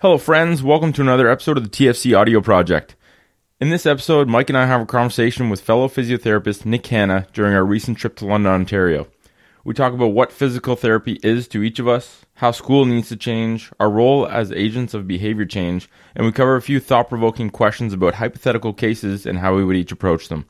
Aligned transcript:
Hello, 0.00 0.16
friends. 0.16 0.62
Welcome 0.62 0.92
to 0.92 1.00
another 1.00 1.28
episode 1.28 1.56
of 1.56 1.64
the 1.64 1.68
TFC 1.68 2.16
Audio 2.16 2.40
Project. 2.40 2.94
In 3.60 3.70
this 3.70 3.84
episode, 3.84 4.28
Mike 4.28 4.48
and 4.48 4.56
I 4.56 4.64
have 4.64 4.80
a 4.80 4.86
conversation 4.86 5.50
with 5.50 5.60
fellow 5.60 5.88
physiotherapist 5.88 6.64
Nick 6.64 6.86
Hanna 6.86 7.26
during 7.32 7.52
our 7.52 7.64
recent 7.64 7.98
trip 7.98 8.14
to 8.18 8.24
London, 8.24 8.52
Ontario. 8.52 9.08
We 9.64 9.74
talk 9.74 9.92
about 9.92 10.12
what 10.12 10.30
physical 10.30 10.76
therapy 10.76 11.18
is 11.24 11.48
to 11.48 11.64
each 11.64 11.80
of 11.80 11.88
us, 11.88 12.24
how 12.34 12.52
school 12.52 12.84
needs 12.84 13.08
to 13.08 13.16
change, 13.16 13.72
our 13.80 13.90
role 13.90 14.24
as 14.28 14.52
agents 14.52 14.94
of 14.94 15.08
behavior 15.08 15.46
change, 15.46 15.90
and 16.14 16.24
we 16.24 16.30
cover 16.30 16.54
a 16.54 16.62
few 16.62 16.78
thought 16.78 17.08
provoking 17.08 17.50
questions 17.50 17.92
about 17.92 18.14
hypothetical 18.14 18.72
cases 18.72 19.26
and 19.26 19.40
how 19.40 19.56
we 19.56 19.64
would 19.64 19.74
each 19.74 19.90
approach 19.90 20.28
them. 20.28 20.46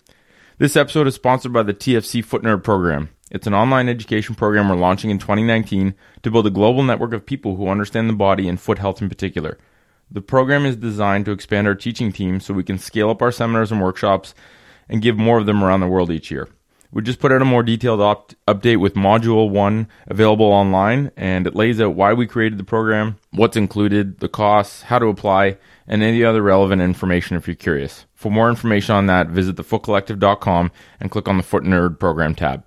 This 0.59 0.77
episode 0.77 1.07
is 1.07 1.15
sponsored 1.15 1.55
by 1.55 1.62
the 1.62 1.73
TFC 1.73 2.23
Foot 2.23 2.43
Nerd 2.43 2.62
program. 2.62 3.09
It's 3.30 3.46
an 3.46 3.54
online 3.54 3.88
education 3.88 4.34
program 4.34 4.68
we're 4.68 4.76
launching 4.76 5.10
in 5.10 5.18
2019 5.18 5.95
to 6.22 6.30
build 6.30 6.46
a 6.46 6.50
global 6.50 6.82
network 6.82 7.12
of 7.12 7.27
people 7.27 7.56
who 7.56 7.68
understand 7.68 8.08
the 8.08 8.14
body 8.14 8.48
and 8.48 8.58
foot 8.58 8.78
health 8.78 9.02
in 9.02 9.08
particular. 9.08 9.58
The 10.10 10.22
program 10.22 10.64
is 10.64 10.77
designed 10.77 11.27
to 11.27 11.32
expand 11.32 11.66
our 11.66 11.74
teaching 11.74 12.10
team 12.10 12.41
so 12.41 12.55
we 12.55 12.64
can 12.64 12.78
scale 12.78 13.10
up 13.10 13.20
our 13.20 13.30
seminars 13.30 13.70
and 13.70 13.83
workshops 13.83 14.34
and 14.88 15.02
give 15.02 15.19
more 15.19 15.38
of 15.38 15.45
them 15.45 15.62
around 15.62 15.80
the 15.80 15.88
world 15.88 16.10
each 16.10 16.30
year. 16.30 16.48
We 16.91 17.02
just 17.02 17.20
put 17.20 17.30
out 17.30 17.42
a 17.42 17.45
more 17.45 17.62
detailed 17.62 18.00
op- 18.00 18.33
update 18.46 18.78
with 18.78 18.95
Module 18.95 19.50
1 19.50 19.86
available 20.06 20.47
online, 20.47 21.10
and 21.14 21.47
it 21.47 21.55
lays 21.55 21.83
out 21.83 21.95
why 21.95 22.14
we 22.14 22.27
created 22.27 22.58
the 22.58 22.64
program, 22.64 23.19
what's 23.30 23.58
included, 23.58 24.20
the 24.20 24.28
costs, 24.28 24.83
how 24.83 24.98
to 24.98 25.08
apply, 25.08 25.58
and 25.86 26.02
any 26.02 26.24
other 26.24 26.41
relevant 26.41 26.80
information 26.80 27.36
if 27.36 27.47
you're 27.47 27.55
curious. 27.55 28.06
For 28.14 28.33
more 28.33 28.48
information 28.48 28.95
on 28.95 29.05
that, 29.06 29.28
visit 29.28 29.56
thefootcollective.com 29.56 30.72
and 30.98 31.10
click 31.10 31.28
on 31.28 31.36
the 31.36 31.42
Foot 31.42 31.64
Nerd 31.64 31.98
Program 31.98 32.34
tab. 32.34 32.64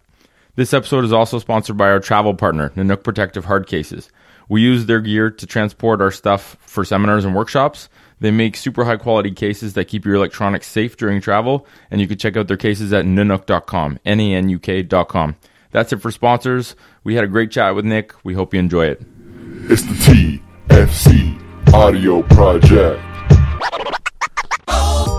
This 0.55 0.73
episode 0.73 1.05
is 1.05 1.13
also 1.13 1.39
sponsored 1.39 1.77
by 1.77 1.89
our 1.89 2.01
travel 2.01 2.33
partner, 2.33 2.71
Nanuk 2.71 3.03
Protective 3.03 3.45
Hard 3.45 3.67
Cases. 3.67 4.09
We 4.49 4.61
use 4.61 4.85
their 4.85 4.99
gear 4.99 5.31
to 5.31 5.47
transport 5.47 6.01
our 6.01 6.11
stuff 6.11 6.57
for 6.59 6.83
seminars 6.83 7.23
and 7.23 7.33
workshops. 7.33 7.87
They 8.19 8.31
make 8.31 8.57
super 8.57 8.83
high 8.83 8.97
quality 8.97 9.31
cases 9.31 9.75
that 9.75 9.85
keep 9.85 10.03
your 10.03 10.15
electronics 10.15 10.67
safe 10.67 10.97
during 10.97 11.21
travel, 11.21 11.65
and 11.89 12.01
you 12.01 12.07
can 12.07 12.17
check 12.17 12.35
out 12.35 12.49
their 12.49 12.57
cases 12.57 12.91
at 12.91 13.05
nanuk.com, 13.05 13.99
N 14.05 14.19
A 14.19 14.33
N 14.33 14.49
U 14.49 14.59
K.com. 14.59 15.37
That's 15.71 15.93
it 15.93 16.01
for 16.01 16.11
sponsors. 16.11 16.75
We 17.05 17.15
had 17.15 17.23
a 17.23 17.27
great 17.27 17.49
chat 17.49 17.73
with 17.73 17.85
Nick. 17.85 18.13
We 18.25 18.33
hope 18.33 18.53
you 18.53 18.59
enjoy 18.59 18.87
it. 18.87 19.01
It's 19.69 19.83
the 19.83 20.37
TFC 20.69 21.73
Audio 21.73 22.23
Project. 22.23 23.01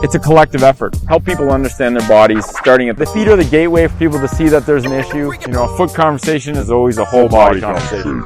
It's 0.03 0.15
a 0.17 0.19
collective 0.19 0.63
effort. 0.63 0.97
Help 1.09 1.25
people 1.25 1.51
understand 1.51 1.97
their 1.97 2.09
bodies, 2.09 2.45
starting 2.59 2.89
at 2.89 2.97
the 2.97 3.07
feet 3.07 3.29
are 3.29 3.37
the 3.37 3.45
gateway 3.45 3.87
for 3.87 3.97
people 3.99 4.19
to 4.19 4.29
see 4.29 4.49
that 4.49 4.67
there's 4.67 4.85
an 4.85 4.93
issue. 4.93 5.33
You 5.33 5.49
know, 5.49 5.65
a 5.73 5.77
foot 5.77 5.95
conversation 5.95 6.57
is 6.57 6.71
always 6.71 6.99
a 6.99 7.05
whole 7.05 7.29
body 7.29 7.61
conversation. 7.61 8.25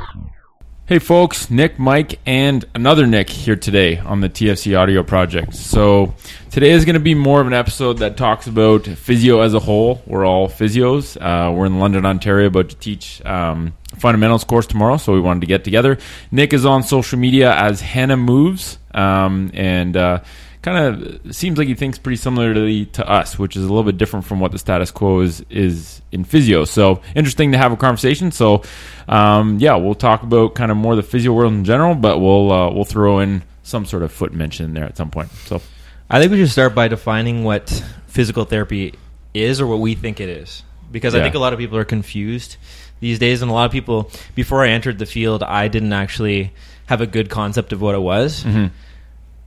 Hey 0.88 1.00
folks, 1.00 1.50
Nick, 1.50 1.80
Mike, 1.80 2.20
and 2.26 2.64
another 2.72 3.08
Nick 3.08 3.28
here 3.28 3.56
today 3.56 3.98
on 3.98 4.20
the 4.20 4.28
TFC 4.28 4.78
Audio 4.78 5.02
Project. 5.02 5.52
So 5.54 6.14
today 6.52 6.70
is 6.70 6.84
going 6.84 6.94
to 6.94 7.00
be 7.00 7.14
more 7.14 7.40
of 7.40 7.48
an 7.48 7.52
episode 7.52 7.98
that 7.98 8.16
talks 8.16 8.46
about 8.46 8.86
physio 8.86 9.40
as 9.40 9.52
a 9.52 9.58
whole. 9.58 10.00
We're 10.06 10.24
all 10.24 10.48
physios. 10.48 11.16
Uh, 11.20 11.52
we're 11.52 11.66
in 11.66 11.80
London, 11.80 12.06
Ontario, 12.06 12.46
about 12.46 12.68
to 12.68 12.76
teach 12.76 13.20
um, 13.26 13.74
fundamentals 13.98 14.44
course 14.44 14.68
tomorrow, 14.68 14.96
so 14.96 15.12
we 15.12 15.20
wanted 15.20 15.40
to 15.40 15.46
get 15.48 15.64
together. 15.64 15.98
Nick 16.30 16.52
is 16.52 16.64
on 16.64 16.84
social 16.84 17.18
media 17.18 17.52
as 17.52 17.80
Hanna 17.80 18.16
Moves, 18.16 18.78
um, 18.94 19.50
and 19.54 19.96
uh, 19.96 20.20
kind 20.66 21.22
of 21.24 21.34
seems 21.34 21.58
like 21.58 21.68
he 21.68 21.74
thinks 21.74 21.96
pretty 21.96 22.16
similarly 22.16 22.86
to 22.86 23.08
us, 23.08 23.38
which 23.38 23.54
is 23.54 23.62
a 23.62 23.68
little 23.68 23.84
bit 23.84 23.98
different 23.98 24.26
from 24.26 24.40
what 24.40 24.50
the 24.50 24.58
status 24.58 24.90
quo 24.90 25.20
is 25.20 25.44
is 25.48 26.02
in 26.10 26.24
physio. 26.24 26.64
So 26.64 27.00
interesting 27.14 27.52
to 27.52 27.58
have 27.58 27.70
a 27.70 27.76
conversation. 27.76 28.32
So 28.32 28.64
um, 29.06 29.58
yeah, 29.60 29.76
we'll 29.76 29.94
talk 29.94 30.24
about 30.24 30.56
kind 30.56 30.72
of 30.72 30.76
more 30.76 30.96
the 30.96 31.04
physio 31.04 31.32
world 31.32 31.52
in 31.52 31.64
general, 31.64 31.94
but 31.94 32.18
we'll 32.18 32.50
uh, 32.50 32.70
we'll 32.72 32.84
throw 32.84 33.20
in 33.20 33.44
some 33.62 33.86
sort 33.86 34.02
of 34.02 34.10
foot 34.10 34.32
mention 34.32 34.74
there 34.74 34.84
at 34.84 34.96
some 34.96 35.08
point. 35.08 35.30
So 35.30 35.62
I 36.10 36.18
think 36.18 36.32
we 36.32 36.38
should 36.38 36.50
start 36.50 36.74
by 36.74 36.88
defining 36.88 37.44
what 37.44 37.70
physical 38.08 38.44
therapy 38.44 38.94
is 39.34 39.60
or 39.60 39.68
what 39.68 39.78
we 39.78 39.94
think 39.94 40.20
it 40.20 40.28
is. 40.28 40.64
Because 40.90 41.14
I 41.14 41.22
think 41.22 41.36
a 41.36 41.38
lot 41.38 41.52
of 41.52 41.60
people 41.60 41.78
are 41.78 41.84
confused 41.84 42.56
these 42.98 43.20
days, 43.20 43.40
and 43.42 43.50
a 43.50 43.54
lot 43.54 43.66
of 43.66 43.72
people, 43.72 44.10
before 44.34 44.64
I 44.64 44.70
entered 44.70 44.98
the 44.98 45.06
field, 45.06 45.44
I 45.44 45.68
didn't 45.68 45.92
actually 45.92 46.52
have 46.86 47.00
a 47.00 47.06
good 47.06 47.28
concept 47.30 47.72
of 47.72 47.80
what 47.80 47.94
it 47.94 48.00
was. 48.00 48.44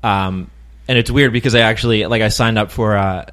Um, 0.03 0.51
and 0.89 0.97
it's 0.97 1.11
weird 1.11 1.31
because 1.31 1.53
I 1.53 1.59
actually, 1.59 2.07
like, 2.07 2.23
I 2.23 2.29
signed 2.29 2.57
up 2.57 2.71
for 2.71 2.95
a 2.95 3.31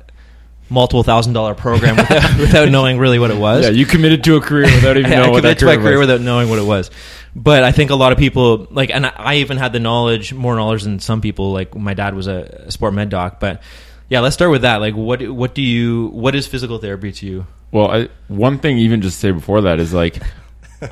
multiple 0.68 1.02
thousand 1.02 1.32
dollar 1.32 1.54
program 1.54 1.96
without, 1.96 2.38
without 2.38 2.68
knowing 2.68 2.98
really 2.98 3.18
what 3.18 3.30
it 3.30 3.38
was. 3.38 3.64
yeah, 3.64 3.70
you 3.70 3.86
committed 3.86 4.22
to 4.24 4.36
a 4.36 4.42
career 4.42 4.64
without 4.64 4.98
even 4.98 5.10
knowing 5.10 5.30
what 5.30 5.42
that 5.44 5.56
committed 5.56 5.58
to 5.60 5.66
my 5.66 5.74
career 5.76 5.84
career 5.84 5.98
was. 5.98 6.06
without 6.08 6.20
knowing 6.20 6.50
what 6.50 6.58
it 6.58 6.66
was. 6.66 6.90
But 7.34 7.64
I 7.64 7.72
think 7.72 7.90
a 7.90 7.94
lot 7.94 8.12
of 8.12 8.18
people 8.18 8.66
like, 8.70 8.90
and 8.90 9.06
I, 9.06 9.36
even 9.36 9.56
had 9.56 9.72
the 9.72 9.80
knowledge, 9.80 10.34
more 10.34 10.54
knowledge 10.54 10.82
than 10.82 11.00
some 11.00 11.22
people. 11.22 11.52
Like 11.52 11.74
my 11.74 11.94
dad 11.94 12.14
was 12.14 12.26
a, 12.26 12.64
a 12.66 12.70
sport 12.70 12.92
med 12.92 13.08
doc, 13.08 13.40
but 13.40 13.62
yeah, 14.10 14.20
let's 14.20 14.34
start 14.34 14.50
with 14.50 14.62
that. 14.62 14.82
Like, 14.82 14.94
what 14.94 15.26
what 15.30 15.54
do 15.54 15.62
you 15.62 16.08
what 16.08 16.34
is 16.34 16.46
physical 16.46 16.76
therapy 16.76 17.10
to 17.10 17.26
you? 17.26 17.46
Well, 17.72 17.90
I, 17.90 18.08
one 18.28 18.58
thing 18.58 18.76
even 18.76 19.00
just 19.00 19.16
to 19.16 19.20
say 19.20 19.30
before 19.30 19.62
that 19.62 19.80
is 19.80 19.94
like, 19.94 20.22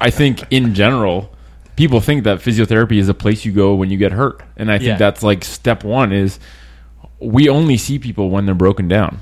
I 0.00 0.08
think 0.08 0.50
in 0.50 0.74
general, 0.74 1.33
people 1.76 2.00
think 2.00 2.24
that 2.24 2.38
physiotherapy 2.38 2.98
is 2.98 3.08
a 3.08 3.14
place 3.14 3.44
you 3.44 3.52
go 3.52 3.74
when 3.74 3.90
you 3.90 3.96
get 3.98 4.12
hurt, 4.12 4.42
and 4.56 4.70
I 4.70 4.78
think 4.78 4.88
Yeah. 4.88 4.96
that's 4.96 5.22
like 5.22 5.44
step 5.44 5.84
one 5.84 6.12
is 6.12 6.38
we 7.20 7.48
only 7.48 7.76
see 7.76 7.98
people 7.98 8.30
when 8.30 8.46
they're 8.46 8.54
broken 8.54 8.88
down. 8.88 9.20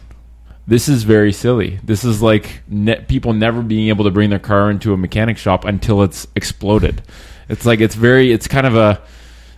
This 0.66 0.88
is 0.88 1.02
very 1.02 1.32
silly. 1.32 1.80
This 1.82 2.04
is 2.04 2.22
like 2.22 2.62
ne- 2.68 3.00
people 3.08 3.32
never 3.32 3.62
being 3.62 3.88
able 3.88 4.04
to 4.04 4.10
bring 4.10 4.30
their 4.30 4.38
car 4.38 4.70
into 4.70 4.92
a 4.92 4.96
mechanic 4.96 5.36
shop 5.36 5.64
until 5.64 6.02
it's 6.02 6.26
exploded. 6.36 7.02
It's 7.48 7.66
like 7.66 7.80
it's 7.80 7.94
very. 7.96 8.32
It's 8.32 8.46
kind 8.46 8.66
of 8.66 8.76
a. 8.76 9.00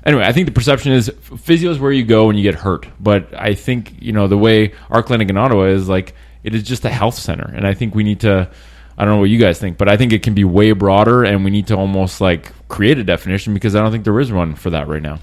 Anyway, 0.07 0.25
I 0.25 0.33
think 0.33 0.47
the 0.47 0.53
perception 0.53 0.93
is 0.93 1.11
physio 1.39 1.71
is 1.71 1.79
where 1.79 1.93
you 1.93 2.05
go 2.05 2.27
when 2.27 2.37
you 2.37 2.43
get 2.43 2.55
hurt. 2.57 2.87
But 3.01 3.29
I 3.35 3.55
think 3.55 3.95
you 4.01 4.13
know 4.13 4.27
the 4.29 4.39
way 4.39 4.73
our 4.91 5.03
clinic 5.03 5.29
in 5.29 5.37
Ottawa 5.37 5.65
is 5.65 5.89
like 5.89 6.15
it 6.43 6.55
is 6.55 6.63
just 6.63 6.85
a 6.87 6.91
health 6.91 7.15
center, 7.17 7.53
and 7.55 7.67
I 7.67 7.75
think 7.75 7.95
we 7.95 8.03
need 8.03 8.21
to. 8.21 8.49
I 8.97 9.05
don't 9.05 9.15
know 9.15 9.21
what 9.21 9.31
you 9.31 9.39
guys 9.39 9.59
think, 9.59 9.77
but 9.79 9.89
I 9.89 9.97
think 9.97 10.13
it 10.13 10.23
can 10.23 10.35
be 10.35 10.45
way 10.45 10.73
broader, 10.73 11.25
and 11.25 11.45
we 11.45 11.51
need 11.51 11.67
to 11.69 11.77
almost 11.77 12.21
like 12.21 12.53
create 12.69 12.99
a 12.99 13.05
definition 13.05 13.53
because 13.55 13.75
I 13.75 13.81
don't 13.81 13.91
think 13.91 14.05
there 14.05 14.19
is 14.21 14.31
one 14.33 14.55
for 14.55 14.71
that 14.71 14.87
right 14.89 15.03
now. 15.03 15.19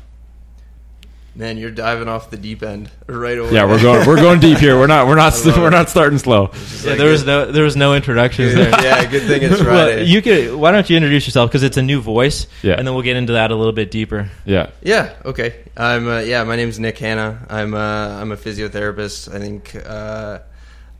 Man, 1.33 1.57
you're 1.57 1.71
diving 1.71 2.09
off 2.09 2.29
the 2.29 2.35
deep 2.35 2.61
end 2.61 2.91
right 3.07 3.37
away. 3.37 3.51
Yeah, 3.53 3.63
we're 3.65 3.81
going 3.81 4.05
we're 4.05 4.17
going 4.17 4.41
deep 4.41 4.57
here. 4.57 4.77
We're 4.77 4.87
not 4.87 5.07
we're 5.07 5.15
not 5.15 5.33
we're 5.45 5.69
not 5.69 5.87
starting 5.89 6.17
slow. 6.19 6.51
Yeah, 6.83 6.95
there 6.95 7.09
was 7.09 7.25
no 7.25 7.49
there 7.49 7.63
was 7.63 7.77
no 7.77 7.95
introductions 7.95 8.53
there. 8.53 8.69
yeah, 8.69 9.05
good 9.09 9.23
thing 9.23 9.41
it's 9.41 9.53
well, 9.63 9.63
Friday. 9.63 10.03
you 10.03 10.21
could. 10.21 10.53
Why 10.55 10.71
don't 10.71 10.89
you 10.89 10.97
introduce 10.97 11.25
yourself? 11.25 11.49
Because 11.49 11.63
it's 11.63 11.77
a 11.77 11.81
new 11.81 12.01
voice, 12.01 12.47
Yeah. 12.63 12.73
and 12.73 12.85
then 12.85 12.93
we'll 12.93 13.03
get 13.03 13.15
into 13.15 13.31
that 13.33 13.49
a 13.49 13.55
little 13.55 13.71
bit 13.71 13.91
deeper. 13.91 14.29
Yeah. 14.43 14.71
yeah, 14.81 15.13
okay. 15.23 15.55
I'm 15.77 16.09
uh, 16.09 16.19
yeah. 16.19 16.43
My 16.43 16.57
name's 16.57 16.79
Nick 16.81 16.97
Hanna. 16.97 17.45
I'm 17.49 17.73
uh, 17.75 17.77
I'm 18.19 18.33
a 18.33 18.37
physiotherapist. 18.37 19.33
I 19.33 19.39
think 19.39 19.73
uh, 19.85 20.39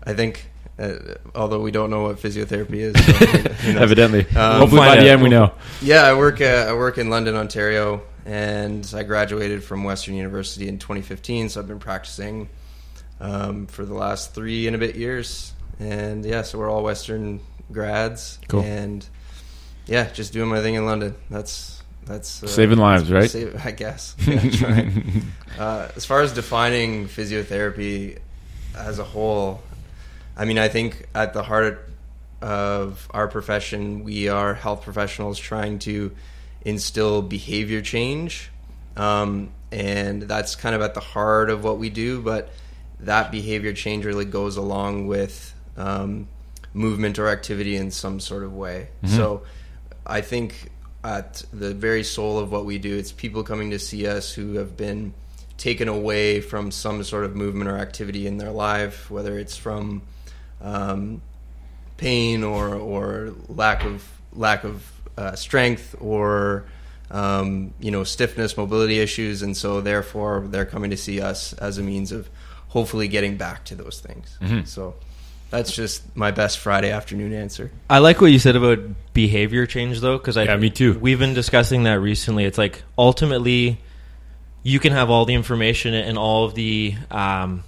I 0.05 0.13
think 0.13 0.49
uh, 0.81 1.15
although 1.35 1.61
we 1.61 1.71
don't 1.71 1.89
know 1.89 2.03
what 2.03 2.17
physiotherapy 2.17 2.77
is. 2.93 3.05
so? 3.05 3.79
Evidently. 3.79 4.21
Um, 4.35 4.59
Hopefully 4.59 4.81
by 4.81 4.97
the 4.97 5.09
end 5.09 5.21
we 5.21 5.29
know. 5.29 5.53
Yeah, 5.81 6.03
I 6.03 6.13
work 6.13 6.41
uh, 6.41 6.65
I 6.69 6.73
work 6.73 6.97
in 6.97 7.09
London, 7.09 7.35
Ontario, 7.35 8.01
and 8.25 8.89
I 8.95 9.03
graduated 9.03 9.63
from 9.63 9.83
Western 9.83 10.15
University 10.15 10.67
in 10.67 10.79
2015. 10.79 11.49
So 11.49 11.59
I've 11.61 11.67
been 11.67 11.79
practicing 11.79 12.49
um, 13.19 13.67
for 13.67 13.85
the 13.85 13.93
last 13.93 14.33
three 14.33 14.67
and 14.67 14.75
a 14.75 14.79
bit 14.79 14.95
years. 14.95 15.53
And 15.79 16.25
yeah, 16.25 16.41
so 16.43 16.57
we're 16.59 16.69
all 16.69 16.83
Western 16.83 17.39
grads, 17.71 18.37
Cool. 18.47 18.61
and 18.61 19.07
yeah, 19.87 20.11
just 20.11 20.33
doing 20.33 20.49
my 20.49 20.61
thing 20.61 20.75
in 20.75 20.85
London. 20.85 21.15
That's 21.29 21.81
that's 22.05 22.43
uh, 22.43 22.47
Saving 22.47 22.77
lives, 22.77 23.11
right? 23.11 23.29
Save, 23.29 23.65
I 23.65 23.71
guess. 23.71 24.15
Yeah, 24.27 24.89
uh, 25.59 25.87
as 25.95 26.05
far 26.05 26.21
as 26.21 26.33
defining 26.33 27.07
physiotherapy 27.07 28.19
as 28.75 28.99
a 28.99 29.03
whole, 29.03 29.61
I 30.41 30.45
mean, 30.45 30.57
I 30.57 30.69
think 30.69 31.05
at 31.13 31.33
the 31.33 31.43
heart 31.43 31.87
of 32.41 33.07
our 33.11 33.27
profession, 33.27 34.03
we 34.03 34.27
are 34.27 34.55
health 34.55 34.81
professionals 34.81 35.37
trying 35.37 35.77
to 35.79 36.15
instill 36.65 37.21
behavior 37.21 37.79
change. 37.81 38.49
Um, 38.97 39.51
and 39.71 40.23
that's 40.23 40.55
kind 40.55 40.73
of 40.73 40.81
at 40.81 40.95
the 40.95 40.99
heart 40.99 41.51
of 41.51 41.63
what 41.63 41.77
we 41.77 41.91
do, 41.91 42.23
but 42.23 42.49
that 43.01 43.31
behavior 43.31 43.71
change 43.73 44.03
really 44.03 44.25
goes 44.25 44.57
along 44.57 45.05
with 45.05 45.53
um, 45.77 46.27
movement 46.73 47.19
or 47.19 47.27
activity 47.27 47.75
in 47.77 47.91
some 47.91 48.19
sort 48.19 48.43
of 48.43 48.51
way. 48.51 48.87
So 49.05 49.43
I 50.07 50.21
think 50.21 50.71
at 51.03 51.43
the 51.53 51.75
very 51.75 52.03
soul 52.03 52.39
of 52.39 52.51
what 52.51 52.65
we 52.65 52.79
do, 52.79 52.97
it's 52.97 53.11
people 53.11 53.43
coming 53.43 53.69
to 53.69 53.79
see 53.79 54.07
us 54.07 54.33
who 54.33 54.55
have 54.55 54.75
been 54.75 55.13
taken 55.57 55.87
away 55.87 56.41
from 56.41 56.71
some 56.71 57.03
sort 57.03 57.25
of 57.25 57.35
movement 57.35 57.69
or 57.69 57.77
activity 57.77 58.25
in 58.25 58.39
their 58.39 58.49
life, 58.51 59.11
whether 59.11 59.37
it's 59.37 59.55
from 59.55 60.01
um, 60.61 61.21
pain 61.97 62.43
or 62.43 62.75
or 62.75 63.33
lack 63.47 63.83
of 63.83 64.09
lack 64.33 64.63
of 64.63 64.89
uh, 65.17 65.35
strength 65.35 65.95
or 65.99 66.65
um, 67.09 67.73
you 67.79 67.91
know 67.91 68.03
stiffness, 68.03 68.57
mobility 68.57 68.99
issues, 68.99 69.41
and 69.41 69.55
so 69.55 69.81
therefore 69.81 70.45
they're 70.47 70.65
coming 70.65 70.91
to 70.91 70.97
see 70.97 71.21
us 71.21 71.53
as 71.53 71.77
a 71.77 71.83
means 71.83 72.11
of 72.11 72.29
hopefully 72.69 73.07
getting 73.07 73.35
back 73.37 73.65
to 73.65 73.75
those 73.75 73.99
things. 73.99 74.37
So 74.65 74.95
that's 75.49 75.73
just 75.73 76.15
my 76.15 76.31
best 76.31 76.59
Friday 76.59 76.89
afternoon 76.89 77.33
answer. 77.33 77.69
I 77.89 77.99
like 77.99 78.21
what 78.21 78.31
you 78.31 78.39
said 78.39 78.55
about 78.55 78.79
behavior 79.13 79.65
change, 79.65 79.99
though, 79.99 80.17
because 80.17 80.37
I 80.37 80.45
Yeah, 80.45 80.55
me 80.55 80.69
too. 80.69 80.97
We've 80.97 81.19
been 81.19 81.33
discussing 81.33 81.83
that 81.83 81.99
recently. 81.99 82.45
It's 82.45 82.57
like 82.57 82.81
ultimately, 82.97 83.77
you 84.63 84.79
can 84.79 84.93
have 84.93 85.09
all 85.09 85.25
the 85.25 85.33
information 85.33 85.93
and 85.93 86.17
all 86.17 86.45
of 86.45 86.55
the, 86.55 86.95
um, 87.11 87.65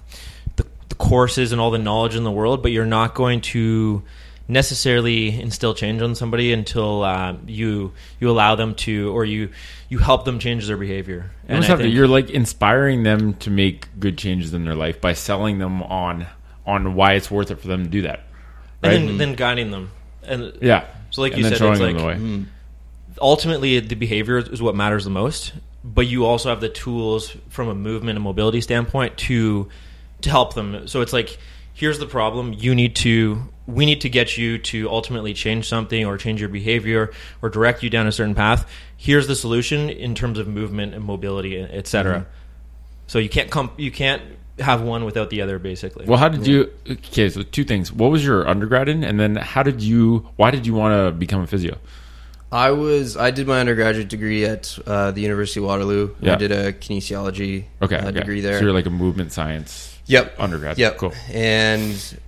the 0.88 0.94
the 0.94 1.04
courses 1.04 1.52
and 1.52 1.60
all 1.60 1.70
the 1.70 1.78
knowledge 1.78 2.14
in 2.14 2.24
the 2.24 2.30
world, 2.30 2.62
but 2.62 2.72
you're 2.72 2.86
not 2.86 3.14
going 3.14 3.40
to 3.40 4.02
necessarily 4.46 5.40
instill 5.40 5.74
change 5.74 6.02
on 6.02 6.14
somebody 6.14 6.52
until 6.52 7.02
uh, 7.02 7.34
you 7.46 7.92
you 8.20 8.30
allow 8.30 8.54
them 8.54 8.74
to 8.74 9.10
or 9.16 9.24
you 9.24 9.48
you 9.88 9.98
help 9.98 10.24
them 10.24 10.38
change 10.38 10.66
their 10.66 10.76
behavior. 10.76 11.30
You 11.48 11.54
almost 11.54 11.68
I 11.68 11.70
have 11.72 11.78
to- 11.78 11.84
think- 11.84 11.94
you're 11.94 12.08
like 12.08 12.30
inspiring 12.30 13.02
them 13.02 13.34
to 13.34 13.50
make 13.50 13.88
good 13.98 14.18
changes 14.18 14.52
in 14.54 14.64
their 14.64 14.74
life 14.74 15.00
by 15.00 15.14
selling 15.14 15.58
them 15.58 15.82
on 15.82 16.26
on 16.66 16.94
why 16.94 17.14
it's 17.14 17.30
worth 17.30 17.50
it 17.50 17.60
for 17.60 17.68
them 17.68 17.84
to 17.84 17.90
do 17.90 18.02
that. 18.02 18.20
Right? 18.82 18.94
and 18.94 19.08
then, 19.08 19.18
then 19.18 19.34
guiding 19.34 19.70
them. 19.70 19.90
And 20.22 20.58
yeah. 20.60 20.86
So 21.10 21.22
like 21.22 21.32
and 21.32 21.38
you 21.38 21.44
then 21.44 21.52
said, 21.52 21.58
showing 21.58 21.72
it's 21.72 21.80
them 21.80 21.96
like 21.96 22.18
the 22.18 22.24
way. 22.26 22.44
ultimately 23.20 23.80
the 23.80 23.94
behavior 23.94 24.38
is 24.38 24.60
what 24.60 24.74
matters 24.74 25.04
the 25.04 25.10
most. 25.10 25.52
But 25.82 26.06
you 26.06 26.24
also 26.24 26.48
have 26.48 26.60
the 26.60 26.68
tools 26.70 27.36
from 27.50 27.68
a 27.68 27.74
movement 27.74 28.16
and 28.16 28.24
mobility 28.24 28.60
standpoint 28.62 29.16
to 29.18 29.68
to 30.24 30.30
help 30.30 30.54
them. 30.54 30.88
So 30.88 31.00
it's 31.00 31.12
like 31.12 31.38
here's 31.72 31.98
the 31.98 32.06
problem. 32.06 32.52
You 32.52 32.74
need 32.74 32.96
to 32.96 33.42
we 33.66 33.86
need 33.86 34.02
to 34.02 34.08
get 34.08 34.36
you 34.36 34.58
to 34.58 34.90
ultimately 34.90 35.32
change 35.32 35.68
something 35.68 36.04
or 36.04 36.18
change 36.18 36.40
your 36.40 36.50
behavior 36.50 37.12
or 37.40 37.48
direct 37.48 37.82
you 37.82 37.90
down 37.90 38.06
a 38.06 38.12
certain 38.12 38.34
path. 38.34 38.68
Here's 38.96 39.26
the 39.26 39.34
solution 39.34 39.88
in 39.88 40.14
terms 40.14 40.38
of 40.38 40.46
movement 40.46 40.94
and 40.94 41.04
mobility, 41.04 41.60
etc. 41.60 42.20
Mm-hmm. 42.20 42.30
So 43.06 43.18
you 43.18 43.28
can't 43.28 43.50
come 43.50 43.70
you 43.76 43.90
can't 43.90 44.22
have 44.58 44.82
one 44.82 45.04
without 45.04 45.30
the 45.30 45.42
other 45.42 45.58
basically. 45.58 46.06
Well, 46.06 46.18
how 46.18 46.28
did 46.28 46.46
you? 46.46 46.70
Okay, 46.88 47.28
so 47.28 47.42
two 47.42 47.64
things. 47.64 47.92
What 47.92 48.10
was 48.10 48.24
your 48.24 48.48
undergrad 48.48 48.88
in, 48.88 49.04
and 49.04 49.18
then 49.18 49.36
how 49.36 49.62
did 49.62 49.82
you? 49.82 50.28
Why 50.36 50.50
did 50.50 50.66
you 50.66 50.74
want 50.74 50.94
to 50.94 51.12
become 51.12 51.40
a 51.42 51.46
physio? 51.46 51.78
I 52.52 52.70
was 52.70 53.16
I 53.16 53.32
did 53.32 53.48
my 53.48 53.58
undergraduate 53.58 54.08
degree 54.08 54.44
at 54.44 54.78
uh, 54.86 55.10
the 55.10 55.20
University 55.20 55.58
of 55.58 55.66
Waterloo. 55.66 56.14
Yeah. 56.20 56.34
I 56.34 56.36
did 56.36 56.52
a 56.52 56.72
kinesiology 56.72 57.64
Okay, 57.82 57.96
uh, 57.96 58.08
okay. 58.08 58.20
degree 58.20 58.40
there. 58.40 58.58
So 58.58 58.64
you're 58.64 58.72
like 58.72 58.86
a 58.86 58.90
movement 58.90 59.32
science. 59.32 59.93
Yep. 60.06 60.34
Undergrad. 60.38 60.78
Yep. 60.78 60.98
Cool. 60.98 61.12
And 61.32 62.18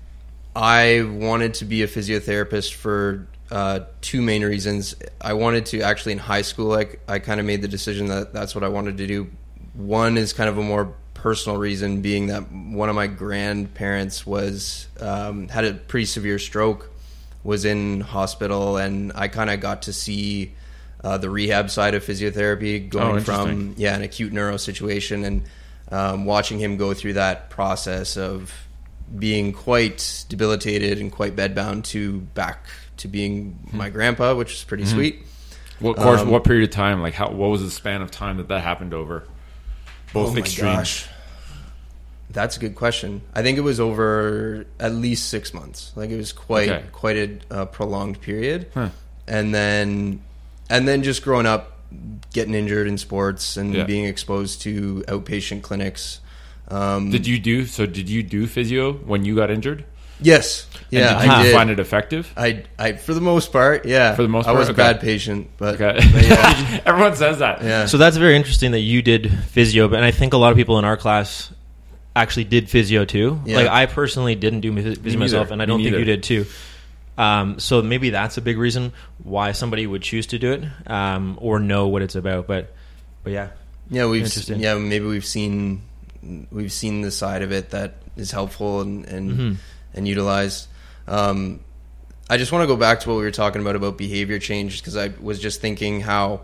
I 0.54 1.02
wanted 1.02 1.54
to 1.54 1.64
be 1.64 1.82
a 1.82 1.86
physiotherapist 1.86 2.72
for 2.74 3.26
uh, 3.50 3.80
two 4.00 4.22
main 4.22 4.44
reasons. 4.44 4.96
I 5.20 5.34
wanted 5.34 5.66
to 5.66 5.80
actually 5.82 6.12
in 6.12 6.18
high 6.18 6.42
school, 6.42 6.66
like 6.66 7.00
I 7.06 7.18
kind 7.18 7.38
of 7.40 7.46
made 7.46 7.62
the 7.62 7.68
decision 7.68 8.06
that 8.06 8.32
that's 8.32 8.54
what 8.54 8.64
I 8.64 8.68
wanted 8.68 8.98
to 8.98 9.06
do. 9.06 9.30
One 9.74 10.16
is 10.16 10.32
kind 10.32 10.48
of 10.48 10.56
a 10.58 10.62
more 10.62 10.94
personal 11.14 11.58
reason, 11.58 12.00
being 12.00 12.28
that 12.28 12.50
one 12.50 12.88
of 12.88 12.94
my 12.94 13.06
grandparents 13.06 14.26
was 14.26 14.88
um, 15.00 15.48
had 15.48 15.64
a 15.64 15.74
pretty 15.74 16.06
severe 16.06 16.38
stroke, 16.38 16.90
was 17.44 17.64
in 17.64 18.00
hospital, 18.00 18.78
and 18.78 19.12
I 19.14 19.28
kind 19.28 19.50
of 19.50 19.60
got 19.60 19.82
to 19.82 19.92
see. 19.92 20.52
Uh, 21.04 21.18
the 21.18 21.30
rehab 21.30 21.70
side 21.70 21.94
of 21.94 22.04
physiotherapy, 22.04 22.88
going 22.88 23.18
Oh, 23.18 23.20
from 23.20 23.74
yeah, 23.76 23.94
an 23.94 24.02
acute 24.02 24.32
neuro 24.32 24.56
situation, 24.56 25.24
and 25.24 25.42
um, 25.90 26.24
watching 26.24 26.58
him 26.58 26.76
go 26.76 26.94
through 26.94 27.14
that 27.14 27.50
process 27.50 28.16
of 28.16 28.52
being 29.18 29.52
quite 29.52 30.24
debilitated 30.28 30.98
and 30.98 31.12
quite 31.12 31.36
bedbound 31.36 31.84
to 31.84 32.20
back 32.20 32.66
to 32.98 33.08
being 33.08 33.58
my 33.72 33.88
grandpa, 33.90 34.34
which 34.34 34.52
is 34.54 34.64
pretty 34.64 34.84
sweet. 34.84 35.22
What 35.78 35.96
of 35.98 36.02
course? 36.02 36.20
Um, 36.22 36.30
what 36.30 36.44
period 36.44 36.64
of 36.68 36.74
time? 36.74 37.02
Like 37.02 37.14
how? 37.14 37.30
What 37.30 37.48
was 37.50 37.62
the 37.62 37.70
span 37.70 38.02
of 38.02 38.10
time 38.10 38.38
that 38.38 38.48
that 38.48 38.62
happened 38.62 38.94
over? 38.94 39.24
Both 40.12 40.34
Oh 40.34 40.38
extremes. 40.38 41.06
That's 42.30 42.56
a 42.56 42.60
good 42.60 42.74
question. 42.74 43.22
I 43.34 43.42
think 43.42 43.56
it 43.56 43.62
was 43.62 43.78
over 43.78 44.66
at 44.80 44.92
least 44.92 45.28
six 45.28 45.54
months. 45.54 45.92
Like 45.94 46.10
it 46.10 46.16
was 46.16 46.32
quite 46.32 46.68
Okay. 46.68 46.86
quite 46.92 47.16
a 47.16 47.38
uh, 47.50 47.64
prolonged 47.66 48.20
period. 48.20 48.70
Huh. 48.74 48.88
And 49.28 49.54
then 49.54 50.22
and 50.68 50.88
then 50.88 51.02
just 51.02 51.22
growing 51.22 51.46
up, 51.46 51.75
getting 52.32 52.54
injured 52.54 52.86
in 52.86 52.98
sports 52.98 53.56
and 53.56 53.74
Yeah. 53.74 53.84
being 53.84 54.04
exposed 54.04 54.62
to 54.62 55.04
outpatient 55.08 55.62
clinics. 55.62 56.20
Um, 56.68 57.10
Did 57.10 57.26
you 57.26 57.38
do? 57.38 57.64
So 57.66 57.86
did 57.86 58.08
you 58.08 58.22
do 58.22 58.46
physio 58.46 58.92
when 58.92 59.24
you 59.24 59.36
got 59.36 59.50
injured? 59.50 59.84
Yes. 60.20 60.66
And 60.90 61.00
Yeah, 61.00 61.18
did 61.20 61.26
you 61.26 61.30
I 61.32 61.42
did. 61.44 61.54
find 61.54 61.70
it 61.70 61.78
effective? 61.78 62.32
I, 62.36 62.64
I, 62.78 62.92
for 62.94 63.12
the 63.14 63.20
most 63.20 63.52
part, 63.52 63.84
yeah. 63.86 64.14
For 64.14 64.22
the 64.22 64.28
most 64.28 64.46
part, 64.46 64.56
I 64.56 64.58
was 64.58 64.68
part? 64.68 64.74
a 64.78 64.82
bad 64.94 65.00
patient, 65.00 65.48
but, 65.58 65.80
Okay. 65.80 66.00
but 66.12 66.24
yeah, 66.26 66.80
Everyone 66.86 67.14
says 67.14 67.38
that. 67.38 67.62
yeah. 67.62 67.86
So 67.86 67.98
that's 67.98 68.16
very 68.16 68.34
interesting 68.34 68.72
that 68.72 68.80
you 68.80 69.02
did 69.02 69.30
physio, 69.50 69.88
but 69.88 69.96
and 69.96 70.04
I 70.04 70.10
think 70.10 70.32
a 70.32 70.38
lot 70.38 70.50
of 70.52 70.56
people 70.56 70.78
in 70.78 70.84
our 70.84 70.96
class 70.96 71.52
actually 72.16 72.44
did 72.44 72.68
physio 72.70 73.04
too. 73.04 73.40
Yeah. 73.44 73.56
Like 73.58 73.68
I 73.68 73.86
personally 73.86 74.34
didn't 74.34 74.60
do 74.60 74.74
physio 74.74 75.18
myself, 75.20 75.50
and 75.50 75.60
I 75.62 75.66
don't 75.66 75.82
think 75.82 75.94
you 75.96 76.04
did 76.04 76.22
too. 76.22 76.46
Um, 77.18 77.58
so 77.58 77.80
maybe 77.82 78.10
that's 78.10 78.36
a 78.36 78.42
big 78.42 78.58
reason 78.58 78.92
why 79.22 79.52
somebody 79.52 79.86
would 79.86 80.02
choose 80.02 80.26
to 80.28 80.38
do 80.38 80.52
it 80.52 80.64
um, 80.90 81.38
or 81.40 81.58
know 81.58 81.88
what 81.88 82.02
it's 82.02 82.14
about. 82.14 82.46
But 82.46 82.74
but 83.22 83.32
yeah, 83.32 83.48
yeah, 83.90 84.06
we've 84.06 84.22
Interesting. 84.24 84.60
yeah 84.60 84.74
maybe 84.74 85.06
we've 85.06 85.24
seen 85.24 85.82
we've 86.50 86.72
seen 86.72 87.00
the 87.02 87.10
side 87.10 87.42
of 87.42 87.52
it 87.52 87.70
that 87.70 87.94
is 88.16 88.30
helpful 88.30 88.80
and 88.80 89.04
and, 89.06 89.30
Mm-hmm. 89.30 89.54
and 89.94 90.08
utilized. 90.08 90.68
Um, 91.08 91.60
I 92.28 92.36
just 92.36 92.50
want 92.52 92.64
to 92.64 92.66
go 92.66 92.76
back 92.76 93.00
to 93.00 93.08
what 93.08 93.16
we 93.16 93.22
were 93.22 93.30
talking 93.30 93.60
about 93.62 93.76
about 93.76 93.96
behavior 93.96 94.38
change 94.38 94.80
because 94.80 94.96
I 94.96 95.12
was 95.20 95.38
just 95.38 95.60
thinking 95.60 96.00
how 96.00 96.40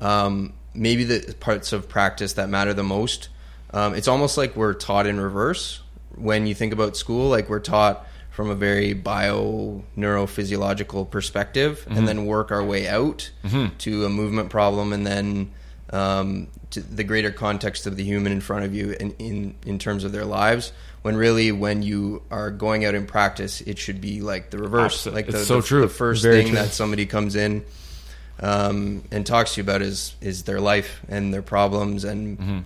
um, 0.00 0.54
maybe 0.74 1.04
the 1.04 1.34
parts 1.38 1.72
of 1.72 1.88
practice 1.88 2.32
that 2.34 2.48
matter 2.48 2.72
the 2.74 2.82
most. 2.82 3.28
Um, 3.70 3.94
it's 3.94 4.08
almost 4.08 4.38
like 4.38 4.56
we're 4.56 4.72
taught 4.72 5.06
in 5.06 5.20
reverse 5.20 5.82
when 6.14 6.46
you 6.46 6.54
think 6.54 6.72
about 6.72 6.96
school. 6.96 7.28
Like 7.28 7.50
we're 7.50 7.60
taught 7.60 8.06
from 8.38 8.50
a 8.50 8.54
very 8.54 8.92
bio 8.92 9.82
neurophysiological 9.96 11.10
perspective, 11.10 11.84
and 11.90 12.06
then 12.06 12.24
work 12.24 12.52
our 12.52 12.62
way 12.62 12.86
out 12.86 13.32
to 13.78 14.04
a 14.04 14.08
movement 14.08 14.48
problem, 14.48 14.92
and 14.92 15.04
then 15.04 15.50
um, 15.90 16.46
to 16.70 16.80
the 16.80 17.02
greater 17.02 17.32
context 17.32 17.88
of 17.88 17.96
the 17.96 18.04
human 18.04 18.30
in 18.30 18.40
front 18.40 18.64
of 18.64 18.72
you 18.72 18.92
in, 18.92 19.10
in 19.18 19.54
in 19.66 19.80
terms 19.80 20.04
of 20.04 20.12
their 20.12 20.24
lives. 20.24 20.72
When 21.02 21.16
really, 21.16 21.50
when 21.50 21.82
you 21.82 22.22
are 22.30 22.52
going 22.52 22.84
out 22.84 22.94
in 22.94 23.06
practice, 23.06 23.60
it 23.60 23.76
should 23.76 24.00
be 24.00 24.20
like 24.20 24.50
the 24.50 24.58
reverse. 24.58 24.94
Opposite. 25.06 25.14
Like 25.14 25.26
the, 25.26 25.44
so 25.44 25.60
the, 25.60 25.66
true. 25.66 25.80
the 25.80 25.88
first 25.88 26.22
Very 26.22 26.36
thing 26.44 26.52
true. 26.52 26.62
that 26.62 26.68
somebody 26.72 27.06
comes 27.06 27.34
in 27.34 27.64
um, 28.40 29.02
and 29.10 29.26
talks 29.26 29.54
to 29.54 29.60
you 29.60 29.64
about 29.64 29.82
is 29.82 30.14
is 30.20 30.44
their 30.44 30.60
life 30.60 31.00
and 31.08 31.34
their 31.34 31.42
problems 31.42 32.04
and 32.04 32.38
Mm-hmm. 32.38 32.58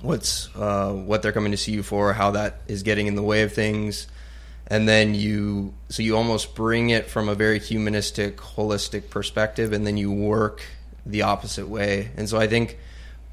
what's 0.00 0.48
uh, 0.56 0.92
what 0.92 1.20
they're 1.20 1.32
coming 1.32 1.52
to 1.52 1.58
see 1.58 1.72
you 1.72 1.82
for, 1.82 2.14
how 2.14 2.30
that 2.30 2.62
is 2.68 2.82
getting 2.82 3.06
in 3.06 3.16
the 3.16 3.22
way 3.22 3.42
of 3.42 3.52
things, 3.52 4.06
and 4.70 4.88
then 4.88 5.14
you 5.16 5.74
so 5.88 6.02
you 6.02 6.16
almost 6.16 6.54
bring 6.54 6.90
it 6.90 7.06
from 7.06 7.28
a 7.28 7.34
very 7.34 7.58
humanistic, 7.58 8.36
holistic 8.38 9.10
perspective, 9.10 9.72
and 9.72 9.84
then 9.86 9.96
you 9.96 10.12
work 10.12 10.62
the 11.04 11.22
opposite 11.22 11.68
way. 11.68 12.10
And 12.16 12.28
so 12.28 12.38
I 12.38 12.46
think 12.46 12.78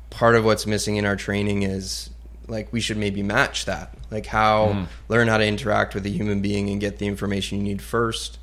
part 0.10 0.36
of 0.36 0.44
what's 0.44 0.66
missing 0.66 0.98
in 0.98 1.06
our 1.06 1.16
training 1.16 1.62
is 1.62 2.10
like 2.48 2.74
we 2.74 2.80
should 2.80 2.98
maybe 2.98 3.22
match 3.22 3.66
that, 3.66 3.94
like 4.10 4.26
how 4.26 4.70
learn 5.10 5.28
how 5.28 5.38
to 5.38 5.46
interact 5.46 5.94
with 5.94 6.06
a 6.08 6.10
human 6.10 6.42
being 6.42 6.70
and 6.70 6.82
get 6.82 6.98
the 6.98 7.06
information 7.08 7.60
you 7.60 7.64
need 7.64 7.82
first. 7.82 8.40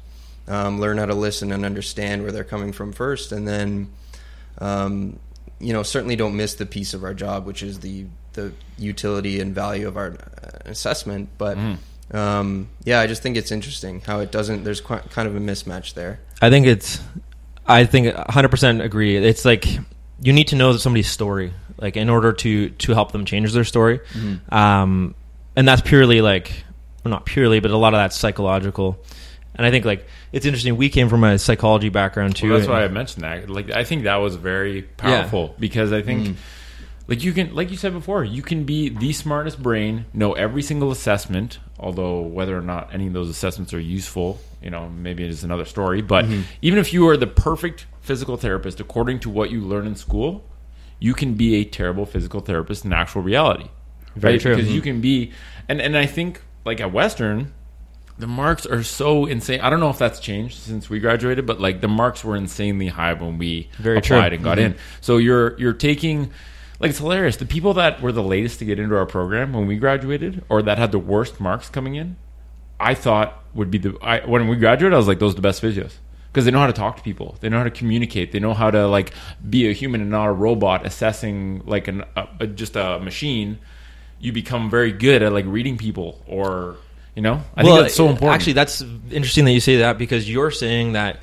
Um, 0.47 0.79
learn 0.79 0.99
how 0.99 1.07
to 1.07 1.15
listen 1.15 1.53
and 1.53 1.65
understand 1.65 2.23
where 2.23 2.31
they're 2.31 2.45
coming 2.45 2.73
from 2.73 2.93
first, 2.93 3.33
and 3.33 3.49
then, 3.49 3.91
um, 4.59 5.19
you 5.59 5.73
know, 5.73 5.83
certainly 5.83 6.17
don't 6.17 6.37
miss 6.37 6.55
the 6.55 6.67
piece 6.67 6.93
of 6.93 7.03
our 7.03 7.15
job, 7.15 7.47
which 7.47 7.63
is 7.63 7.81
the 7.81 8.05
the 8.35 8.53
utility 8.77 9.41
and 9.41 9.55
value 9.55 9.89
of 9.89 9.97
our 9.97 10.09
uh, 10.09 10.59
assessment. 10.67 11.31
But 11.39 11.57
um, 12.13 12.69
yeah, 12.85 13.01
I 13.01 13.07
just 13.07 13.23
think 13.23 13.37
it's 13.37 13.51
interesting 13.51 14.01
how 14.01 14.21
it 14.21 14.31
doesn't. 14.31 14.65
There's 14.65 14.81
qui- 14.81 14.99
kind 15.11 15.29
of 15.29 15.35
a 15.37 15.41
mismatch 15.41 15.95
there. 15.95 16.21
I 16.43 16.51
think 16.51 16.67
it's. 16.67 17.01
I 17.67 17.87
think 17.87 18.15
100 18.15 18.49
percent 18.51 18.83
agree. 18.83 19.17
It's 19.17 19.45
like 19.45 19.67
you 20.23 20.33
need 20.33 20.49
to 20.49 20.57
know 20.57 20.77
somebody's 20.77 21.09
story, 21.11 21.53
like 21.79 21.97
in 21.97 22.11
order 22.11 22.33
to 22.33 22.71
to 22.71 22.93
help 22.93 23.13
them 23.13 23.25
change 23.25 23.53
their 23.53 23.65
story, 23.65 24.01
um, 24.51 25.15
and 25.57 25.67
that's 25.67 25.83
purely 25.83 26.21
like, 26.21 26.65
well, 27.05 27.11
not 27.11 27.25
purely, 27.25 27.61
but 27.61 27.71
a 27.71 27.77
lot 27.77 27.95
of 27.95 27.99
that's 27.99 28.17
psychological. 28.17 28.99
And 29.57 29.67
I 29.67 29.71
think 29.71 29.85
like 29.85 30.07
it's 30.33 30.47
interesting. 30.47 30.77
We 30.77 30.89
came 30.89 31.09
from 31.09 31.25
a 31.25 31.39
psychology 31.39 31.89
background 31.89 32.37
too. 32.37 32.51
Well, 32.51 32.59
that's 32.59 32.69
why 32.69 32.85
I 32.85 32.89
mentioned 32.89 33.25
that. 33.25 33.49
Like, 33.49 33.71
I 33.71 33.85
think 33.85 34.03
that 34.05 34.17
was 34.17 34.35
very 34.37 34.83
powerful 34.83 35.55
because 35.59 35.93
I 35.93 36.03
think, 36.03 36.37
like, 37.07 37.23
you 37.23 37.33
can, 37.33 37.55
like 37.55 37.71
you 37.71 37.77
said 37.77 37.93
before, 37.93 38.25
you 38.25 38.43
can 38.43 38.65
be 38.65 38.89
the 38.89 39.13
smartest 39.13 39.63
brain, 39.63 40.07
know 40.13 40.33
every 40.33 40.63
single 40.63 40.91
assessment. 40.91 41.59
Although 41.79 42.21
whether 42.21 42.57
or 42.57 42.63
not 42.63 42.95
any 42.95 43.09
of 43.09 43.13
those 43.13 43.29
assessments 43.29 43.75
are 43.75 43.81
useful, 43.81 44.41
you 44.63 44.71
know, 44.71 44.89
maybe 44.89 45.25
it 45.25 45.31
is 45.31 45.45
another 45.45 45.65
story. 45.65 46.01
But 46.01 46.25
mm-hmm. 46.25 46.43
even 46.63 46.79
if 46.79 46.93
you 46.93 47.09
are 47.09 47.17
the 47.17 47.27
perfect 47.27 47.87
physical 48.01 48.37
therapist 48.37 48.81
according 48.81 49.21
to 49.21 49.31
what 49.31 49.51
you 49.51 49.61
learn 49.61 49.87
in 49.87 49.97
school, 49.97 50.45
you 50.99 51.13
can 51.13 51.35
be 51.35 51.57
a 51.57 51.65
terrible 51.65 52.07
physical 52.07 52.41
therapist 52.41 52.85
in 52.85 52.93
actual 52.93 53.23
reality. 53.23 53.69
Very 54.17 54.39
true. 54.39 54.55
Because 54.55 54.71
you 54.71 54.81
mm-hmm. 54.81 54.85
can 54.85 55.01
be, 55.01 55.33
and 55.69 55.81
and 55.81 55.97
I 55.97 56.07
think 56.07 56.41
like 56.65 56.81
at 56.81 56.93
Western, 56.93 57.53
the 58.19 58.27
marks 58.27 58.65
are 58.65 58.83
so 58.83 59.27
insane. 59.27 59.61
I 59.61 59.71
don't 59.71 59.81
know 59.81 59.91
if 59.91 59.99
that's 59.99 60.21
changed 60.21 60.57
since 60.59 60.89
we 60.89 61.01
graduated, 61.01 61.47
but 61.47 61.61
like 61.61 61.81
the 61.81 61.89
marks 61.89 62.25
were 62.25 62.37
insanely 62.37 62.89
high 62.89 63.13
when 63.15 63.39
we 63.39 63.69
Very 63.79 63.99
applied 63.99 64.29
true. 64.29 64.37
and 64.37 64.45
got 64.45 64.59
mm-hmm. 64.59 64.73
in. 64.73 64.79
So 65.01 65.17
you're 65.17 65.59
you're 65.59 65.73
taking 65.73 66.31
like 66.85 66.91
it's 66.91 66.99
hilarious. 66.99 67.37
The 67.37 67.47
people 67.47 67.73
that 67.75 68.03
were 68.03 68.13
the 68.13 68.23
latest 68.23 68.59
to 68.59 68.67
get 68.67 68.79
into 68.79 68.95
our 68.95 69.07
program 69.07 69.55
when 69.55 69.67
we 69.67 69.77
graduated, 69.77 70.45
or 70.51 70.61
that 70.61 70.77
had 70.77 70.93
the 70.93 70.99
worst 70.99 71.41
marks 71.41 71.71
coming 71.71 71.95
in, 71.95 72.17
I 72.79 72.93
thought 72.93 73.43
would 73.55 73.71
be 73.71 73.79
the 73.79 73.97
I, 74.03 74.21
when 74.27 74.49
we 74.49 74.57
graduated. 74.57 74.93
I 74.93 74.99
was 74.99 75.09
like, 75.09 75.19
those 75.19 75.33
are 75.33 75.37
the 75.37 75.41
best 75.41 75.63
physios 75.63 75.95
because 76.31 76.45
they 76.45 76.51
know 76.51 76.59
how 76.59 76.67
to 76.67 76.75
talk 76.75 76.99
to 76.99 77.03
people. 77.03 77.37
They 77.41 77.49
know 77.49 77.57
how 77.57 77.65
to 77.65 77.71
communicate. 77.71 78.33
They 78.33 78.39
know 78.39 78.53
how 78.53 78.71
to 78.71 78.87
like 78.87 79.15
be 79.49 79.71
a 79.71 79.73
human 79.73 80.03
and 80.03 80.11
not 80.11 80.27
a 80.27 80.33
robot 80.33 80.85
assessing 80.85 81.63
like 81.65 81.89
an 81.89 82.05
a, 82.17 82.29
a, 82.41 82.47
just 82.47 82.77
a 82.77 82.99
machine. 82.99 83.61
You 84.21 84.33
become 84.33 84.69
very 84.69 84.93
good 84.93 85.23
at 85.23 85.33
like 85.33 85.47
reading 85.47 85.79
people 85.79 86.23
or 86.27 86.77
you 87.15 87.23
know. 87.23 87.41
I 87.57 87.63
think 87.63 87.81
that's 87.81 87.95
so 87.95 88.11
important. 88.11 88.35
Actually, 88.35 88.53
that's 88.53 88.83
interesting 89.11 89.47
that 89.47 89.53
you 89.53 89.61
say 89.61 89.79
that 89.79 89.97
because 89.97 90.31
you're 90.31 90.51
saying 90.51 90.93
that 90.93 91.21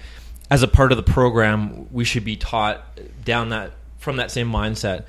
as 0.49 0.63
a 0.63 0.67
part 0.67 0.91
of 0.91 0.97
the 0.97 1.03
program, 1.03 1.87
we 1.93 2.03
should 2.03 2.25
be 2.25 2.35
taught 2.35 2.83
down 3.23 3.49
that 3.49 3.73
from 3.99 4.15
that 4.15 4.31
same 4.31 4.51
mindset. 4.51 5.05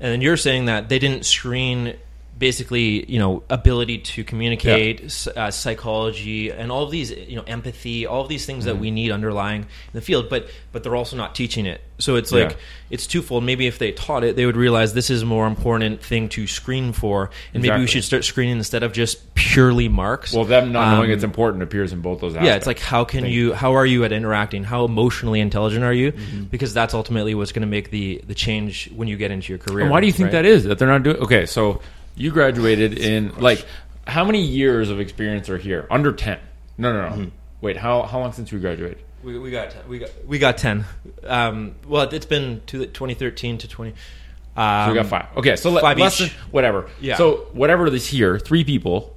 And 0.00 0.12
then 0.12 0.20
you're 0.20 0.36
saying 0.36 0.66
that 0.66 0.88
they 0.88 0.98
didn't 0.98 1.24
screen 1.24 1.96
basically, 2.38 3.10
you 3.10 3.18
know, 3.18 3.42
ability 3.48 3.98
to 3.98 4.24
communicate, 4.24 5.04
s 5.04 5.26
uh, 5.28 5.50
psychology, 5.50 6.50
and 6.50 6.70
all 6.70 6.82
of 6.84 6.90
these, 6.90 7.10
you 7.10 7.36
know, 7.36 7.44
empathy, 7.46 8.06
all 8.06 8.20
of 8.22 8.28
these 8.28 8.44
things 8.46 8.56
Mm-hmm. 8.64 8.74
that 8.74 8.80
we 8.80 8.90
need 8.90 9.10
underlying 9.10 9.62
in 9.62 9.66
the 9.92 10.00
field. 10.00 10.28
But 10.28 10.48
but 10.72 10.82
they're 10.82 10.96
also 10.96 11.16
not 11.16 11.34
teaching 11.34 11.66
it. 11.66 11.80
So 11.98 12.16
it's 12.16 12.30
like 12.32 12.50
Yeah. 12.50 12.56
it's 12.90 13.06
twofold. 13.06 13.42
Maybe 13.44 13.66
if 13.66 13.78
they 13.78 13.92
taught 13.92 14.22
it, 14.24 14.36
they 14.36 14.44
would 14.44 14.56
realize 14.56 14.92
this 14.92 15.08
is 15.10 15.22
a 15.22 15.26
more 15.26 15.46
important 15.46 16.02
thing 16.02 16.28
to 16.30 16.46
screen 16.46 16.92
for, 16.92 17.30
and 17.54 17.62
maybe 17.62 17.78
we 17.80 17.86
should 17.86 18.04
start 18.04 18.24
screening 18.24 18.56
instead 18.58 18.82
of 18.82 18.92
just 18.92 19.34
purely 19.34 19.88
marks. 19.88 20.32
well, 20.34 20.44
them 20.44 20.72
not 20.72 20.90
knowing 20.96 21.10
Um, 21.10 21.14
it's 21.14 21.24
important 21.24 21.62
appears 21.62 21.92
in 21.92 22.00
both 22.02 22.20
those. 22.20 22.32
Aspects. 22.32 22.46
yeah, 22.48 22.56
it's 22.56 22.66
like 22.66 22.78
how 22.80 23.04
can 23.04 23.24
you 23.26 23.54
how 23.54 23.74
are 23.74 23.86
you 23.86 24.04
at 24.04 24.12
interacting? 24.12 24.64
How 24.64 24.84
emotionally 24.84 25.40
intelligent 25.40 25.84
are 25.84 25.92
you? 25.92 26.12
Mm-hmm. 26.12 26.44
Because 26.44 26.74
that's 26.74 26.92
ultimately 26.92 27.34
what's 27.34 27.52
going 27.52 27.62
to 27.68 27.72
make 27.78 27.90
the 27.90 28.20
the 28.26 28.34
change 28.34 28.90
when 28.94 29.08
you 29.08 29.16
get 29.16 29.30
into 29.30 29.52
your 29.52 29.58
career. 29.58 29.82
And 29.84 29.90
why 29.90 30.00
do 30.00 30.06
you 30.06 30.12
think 30.12 30.26
right? 30.26 30.32
that 30.32 30.44
is? 30.44 30.64
That 30.64 30.78
they're 30.78 30.88
not 30.88 31.02
doing? 31.02 31.16
Okay, 31.18 31.46
so 31.46 31.80
you 32.16 32.30
graduated 32.30 32.98
in 32.98 33.34
like 33.38 33.64
how 34.06 34.24
many 34.24 34.40
years 34.42 34.90
of 34.90 35.00
experience 35.00 35.48
are 35.48 35.58
here? 35.58 35.86
Under 35.90 36.12
ten? 36.12 36.38
No, 36.78 36.92
no, 36.92 37.08
no. 37.08 37.16
Mm-hmm. 37.16 37.28
Wait, 37.60 37.76
how 37.76 38.02
how 38.02 38.20
long 38.20 38.32
since 38.32 38.52
we 38.52 38.58
graduated? 38.60 38.98
We, 39.22 39.38
we 39.38 39.50
got 39.50 39.74
we 39.88 39.98
got 39.98 40.10
we 40.26 40.38
got 40.38 40.58
ten. 40.58 40.84
Um, 41.24 41.74
well, 41.86 42.08
it's 42.12 42.26
been 42.26 42.62
to 42.66 42.86
2013 42.86 43.58
to 43.58 43.68
20. 43.68 43.94
Um, 44.56 44.86
So 44.86 44.92
we 44.92 44.94
got 44.94 45.06
five. 45.06 45.26
Okay, 45.36 45.56
so 45.56 45.78
five 45.80 45.98
less 45.98 46.20
each. 46.20 46.30
than 46.30 46.38
whatever. 46.50 46.88
Yeah. 47.00 47.16
So 47.16 47.48
whatever 47.52 47.90
this 47.90 48.06
here, 48.06 48.38
three 48.38 48.64
people, 48.64 49.16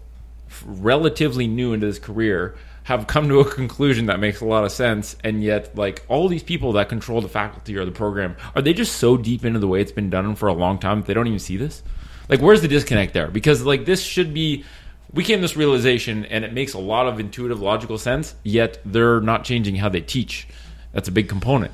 relatively 0.65 1.47
new 1.47 1.73
into 1.73 1.85
this 1.85 1.99
career, 1.99 2.55
have 2.83 3.05
come 3.05 3.29
to 3.29 3.39
a 3.39 3.45
conclusion 3.45 4.07
that 4.07 4.19
makes 4.19 4.41
a 4.41 4.45
lot 4.45 4.63
of 4.63 4.71
sense, 4.71 5.15
and 5.23 5.43
yet 5.43 5.77
like 5.77 6.03
all 6.07 6.27
these 6.27 6.43
people 6.43 6.73
that 6.73 6.89
control 6.89 7.21
the 7.21 7.29
faculty 7.29 7.77
or 7.77 7.85
the 7.85 7.91
program, 7.91 8.35
are 8.55 8.61
they 8.61 8.73
just 8.73 8.95
so 8.97 9.15
deep 9.15 9.45
into 9.45 9.59
the 9.59 9.67
way 9.67 9.79
it's 9.79 9.91
been 9.91 10.09
done 10.09 10.35
for 10.35 10.47
a 10.47 10.53
long 10.53 10.79
time 10.79 11.01
that 11.01 11.07
they 11.07 11.13
don't 11.13 11.27
even 11.27 11.39
see 11.39 11.55
this? 11.57 11.83
Like, 12.29 12.41
where's 12.41 12.61
the 12.61 12.67
disconnect 12.67 13.13
there? 13.13 13.27
Because 13.27 13.63
like 13.63 13.85
this 13.85 14.01
should 14.01 14.33
be. 14.33 14.63
We 15.11 15.23
came 15.23 15.39
to 15.39 15.41
this 15.41 15.57
realization, 15.57 16.25
and 16.25 16.45
it 16.45 16.53
makes 16.53 16.75
a 16.75 16.79
lot 16.79 17.07
of 17.07 17.19
intuitive, 17.19 17.59
logical 17.59 17.97
sense. 17.97 18.35
Yet 18.43 18.79
they're 18.85 19.19
not 19.19 19.43
changing 19.43 19.75
how 19.75 19.89
they 19.89 20.01
teach. 20.01 20.47
That's 20.93 21.07
a 21.07 21.11
big 21.11 21.27
component. 21.27 21.73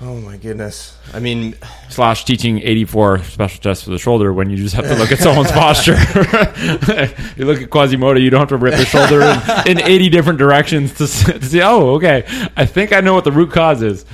Oh 0.00 0.20
my 0.20 0.36
goodness. 0.36 0.96
I 1.12 1.18
mean, 1.18 1.56
slash 1.88 2.24
teaching 2.24 2.60
84 2.62 3.18
special 3.24 3.60
tests 3.60 3.82
for 3.82 3.90
the 3.90 3.98
shoulder 3.98 4.32
when 4.32 4.48
you 4.48 4.56
just 4.56 4.76
have 4.76 4.84
to 4.84 4.94
look 4.94 5.10
at 5.10 5.18
someone's 5.18 5.50
posture. 5.52 5.96
you 7.36 7.44
look 7.44 7.60
at 7.60 7.70
Quasimodo, 7.70 8.20
you 8.20 8.30
don't 8.30 8.38
have 8.38 8.48
to 8.50 8.56
rip 8.56 8.76
the 8.76 8.84
shoulder 8.84 9.22
in, 9.68 9.78
in 9.78 9.84
80 9.84 10.08
different 10.10 10.38
directions 10.38 10.92
to, 10.94 11.06
to 11.08 11.44
see, 11.44 11.62
oh, 11.62 11.94
okay, 11.94 12.24
I 12.56 12.64
think 12.64 12.92
I 12.92 13.00
know 13.00 13.12
what 13.14 13.24
the 13.24 13.32
root 13.32 13.50
cause 13.50 13.82
is. 13.82 14.06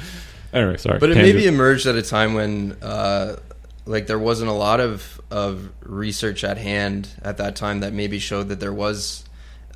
Anyway, 0.55 0.79
sorry. 0.79 0.99
but 0.99 1.11
it 1.11 1.15
tangent. 1.15 1.37
maybe 1.37 1.49
emerged 1.49 1.87
at 1.87 1.97
a 1.97 2.03
time 2.03 2.33
when, 2.33 2.79
uh, 2.81 3.37
like, 3.85 4.07
there 4.07 4.19
wasn't 4.19 4.49
a 4.49 4.55
lot 4.55 4.81
of 4.81 5.14
of 5.31 5.71
research 5.83 6.45
at 6.45 6.59
hand 6.59 7.09
at 7.23 7.39
that 7.39 7.57
time 7.57 7.81
that 7.81 7.93
maybe 7.93 8.19
showed 8.19 8.49
that 8.49 8.61
there 8.61 8.73
was 8.73 9.25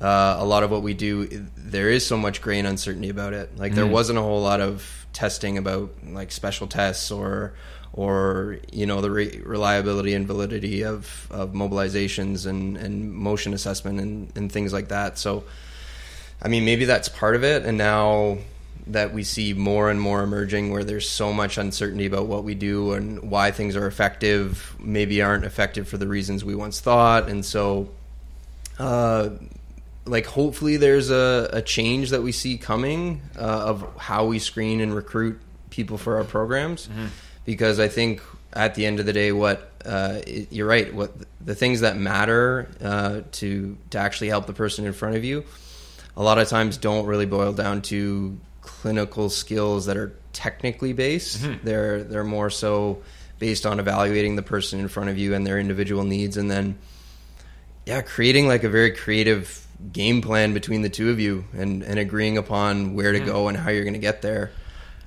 uh, 0.01 0.37
a 0.39 0.45
lot 0.45 0.63
of 0.63 0.71
what 0.71 0.81
we 0.81 0.93
do. 0.93 1.27
There 1.57 1.89
is 1.89 2.05
so 2.05 2.17
much 2.17 2.41
grain 2.41 2.65
uncertainty 2.65 3.09
about 3.09 3.33
it. 3.33 3.57
Like, 3.57 3.73
there 3.73 3.85
wasn't 3.87 4.19
a 4.19 4.21
whole 4.21 4.41
lot 4.41 4.61
of 4.61 5.07
testing 5.11 5.57
about 5.57 5.91
like 6.05 6.31
special 6.31 6.67
tests 6.67 7.11
or 7.11 7.53
or 7.91 8.59
you 8.71 8.85
know 8.85 9.01
the 9.01 9.09
re- 9.09 9.41
reliability 9.43 10.13
and 10.13 10.27
validity 10.27 10.83
of 10.83 11.27
of 11.31 11.53
mobilizations 11.53 12.45
and 12.45 12.77
and 12.77 13.11
motion 13.11 13.53
assessment 13.53 13.99
and 13.99 14.31
and 14.35 14.51
things 14.51 14.73
like 14.73 14.89
that. 14.89 15.17
So. 15.17 15.43
I 16.41 16.47
mean, 16.47 16.63
maybe 16.63 16.85
that's 16.85 17.09
part 17.09 17.35
of 17.35 17.43
it. 17.43 17.65
And 17.65 17.77
now 17.77 18.37
that 18.87 19.13
we 19.13 19.23
see 19.23 19.53
more 19.53 19.89
and 19.89 19.99
more 20.01 20.23
emerging 20.23 20.71
where 20.71 20.83
there's 20.83 21.07
so 21.09 21.31
much 21.31 21.57
uncertainty 21.57 22.05
about 22.05 22.25
what 22.27 22.43
we 22.43 22.55
do 22.55 22.93
and 22.93 23.29
why 23.29 23.51
things 23.51 23.75
are 23.75 23.85
effective, 23.87 24.75
maybe 24.79 25.21
aren't 25.21 25.45
effective 25.45 25.87
for 25.87 25.97
the 25.97 26.07
reasons 26.07 26.43
we 26.43 26.55
once 26.55 26.79
thought. 26.79 27.29
And 27.29 27.45
so, 27.45 27.89
uh, 28.77 29.29
like, 30.05 30.25
hopefully 30.25 30.77
there's 30.77 31.09
a, 31.09 31.49
a 31.53 31.61
change 31.61 32.09
that 32.11 32.21
we 32.23 32.31
see 32.31 32.57
coming 32.57 33.21
uh, 33.37 33.41
of 33.41 33.87
how 33.97 34.25
we 34.25 34.39
screen 34.39 34.81
and 34.81 34.95
recruit 34.95 35.39
people 35.69 35.97
for 35.97 36.17
our 36.17 36.23
programs. 36.23 36.89
Because 37.45 37.79
I 37.79 37.87
think 37.87 38.21
at 38.53 38.75
the 38.75 38.85
end 38.85 38.99
of 38.99 39.05
the 39.05 39.13
day, 39.13 39.31
what 39.31 39.71
uh, 39.85 40.19
it- 40.25 40.51
you're 40.51 40.67
right, 40.67 40.93
what 40.93 41.11
the 41.43 41.55
things 41.55 41.81
that 41.81 41.97
matter 41.97 42.67
uh, 42.83 43.21
to 43.33 43.77
to 43.91 43.97
actually 43.97 44.27
help 44.29 44.45
the 44.47 44.53
person 44.53 44.85
in 44.85 44.93
front 44.93 45.15
of 45.15 45.23
you 45.23 45.43
a 46.17 46.23
lot 46.23 46.37
of 46.37 46.49
times 46.49 46.75
don't 46.77 47.05
really 47.05 47.25
boil 47.25 47.53
down 47.53 47.81
to 47.81 48.37
clinical 48.69 49.29
skills 49.29 49.87
that 49.87 49.97
are 49.97 50.13
technically 50.31 50.93
based. 50.93 51.45
They're 51.63 52.03
they're 52.03 52.23
more 52.23 52.49
so 52.49 53.01
based 53.39 53.65
on 53.65 53.79
evaluating 53.79 54.35
the 54.35 54.41
person 54.43 54.79
in 54.79 54.87
front 54.87 55.09
of 55.09 55.17
you 55.17 55.33
and 55.33 55.45
their 55.45 55.57
individual 55.59 56.03
needs, 56.03 56.37
and 56.37 56.49
then 56.51 56.77
yeah, 57.85 58.01
creating 58.01 58.47
like 58.47 58.63
a 58.63 58.69
very 58.69 58.91
creative 58.91 59.65
game 59.91 60.21
plan 60.21 60.53
between 60.53 60.81
the 60.81 60.89
two 60.89 61.09
of 61.09 61.19
you 61.19 61.45
and 61.53 61.83
and 61.83 61.97
agreeing 61.99 62.37
upon 62.37 62.93
where 62.93 63.11
to 63.11 63.19
go 63.19 63.47
and 63.47 63.57
how 63.57 63.71
you're 63.71 63.83
going 63.83 63.93
to 63.93 63.99
get 63.99 64.21
there. 64.21 64.51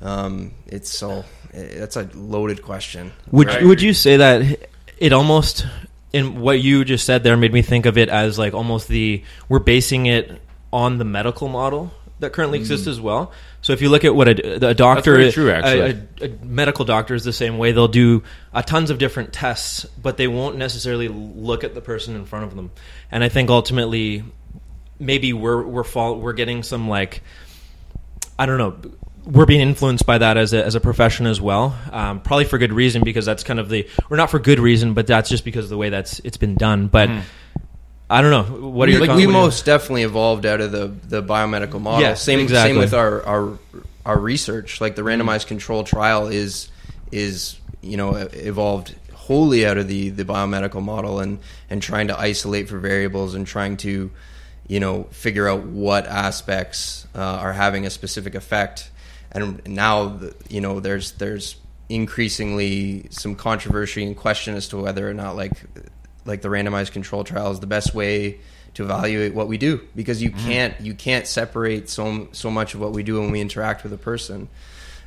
Um, 0.01 0.53
it's 0.67 0.91
so 0.91 1.25
that's 1.53 1.97
a 1.97 2.09
loaded 2.15 2.63
question. 2.63 3.13
Would 3.31 3.47
Right. 3.49 3.65
would 3.65 3.81
you 3.81 3.95
say 3.95 4.17
that 4.17 4.69
it 4.99 5.13
almost 5.13 5.67
in 6.13 6.41
what 6.41 6.61
you 6.61 6.85
just 6.85 7.07
said 7.07 7.23
there 7.23 7.37
made 7.37 7.53
me 7.53 7.63
think 7.63 7.87
of 7.87 7.97
it 7.97 8.09
as 8.09 8.39
like 8.39 8.55
almost 8.55 8.89
the 8.89 9.23
we're 9.49 9.61
basing 9.61 10.07
it 10.07 10.41
on 10.73 10.99
the 10.99 11.05
medical 11.05 11.49
model 11.49 11.93
that 12.23 12.33
currently 12.33 12.59
exists 12.59 12.87
as 12.87 13.01
well. 13.01 13.33
So 13.61 13.73
if 13.73 13.83
you 13.83 13.91
look 13.91 14.05
at 14.05 14.15
what 14.15 14.29
a, 14.29 14.69
a 14.71 14.75
doctor, 14.75 15.31
true, 15.31 15.51
a- 15.51 15.55
actually. 15.55 16.01
A, 16.21 16.25
a 16.25 16.45
medical 16.45 16.85
doctor 16.85 17.15
is 17.15 17.23
the 17.23 17.33
same 17.33 17.59
way. 17.59 17.73
They'll 17.73 17.87
do 17.87 18.23
uh, 18.53 18.63
tons 18.63 18.91
of 18.91 18.99
different 18.99 19.33
tests, 19.33 19.85
but 20.01 20.17
they 20.17 20.27
won't 20.27 20.57
necessarily 20.57 21.09
look 21.09 21.63
at 21.63 21.75
the 21.75 21.81
person 21.81 22.17
in 22.17 22.25
front 22.25 22.47
of 22.47 22.57
them. 22.57 22.71
And 23.11 23.23
I 23.23 23.29
think 23.29 23.51
ultimately, 23.51 24.25
maybe 24.99 25.33
we're 25.33 25.63
we're 25.63 25.85
fall, 25.85 26.19
we're 26.19 26.33
getting 26.33 26.63
some 26.63 26.89
like 26.89 27.23
I 28.39 28.47
don't 28.47 28.59
know. 28.59 28.77
We're 29.25 29.47
being 29.47 29.61
influenced 29.61 30.05
by 30.05 30.19
that 30.19 30.37
as 30.37 30.53
a, 30.53 30.65
as 30.65 30.75
a 30.75 30.81
profession 30.81 31.27
as 31.27 31.41
well. 31.41 31.79
Um, 31.93 32.21
probably 32.23 32.45
for 32.45 32.59
good 32.59 32.73
reason 32.73 33.05
because 33.05 33.25
that's 33.25 33.45
kind 33.45 33.61
of 33.61 33.69
the, 33.69 33.89
or 34.11 34.17
not 34.17 34.33
for 34.33 34.41
good 34.41 34.59
reason, 34.59 34.95
but 34.95 35.07
that's 35.07 35.29
just 35.29 35.45
because 35.45 35.67
of 35.67 35.71
the 35.71 35.77
way 35.77 35.91
that's 35.91 36.19
it's 36.25 36.39
been 36.39 36.57
done. 36.57 36.89
But 36.89 37.09
I 38.13 38.21
don't 38.21 38.31
know. 38.31 38.69
What 38.69 38.91
are 38.91 38.93
your 38.93 39.01
like 39.01 39.09
we 39.09 39.15
what 39.15 39.19
are 39.19 39.23
your- 39.23 39.33
most 39.33 39.65
definitely 39.65 40.03
evolved 40.03 40.45
out 40.45 40.61
of 40.61 40.71
the 40.71 40.89
the 40.89 41.23
biomedical 41.23 41.81
model. 41.81 42.03
Yeah, 42.03 42.13
same 42.13 42.41
exactly. 42.41 42.73
same 42.75 42.79
with 42.79 42.93
our 42.93 43.23
our 43.25 43.59
our 44.05 44.19
research. 44.19 44.83
Like 44.83 44.97
the 44.97 45.03
randomized 45.03 45.47
control 45.47 45.83
trial 45.83 46.27
is 46.27 46.69
is 47.11 47.59
you 47.81 47.97
know 47.97 48.15
evolved 48.17 48.95
wholly 49.15 49.65
out 49.65 49.79
of 49.79 49.89
the 49.89 50.11
the 50.11 50.27
biomedical 50.27 50.83
model 50.83 51.21
and 51.21 51.39
and 51.71 51.81
trying 51.81 52.09
to 52.09 52.21
isolate 52.21 52.69
for 52.69 52.79
variables 52.79 53.35
and 53.35 53.47
trying 53.47 53.79
to 53.79 54.11
you 54.69 54.79
know 54.79 55.05
figure 55.05 55.49
out 55.49 55.63
what 55.63 56.07
aspects 56.07 57.07
uh, 57.15 57.19
are 57.19 57.55
having 57.55 57.87
a 57.87 57.91
specific 57.91 58.35
effect. 58.35 58.91
And 59.31 59.67
now 59.67 60.21
you 60.51 60.61
know 60.61 60.81
there's 60.81 61.13
there's 61.13 61.57
increasingly 61.89 63.07
some 63.09 63.37
controversy 63.37 64.05
and 64.05 64.15
question 64.17 64.55
as 64.55 64.69
to 64.69 64.77
whether 64.77 65.09
or 65.09 65.15
not 65.15 65.35
like 65.35 65.53
like 66.25 66.43
the 66.43 66.49
randomized 66.49 66.93
control 66.93 67.25
trial 67.25 67.51
is 67.51 67.61
the 67.61 67.67
best 67.67 67.95
way 67.95 68.41
to 68.75 68.85
evaluate 68.85 69.35
what 69.35 69.49
we 69.49 69.59
do 69.59 69.81
because 69.95 70.23
you 70.23 70.31
Mm-hmm. 70.31 70.47
can't 70.49 70.81
you 70.81 70.95
can't 70.95 71.27
separate 71.27 71.89
so 71.91 72.29
so 72.33 72.51
much 72.51 72.75
of 72.75 72.81
what 72.81 72.93
we 72.93 73.03
do 73.03 73.21
when 73.21 73.31
we 73.31 73.41
interact 73.41 73.83
with 73.83 73.93
a 73.93 73.99
person 73.99 74.49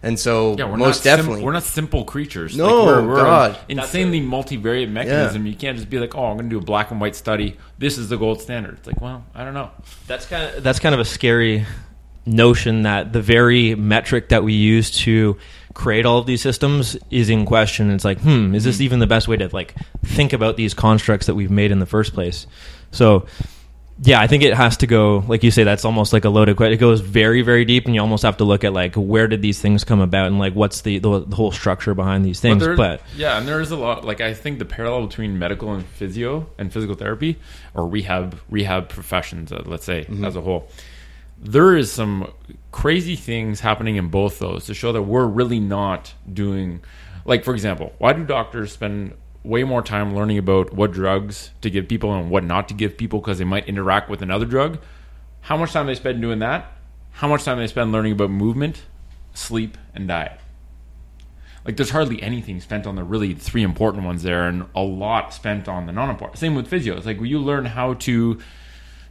and 0.03 0.19
so 0.19 0.55
Yeah, 0.55 0.65
we're 0.69 0.77
most 0.77 0.97
not 0.97 1.03
sim- 1.03 1.17
definitely 1.17 1.43
we're 1.43 1.53
not 1.53 1.63
simple 1.63 2.05
creatures. 2.05 2.55
No, 2.55 2.83
like 2.83 2.85
we're, 2.85 3.07
we're 3.07 3.15
God. 3.15 3.57
an 3.69 3.79
insanely 3.79 4.21
multivariate 4.21 4.89
mechanism. 4.91 5.47
You 5.47 5.55
can't 5.55 5.77
just 5.77 5.89
be 5.89 5.97
like, 5.97 6.13
oh, 6.15 6.25
I'm 6.25 6.37
going 6.37 6.47
to 6.47 6.53
do 6.53 6.59
a 6.59 6.61
black 6.63 6.91
and 6.91 7.01
white 7.01 7.15
study. 7.15 7.57
This 7.79 7.97
is 7.97 8.07
the 8.09 8.17
gold 8.17 8.39
standard. 8.39 8.75
It's 8.77 8.85
like, 8.87 9.01
well, 9.01 9.25
I 9.33 9.43
don't 9.43 9.55
know. 9.55 9.71
That's 10.05 10.27
kind 10.27 10.43
of 10.57 10.63
that's 10.63 10.77
kind 10.79 10.93
of 10.93 11.01
a 11.01 11.05
scary 11.05 11.65
notion 12.27 12.83
that 12.83 13.13
the 13.13 13.21
very 13.21 13.73
metric 13.73 14.29
that 14.29 14.43
we 14.43 14.53
use 14.53 14.91
to 14.91 15.37
create 15.75 16.05
all 16.07 16.17
of 16.17 16.25
these 16.25 16.41
systems 16.41 16.97
is 17.11 17.29
in 17.29 17.45
question. 17.45 17.91
It's 17.91 18.03
like, 18.05 18.19
hmm, 18.21 18.55
is 18.55 18.63
this 18.63 18.81
even 18.81 18.97
the 18.99 19.05
best 19.07 19.27
way 19.27 19.37
to 19.37 19.49
like 19.53 19.75
think 20.03 20.33
about 20.33 20.57
these 20.57 20.73
constructs 20.73 21.27
that 21.27 21.35
we've 21.35 21.51
made 21.51 21.69
in 21.69 21.77
the 21.79 21.85
first 21.85 22.13
place? 22.13 22.47
So, 22.91 23.27
yeah, 24.01 24.19
I 24.19 24.27
think 24.27 24.43
it 24.43 24.53
has 24.53 24.75
to 24.77 24.87
go. 24.87 25.23
Like 25.27 25.43
you 25.43 25.51
say, 25.51 25.63
that's 25.63 25.85
almost 25.85 26.11
like 26.11 26.25
a 26.25 26.29
loaded 26.29 26.57
question. 26.57 26.73
It 26.73 26.77
goes 26.79 26.99
very, 27.01 27.41
very 27.43 27.63
deep, 27.63 27.85
and 27.85 27.95
you 27.95 28.01
almost 28.01 28.23
have 28.23 28.37
to 28.37 28.43
look 28.43 28.63
at 28.65 28.73
like 28.73 28.95
where 28.95 29.27
did 29.27 29.41
these 29.41 29.61
things 29.61 29.83
come 29.85 30.01
about, 30.01 30.27
and 30.27 30.39
like 30.39 30.53
what's 30.53 30.81
the 30.81 30.99
the, 30.99 31.19
the 31.25 31.35
whole 31.35 31.51
structure 31.51 31.93
behind 31.93 32.25
these 32.25 32.39
things. 32.41 32.61
there- 32.63 32.75
But 32.75 33.01
yeah, 33.15 33.37
and 33.37 33.47
there 33.47 33.61
is 33.61 33.71
a 33.71 33.77
lot. 33.77 34.03
Like 34.03 34.19
I 34.21 34.33
think 34.33 34.59
the 34.59 34.65
parallel 34.65 35.07
between 35.07 35.39
medical 35.39 35.73
and 35.73 35.85
physio 35.85 36.47
and 36.57 36.73
physical 36.73 36.95
therapy 36.95 37.37
or 37.73 37.87
rehab 37.87 38.37
rehab 38.49 38.89
professions, 38.89 39.51
uh, 39.53 39.63
let's 39.65 39.85
say 39.85 40.01
Mm-hmm. 40.05 40.25
as 40.25 40.35
a 40.35 40.41
whole, 40.41 40.67
there 41.37 41.75
is 41.75 41.91
some 41.91 42.31
crazy 42.71 43.15
things 43.15 43.59
happening 43.59 43.95
in 43.95 44.09
both 44.09 44.39
those 44.39 44.65
to 44.65 44.73
show 44.73 44.91
that 44.91 45.03
we're 45.03 45.25
really 45.25 45.59
not 45.59 46.13
doing 46.31 46.81
like 47.25 47.43
for 47.43 47.53
example 47.53 47.93
why 47.97 48.13
do 48.13 48.23
doctors 48.25 48.71
spend 48.71 49.13
way 49.45 49.63
more 49.63 49.81
time 49.81 50.15
learning 50.15 50.37
about 50.37 50.73
what 50.73 50.91
drugs 50.91 51.51
to 51.61 51.69
give 51.69 51.87
people 51.87 52.13
and 52.13 52.29
what 52.29 52.43
not 52.43 52.67
to 52.67 52.73
give 52.73 52.97
people 52.97 53.19
because 53.19 53.37
they 53.37 53.45
might 53.45 53.67
interact 53.67 54.09
with 54.09 54.21
another 54.21 54.45
drug? 54.45 54.79
How 55.41 55.55
much 55.55 55.71
time 55.71 55.85
they 55.85 55.95
spend 55.95 56.21
doing 56.21 56.39
that? 56.39 56.73
How 57.11 57.27
much 57.27 57.43
time 57.43 57.59
they 57.59 57.67
spend 57.67 57.91
learning 57.91 58.13
about 58.13 58.31
movement 58.31 58.83
sleep 59.33 59.77
and 59.93 60.07
diet? 60.07 60.39
Like 61.63 61.77
there's 61.77 61.91
hardly 61.91 62.21
anything 62.21 62.59
spent 62.59 62.85
on 62.87 62.95
the 62.95 63.03
really 63.03 63.33
three 63.33 63.63
important 63.63 64.03
ones 64.03 64.23
there 64.23 64.47
and 64.47 64.65
a 64.75 64.81
lot 64.81 65.33
spent 65.33 65.67
on 65.67 65.85
the 65.85 65.91
non-important. 65.91 66.39
Same 66.39 66.55
with 66.55 66.67
physio 66.67 66.97
it's 66.97 67.05
like 67.05 67.21
you 67.21 67.39
learn 67.39 67.65
how 67.65 67.93
to 67.93 68.39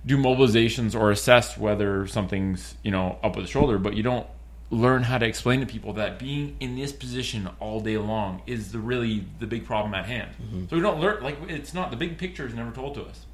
do 0.07 0.17
mobilizations 0.19 0.99
or 0.99 1.11
assess 1.11 1.57
whether 1.57 2.07
something's 2.07 2.75
you 2.83 2.91
know 2.91 3.19
up 3.23 3.37
with 3.37 3.47
the 3.47 3.51
shoulder 3.51 3.79
but 3.79 3.95
you 3.95 4.03
don't 4.03 4.27
learn 4.71 5.03
how 5.05 5.19
to 5.19 5.27
explain 5.27 5.61
to 5.61 5.67
people 5.67 5.93
that 5.95 6.19
being 6.19 6.57
in 6.61 6.77
this 6.77 6.93
position 6.93 7.49
all 7.61 7.81
day 7.81 7.97
long 7.97 8.43
is 8.47 8.73
the 8.73 8.79
really 8.79 9.25
the 9.39 9.47
big 9.47 9.65
problem 9.65 9.95
at 9.95 10.07
hand. 10.07 10.31
Mm-hmm. 10.43 10.67
So 10.69 10.77
we 10.77 10.83
don't 10.83 11.01
learn 11.01 11.23
like 11.23 11.39
it's 11.49 11.75
not 11.75 11.91
the 11.91 11.97
big 11.97 12.19
picture 12.19 12.47
is 12.47 12.55
never 12.55 12.71
told 12.71 12.95
to 12.95 13.03
us. 13.03 13.27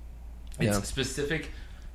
It's 0.59 0.77
Yeah. 0.77 0.83
specific 0.83 1.51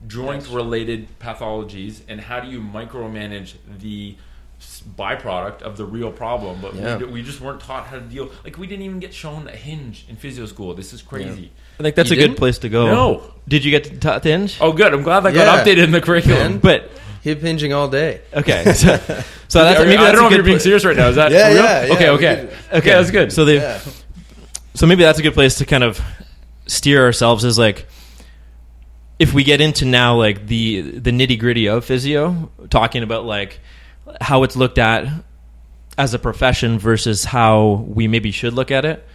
joint 0.08 0.50
related 0.50 1.20
pathologies 1.20 2.02
and 2.08 2.22
how 2.22 2.40
do 2.40 2.50
you 2.50 2.60
micromanage 2.60 3.54
the 3.80 4.16
byproduct 4.98 5.62
of 5.62 5.78
the 5.78 5.86
real 5.86 6.12
problem? 6.12 6.60
But 6.62 6.76
Yeah. 6.76 6.98
we, 6.98 7.06
we 7.06 7.22
just 7.24 7.42
weren't 7.42 7.62
taught 7.62 7.88
how 7.88 7.98
to 7.98 8.02
deal 8.02 8.32
like 8.44 8.58
we 8.58 8.68
didn't 8.68 8.86
even 8.86 9.00
get 9.00 9.14
shown 9.14 9.48
a 9.48 9.56
hinge 9.56 10.06
in 10.10 10.16
physio 10.16 10.46
school. 10.46 10.74
This 10.74 10.94
is 10.94 11.02
crazy 11.02 11.52
I 11.80 11.84
think 11.84 11.96
that's 11.96 12.10
You 12.10 12.14
a 12.14 12.18
good 12.20 12.28
didn't? 12.30 12.38
place 12.38 12.60
to 12.60 12.70
go. 12.70 12.88
No. 12.88 13.32
Did 13.48 13.64
you 13.66 13.72
get 13.72 13.84
to 13.86 13.92
t- 13.92 14.20
Tinge? 14.22 14.58
oh 14.60 14.74
good 14.74 14.92
i'm 14.94 15.04
glad 15.04 15.20
that 15.22 15.34
got 15.34 15.64
updated 15.66 15.84
in 15.84 15.92
the 15.92 16.02
curriculum 16.02 16.54
Man. 16.54 16.58
But 16.60 16.90
Hip 17.22 17.42
hinging 17.42 17.74
all 17.74 17.88
day. 17.90 18.22
okay, 18.34 18.64
so, 18.74 18.98
so 19.48 19.64
that's 19.64 19.80
Are 19.80 19.84
you- 19.84 19.90
maybe 19.90 19.98
I 19.98 20.06
that's 20.06 20.16
don't 20.16 20.16
know 20.16 20.22
a 20.24 20.26
if 20.26 20.30
good 20.30 20.36
you're 20.38 20.44
being 20.44 20.58
pla- 20.58 20.64
serious 20.64 20.86
right 20.86 20.96
now. 20.98 21.08
Is 21.10 21.16
that 21.16 21.32
Yeah, 21.32 21.48
real? 21.48 21.56
yeah, 21.58 21.86
yeah, 21.86 21.94
okay, 21.94 22.10
we 22.10 22.16
okay, 22.18 22.36
could- 22.70 22.78
okay. 22.78 22.90
That's 22.92 23.12
good. 23.12 23.32
So 23.34 23.46
they, 23.46 23.56
Yeah. 23.58 23.80
so 24.76 24.86
maybe 24.88 25.04
that's 25.04 25.18
a 25.20 25.24
good 25.24 25.34
place 25.34 25.56
to 25.60 25.66
kind 25.66 25.84
of 25.84 26.00
steer 26.68 27.04
ourselves 27.04 27.44
as 27.46 27.58
like 27.60 27.88
if 29.20 29.34
we 29.34 29.44
get 29.44 29.62
into 29.62 29.86
now 29.86 30.16
like 30.18 30.46
the 30.48 30.82
the 30.82 31.12
nitty 31.12 31.40
gritty 31.40 31.68
of 31.68 31.86
physio, 31.86 32.52
talking 32.70 33.02
about 33.04 33.26
like 33.26 33.60
how 34.22 34.44
it's 34.44 34.56
looked 34.56 34.78
at 34.78 35.08
as 35.98 36.14
a 36.14 36.20
profession 36.20 36.78
versus 36.78 37.24
how 37.24 37.86
we 37.88 38.08
maybe 38.08 38.32
should 38.32 38.54
look 38.54 38.70
at 38.72 38.86
it. 38.86 39.06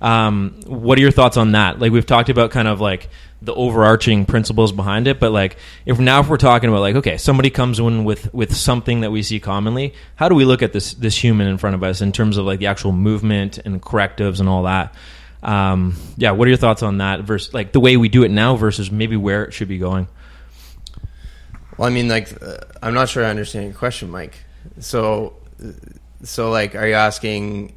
Um, 0.00 0.60
what 0.66 0.96
are 0.98 1.00
your 1.00 1.10
thoughts 1.10 1.36
on 1.36 1.52
that? 1.52 1.78
Like 1.78 1.92
we've 1.92 2.06
talked 2.06 2.28
about 2.28 2.50
kind 2.50 2.68
of 2.68 2.80
like 2.80 3.08
the 3.42 3.54
overarching 3.54 4.26
principles 4.26 4.72
behind 4.72 5.06
it, 5.08 5.18
but 5.18 5.32
like 5.32 5.56
if 5.86 5.98
now 5.98 6.20
if 6.20 6.28
we're 6.28 6.36
talking 6.36 6.68
about 6.68 6.80
like 6.80 6.96
okay, 6.96 7.16
somebody 7.16 7.50
comes 7.50 7.78
in 7.78 8.04
with 8.04 8.32
with 8.32 8.54
something 8.54 9.00
that 9.00 9.10
we 9.10 9.22
see 9.22 9.40
commonly, 9.40 9.94
how 10.16 10.28
do 10.28 10.34
we 10.34 10.44
look 10.44 10.62
at 10.62 10.72
this 10.72 10.94
this 10.94 11.16
human 11.16 11.48
in 11.48 11.58
front 11.58 11.74
of 11.74 11.82
us 11.82 12.00
in 12.00 12.12
terms 12.12 12.36
of 12.36 12.46
like 12.46 12.58
the 12.60 12.66
actual 12.66 12.92
movement 12.92 13.58
and 13.58 13.82
correctives 13.82 14.40
and 14.40 14.48
all 14.48 14.64
that? 14.64 14.94
Um, 15.42 15.96
yeah, 16.16 16.32
what 16.32 16.46
are 16.46 16.50
your 16.50 16.58
thoughts 16.58 16.82
on 16.82 16.98
that 16.98 17.20
versus 17.20 17.54
like 17.54 17.72
the 17.72 17.80
way 17.80 17.96
we 17.96 18.08
do 18.08 18.24
it 18.24 18.30
now 18.30 18.56
versus 18.56 18.90
maybe 18.90 19.16
where 19.16 19.44
it 19.44 19.52
should 19.52 19.68
be 19.68 19.78
going? 19.78 20.08
Well, 21.76 21.86
I 21.86 21.92
mean, 21.92 22.08
like, 22.08 22.42
uh, 22.42 22.58
I'm 22.82 22.92
not 22.92 23.08
sure 23.08 23.24
I 23.24 23.30
understand 23.30 23.66
your 23.66 23.74
question, 23.74 24.10
Mike. 24.10 24.36
So, 24.80 25.36
uh, 25.64 25.70
so 26.24 26.50
like, 26.50 26.74
are 26.74 26.88
you 26.88 26.94
asking, 26.94 27.72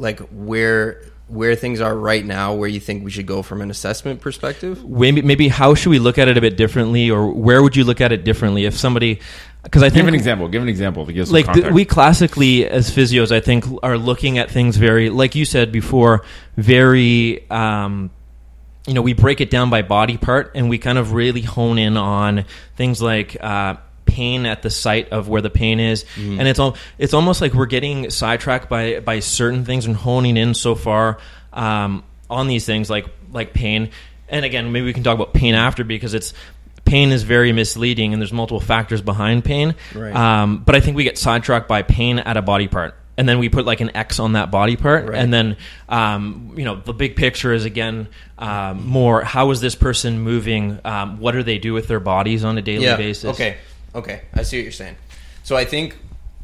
like, 0.00 0.20
where 0.30 1.02
where 1.30 1.54
things 1.54 1.80
are 1.80 1.96
right 1.96 2.24
now, 2.24 2.54
where 2.54 2.68
you 2.68 2.80
think 2.80 3.04
we 3.04 3.10
should 3.10 3.26
go 3.26 3.42
from 3.42 3.62
an 3.62 3.70
assessment 3.70 4.20
perspective? 4.20 4.84
maybe 4.84 5.22
maybe 5.22 5.48
how 5.48 5.74
should 5.74 5.90
we 5.90 5.98
look 5.98 6.18
at 6.18 6.28
it 6.28 6.36
a 6.36 6.40
bit 6.40 6.56
differently 6.56 7.10
or 7.10 7.30
where 7.32 7.62
would 7.62 7.76
you 7.76 7.84
look 7.84 8.00
at 8.00 8.10
it 8.12 8.24
differently 8.24 8.64
if 8.64 8.76
somebody 8.76 9.20
because 9.62 9.82
i 9.82 9.90
Give 9.90 10.08
an 10.08 10.14
example. 10.14 10.48
Give 10.48 10.62
an 10.62 10.68
example 10.68 11.06
to 11.06 11.12
give 11.12 11.28
some 11.28 11.34
like 11.34 11.52
the, 11.52 11.70
we 11.70 11.84
classically 11.84 12.66
as 12.66 12.90
physios 12.90 13.30
i 13.30 13.40
think 13.40 13.64
are 13.82 13.96
looking 13.96 14.38
at 14.38 14.50
things 14.50 14.76
very 14.76 15.10
like 15.10 15.34
you 15.34 15.44
said 15.44 15.70
before 15.70 16.24
very 16.56 17.48
um 17.50 18.10
you 18.86 18.94
know 18.94 19.02
we 19.02 19.12
break 19.12 19.40
it 19.40 19.50
down 19.50 19.70
by 19.70 19.82
body 19.82 20.16
part 20.16 20.52
and 20.54 20.68
we 20.68 20.78
kind 20.78 20.98
of 20.98 21.12
really 21.12 21.42
hone 21.42 21.78
in 21.78 21.96
on 21.96 22.44
things 22.76 23.00
like 23.00 23.36
uh 23.40 23.76
pain 24.10 24.46
at 24.46 24.62
the 24.62 24.70
site 24.70 25.08
of 25.10 25.28
where 25.28 25.40
the 25.42 25.50
pain 25.50 25.78
is 25.80 26.04
and 26.18 26.46
it's 26.48 26.58
all 26.58 26.76
it's 26.98 27.14
almost 27.14 27.40
like 27.40 27.54
we're 27.54 27.66
getting 27.66 28.10
sidetracked 28.10 28.68
by 28.68 29.00
by 29.00 29.20
certain 29.20 29.64
things 29.64 29.86
and 29.86 29.94
honing 29.96 30.36
in 30.36 30.54
so 30.54 30.74
far 30.74 31.18
um 31.52 32.02
on 32.28 32.48
these 32.48 32.66
things 32.66 32.90
like 32.90 33.06
like 33.32 33.52
pain 33.54 33.90
and 34.28 34.44
again 34.44 34.72
maybe 34.72 34.86
we 34.86 34.92
can 34.92 35.02
talk 35.04 35.14
about 35.14 35.32
pain 35.34 35.54
after 35.54 35.84
because 35.84 36.14
it's 36.14 36.32
pain 36.84 37.12
is 37.12 37.22
very 37.22 37.52
misleading 37.52 38.12
and 38.12 38.20
there's 38.20 38.32
multiple 38.32 38.60
factors 38.60 39.00
behind 39.02 39.44
pain 39.44 39.74
Right. 39.94 40.14
um, 40.14 40.62
but 40.66 40.74
i 40.74 40.80
think 40.80 40.96
we 40.96 41.04
get 41.04 41.18
sidetracked 41.18 41.68
by 41.68 41.82
pain 41.82 42.18
at 42.18 42.36
a 42.36 42.42
body 42.42 42.68
part 42.68 42.94
and 43.18 43.28
then 43.28 43.38
we 43.38 43.50
put 43.50 43.66
like 43.66 43.82
an 43.82 43.94
X 43.94 44.18
on 44.18 44.32
that 44.32 44.50
body 44.50 44.76
part, 44.76 45.04
Right. 45.10 45.18
and 45.18 45.30
then 45.34 45.58
um, 45.90 46.54
you 46.56 46.64
know 46.64 46.76
the 46.76 46.94
big 46.94 47.16
picture 47.16 47.52
is 47.52 47.66
again 47.66 48.08
um, 48.38 48.86
more 48.86 49.20
how 49.22 49.50
is 49.50 49.60
this 49.60 49.74
person 49.74 50.20
moving? 50.20 50.78
Um, 50.86 51.18
what 51.20 51.32
do 51.32 51.42
they 51.42 51.58
do 51.58 51.74
with 51.74 51.86
their 51.86 52.00
bodies 52.00 52.44
on 52.44 52.56
a 52.56 52.62
daily 52.62 52.86
basis? 52.96 53.34
Okay. 53.34 53.58
Okay. 53.94 54.22
I 54.34 54.42
see 54.42 54.58
what 54.58 54.62
you're 54.62 54.72
saying. 54.72 54.96
So 55.42 55.56
I 55.56 55.64
think 55.64 55.96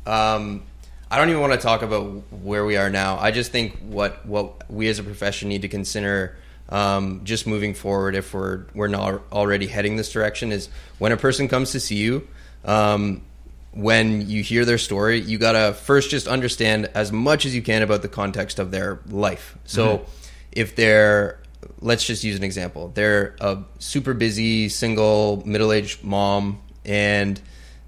um, 0.06 0.62
I 1.10 1.18
don't 1.18 1.28
even 1.28 1.40
want 1.40 1.52
to 1.52 1.58
talk 1.58 1.82
about 1.82 2.04
where 2.32 2.64
we 2.64 2.76
are 2.76 2.90
now. 2.90 3.18
I 3.18 3.30
just 3.30 3.52
think 3.52 3.78
what 3.78 4.26
what 4.26 4.70
we 4.70 4.88
as 4.88 4.98
a 4.98 5.02
profession 5.02 5.48
need 5.48 5.62
to 5.62 5.68
consider 5.68 6.36
um, 6.68 7.20
just 7.24 7.46
moving 7.46 7.74
forward, 7.74 8.14
if 8.14 8.34
we're 8.34 8.64
we're 8.74 8.88
not 8.88 9.22
already 9.30 9.66
heading 9.66 9.96
this 9.96 10.10
direction, 10.10 10.50
is 10.52 10.68
when 10.98 11.12
a 11.12 11.16
person 11.16 11.48
comes 11.48 11.72
to 11.72 11.80
see 11.80 11.96
you. 11.96 12.26
Um, 12.64 13.22
when 13.72 14.26
you 14.26 14.42
hear 14.42 14.64
their 14.64 14.78
story, 14.78 15.20
you 15.20 15.38
gotta 15.38 15.74
first 15.74 16.10
just 16.10 16.26
understand 16.26 16.90
as 16.94 17.12
much 17.12 17.44
as 17.44 17.54
you 17.54 17.62
can 17.62 17.82
about 17.82 18.02
the 18.02 18.08
context 18.08 18.58
of 18.58 18.70
their 18.70 19.00
life. 19.06 19.56
So, 19.66 20.06
if 20.50 20.74
they're, 20.74 21.38
let's 21.82 22.04
just 22.04 22.24
use 22.24 22.36
an 22.36 22.42
example, 22.42 22.90
they're 22.94 23.36
a 23.38 23.62
super 23.78 24.14
busy 24.14 24.70
single 24.70 25.42
middle 25.46 25.72
aged 25.72 26.02
mom 26.02 26.58
and 26.86 27.40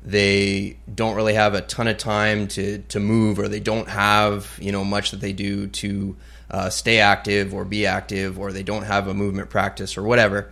they 0.04 0.76
don't 0.92 1.16
really 1.16 1.34
have 1.34 1.54
a 1.54 1.60
ton 1.62 1.88
of 1.88 1.98
time 1.98 2.48
to, 2.48 2.78
to 2.88 3.00
move 3.00 3.38
or 3.38 3.48
they 3.48 3.60
don't 3.60 3.88
have 3.88 4.58
you 4.60 4.72
know 4.72 4.84
much 4.84 5.10
that 5.10 5.20
they 5.20 5.32
do 5.32 5.66
to 5.68 6.16
uh, 6.50 6.70
stay 6.70 6.98
active 6.98 7.52
or 7.52 7.64
be 7.64 7.86
active 7.86 8.38
or 8.38 8.52
they 8.52 8.62
don't 8.62 8.84
have 8.84 9.06
a 9.08 9.14
movement 9.14 9.50
practice 9.50 9.96
or 9.96 10.02
whatever. 10.02 10.50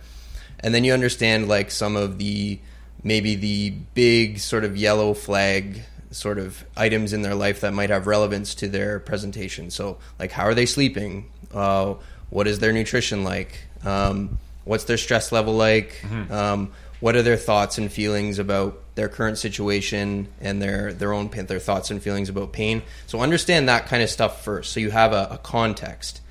And 0.59 0.73
then 0.73 0.83
you 0.83 0.93
understand 0.93 1.47
like 1.47 1.71
some 1.71 1.95
of 1.95 2.17
the 2.17 2.59
maybe 3.03 3.35
the 3.35 3.71
big 3.93 4.39
sort 4.39 4.63
of 4.63 4.75
yellow 4.75 5.13
flag 5.13 5.81
sort 6.11 6.39
of 6.39 6.63
items 6.75 7.13
in 7.13 7.21
their 7.21 7.35
life 7.35 7.61
that 7.61 7.73
might 7.73 7.89
have 7.89 8.07
relevance 8.07 8.55
to 8.55 8.67
their 8.67 8.99
presentation. 8.99 9.69
So 9.69 9.97
like 10.19 10.31
how 10.31 10.43
are 10.43 10.53
they 10.53 10.65
sleeping? 10.65 11.31
Uh, 11.53 11.95
what 12.29 12.47
is 12.47 12.59
their 12.59 12.73
nutrition 12.73 13.23
like? 13.23 13.59
Um, 13.85 14.39
what's 14.65 14.83
their 14.83 14.97
stress 14.97 15.31
level 15.31 15.53
like? 15.53 16.03
Um, 16.31 16.71
what 16.99 17.15
are 17.15 17.21
their 17.21 17.37
thoughts 17.37 17.77
and 17.77 17.91
feelings 17.91 18.39
about 18.39 18.79
their 18.95 19.07
current 19.09 19.37
situation 19.37 20.27
and 20.41 20.61
their 20.61 20.93
their 20.93 21.13
own 21.13 21.29
pain, 21.29 21.45
their 21.45 21.59
thoughts 21.59 21.91
and 21.91 22.01
feelings 22.01 22.29
about 22.29 22.51
pain 22.51 22.81
so 23.05 23.19
understand 23.21 23.69
that 23.69 23.85
kind 23.87 24.01
of 24.01 24.09
stuff 24.09 24.43
first 24.43 24.73
so 24.73 24.79
you 24.79 24.89
have 24.91 25.13
a, 25.13 25.27
a 25.31 25.37
context 25.37 26.21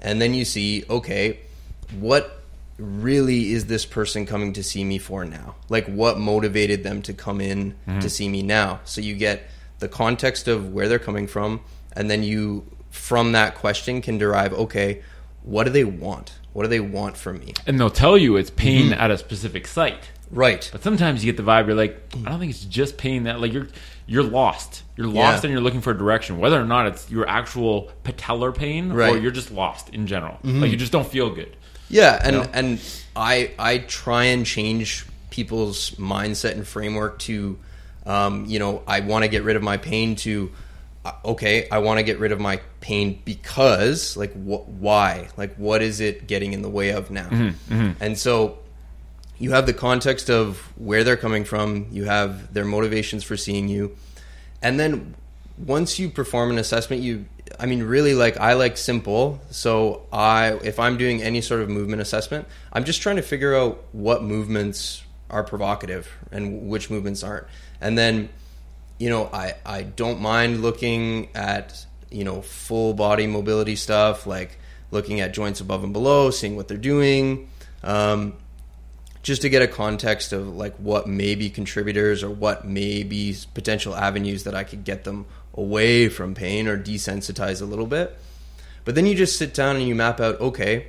and 0.00 0.20
then 0.20 0.34
you 0.34 0.44
see 0.44 0.84
okay 0.90 1.38
what 1.98 2.40
really 2.78 3.52
is 3.52 3.66
this 3.66 3.86
person 3.86 4.26
coming 4.26 4.52
to 4.54 4.62
see 4.64 4.82
me 4.84 4.98
for 4.98 5.24
now? 5.24 5.54
Like, 5.68 5.86
what 5.86 6.18
motivated 6.18 6.82
them 6.82 7.02
to 7.02 7.12
come 7.14 7.40
in 7.40 7.76
to 8.00 8.10
see 8.10 8.28
me 8.28 8.42
now? 8.42 8.80
So 8.84 9.00
you 9.00 9.14
get 9.14 9.44
the 9.78 9.86
context 9.88 10.48
of 10.48 10.72
where 10.72 10.88
they're 10.88 10.98
coming 10.98 11.28
from, 11.28 11.60
and 11.92 12.10
then 12.10 12.24
you, 12.24 12.66
from 12.90 13.30
that 13.32 13.54
question, 13.54 14.02
can 14.02 14.18
derive 14.18 14.52
okay, 14.54 15.02
what 15.44 15.64
do 15.64 15.70
they 15.70 15.84
want? 15.84 16.34
What 16.52 16.64
do 16.64 16.68
they 16.68 16.80
want 16.80 17.16
from 17.16 17.38
me? 17.38 17.54
and 17.66 17.78
they'll 17.78 17.90
tell 17.90 18.18
you 18.18 18.36
it's 18.36 18.50
pain 18.50 18.86
Mm-hmm. 18.90 19.00
at 19.00 19.10
a 19.12 19.18
specific 19.18 19.66
site. 19.68 20.10
Right. 20.34 20.68
But 20.72 20.82
sometimes 20.82 21.24
you 21.24 21.32
get 21.32 21.36
the 21.42 21.48
vibe 21.48 21.66
you're 21.66 21.76
like, 21.76 22.00
I 22.26 22.30
don't 22.30 22.40
think 22.40 22.50
it's 22.50 22.64
just 22.64 22.98
pain 22.98 23.24
that 23.24 23.40
like 23.40 23.52
you're 23.52 23.68
you're 24.06 24.22
lost. 24.22 24.82
You're 24.96 25.06
lost 25.06 25.42
Yeah. 25.42 25.48
and 25.48 25.52
you're 25.52 25.62
looking 25.62 25.80
for 25.80 25.92
a 25.92 25.96
direction. 25.98 26.38
Whether 26.38 26.60
or 26.60 26.64
not 26.66 26.86
it's 26.88 27.10
your 27.10 27.26
actual 27.28 27.90
patellar 28.04 28.54
pain 28.54 28.90
or 28.92 28.94
Right. 28.96 29.12
Mm-hmm. 29.14 29.22
you're 29.22 29.32
just 29.32 29.50
lost 29.50 29.88
in 29.90 30.06
general. 30.06 30.38
Like 30.42 30.70
you 30.70 30.76
just 30.76 30.92
don't 30.92 31.06
feel 31.06 31.30
good. 31.30 31.56
Yeah, 31.88 32.20
and 32.22 32.36
know? 32.36 32.46
and 32.52 32.80
I 33.16 33.52
I 33.58 33.78
try 33.78 34.24
and 34.24 34.44
change 34.44 35.06
people's 35.30 35.90
mindset 35.92 36.52
and 36.52 36.66
framework 36.66 37.18
to, 37.20 37.58
um, 38.06 38.44
you 38.46 38.58
know, 38.58 38.82
I 38.86 39.00
want 39.00 39.24
to 39.24 39.28
get 39.28 39.42
rid 39.44 39.56
of 39.56 39.62
my 39.62 39.76
pain. 39.76 40.16
To, 40.16 40.50
uh, 41.04 41.12
okay, 41.24 41.68
I 41.70 41.78
want 41.78 41.98
to 41.98 42.02
get 42.04 42.18
rid 42.20 42.32
of 42.32 42.40
my 42.40 42.60
pain 42.80 43.20
because, 43.24 44.16
like, 44.16 44.32
wh- 44.32 44.68
why? 44.80 45.28
Like, 45.36 45.56
what 45.56 45.82
is 45.82 46.00
it 46.00 46.26
getting 46.26 46.52
in 46.52 46.62
the 46.62 46.68
way 46.68 46.90
of 46.90 47.10
now? 47.10 47.52
And 48.00 48.16
so, 48.18 48.58
you 49.44 49.52
have 49.52 49.66
the 49.66 49.74
context 49.74 50.30
of 50.30 50.58
where 50.76 51.04
they're 51.04 51.16
coming 51.16 51.44
from. 51.44 51.86
You 51.90 52.04
have 52.04 52.52
their 52.54 52.64
motivations 52.64 53.22
for 53.24 53.36
seeing 53.36 53.68
you, 53.68 53.96
and 54.62 54.80
then 54.80 55.14
once 55.56 55.98
you 55.98 56.08
perform 56.10 56.50
an 56.50 56.58
assessment 56.58 57.00
you 57.00 57.24
i 57.60 57.66
mean 57.66 57.80
really 57.84 58.12
like 58.12 58.36
i 58.38 58.54
like 58.54 58.76
simple 58.76 59.40
so 59.52 60.04
i 60.12 60.48
if 60.64 60.80
i'm 60.80 60.96
doing 60.96 61.22
any 61.22 61.40
sort 61.40 61.60
of 61.60 61.68
movement 61.68 62.02
assessment 62.02 62.44
i'm 62.72 62.82
just 62.82 63.00
trying 63.00 63.14
to 63.14 63.22
figure 63.22 63.54
out 63.54 63.80
what 63.92 64.24
movements 64.24 65.04
are 65.34 65.42
provocative 65.42 66.10
and 66.30 66.68
which 66.68 66.90
movements 66.90 67.22
aren't. 67.22 67.46
And 67.80 67.98
then, 67.98 68.28
you 68.98 69.10
know, 69.10 69.28
I 69.32 69.54
I 69.66 69.82
don't 69.82 70.20
mind 70.20 70.62
looking 70.62 71.28
at 71.34 71.84
you 72.10 72.24
know 72.24 72.40
full 72.42 72.94
body 72.94 73.26
mobility 73.26 73.76
stuff, 73.76 74.26
like 74.26 74.58
looking 74.90 75.20
at 75.20 75.34
joints 75.34 75.60
above 75.60 75.82
and 75.84 75.92
below, 75.92 76.30
seeing 76.30 76.56
what 76.56 76.68
they're 76.68 76.76
doing. 76.78 77.50
Um, 77.82 78.34
just 79.24 79.40
to 79.40 79.48
get 79.48 79.62
a 79.62 79.66
context 79.66 80.34
of 80.34 80.54
like 80.54 80.76
what 80.76 81.08
may 81.08 81.34
be 81.34 81.48
contributors 81.48 82.22
or 82.22 82.28
what 82.28 82.66
may 82.66 83.02
be 83.02 83.34
potential 83.54 83.96
avenues 83.96 84.44
that 84.44 84.54
I 84.54 84.64
could 84.64 84.84
get 84.84 85.04
them 85.04 85.24
away 85.54 86.10
from 86.10 86.34
pain 86.34 86.68
or 86.68 86.78
desensitize 86.78 87.62
a 87.62 87.64
little 87.64 87.86
bit. 87.86 88.16
But 88.84 88.94
then 88.94 89.06
you 89.06 89.14
just 89.14 89.38
sit 89.38 89.54
down 89.54 89.76
and 89.76 89.88
you 89.88 89.94
map 89.94 90.20
out, 90.20 90.38
okay, 90.42 90.88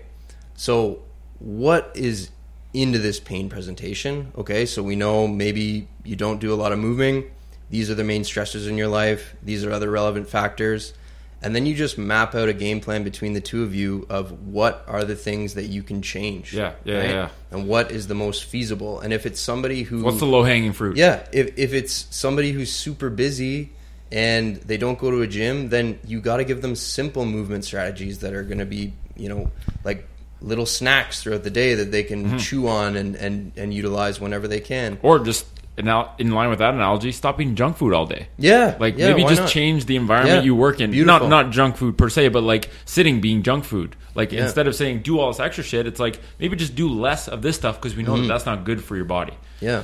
so 0.53 1.01
what 1.39 1.89
is 1.95 2.29
into 2.73 2.99
this 2.99 3.21
pain 3.21 3.47
presentation? 3.47 4.33
Okay, 4.37 4.65
so 4.65 4.83
we 4.83 4.97
know 4.97 5.29
maybe 5.29 5.87
you 6.03 6.17
don't 6.17 6.41
do 6.41 6.53
a 6.53 6.55
lot 6.55 6.73
of 6.73 6.77
moving. 6.77 7.31
These 7.69 7.89
are 7.89 7.95
the 7.95 8.03
main 8.03 8.23
stressors 8.23 8.67
in 8.67 8.77
your 8.77 8.89
life. 8.89 9.33
These 9.41 9.63
are 9.63 9.71
other 9.71 9.89
relevant 9.89 10.27
factors 10.27 10.93
and 11.41 11.55
then 11.55 11.65
you 11.65 11.75
just 11.75 11.97
map 11.97 12.33
out 12.35 12.49
a 12.49 12.53
game 12.53 12.79
plan 12.79 13.03
between 13.03 13.33
the 13.33 13.41
two 13.41 13.63
of 13.63 13.75
you 13.75 14.05
of 14.09 14.47
what 14.47 14.83
are 14.87 15.03
the 15.03 15.15
things 15.15 15.53
that 15.55 15.65
you 15.65 15.83
can 15.83 16.01
change. 16.01 16.53
Yeah, 16.53 16.73
yeah, 16.83 17.03
yeah. 17.03 17.29
And 17.51 17.67
what 17.67 17.91
is 17.91 18.07
the 18.07 18.15
most 18.15 18.45
feasible. 18.45 18.99
And 18.99 19.13
if 19.13 19.25
it's 19.25 19.39
somebody 19.39 19.83
who 19.83 20.03
What's 20.03 20.19
the 20.19 20.25
low 20.25 20.43
hanging 20.43 20.73
fruit? 20.73 20.97
Yeah, 20.97 21.25
if 21.31 21.57
if 21.57 21.73
it's 21.73 22.07
somebody 22.09 22.51
who's 22.51 22.71
super 22.71 23.09
busy 23.09 23.71
and 24.11 24.57
they 24.57 24.77
don't 24.77 24.97
go 24.99 25.11
to 25.11 25.21
a 25.21 25.27
gym, 25.27 25.69
then 25.69 25.99
you 26.05 26.21
got 26.21 26.37
to 26.37 26.45
give 26.45 26.61
them 26.61 26.75
simple 26.75 27.25
movement 27.25 27.65
strategies 27.65 28.19
that 28.19 28.33
are 28.33 28.43
going 28.43 28.59
to 28.59 28.65
be, 28.65 28.93
you 29.15 29.29
know, 29.29 29.51
like 29.83 30.07
little 30.41 30.65
snacks 30.65 31.23
throughout 31.23 31.43
the 31.43 31.49
day 31.49 31.75
that 31.75 31.91
they 31.91 32.03
can 32.03 32.25
mm-hmm. 32.25 32.37
chew 32.37 32.67
on 32.67 32.95
and, 32.95 33.15
and, 33.15 33.51
and 33.57 33.73
utilize 33.73 34.19
whenever 34.19 34.47
they 34.47 34.59
can. 34.59 34.99
Or 35.01 35.19
just 35.19 35.45
in 35.77 36.31
line 36.31 36.49
with 36.49 36.59
that 36.59 36.73
analogy, 36.73 37.11
stop 37.11 37.39
eating 37.39 37.55
junk 37.55 37.77
food 37.77 37.93
all 37.93 38.05
day. 38.05 38.27
Yeah, 38.37 38.77
like 38.79 38.97
yeah, 38.97 39.09
maybe 39.09 39.23
just 39.23 39.41
not? 39.41 39.49
change 39.49 39.85
the 39.85 39.95
environment 39.95 40.37
yeah. 40.37 40.43
you 40.43 40.55
work 40.55 40.79
in. 40.79 40.91
Beautiful. 40.91 41.27
Not 41.27 41.45
not 41.45 41.51
junk 41.51 41.75
food 41.75 41.97
per 41.97 42.09
se, 42.09 42.29
but 42.29 42.43
like 42.43 42.69
sitting 42.85 43.21
being 43.21 43.43
junk 43.43 43.65
food. 43.65 43.95
Like 44.13 44.31
yeah. 44.31 44.43
instead 44.43 44.67
of 44.67 44.75
saying 44.75 45.01
do 45.01 45.19
all 45.19 45.31
this 45.31 45.39
extra 45.39 45.63
shit, 45.63 45.85
it's 45.85 45.99
like 45.99 46.19
maybe 46.39 46.55
just 46.55 46.75
do 46.75 46.89
less 46.89 47.27
of 47.27 47.41
this 47.41 47.57
stuff 47.57 47.75
because 47.75 47.95
we 47.95 48.03
know 48.03 48.13
mm-hmm. 48.13 48.23
that 48.23 48.27
that's 48.29 48.45
not 48.45 48.63
good 48.63 48.83
for 48.83 48.95
your 48.95 49.05
body. 49.05 49.33
Yeah, 49.59 49.83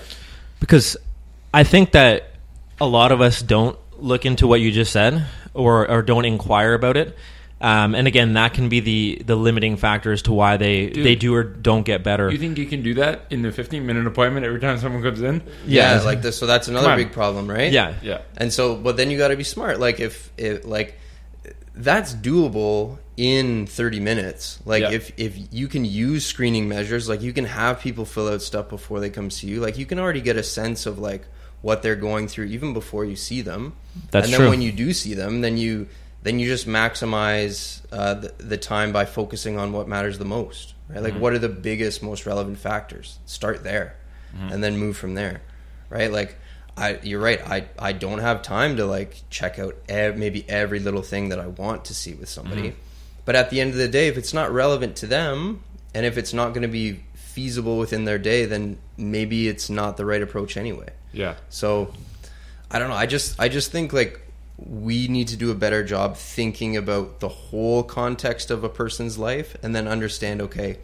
because 0.59 0.95
I 1.53 1.63
think 1.63 1.91
that 1.91 2.31
a 2.79 2.87
lot 2.87 3.11
of 3.11 3.19
us 3.19 3.41
don't 3.41 3.77
look 3.97 4.25
into 4.25 4.47
what 4.47 4.61
you 4.61 4.71
just 4.71 4.91
said 4.91 5.25
or 5.53 5.89
or 5.89 6.01
don't 6.01 6.25
inquire 6.25 6.73
about 6.73 6.95
it 6.95 7.17
um, 7.61 7.93
and 7.93 8.07
again, 8.07 8.33
that 8.33 8.53
can 8.53 8.69
be 8.69 8.79
the 8.79 9.21
the 9.23 9.35
limiting 9.35 9.77
factor 9.77 10.11
as 10.11 10.23
to 10.23 10.33
why 10.33 10.57
they 10.57 10.89
Dude, 10.89 11.05
they 11.05 11.15
do 11.15 11.33
or 11.35 11.43
don't 11.43 11.83
get 11.83 12.03
better. 12.03 12.29
You 12.31 12.37
think 12.37 12.57
you 12.57 12.65
can 12.65 12.81
do 12.81 12.95
that 12.95 13.25
in 13.29 13.43
the 13.43 13.51
15 13.51 13.85
minute 13.85 14.07
appointment 14.07 14.45
every 14.45 14.59
time 14.59 14.79
someone 14.79 15.03
comes 15.03 15.21
in? 15.21 15.43
Yeah, 15.65 15.95
yeah 15.95 16.01
like 16.01 16.21
this. 16.21 16.37
So 16.37 16.47
that's 16.47 16.67
another 16.67 16.95
big 16.95 17.11
problem, 17.11 17.49
right? 17.49 17.71
Yeah, 17.71 17.93
yeah. 18.01 18.21
And 18.35 18.51
so, 18.51 18.75
but 18.75 18.97
then 18.97 19.11
you 19.11 19.17
got 19.17 19.27
to 19.27 19.37
be 19.37 19.43
smart. 19.43 19.79
Like 19.79 19.99
if, 19.99 20.31
if 20.37 20.65
like 20.65 20.97
that's 21.75 22.13
doable 22.13 22.97
in 23.15 23.67
30 23.67 23.99
minutes. 23.99 24.59
Like 24.65 24.81
yeah. 24.81 24.91
if 24.91 25.11
if 25.17 25.53
you 25.53 25.67
can 25.67 25.85
use 25.85 26.25
screening 26.25 26.67
measures, 26.67 27.07
like 27.07 27.21
you 27.21 27.33
can 27.33 27.45
have 27.45 27.79
people 27.79 28.05
fill 28.05 28.27
out 28.27 28.41
stuff 28.41 28.69
before 28.69 28.99
they 28.99 29.11
come 29.11 29.29
see 29.29 29.47
you. 29.47 29.61
Like 29.61 29.77
you 29.77 29.85
can 29.85 29.99
already 29.99 30.21
get 30.21 30.35
a 30.35 30.43
sense 30.43 30.85
of 30.87 30.97
like 30.97 31.25
what 31.61 31.83
they're 31.83 31.95
going 31.95 32.27
through 32.27 32.45
even 32.45 32.73
before 32.73 33.05
you 33.05 33.15
see 33.15 33.41
them. 33.41 33.73
That's 34.09 34.25
and 34.25 34.33
then 34.33 34.39
true. 34.41 34.49
when 34.49 34.61
you 34.61 34.71
do 34.71 34.93
see 34.93 35.13
them, 35.13 35.41
then 35.41 35.57
you 35.57 35.87
then 36.23 36.39
you 36.39 36.47
just 36.47 36.67
maximize 36.67 37.81
uh, 37.91 38.15
the, 38.15 38.33
the, 38.37 38.57
time 38.57 38.91
by 38.91 39.05
focusing 39.05 39.57
on 39.57 39.71
what 39.71 39.87
matters 39.87 40.19
the 40.19 40.25
most. 40.25 40.75
Right? 40.87 41.01
Like, 41.01 41.13
mm-hmm. 41.13 41.21
what 41.21 41.33
are 41.33 41.39
the 41.39 41.49
biggest, 41.49 42.03
most 42.03 42.25
relevant 42.25 42.59
factors? 42.59 43.17
Start 43.25 43.63
there, 43.63 43.95
mm-hmm. 44.35 44.53
and 44.53 44.63
then 44.63 44.77
move 44.77 44.97
from 44.97 45.15
there. 45.15 45.41
Right? 45.89 46.11
Like, 46.11 46.37
I, 46.77 46.99
you're 47.03 47.19
right. 47.19 47.41
I, 47.45 47.65
I 47.77 47.91
don't 47.91 48.19
have 48.19 48.41
time 48.41 48.77
to 48.77 48.85
like 48.85 49.21
check 49.29 49.59
out 49.59 49.75
ev- 49.89 50.17
maybe 50.17 50.47
every 50.47 50.79
little 50.79 51.01
thing 51.01 51.29
that 51.29 51.39
I 51.39 51.47
want 51.47 51.85
to 51.85 51.95
see 51.95 52.13
with 52.13 52.29
somebody. 52.29 52.69
Mm-hmm. 52.69 52.79
But 53.25 53.35
at 53.35 53.49
the 53.49 53.61
end 53.61 53.71
of 53.71 53.77
the 53.77 53.87
day, 53.87 54.07
if 54.07 54.17
it's 54.17 54.33
not 54.33 54.51
relevant 54.51 54.95
to 54.97 55.07
them, 55.07 55.63
and 55.93 56.05
if 56.05 56.17
it's 56.17 56.33
not 56.33 56.49
going 56.49 56.63
to 56.63 56.67
be 56.67 57.03
feasible 57.13 57.77
within 57.77 58.05
their 58.05 58.17
day, 58.17 58.45
then 58.45 58.77
maybe 58.97 59.47
it's 59.47 59.69
not 59.69 59.97
the 59.97 60.05
right 60.05 60.21
approach 60.21 60.57
anyway. 60.57 60.89
Yeah. 61.13 61.35
So 61.49 61.93
I 62.69 62.79
don't 62.79 62.89
know. 62.89 62.95
I 62.95 63.05
just 63.05 63.39
I 63.39 63.49
just 63.49 63.71
think 63.71 63.93
like 63.93 64.21
we 64.65 65.07
need 65.07 65.27
to 65.29 65.35
do 65.35 65.51
a 65.51 65.55
better 65.55 65.83
job 65.83 66.15
thinking 66.15 66.77
about 66.77 67.19
the 67.19 67.29
whole 67.29 67.83
context 67.83 68.51
of 68.51 68.63
a 68.63 68.69
person's 68.69 69.17
life 69.17 69.55
and 69.63 69.75
then 69.75 69.87
understand 69.87 70.41
okay 70.41 70.77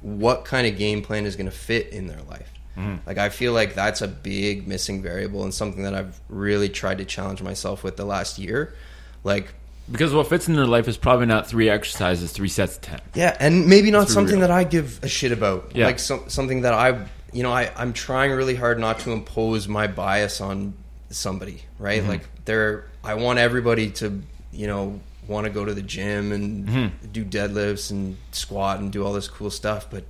what 0.00 0.44
kind 0.44 0.66
of 0.66 0.76
game 0.76 1.02
plan 1.02 1.26
is 1.26 1.34
going 1.34 1.46
to 1.46 1.56
fit 1.56 1.88
in 1.88 2.06
their 2.06 2.22
life 2.22 2.52
mm. 2.76 2.98
like 3.06 3.18
i 3.18 3.28
feel 3.28 3.52
like 3.52 3.74
that's 3.74 4.02
a 4.02 4.08
big 4.08 4.68
missing 4.68 5.02
variable 5.02 5.42
and 5.42 5.52
something 5.52 5.82
that 5.82 5.94
i've 5.94 6.20
really 6.28 6.68
tried 6.68 6.98
to 6.98 7.04
challenge 7.04 7.42
myself 7.42 7.82
with 7.82 7.96
the 7.96 8.04
last 8.04 8.38
year 8.38 8.74
like 9.24 9.52
because 9.90 10.14
what 10.14 10.26
fits 10.28 10.48
in 10.48 10.54
their 10.54 10.66
life 10.66 10.88
is 10.88 10.96
probably 10.96 11.26
not 11.26 11.46
three 11.46 11.68
exercises 11.68 12.30
three 12.30 12.48
sets 12.48 12.76
of 12.76 12.82
10 12.82 13.00
yeah 13.14 13.36
and 13.40 13.66
maybe 13.66 13.90
not 13.90 14.08
something 14.08 14.38
real. 14.38 14.48
that 14.48 14.50
i 14.50 14.62
give 14.62 15.02
a 15.02 15.08
shit 15.08 15.32
about 15.32 15.72
yeah. 15.74 15.86
like 15.86 15.98
so, 15.98 16.22
something 16.28 16.62
that 16.62 16.72
i 16.72 17.04
you 17.32 17.42
know 17.42 17.52
I, 17.52 17.72
i'm 17.76 17.92
trying 17.92 18.30
really 18.30 18.54
hard 18.54 18.78
not 18.78 19.00
to 19.00 19.10
impose 19.10 19.66
my 19.66 19.88
bias 19.88 20.40
on 20.40 20.74
somebody 21.10 21.62
right 21.78 22.00
mm-hmm. 22.00 22.10
like 22.10 22.44
they're 22.44 22.86
I 23.04 23.14
want 23.14 23.38
everybody 23.38 23.90
to 23.92 24.22
you 24.52 24.66
know 24.66 25.00
want 25.28 25.46
to 25.46 25.50
go 25.50 25.64
to 25.64 25.74
the 25.74 25.82
gym 25.82 26.32
and 26.32 26.66
mm-hmm. 26.66 27.06
do 27.12 27.24
deadlifts 27.24 27.90
and 27.90 28.16
squat 28.32 28.80
and 28.80 28.92
do 28.92 29.04
all 29.04 29.12
this 29.12 29.28
cool 29.28 29.50
stuff, 29.50 29.88
but 29.90 30.04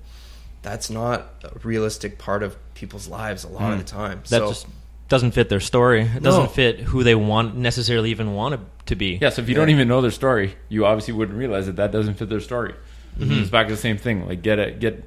that's 0.62 0.90
not 0.90 1.26
a 1.44 1.59
realistic 1.62 2.18
part 2.18 2.42
of 2.42 2.57
people's 2.74 3.07
lives 3.07 3.44
a 3.44 3.48
lot 3.48 3.62
mm. 3.62 3.72
of 3.72 3.78
the 3.78 3.85
time. 3.85 4.18
That 4.30 4.40
so, 4.40 4.48
just 4.48 4.66
doesn't 5.09 5.33
fit 5.33 5.48
their 5.48 5.61
story. 5.61 6.02
It 6.02 6.22
doesn't 6.22 6.44
no. 6.44 6.48
fit 6.48 6.80
who 6.80 7.04
they 7.04 7.14
want 7.14 7.57
necessarily 7.57 8.11
even 8.11 8.35
want 8.35 8.61
to 8.87 8.96
be. 8.96 9.18
Yeah, 9.20 9.28
so 9.28 9.42
if 9.42 9.48
you 9.48 9.54
yeah. 9.54 9.61
don't 9.61 9.70
even 9.70 9.88
know 9.88 10.00
their 10.00 10.11
story, 10.11 10.57
you 10.68 10.87
obviously 10.87 11.14
wouldn't 11.14 11.38
realize 11.38 11.66
that 11.66 11.76
that 11.76 11.92
doesn't 11.92 12.14
fit 12.14 12.28
their 12.28 12.40
story. 12.40 12.74
Mm-hmm. 13.18 13.42
It's 13.42 13.50
back 13.50 13.68
to 13.68 13.74
the 13.74 13.80
same 13.80 13.98
thing. 13.98 14.26
Like 14.26 14.42
get 14.42 14.59
it, 14.59 14.80
get 14.80 15.07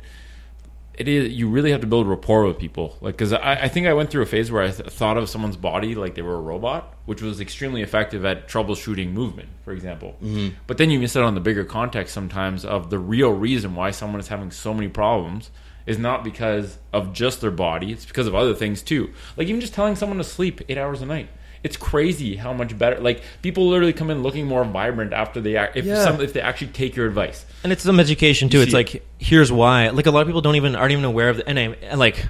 it 0.98 1.08
is 1.08 1.32
you 1.32 1.48
really 1.48 1.72
have 1.72 1.82
to 1.82 1.88
build 1.88 2.08
rapport 2.08 2.46
with 2.46 2.58
people. 2.58 2.98
Like 3.02 3.16
because 3.16 3.34
I, 3.34 3.54
I, 3.54 3.68
think 3.68 3.88
i 3.88 3.94
went 3.94 4.10
through 4.10 4.24
a 4.24 4.26
phase 4.26 4.52
where 4.52 4.64
i 4.64 4.72
th- 4.72 4.90
thought 4.90 5.18
of 5.18 5.30
someone's 5.30 5.58
body 5.58 5.96
like 5.96 6.16
they 6.16 6.22
were 6.22 6.36
a 6.36 6.42
robot 6.42 6.96
which 7.06 7.22
was 7.22 7.40
extremely 7.40 7.82
effective 7.82 8.26
at 8.26 8.48
troubleshooting 8.48 9.14
movement 9.14 9.50
for 9.64 9.72
example. 9.72 10.16
Mm-hmm. 10.22 10.56
but 10.66 10.78
then 10.78 10.90
you 10.90 11.00
miss 11.00 11.16
out 11.16 11.24
on 11.24 11.36
the 11.36 11.42
bigger 11.42 11.64
context 11.64 12.14
sometimes 12.14 12.66
of 12.66 12.90
the 12.90 13.00
real 13.00 13.32
reason 13.32 13.76
why 13.76 13.92
someone 13.92 14.20
is 14.20 14.28
having 14.28 14.52
so 14.52 14.74
many 14.74 14.88
problems 14.88 15.52
is 15.86 15.98
not 15.98 16.24
because 16.24 16.78
of 16.92 17.14
just 17.14 17.42
their 17.42 17.52
body 17.52 17.92
it's 17.92 18.06
because 18.06 18.28
of 18.28 18.36
other 18.36 18.54
things 18.54 18.82
too. 18.82 19.12
Like 19.38 19.48
even 19.48 19.62
just 19.62 19.74
telling 19.74 19.96
someone 19.96 20.18
to 20.18 20.24
sleep 20.24 20.62
eight 20.68 20.78
hours 20.78 21.02
a 21.02 21.06
night 21.06 21.30
it's 21.68 21.76
crazy 21.76 22.38
how 22.38 22.54
much 22.54 22.78
better. 22.78 22.98
Like 23.02 23.22
people 23.42 23.68
literally 23.68 23.92
come 23.92 24.10
in 24.10 24.24
looking 24.24 24.48
more 24.48 24.64
vibrant 24.64 25.12
after 25.12 25.42
they 25.42 25.58
act, 25.58 25.76
if 25.76 25.84
yeah. 25.84 26.02
some 26.02 26.22
if 26.22 26.32
they 26.32 26.40
actually 26.40 26.68
take 26.68 26.96
your 26.96 27.06
advice. 27.06 27.46
And 27.64 27.74
it's 27.74 27.84
some 27.84 28.00
education 28.00 28.48
too. 28.48 28.62
it's 28.62 28.72
like 28.72 29.06
here's 29.20 29.52
why. 29.52 29.90
Like 29.90 30.06
a 30.06 30.12
lot 30.12 30.22
of 30.22 30.28
people 30.28 30.40
don't 30.40 30.56
even 30.56 30.78
aren't 30.78 30.94
even 30.94 31.04
aware 31.04 31.28
of 31.28 31.38
the 31.38 31.50
and, 31.50 31.60
I, 31.60 31.96
like 31.96 32.26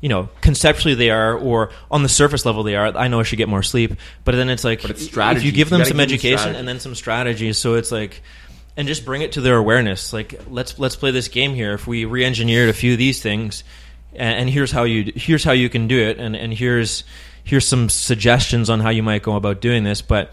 you 0.00 0.08
know 0.08 0.28
conceptually 0.40 0.96
they 0.96 1.10
are 1.10 1.38
or 1.38 1.70
on 1.88 2.02
the 2.02 2.08
surface 2.08 2.44
level 2.44 2.64
they 2.64 2.74
are. 2.74 2.96
I 2.96 3.06
know 3.06 3.20
I 3.20 3.22
should 3.22 3.36
get 3.36 3.48
more 3.48 3.62
sleep, 3.62 3.94
but 4.24 4.34
then 4.34 4.50
it's 4.50 4.64
like 4.64 4.82
but 4.82 4.90
it's 4.90 5.04
strategy. 5.04 5.38
If 5.38 5.46
you 5.46 5.52
give 5.52 5.70
them 5.70 5.80
you 5.80 5.86
some 5.86 6.00
education 6.00 6.52
them 6.52 6.56
and 6.56 6.66
then 6.66 6.80
some 6.80 6.96
strategies, 6.96 7.58
so 7.58 7.74
it's 7.74 7.92
like 7.92 8.22
and 8.76 8.88
just 8.88 9.04
bring 9.04 9.22
it 9.22 9.32
to 9.32 9.40
their 9.40 9.56
awareness. 9.56 10.12
Like 10.12 10.40
let's 10.48 10.80
let's 10.80 10.96
play 10.96 11.12
this 11.12 11.28
game 11.28 11.54
here. 11.54 11.74
If 11.74 11.86
we 11.86 12.06
re-engineered 12.06 12.68
a 12.68 12.72
few 12.72 12.92
of 12.92 12.98
these 12.98 13.22
things, 13.22 13.62
and, 14.14 14.40
and 14.40 14.50
here's 14.50 14.72
how 14.72 14.82
you 14.82 15.12
here's 15.14 15.44
how 15.44 15.52
you 15.52 15.68
can 15.68 15.86
do 15.86 16.00
it, 16.00 16.18
and 16.18 16.34
and 16.34 16.52
here's 16.52 17.04
here's 17.44 17.66
some 17.66 17.88
suggestions 17.88 18.70
on 18.70 18.80
how 18.80 18.90
you 18.90 19.02
might 19.02 19.22
go 19.22 19.36
about 19.36 19.60
doing 19.60 19.84
this, 19.84 20.02
but 20.02 20.32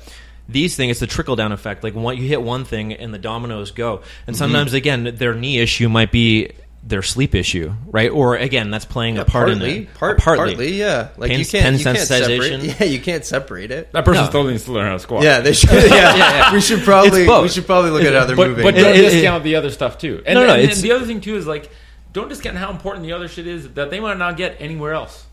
these 0.50 0.76
things 0.76 0.92
it's 0.92 1.00
the 1.00 1.08
trickle 1.08 1.36
down 1.36 1.52
effect. 1.52 1.84
Like 1.84 1.96
one, 1.96 2.18
you 2.18 2.28
hit 2.28 2.42
one 2.42 2.66
thing 2.66 2.94
and 2.94 3.14
the 3.14 3.20
dominoes 3.20 3.72
go. 3.72 3.98
And 3.98 4.04
mm-hmm. 4.04 4.34
sometimes 4.34 4.70
mm-hmm. 4.70 4.78
again 4.78 5.16
their 5.18 5.34
knee 5.34 5.60
issue 5.60 5.90
might 5.90 6.12
be 6.12 6.52
their 6.84 7.02
sleep 7.02 7.36
issue 7.36 7.74
right? 7.88 8.10
Or 8.10 8.36
again 8.38 8.72
that's 8.72 8.86
playing 8.86 9.16
yeah, 9.16 9.24
a 9.24 9.26
part 9.26 9.50
partly, 9.50 9.76
in 9.76 9.84
it 9.84 9.94
part, 9.96 10.20
partly. 10.20 10.56
partly 10.56 10.74
yeah. 10.74 11.10
Like 11.18 11.32
pain, 11.32 11.40
you 11.40 11.46
can't, 11.46 11.78
you 11.78 11.84
can't 11.84 11.98
separate, 11.98 12.64
yeah 12.80 12.84
you 12.86 13.00
can't 13.02 13.26
separate 13.26 13.72
it. 13.72 13.92
That 13.92 14.06
person 14.06 14.24
no. 14.24 14.30
still 14.30 14.44
needs 14.46 14.64
to 14.66 14.72
learn 14.72 14.86
how 14.86 14.94
to 14.94 15.00
squat 15.00 15.24
yeah 15.24 15.42
they 15.42 15.54
should 15.54 15.70
yeah, 15.72 15.86
yeah, 15.90 16.16
yeah. 16.16 16.54
we 16.54 16.62
should 16.62 16.82
probably 16.82 17.28
we 17.28 17.50
should 17.50 17.66
probably 17.66 17.92
look 17.92 18.02
it's, 18.02 18.10
at 18.10 18.16
other 18.16 18.36
but, 18.36 18.50
moving 18.50 18.64
but 18.64 18.76
don't 18.76 18.96
it, 18.96 19.02
discount 19.02 19.42
it, 19.42 19.44
the 19.44 19.56
other 19.56 19.70
stuff 19.70 19.98
too. 19.98 20.24
And, 20.26 20.40
no, 20.40 20.48
no, 20.48 20.54
and, 20.54 20.72
and 20.72 20.80
the 20.80 20.94
other 20.94 21.06
thing 21.06 21.20
too 21.20 21.36
is 21.36 21.46
like 21.46 21.70
don't 22.14 22.30
discount 22.30 22.58
how 22.58 22.72
important 22.72 23.06
the 23.06 23.12
other 23.12 23.28
shit 23.28 23.48
is 23.48 23.74
that 23.74 23.90
they 23.90 24.00
might 24.00 24.18
not 24.18 24.38
get 24.38 24.56
anywhere 24.60 24.94
else 24.94 25.27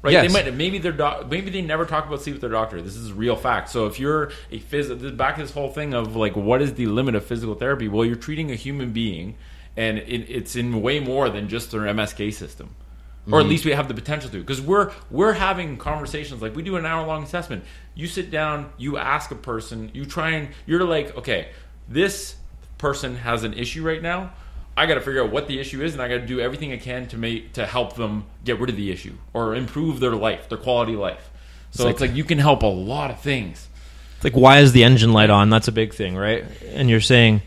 Right? 0.00 0.12
Yes. 0.12 0.32
They 0.32 0.42
might 0.42 0.54
maybe 0.54 0.78
their 0.78 0.92
doc, 0.92 1.28
maybe 1.28 1.50
they 1.50 1.60
never 1.60 1.84
talk 1.84 2.06
about 2.06 2.22
sleep 2.22 2.34
with 2.34 2.40
their 2.40 2.50
doctor. 2.50 2.80
This 2.80 2.94
is 2.94 3.12
real 3.12 3.34
fact. 3.34 3.68
So 3.68 3.86
if 3.86 3.98
you're 3.98 4.30
a 4.50 4.60
phys 4.60 5.16
back 5.16 5.36
to 5.36 5.42
this 5.42 5.50
whole 5.50 5.70
thing 5.70 5.92
of 5.92 6.14
like 6.14 6.36
what 6.36 6.62
is 6.62 6.74
the 6.74 6.86
limit 6.86 7.16
of 7.16 7.24
physical 7.24 7.56
therapy? 7.56 7.88
Well, 7.88 8.04
you're 8.04 8.16
treating 8.16 8.52
a 8.52 8.54
human 8.54 8.92
being, 8.92 9.36
and 9.76 9.98
it, 9.98 10.30
it's 10.30 10.54
in 10.54 10.82
way 10.82 11.00
more 11.00 11.28
than 11.30 11.48
just 11.48 11.72
their 11.72 11.80
MSK 11.80 12.32
system, 12.32 12.68
mm-hmm. 12.68 13.34
or 13.34 13.38
at 13.38 13.42
mm-hmm. 13.42 13.50
least 13.50 13.64
we 13.64 13.72
have 13.72 13.88
the 13.88 13.94
potential 13.94 14.30
to. 14.30 14.38
Because 14.38 14.60
we're 14.60 14.92
we're 15.10 15.32
having 15.32 15.76
conversations 15.76 16.42
like 16.42 16.54
we 16.54 16.62
do 16.62 16.76
an 16.76 16.86
hour 16.86 17.04
long 17.04 17.24
assessment. 17.24 17.64
You 17.96 18.06
sit 18.06 18.30
down, 18.30 18.72
you 18.78 18.98
ask 18.98 19.32
a 19.32 19.36
person, 19.36 19.90
you 19.94 20.04
try 20.04 20.30
and 20.30 20.50
you're 20.64 20.84
like, 20.84 21.16
okay, 21.16 21.48
this 21.88 22.36
person 22.78 23.16
has 23.16 23.42
an 23.42 23.54
issue 23.54 23.84
right 23.84 24.00
now 24.00 24.32
I 24.78 24.86
got 24.86 24.94
to 24.94 25.00
figure 25.00 25.24
out 25.24 25.32
what 25.32 25.48
the 25.48 25.58
issue 25.58 25.82
is, 25.82 25.92
and 25.94 26.00
I 26.00 26.06
got 26.06 26.18
to 26.18 26.26
do 26.26 26.38
everything 26.38 26.72
I 26.72 26.76
can 26.76 27.08
to 27.08 27.18
make 27.18 27.54
to 27.54 27.66
help 27.66 27.96
them 27.96 28.26
get 28.44 28.60
rid 28.60 28.70
of 28.70 28.76
the 28.76 28.92
issue 28.92 29.14
or 29.34 29.56
improve 29.56 29.98
their 29.98 30.14
life, 30.14 30.48
their 30.48 30.58
quality 30.58 30.94
of 30.94 31.00
life. 31.00 31.30
So 31.72 31.84
like- 31.84 31.92
it's 31.92 32.00
like 32.00 32.14
you 32.14 32.22
can 32.22 32.38
help 32.38 32.62
a 32.62 32.66
lot 32.66 33.10
of 33.10 33.20
things. 33.20 33.68
It's 34.16 34.24
like 34.24 34.36
why 34.36 34.60
is 34.60 34.72
the 34.72 34.84
engine 34.84 35.12
light 35.12 35.30
on? 35.30 35.50
That's 35.50 35.66
a 35.66 35.72
big 35.72 35.94
thing, 35.94 36.16
right? 36.16 36.44
And 36.74 36.88
you're 36.88 37.00
saying 37.00 37.42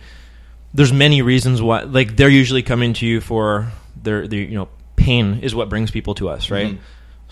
there's 0.74 0.92
many 0.92 1.22
reasons 1.22 1.62
why. 1.62 1.84
Like 1.84 2.18
they're 2.18 2.30
usually 2.30 2.64
coming 2.64 2.94
to 2.94 3.06
you 3.06 3.22
for 3.22 3.72
their, 4.02 4.28
their 4.28 4.40
you 4.40 4.56
know 4.56 4.68
pain 4.98 5.40
is 5.42 5.56
what 5.56 5.70
brings 5.70 5.90
people 5.90 6.16
to 6.16 6.28
us, 6.30 6.52
right? 6.52 6.68
Mm-hmm. 6.68 6.84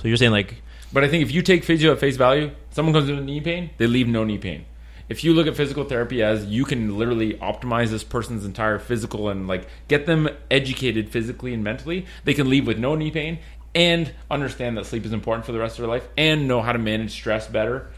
So 0.02 0.08
you're 0.08 0.18
saying 0.18 0.32
like 0.32 0.62
But 0.94 1.04
I 1.04 1.10
think 1.10 1.24
if 1.24 1.32
you 1.32 1.42
take 1.42 1.64
physio 1.66 1.92
at 1.92 2.00
face 2.00 2.16
value, 2.16 2.52
someone 2.72 2.94
comes 2.94 3.10
in 3.10 3.18
with 3.18 3.26
knee 3.26 3.42
pain, 3.42 3.70
they 3.78 3.88
leave 3.88 4.08
no 4.08 4.24
knee 4.24 4.38
pain. 4.38 4.66
If 5.10 5.24
you 5.24 5.34
look 5.34 5.48
at 5.48 5.56
physical 5.56 5.84
therapy 5.84 6.22
as 6.22 6.46
you 6.46 6.66
can 6.66 6.98
literally 6.98 7.34
optimize 7.34 7.90
this 7.90 8.04
person's 8.04 8.46
entire 8.46 8.78
physical 8.80 9.30
and 9.30 9.48
like 9.48 9.68
get 9.88 10.06
them 10.06 10.30
educated 10.52 11.10
physically 11.10 11.54
and 11.54 11.64
mentally, 11.64 12.06
they 12.24 12.36
can 12.36 12.50
leave 12.50 12.68
with 12.68 12.78
no 12.78 12.96
knee 12.96 13.12
pain 13.12 13.40
and 13.74 14.12
understand 14.30 14.78
that 14.78 14.86
sleep 14.86 15.06
is 15.06 15.14
important 15.14 15.46
for 15.46 15.52
the 15.52 15.60
rest 15.60 15.78
of 15.78 15.84
their 15.84 15.90
life 15.90 16.08
and 16.18 16.48
know 16.48 16.62
how 16.62 16.72
to 16.72 16.80
manage 16.80 17.12
stress 17.12 17.48
better 17.48 17.90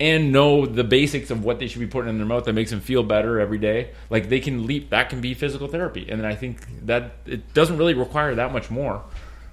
and 0.00 0.32
know 0.32 0.64
the 0.64 0.82
basics 0.82 1.30
of 1.30 1.44
what 1.44 1.58
they 1.58 1.66
should 1.66 1.80
be 1.80 1.86
putting 1.86 2.08
in 2.08 2.16
their 2.16 2.26
mouth 2.26 2.44
that 2.44 2.54
makes 2.54 2.70
them 2.70 2.80
feel 2.80 3.02
better 3.02 3.38
every 3.38 3.58
day. 3.58 3.90
Like 4.08 4.28
they 4.30 4.40
can 4.40 4.66
leap 4.66 4.90
that 4.90 5.10
can 5.10 5.20
be 5.20 5.34
physical 5.34 5.68
therapy. 5.68 6.06
And 6.08 6.20
then 6.20 6.26
I 6.26 6.34
think 6.34 6.86
that 6.86 7.12
it 7.26 7.52
doesn't 7.52 7.76
really 7.76 7.94
require 7.94 8.34
that 8.36 8.52
much 8.52 8.70
more. 8.70 9.02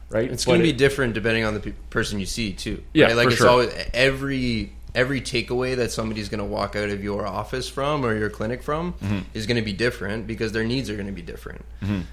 Right? 0.10 0.32
It's 0.32 0.46
going 0.46 0.60
to 0.60 0.64
be 0.64 0.72
different 0.72 1.16
depending 1.16 1.44
on 1.44 1.54
the 1.54 1.60
pe- 1.60 1.74
person 1.90 2.22
you 2.22 2.26
see 2.26 2.54
too. 2.54 2.82
Yeah, 2.94 3.08
right? 3.08 3.16
like 3.18 3.26
for 3.26 3.32
it's 3.32 3.38
sure. 3.40 3.50
always 3.50 3.74
every 3.94 4.72
every 4.98 5.22
takeaway 5.22 5.76
that 5.76 5.92
somebody's 5.92 6.28
going 6.28 6.40
to 6.40 6.46
walk 6.58 6.76
out 6.76 6.90
of 6.90 7.04
your 7.04 7.26
office 7.28 7.70
from 7.70 8.04
or 8.04 8.16
your 8.16 8.30
clinic 8.30 8.64
from 8.64 8.94
Mm-hmm. 8.94 9.20
is 9.34 9.46
going 9.46 9.58
to 9.58 9.64
be 9.64 9.74
different 9.74 10.26
because 10.28 10.52
their 10.52 10.64
needs 10.64 10.90
are 10.90 10.96
going 10.96 11.08
to 11.08 11.14
be 11.14 11.22
different. 11.22 11.64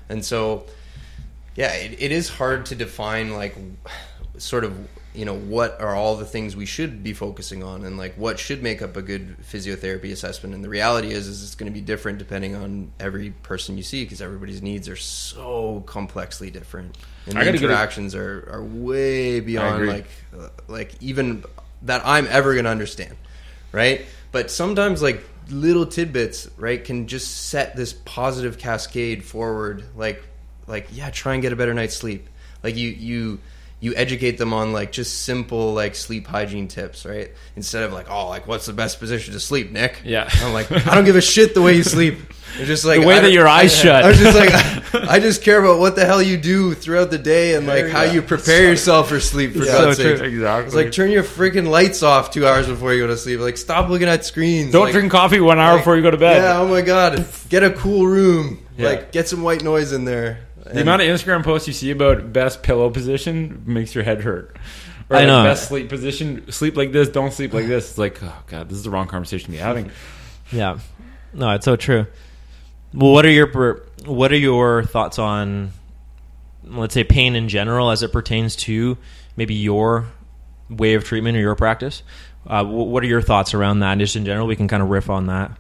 And 0.09 0.25
so, 0.25 0.67
yeah, 1.57 1.73
it, 1.73 2.01
it 2.01 2.13
is 2.13 2.29
hard 2.29 2.67
to 2.67 2.75
define 2.75 3.33
like 3.33 3.57
sort 4.39 4.65
of 4.65 4.73
you 5.15 5.25
know 5.25 5.37
what 5.37 5.81
are 5.81 5.95
all 5.95 6.17
the 6.17 6.25
things 6.27 6.57
we 6.57 6.67
should 6.67 7.05
be 7.05 7.13
focusing 7.13 7.63
on 7.63 7.85
and 7.85 7.97
like 7.97 8.15
what 8.17 8.37
should 8.37 8.61
make 8.65 8.83
up 8.83 8.97
a 8.97 9.03
good 9.03 9.37
physiotherapy 9.43 10.11
assessment 10.11 10.53
and 10.57 10.65
the 10.65 10.69
reality 10.69 11.13
is 11.13 11.29
is 11.29 11.45
it's 11.45 11.55
going 11.55 11.71
to 11.71 11.73
be 11.73 11.81
different 11.81 12.19
depending 12.19 12.57
on 12.57 12.91
every 12.99 13.31
person 13.45 13.77
you 13.77 13.85
see 13.85 14.03
because 14.05 14.21
everybody's 14.21 14.61
needs 14.61 14.89
are 14.89 14.97
so 14.97 15.85
complexly 15.87 16.51
different 16.51 16.99
and 17.27 17.37
the 17.37 17.41
interactions 17.63 18.13
are, 18.17 18.49
are 18.51 18.65
way 18.65 19.39
beyond 19.39 19.87
like 19.87 20.09
uh, 20.37 20.49
like 20.67 20.91
even 21.01 21.45
that 21.85 22.03
I'm 22.05 22.27
ever 22.29 22.53
going 22.55 22.65
to 22.65 22.71
understand 22.71 23.17
right? 23.75 24.07
But 24.33 24.51
sometimes 24.51 25.03
like 25.03 25.23
little 25.51 25.85
tidbits 25.85 26.49
right 26.57 26.83
can 26.83 27.07
just 27.07 27.49
set 27.49 27.77
this 27.77 27.93
positive 27.93 28.57
cascade 28.57 29.25
forward. 29.25 29.85
Like 29.97 30.23
like 30.67 30.89
yeah 30.93 31.11
try 31.11 31.35
and 31.35 31.43
get 31.43 31.53
a 31.53 31.57
better 31.57 31.75
night's 31.75 31.97
sleep. 31.97 32.29
Like 32.63 32.77
you 32.77 32.89
you 32.89 33.41
you 33.85 33.93
educate 33.97 34.39
them 34.39 34.55
on 34.55 34.73
like 34.73 34.91
just 34.93 35.25
simple 35.25 35.75
like 35.75 35.95
sleep 35.95 36.27
hygiene 36.27 36.69
tips 36.69 37.05
right 37.05 37.31
instead 37.55 37.83
of 37.83 37.93
like 37.93 38.11
oh 38.11 38.29
like 38.29 38.47
what's 38.47 38.65
the 38.65 38.73
best 38.73 38.99
position 38.99 39.35
to 39.35 39.41
sleep 39.41 39.71
nick 39.73 40.01
Yeah. 40.05 40.29
i'm 40.43 40.53
like 40.55 40.73
i 40.73 40.95
don't 40.95 41.05
give 41.05 41.17
a 41.17 41.21
shit 41.21 41.53
the 41.55 41.61
way 41.61 41.75
you 41.75 41.83
sleep 41.83 42.19
it's 42.57 42.67
just 42.69 42.85
like 42.85 43.01
The 43.01 43.07
way 43.07 43.17
I 43.19 43.21
that 43.21 43.33
your 43.33 43.47
eyes 43.47 43.75
I- 43.79 43.83
shut. 43.83 44.05
i 44.05 44.09
was 44.09 44.19
just 44.19 44.39
like 44.39 45.11
I, 45.11 45.19
just 45.19 45.43
care 45.43 45.59
about 45.63 45.81
what 45.81 45.97
the 45.97 46.07
hell 46.07 46.23
you 46.23 46.37
do 46.39 46.73
throughout 46.73 47.11
the 47.11 47.19
day 47.19 47.57
and 47.57 47.67
like 47.67 47.89
how 47.89 48.05
you 48.05 48.23
prepare 48.23 48.63
yourself 48.63 49.09
for 49.11 49.21
sleep 49.21 49.53
for 49.53 49.65
Yeah. 49.65 49.73
god's 49.73 49.97
So 49.99 50.03
sake 50.05 50.19
true. 50.19 50.29
Exactly. 50.29 50.67
it's 50.67 50.75
like 50.75 50.93
turn 50.93 51.11
your 51.11 51.23
freaking 51.25 51.69
lights 51.69 52.03
off 52.03 52.31
two 52.31 52.47
hours 52.47 52.67
before 52.67 52.95
you 52.95 53.01
go 53.03 53.09
to 53.09 53.17
sleep 53.19 53.41
like 53.41 53.59
stop 53.59 53.91
looking 53.91 54.09
at 54.09 54.25
screens 54.25 54.73
Don't 54.73 54.85
like, 54.85 54.93
drink 54.95 55.13
coffee 55.13 55.41
one 55.41 55.59
hour 55.59 55.73
like, 55.73 55.81
before 55.81 55.97
you 55.97 56.03
go 56.03 56.11
to 56.11 56.17
bed. 56.17 56.43
yeah 56.43 56.59
oh 56.61 56.69
my 56.69 56.81
god 56.81 57.27
get 57.51 57.63
a 57.65 57.71
cool 57.71 58.07
room 58.07 58.65
Yeah. 58.79 58.89
like 58.89 59.13
get 59.13 59.29
some 59.29 59.43
white 59.43 59.63
noise 59.63 59.93
in 59.93 60.05
there 60.07 60.44
The 60.65 60.81
amount 60.81 61.03
of 61.03 61.09
Instagram 61.09 61.45
posts 61.45 61.69
you 61.69 61.75
see 61.75 61.91
about 61.91 62.33
best 62.33 62.63
pillow 62.63 62.91
position 62.91 63.63
makes 63.67 63.95
your 63.95 64.05
head 64.05 64.23
hurt. 64.23 64.57
Or 65.11 65.17
I 65.17 65.27
know. 65.27 65.43
best 65.45 65.69
sleep 65.69 65.91
position, 65.91 66.51
sleep 66.51 66.77
like 66.77 66.93
this, 66.93 67.09
don't 67.09 67.33
sleep 67.33 67.53
like 67.53 67.67
this. 67.67 67.91
It's 67.91 67.99
like, 67.99 68.23
oh 68.23 68.43
god, 68.47 68.69
this 68.71 68.79
is 68.79 68.85
the 68.85 68.91
wrong 68.91 69.07
conversation 69.07 69.47
to 69.47 69.53
be 69.53 69.59
having. 69.59 69.91
Yeah, 70.53 70.79
no, 71.33 71.51
it's 71.53 71.65
so 71.65 71.75
true. 71.75 72.07
Well, 72.93 73.13
what 73.13 73.25
are 73.27 73.31
your 73.31 73.83
what 74.05 74.31
are 74.31 74.37
your 74.37 74.85
thoughts 74.85 75.19
on, 75.19 75.73
let's 76.65 76.93
say, 76.95 77.03
pain 77.03 77.35
in 77.35 77.49
general 77.49 77.91
as 77.91 78.03
it 78.03 78.13
pertains 78.13 78.55
to 78.57 78.99
maybe 79.35 79.55
your 79.55 80.07
way 80.69 80.95
of 80.95 81.03
treatment 81.03 81.37
or 81.39 81.41
your 81.41 81.57
practice? 81.57 82.03
Uh, 82.47 82.63
what 82.63 83.03
are 83.03 83.07
your 83.07 83.23
thoughts 83.23 83.55
around 83.55 83.81
that? 83.81 83.97
Just 83.99 84.17
in 84.17 84.27
general, 84.27 84.47
we 84.47 84.55
can 84.55 84.69
kind 84.69 84.83
of 84.83 84.91
riff 84.91 85.09
on 85.09 85.27
that. 85.27 85.51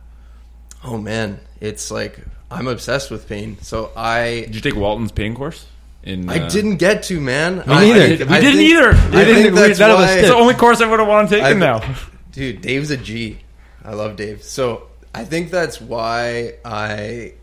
Oh 0.85 0.99
man, 0.99 1.41
it's 1.61 1.91
like 1.91 2.21
I'm 2.55 2.67
obsessed 2.69 3.11
with 3.11 3.29
pain. 3.29 3.59
So 3.61 3.91
I 3.97 4.43
Did 4.47 4.55
you 4.55 4.61
take 4.61 4.77
Walton's 4.77 5.13
pain 5.13 5.35
course? 5.35 5.67
In 6.03 6.29
I 6.29 6.39
uh, 6.41 6.49
didn't 6.51 6.77
get 6.77 7.03
to 7.05 7.21
man. 7.21 7.57
Me 7.59 7.63
I- 7.69 7.81
neither. 7.85 8.01
I- 8.01 8.09
We 8.09 8.17
We 8.17 8.25
I 8.37 8.41
didn't 8.41 8.57
think- 8.57 8.71
either. 8.71 8.89
I 8.91 8.93
We 8.93 8.97
think 8.97 9.27
didn't- 9.37 9.55
we- 9.55 9.61
that's 9.61 9.79
none 9.79 9.91
of 9.91 9.99
us 9.99 10.09
why- 10.11 10.19
It's 10.19 10.29
the 10.29 10.35
only 10.35 10.55
course 10.55 10.81
I 10.81 10.87
would 10.91 10.99
have 10.99 11.09
wanted 11.09 11.31
taken 11.31 11.47
I've- 11.47 11.59
now. 11.59 11.95
Dude, 12.33 12.61
Dave's 12.63 12.91
a 12.91 12.97
G. 12.97 13.39
I 13.85 13.95
love 13.95 14.17
Dave. 14.17 14.43
So 14.43 14.85
I 15.15 15.25
think 15.25 15.51
that's 15.51 15.81
why 15.81 16.55
I, 16.65 17.35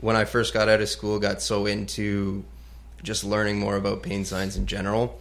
when 0.00 0.14
I 0.16 0.24
first 0.24 0.54
got 0.54 0.68
out 0.68 0.80
of 0.80 0.88
school, 0.88 1.18
got 1.18 1.42
so 1.42 1.66
into 1.66 2.44
just 3.02 3.24
learning 3.24 3.58
more 3.58 3.76
about 3.76 4.02
pain 4.02 4.24
science 4.24 4.56
in 4.56 4.66
general. 4.66 5.18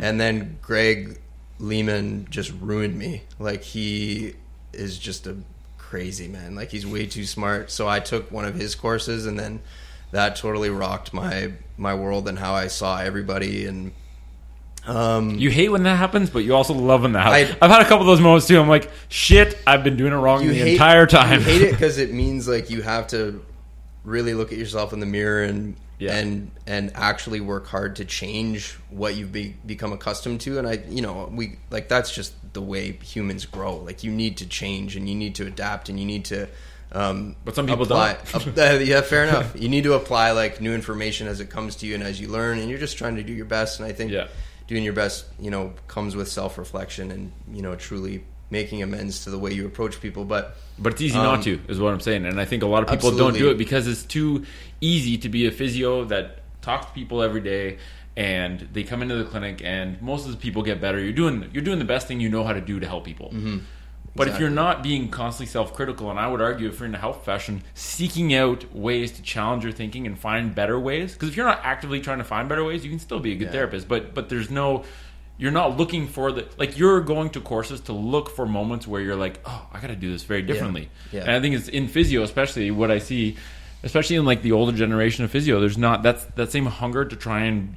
And 0.00 0.20
then 0.20 0.58
Greg 0.60 1.18
Lehman 1.60 2.26
just 2.30 2.52
ruined 2.60 2.96
me. 2.98 3.22
Like 3.38 3.62
he 3.62 4.34
is 4.72 4.98
just 4.98 5.26
a 5.26 5.36
crazy 5.88 6.28
man. 6.28 6.54
Like 6.54 6.70
he's 6.70 6.86
way 6.86 7.06
too 7.06 7.24
smart. 7.24 7.70
So 7.70 7.88
I 7.88 8.00
took 8.00 8.30
one 8.30 8.44
of 8.44 8.54
his 8.54 8.74
courses, 8.74 9.26
and 9.26 9.38
then 9.38 9.60
that 10.12 10.36
totally 10.36 10.70
rocked 10.70 11.12
my 11.12 11.52
my 11.76 11.94
world 11.94 12.28
and 12.28 12.38
how 12.38 12.54
I 12.54 12.66
saw 12.68 12.98
everybody. 12.98 13.66
And 13.66 13.92
um, 14.86 15.38
You 15.38 15.50
hate 15.50 15.68
when 15.70 15.82
that 15.84 15.96
happens, 15.96 16.30
but 16.30 16.40
you 16.40 16.54
also 16.54 16.72
love 16.74 17.02
when 17.02 17.12
that 17.12 17.26
happens. 17.32 17.56
I- 17.60 17.64
I've 17.64 17.70
had 17.70 17.82
a 17.82 17.84
couple 17.84 18.00
of 18.02 18.06
those 18.06 18.20
moments 18.20 18.46
too. 18.46 18.58
I'm 18.60 18.68
like, 18.68 18.90
shit, 19.08 19.58
I've 19.66 19.84
been 19.84 19.96
doing 19.96 20.12
it 20.12 20.16
wrong 20.16 20.46
the 20.46 20.54
hate- 20.54 20.72
entire 20.72 21.06
time. 21.06 21.40
You 21.40 21.46
hate 21.46 21.62
it 21.62 21.70
because 21.72 21.98
it 21.98 22.12
means 22.12 22.48
like 22.48 22.70
you 22.70 22.82
have 22.82 23.06
to 23.08 23.44
really 24.04 24.34
look 24.34 24.52
at 24.52 24.58
yourself 24.58 24.92
in 24.92 25.00
the 25.00 25.06
mirror 25.06 25.42
and 25.42 25.76
Yeah. 25.98 26.16
and 26.16 26.50
and 26.66 26.92
actually 26.94 27.40
work 27.40 27.66
hard 27.66 27.96
to 27.96 28.04
change 28.04 28.72
what 28.90 29.16
you've 29.16 29.32
be, 29.32 29.56
become 29.66 29.92
accustomed 29.92 30.40
to. 30.42 30.58
And 30.58 30.66
I, 30.68 30.74
you 30.88 31.02
know, 31.02 31.28
we 31.32 31.56
like 31.70 31.88
that's 31.88 32.14
just 32.14 32.32
the 32.52 32.62
way 32.62 32.92
humans 32.92 33.46
grow. 33.46 33.76
Like 33.78 34.04
you 34.04 34.10
need 34.12 34.36
to 34.38 34.46
change 34.46 34.94
and 34.96 35.08
you 35.08 35.14
need 35.16 35.34
to 35.36 35.46
adapt 35.46 35.88
and 35.88 35.98
you 35.98 36.06
need 36.06 36.24
to. 36.26 36.48
Um, 36.92 37.36
But 37.44 37.54
some 37.54 37.66
people 37.66 37.82
apply, 37.84 38.16
don't. 38.32 38.58
uh, 38.58 38.78
yeah, 38.82 39.00
fair 39.02 39.24
enough. 39.28 39.60
You 39.60 39.68
need 39.68 39.84
to 39.84 39.94
apply 39.94 40.30
like 40.30 40.60
new 40.60 40.72
information 40.72 41.26
as 41.28 41.40
it 41.40 41.50
comes 41.50 41.76
to 41.76 41.86
you 41.86 41.94
and 41.94 42.02
as 42.02 42.20
you 42.20 42.28
learn, 42.28 42.58
and 42.58 42.70
you're 42.70 42.78
just 42.78 42.96
trying 42.96 43.16
to 43.16 43.22
do 43.22 43.32
your 43.32 43.44
best. 43.44 43.80
And 43.80 43.86
I 43.88 43.92
think 43.92 44.10
Yeah. 44.12 44.28
doing 44.68 44.84
your 44.84 44.94
best, 44.94 45.26
you 45.40 45.50
know, 45.50 45.74
comes 45.88 46.14
with 46.16 46.28
self 46.28 46.56
reflection 46.58 47.10
and 47.10 47.32
you 47.52 47.60
know 47.62 47.74
truly 47.74 48.24
making 48.50 48.82
amends 48.82 49.24
to 49.24 49.30
the 49.30 49.38
way 49.38 49.52
you 49.52 49.66
approach 49.66 50.00
people. 50.00 50.24
But 50.24 50.56
But 50.78 50.92
it's 50.94 51.02
easy 51.02 51.18
Um, 51.18 51.24
not 51.24 51.42
to, 51.44 51.60
is 51.68 51.78
what 51.80 51.92
I'm 51.92 52.00
saying. 52.00 52.24
And 52.26 52.40
I 52.40 52.44
think 52.44 52.62
a 52.62 52.66
lot 52.66 52.82
of 52.82 52.88
people 52.88 53.10
don't 53.16 53.34
do 53.36 53.50
it 53.50 53.58
because 53.58 53.86
it's 53.86 54.04
too 54.04 54.44
easy 54.80 55.18
to 55.18 55.28
be 55.28 55.46
a 55.46 55.50
physio 55.50 56.04
that 56.06 56.40
talks 56.62 56.86
to 56.86 56.92
people 56.92 57.22
every 57.22 57.40
day 57.40 57.78
and 58.16 58.68
they 58.72 58.82
come 58.82 59.00
into 59.02 59.16
the 59.16 59.24
clinic 59.24 59.60
and 59.64 60.00
most 60.02 60.26
of 60.26 60.32
the 60.32 60.38
people 60.38 60.62
get 60.62 60.80
better. 60.80 60.98
You're 61.00 61.12
doing 61.12 61.48
you're 61.52 61.62
doing 61.64 61.78
the 61.78 61.84
best 61.84 62.06
thing 62.08 62.20
you 62.20 62.28
know 62.28 62.44
how 62.44 62.52
to 62.52 62.60
do 62.60 62.80
to 62.80 62.86
help 62.86 63.04
people. 63.04 63.32
But 64.16 64.26
if 64.26 64.40
you're 64.40 64.50
not 64.50 64.82
being 64.82 65.10
constantly 65.10 65.46
self-critical, 65.52 66.10
and 66.10 66.18
I 66.18 66.26
would 66.26 66.40
argue 66.40 66.68
if 66.68 66.80
you're 66.80 66.86
in 66.86 66.92
the 66.92 66.98
health 66.98 67.16
profession, 67.18 67.62
seeking 67.74 68.34
out 68.34 68.64
ways 68.74 69.12
to 69.12 69.22
challenge 69.22 69.62
your 69.62 69.72
thinking 69.72 70.08
and 70.08 70.18
find 70.18 70.52
better 70.56 70.76
ways, 70.80 71.12
because 71.12 71.28
if 71.28 71.36
you're 71.36 71.46
not 71.46 71.60
actively 71.62 72.00
trying 72.00 72.18
to 72.18 72.24
find 72.24 72.48
better 72.48 72.64
ways, 72.64 72.82
you 72.84 72.90
can 72.90 72.98
still 72.98 73.20
be 73.20 73.30
a 73.32 73.36
good 73.36 73.44
Yeah. 73.46 73.52
therapist. 73.52 73.86
But 73.86 74.14
but 74.14 74.28
there's 74.28 74.50
no, 74.50 74.82
you're 75.38 75.52
not 75.52 75.76
looking 75.76 76.08
for 76.08 76.32
the 76.32 76.46
like 76.58 76.76
you're 76.76 77.00
going 77.00 77.30
to 77.30 77.40
courses 77.40 77.80
to 77.82 77.92
look 77.92 78.28
for 78.28 78.44
moments 78.44 78.86
where 78.86 79.00
you're 79.00 79.16
like, 79.16 79.40
oh, 79.46 79.66
I 79.72 79.80
got 79.80 79.86
to 79.86 79.96
do 79.96 80.10
this 80.10 80.24
very 80.24 80.42
differently. 80.42 80.90
Yeah. 81.12 81.22
And 81.22 81.30
I 81.30 81.40
think 81.40 81.54
it's 81.54 81.68
in 81.68 81.88
physio, 81.88 82.22
especially 82.22 82.70
what 82.70 82.90
I 82.90 82.98
see, 82.98 83.36
especially 83.82 84.16
in 84.16 84.24
like 84.24 84.42
the 84.42 84.52
older 84.52 84.76
generation 84.76 85.24
of 85.24 85.30
physio. 85.30 85.60
There's 85.60 85.78
not 85.78 86.02
that's 86.02 86.24
that 86.36 86.50
same 86.50 86.66
hunger 86.66 87.04
to 87.04 87.16
try 87.16 87.42
and 87.44 87.76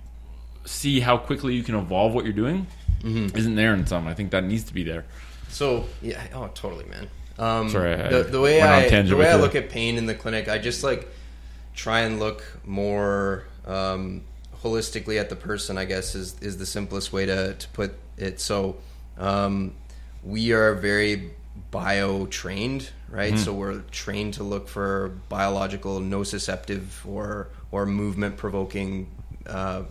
see 0.65 1.00
how 1.00 1.17
quickly 1.17 1.54
you 1.54 1.63
can 1.63 1.76
evolve 1.76 2.13
what 2.13 2.26
you're 2.26 2.34
doing 2.34 2.67
Mm-hmm. 3.04 3.36
isn't 3.36 3.56
there 3.56 3.74
in 3.74 3.88
some. 3.88 4.08
I 4.08 4.13
think 4.13 4.30
that 4.32 4.43
needs 4.43 4.65
to 4.65 4.74
be 4.74 4.84
there. 4.84 5.06
So 5.50 5.86
yeah, 6.02 6.21
oh 6.34 6.50
totally, 6.54 6.86
man. 6.86 7.08
Um, 7.39 7.69
Sorry, 7.69 7.93
I 7.95 8.10
the, 8.10 8.24
the 8.24 8.39
way 8.39 8.62
I 8.62 9.02
the 9.02 9.15
way 9.15 9.28
I 9.28 9.36
look 9.36 9.56
at 9.56 9.69
pain 9.69 9.97
in 9.97 10.06
the 10.06 10.13
clinic, 10.13 10.47
I 10.47 10.60
just 10.60 10.84
like 10.84 11.08
try 11.74 12.02
and 12.02 12.19
look 12.19 12.43
more 12.65 13.45
um, 13.65 14.21
holistically 14.63 15.19
at 15.19 15.30
the 15.30 15.36
person. 15.36 15.78
I 15.78 15.86
guess 15.86 16.15
is 16.15 16.39
is 16.41 16.58
the 16.58 16.65
simplest 16.65 17.13
way 17.13 17.26
to 17.26 17.54
to 17.54 17.67
put 17.69 17.95
it. 18.17 18.39
So 18.39 18.78
um, 19.17 19.74
we 20.24 20.52
are 20.54 20.74
very 20.76 21.32
bio 21.71 22.26
trained, 22.28 22.89
right? 23.10 23.34
Mm-hmm. 23.34 23.43
So 23.43 23.54
we're 23.54 23.80
trained 23.91 24.36
to 24.36 24.43
look 24.43 24.67
for 24.67 25.13
biological 25.30 26.00
nociceptive 26.00 27.06
or 27.08 27.50
or 27.71 27.86
movement 27.86 28.38
provoking 28.38 29.08
uh, 29.47 29.84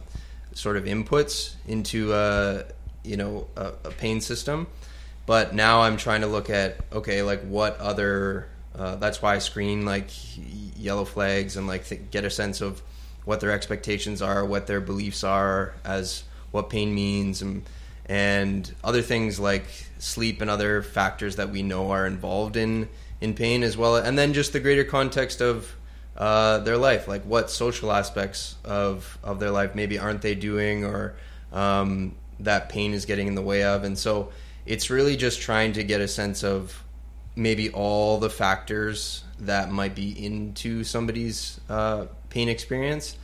sort 0.53 0.77
of 0.77 0.85
inputs 0.85 1.55
into 1.67 2.13
uh, 2.13 2.65
you 3.05 3.17
know 3.17 3.49
a, 3.57 3.73
a 3.85 3.91
pain 3.91 4.21
system. 4.21 4.67
But 5.27 5.55
now 5.55 5.83
I'm 5.83 5.97
trying 5.97 6.23
to 6.23 6.27
look 6.27 6.51
at 6.51 6.79
okay, 6.93 7.23
like 7.23 7.43
what 7.43 7.79
other 7.79 8.49
uh, 8.75 8.97
that's 8.97 9.21
why 9.21 9.35
I 9.35 9.39
screen 9.39 9.85
like 9.85 10.09
yellow 10.77 11.05
flags 11.05 11.57
and 11.57 11.67
like 11.67 11.87
th- 11.87 12.11
get 12.11 12.25
a 12.25 12.31
sense 12.31 12.61
of 12.61 12.83
what 13.25 13.41
their 13.41 13.51
expectations 13.51 14.23
are, 14.23 14.45
what 14.45 14.67
their 14.67 14.81
beliefs 14.81 15.25
are, 15.25 15.75
as 15.85 16.25
what 16.51 16.71
pain 16.71 16.95
means, 16.95 17.43
and 17.43 17.63
and 18.07 18.75
other 18.83 19.03
things 19.03 19.39
like 19.39 19.67
sleep 19.99 20.41
and 20.41 20.51
other 20.51 20.83
factors 20.83 21.37
that 21.37 21.51
we 21.51 21.63
know 21.63 21.91
are 21.91 22.07
involved 22.07 22.57
in 22.57 22.89
in 23.21 23.35
pain 23.35 23.63
as 23.63 23.77
well, 23.77 23.97
and 23.97 24.19
then 24.19 24.33
just 24.33 24.53
the 24.53 24.61
greater 24.61 24.85
context 24.85 25.41
of 25.41 25.77
uh, 26.17 26.59
their 26.59 26.77
life, 26.77 27.07
like 27.07 27.23
what 27.23 27.51
social 27.51 27.93
aspects 27.93 28.57
of 28.65 29.19
of 29.23 29.39
their 29.41 29.51
life 29.51 29.75
maybe 29.75 29.99
aren't 29.99 30.23
they 30.23 30.35
doing, 30.35 30.85
or 30.85 31.15
um, 31.53 32.15
that 32.41 32.69
pain 32.69 32.93
is 32.95 33.05
getting 33.05 33.27
in 33.27 33.35
the 33.35 33.43
way 33.43 33.63
of, 33.63 33.85
and 33.85 33.99
so 33.99 34.33
it's 34.67 34.91
really 34.91 35.17
just 35.17 35.41
trying 35.41 35.73
to 35.73 35.83
get 35.83 36.01
a 36.01 36.09
sense 36.09 36.43
of 36.43 36.83
maybe 37.37 37.71
all 37.71 38.19
the 38.19 38.31
factors 38.31 39.25
that 39.41 39.71
might 39.71 39.95
be 39.95 40.25
into 40.25 40.85
somebody's 40.85 41.61
uh, 41.69 42.07
pain 42.29 42.49
experience. 42.49 43.17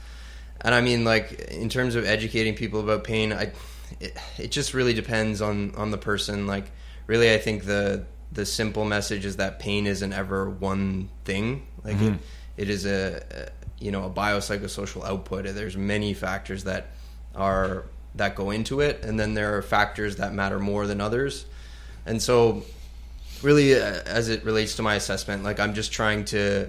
And 0.60 0.74
I 0.74 0.80
mean, 0.80 1.04
like 1.04 1.32
in 1.50 1.68
terms 1.68 1.94
of 1.94 2.04
educating 2.04 2.54
people 2.54 2.80
about 2.80 3.04
pain, 3.04 3.32
I 3.32 3.52
it, 4.00 4.16
it 4.38 4.50
just 4.50 4.74
really 4.74 4.94
depends 4.94 5.40
on 5.40 5.74
on 5.76 5.90
the 5.90 5.98
person. 5.98 6.46
Like, 6.46 6.70
really, 7.06 7.32
I 7.32 7.38
think 7.38 7.64
the 7.64 8.04
the 8.32 8.46
simple 8.46 8.84
message 8.84 9.24
is 9.24 9.36
that 9.36 9.58
pain 9.58 9.86
isn't 9.86 10.12
ever 10.12 10.50
one 10.50 11.08
thing. 11.24 11.66
Like, 11.84 12.00
it, 12.00 12.18
it 12.56 12.70
is 12.70 12.84
a, 12.84 13.22
a 13.30 13.84
you 13.84 13.90
know 13.90 14.04
a 14.04 14.10
biopsychosocial 14.10 15.04
output. 15.04 15.44
There's 15.44 15.76
many 15.76 16.14
factors 16.14 16.64
that 16.64 16.88
are 17.34 17.84
that 18.14 18.34
go 18.34 18.50
into 18.50 18.80
it, 18.80 19.04
and 19.04 19.20
then 19.20 19.34
there 19.34 19.56
are 19.56 19.62
factors 19.62 20.16
that 20.16 20.32
matter 20.32 20.58
more 20.58 20.86
than 20.86 21.00
others. 21.00 21.44
And 22.06 22.22
so, 22.22 22.62
really, 23.42 23.74
uh, 23.74 24.02
as 24.06 24.28
it 24.28 24.44
relates 24.44 24.76
to 24.76 24.82
my 24.82 24.94
assessment, 24.94 25.44
like 25.44 25.60
I'm 25.60 25.74
just 25.74 25.92
trying 25.92 26.24
to 26.26 26.68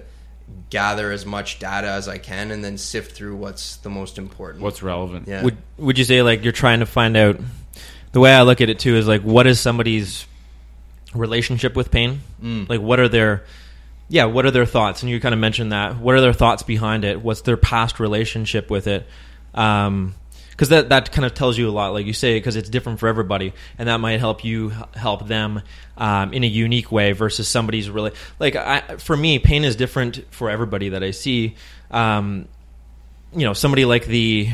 gather 0.70 1.12
as 1.12 1.26
much 1.26 1.58
data 1.58 1.88
as 1.88 2.08
I 2.08 2.18
can, 2.18 2.50
and 2.50 2.64
then 2.64 2.78
sift 2.78 3.12
through 3.16 3.36
what's 3.36 3.76
the 3.76 3.90
most 3.90 4.18
important. 4.18 4.62
What's 4.62 4.82
relevant? 4.82 5.28
yeah. 5.28 5.42
Would 5.42 5.56
would 5.76 5.98
you 5.98 6.04
say 6.04 6.22
like 6.22 6.42
you're 6.42 6.52
trying 6.52 6.80
to 6.80 6.86
find 6.86 7.16
out? 7.16 7.38
The 8.12 8.20
way 8.20 8.32
I 8.32 8.42
look 8.42 8.62
at 8.62 8.70
it 8.70 8.78
too 8.78 8.96
is 8.96 9.06
like, 9.06 9.20
what 9.20 9.46
is 9.46 9.60
somebody's 9.60 10.26
relationship 11.14 11.76
with 11.76 11.90
pain? 11.90 12.20
Mm. 12.42 12.68
Like, 12.68 12.80
what 12.80 13.00
are 13.00 13.08
their 13.08 13.44
yeah, 14.08 14.24
what 14.24 14.46
are 14.46 14.50
their 14.50 14.66
thoughts? 14.66 15.02
And 15.02 15.10
you 15.10 15.20
kind 15.20 15.34
of 15.34 15.38
mentioned 15.38 15.72
that. 15.72 15.98
What 15.98 16.14
are 16.14 16.20
their 16.20 16.32
thoughts 16.32 16.62
behind 16.62 17.04
it? 17.04 17.20
What's 17.20 17.42
their 17.42 17.58
past 17.58 18.00
relationship 18.00 18.70
with 18.70 18.86
it? 18.86 19.06
Um, 19.54 20.14
because 20.58 20.70
that 20.70 20.88
that 20.88 21.12
kind 21.12 21.24
of 21.24 21.34
tells 21.34 21.56
you 21.56 21.68
a 21.68 21.70
lot, 21.70 21.92
like 21.92 22.04
you 22.04 22.12
say, 22.12 22.34
because 22.34 22.56
it's 22.56 22.68
different 22.68 22.98
for 22.98 23.06
everybody, 23.06 23.52
and 23.78 23.88
that 23.88 23.98
might 23.98 24.18
help 24.18 24.44
you 24.44 24.70
help 24.92 25.28
them 25.28 25.62
um, 25.96 26.32
in 26.32 26.42
a 26.42 26.48
unique 26.48 26.90
way 26.90 27.12
versus 27.12 27.46
somebody's 27.46 27.88
really 27.88 28.10
like. 28.40 28.56
I, 28.56 28.96
for 28.96 29.16
me, 29.16 29.38
pain 29.38 29.62
is 29.62 29.76
different 29.76 30.24
for 30.32 30.50
everybody 30.50 30.88
that 30.88 31.04
I 31.04 31.12
see. 31.12 31.54
Um, 31.92 32.48
you 33.32 33.44
know, 33.44 33.52
somebody 33.52 33.84
like 33.84 34.06
the 34.06 34.48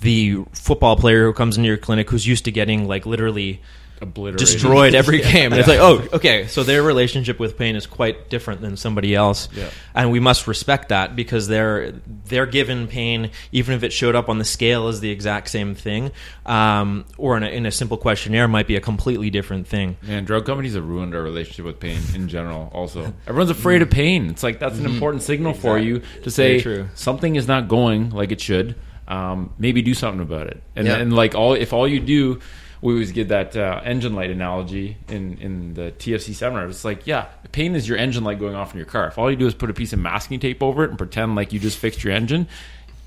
the 0.00 0.42
football 0.52 0.96
player 0.96 1.26
who 1.26 1.32
comes 1.32 1.56
into 1.56 1.68
your 1.68 1.76
clinic 1.76 2.10
who's 2.10 2.26
used 2.26 2.46
to 2.46 2.50
getting 2.50 2.88
like 2.88 3.06
literally 3.06 3.60
Obliterated. 4.00 4.38
destroyed 4.38 4.94
every 5.02 5.20
game. 5.20 5.52
And 5.52 5.58
it's 5.58 5.68
like, 5.68 5.78
oh, 5.80 6.06
okay, 6.12 6.46
so 6.48 6.62
their 6.62 6.82
relationship 6.82 7.38
with 7.38 7.56
pain 7.56 7.76
is 7.76 7.86
quite 7.86 8.28
different 8.30 8.60
than 8.60 8.76
somebody 8.76 9.14
else, 9.14 9.48
Yeah. 9.54 9.70
and 9.94 10.10
we 10.10 10.20
must 10.20 10.46
respect 10.46 10.90
that 10.90 11.16
because 11.16 11.48
they're 11.48 11.92
they're 12.26 12.46
given 12.46 12.88
pain, 12.88 13.30
even 13.52 13.74
if 13.74 13.82
it 13.82 13.92
showed 13.92 14.14
up 14.14 14.28
on 14.28 14.38
the 14.38 14.44
scale 14.44 14.88
as 14.88 15.00
the 15.00 15.10
exact 15.10 15.48
same 15.48 15.74
thing, 15.74 16.10
um, 16.44 17.04
or 17.18 17.36
in 17.36 17.42
a, 17.42 17.46
in 17.48 17.66
a 17.66 17.70
simple 17.70 17.96
questionnaire, 17.96 18.48
might 18.48 18.66
be 18.66 18.76
a 18.76 18.80
completely 18.80 19.30
different 19.30 19.66
thing. 19.66 19.96
Man, 20.02 20.24
drug 20.24 20.44
companies 20.46 20.74
have 20.74 20.86
ruined 20.86 21.14
our 21.14 21.22
relationship 21.22 21.64
with 21.64 21.80
pain 21.80 21.98
in 22.14 22.28
general. 22.28 22.70
Also, 22.74 23.12
everyone's 23.26 23.50
afraid 23.50 23.82
of 23.82 23.90
pain. 23.90 24.28
It's 24.30 24.42
like 24.42 24.58
that's 24.58 24.78
an 24.78 24.86
important 24.86 25.22
signal 25.22 25.54
for 25.54 25.78
you 25.78 26.02
to 26.22 26.30
say 26.30 26.86
something 26.94 27.36
is 27.36 27.46
not 27.48 27.68
going 27.68 28.10
like 28.10 28.32
it 28.32 28.40
should. 28.40 28.74
Um, 29.08 29.52
maybe 29.56 29.82
do 29.82 29.94
something 29.94 30.20
about 30.20 30.48
it. 30.48 30.60
And 30.74 30.86
Yeah. 30.88 30.96
and 30.96 31.12
like 31.14 31.36
all, 31.36 31.54
if 31.54 31.72
all 31.72 31.86
you 31.86 32.00
do, 32.00 32.40
we 32.82 32.92
always 32.92 33.12
get 33.12 33.28
that 33.28 33.56
uh, 33.56 33.80
engine 33.84 34.14
light 34.14 34.30
analogy 34.30 34.96
in 35.08 35.38
in 35.38 35.74
the 35.74 35.92
TFC 35.98 36.34
seminar. 36.34 36.66
It's 36.66 36.84
like, 36.84 37.06
yeah, 37.06 37.26
pain 37.52 37.74
is 37.74 37.88
your 37.88 37.98
engine 37.98 38.24
light 38.24 38.38
going 38.38 38.54
off 38.54 38.72
in 38.72 38.78
your 38.78 38.86
car. 38.86 39.08
If 39.08 39.18
all 39.18 39.30
you 39.30 39.36
do 39.36 39.46
is 39.46 39.54
put 39.54 39.70
a 39.70 39.74
piece 39.74 39.92
of 39.92 39.98
masking 39.98 40.40
tape 40.40 40.62
over 40.62 40.84
it 40.84 40.90
and 40.90 40.98
pretend 40.98 41.34
like 41.34 41.52
you 41.52 41.58
just 41.58 41.78
fixed 41.78 42.04
your 42.04 42.12
engine, 42.12 42.48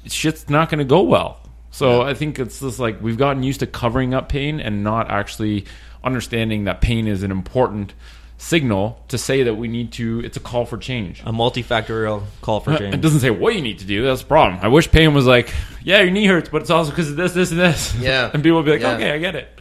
shit's 0.05 0.49
not 0.49 0.69
going 0.69 0.79
to 0.79 0.85
go 0.85 1.01
well. 1.01 1.39
So 1.71 2.01
I 2.01 2.15
think 2.15 2.39
it's 2.39 2.59
just 2.59 2.79
like 2.79 3.01
we've 3.01 3.17
gotten 3.17 3.43
used 3.43 3.59
to 3.59 3.67
covering 3.67 4.13
up 4.13 4.27
pain 4.29 4.59
and 4.59 4.83
not 4.83 5.11
actually 5.11 5.65
understanding 6.03 6.63
that 6.63 6.81
pain 6.81 7.07
is 7.07 7.21
an 7.23 7.31
important 7.31 7.93
signal 8.39 8.97
to 9.09 9.17
say 9.17 9.43
that 9.43 9.53
we 9.55 9.67
need 9.67 9.91
to. 9.93 10.21
It's 10.25 10.37
a 10.37 10.39
call 10.39 10.65
for 10.65 10.77
change. 10.77 11.21
A 11.21 11.31
multifactorial 11.31 12.23
call 12.41 12.61
for 12.61 12.75
change 12.79 12.95
It 12.95 13.01
doesn't 13.01 13.19
say 13.19 13.29
what 13.29 13.53
you 13.55 13.61
need 13.61 13.79
to 13.79 13.85
do. 13.85 14.03
That's 14.03 14.21
the 14.21 14.27
problem. 14.27 14.59
I 14.63 14.69
wish 14.69 14.89
pain 14.89 15.13
was 15.13 15.27
like, 15.27 15.53
yeah, 15.83 16.01
your 16.01 16.11
knee 16.11 16.25
hurts, 16.25 16.49
but 16.49 16.61
it's 16.61 16.71
also 16.71 16.89
because 16.89 17.11
of 17.11 17.17
this, 17.17 17.33
this, 17.33 17.51
and 17.51 17.59
this. 17.59 17.93
Yeah. 17.95 18.31
and 18.33 18.41
people 18.41 18.57
would 18.57 18.65
be 18.65 18.71
like, 18.71 18.81
Yeah. 18.81 18.95
okay, 18.95 19.11
I 19.11 19.19
get 19.19 19.35
it. 19.35 19.58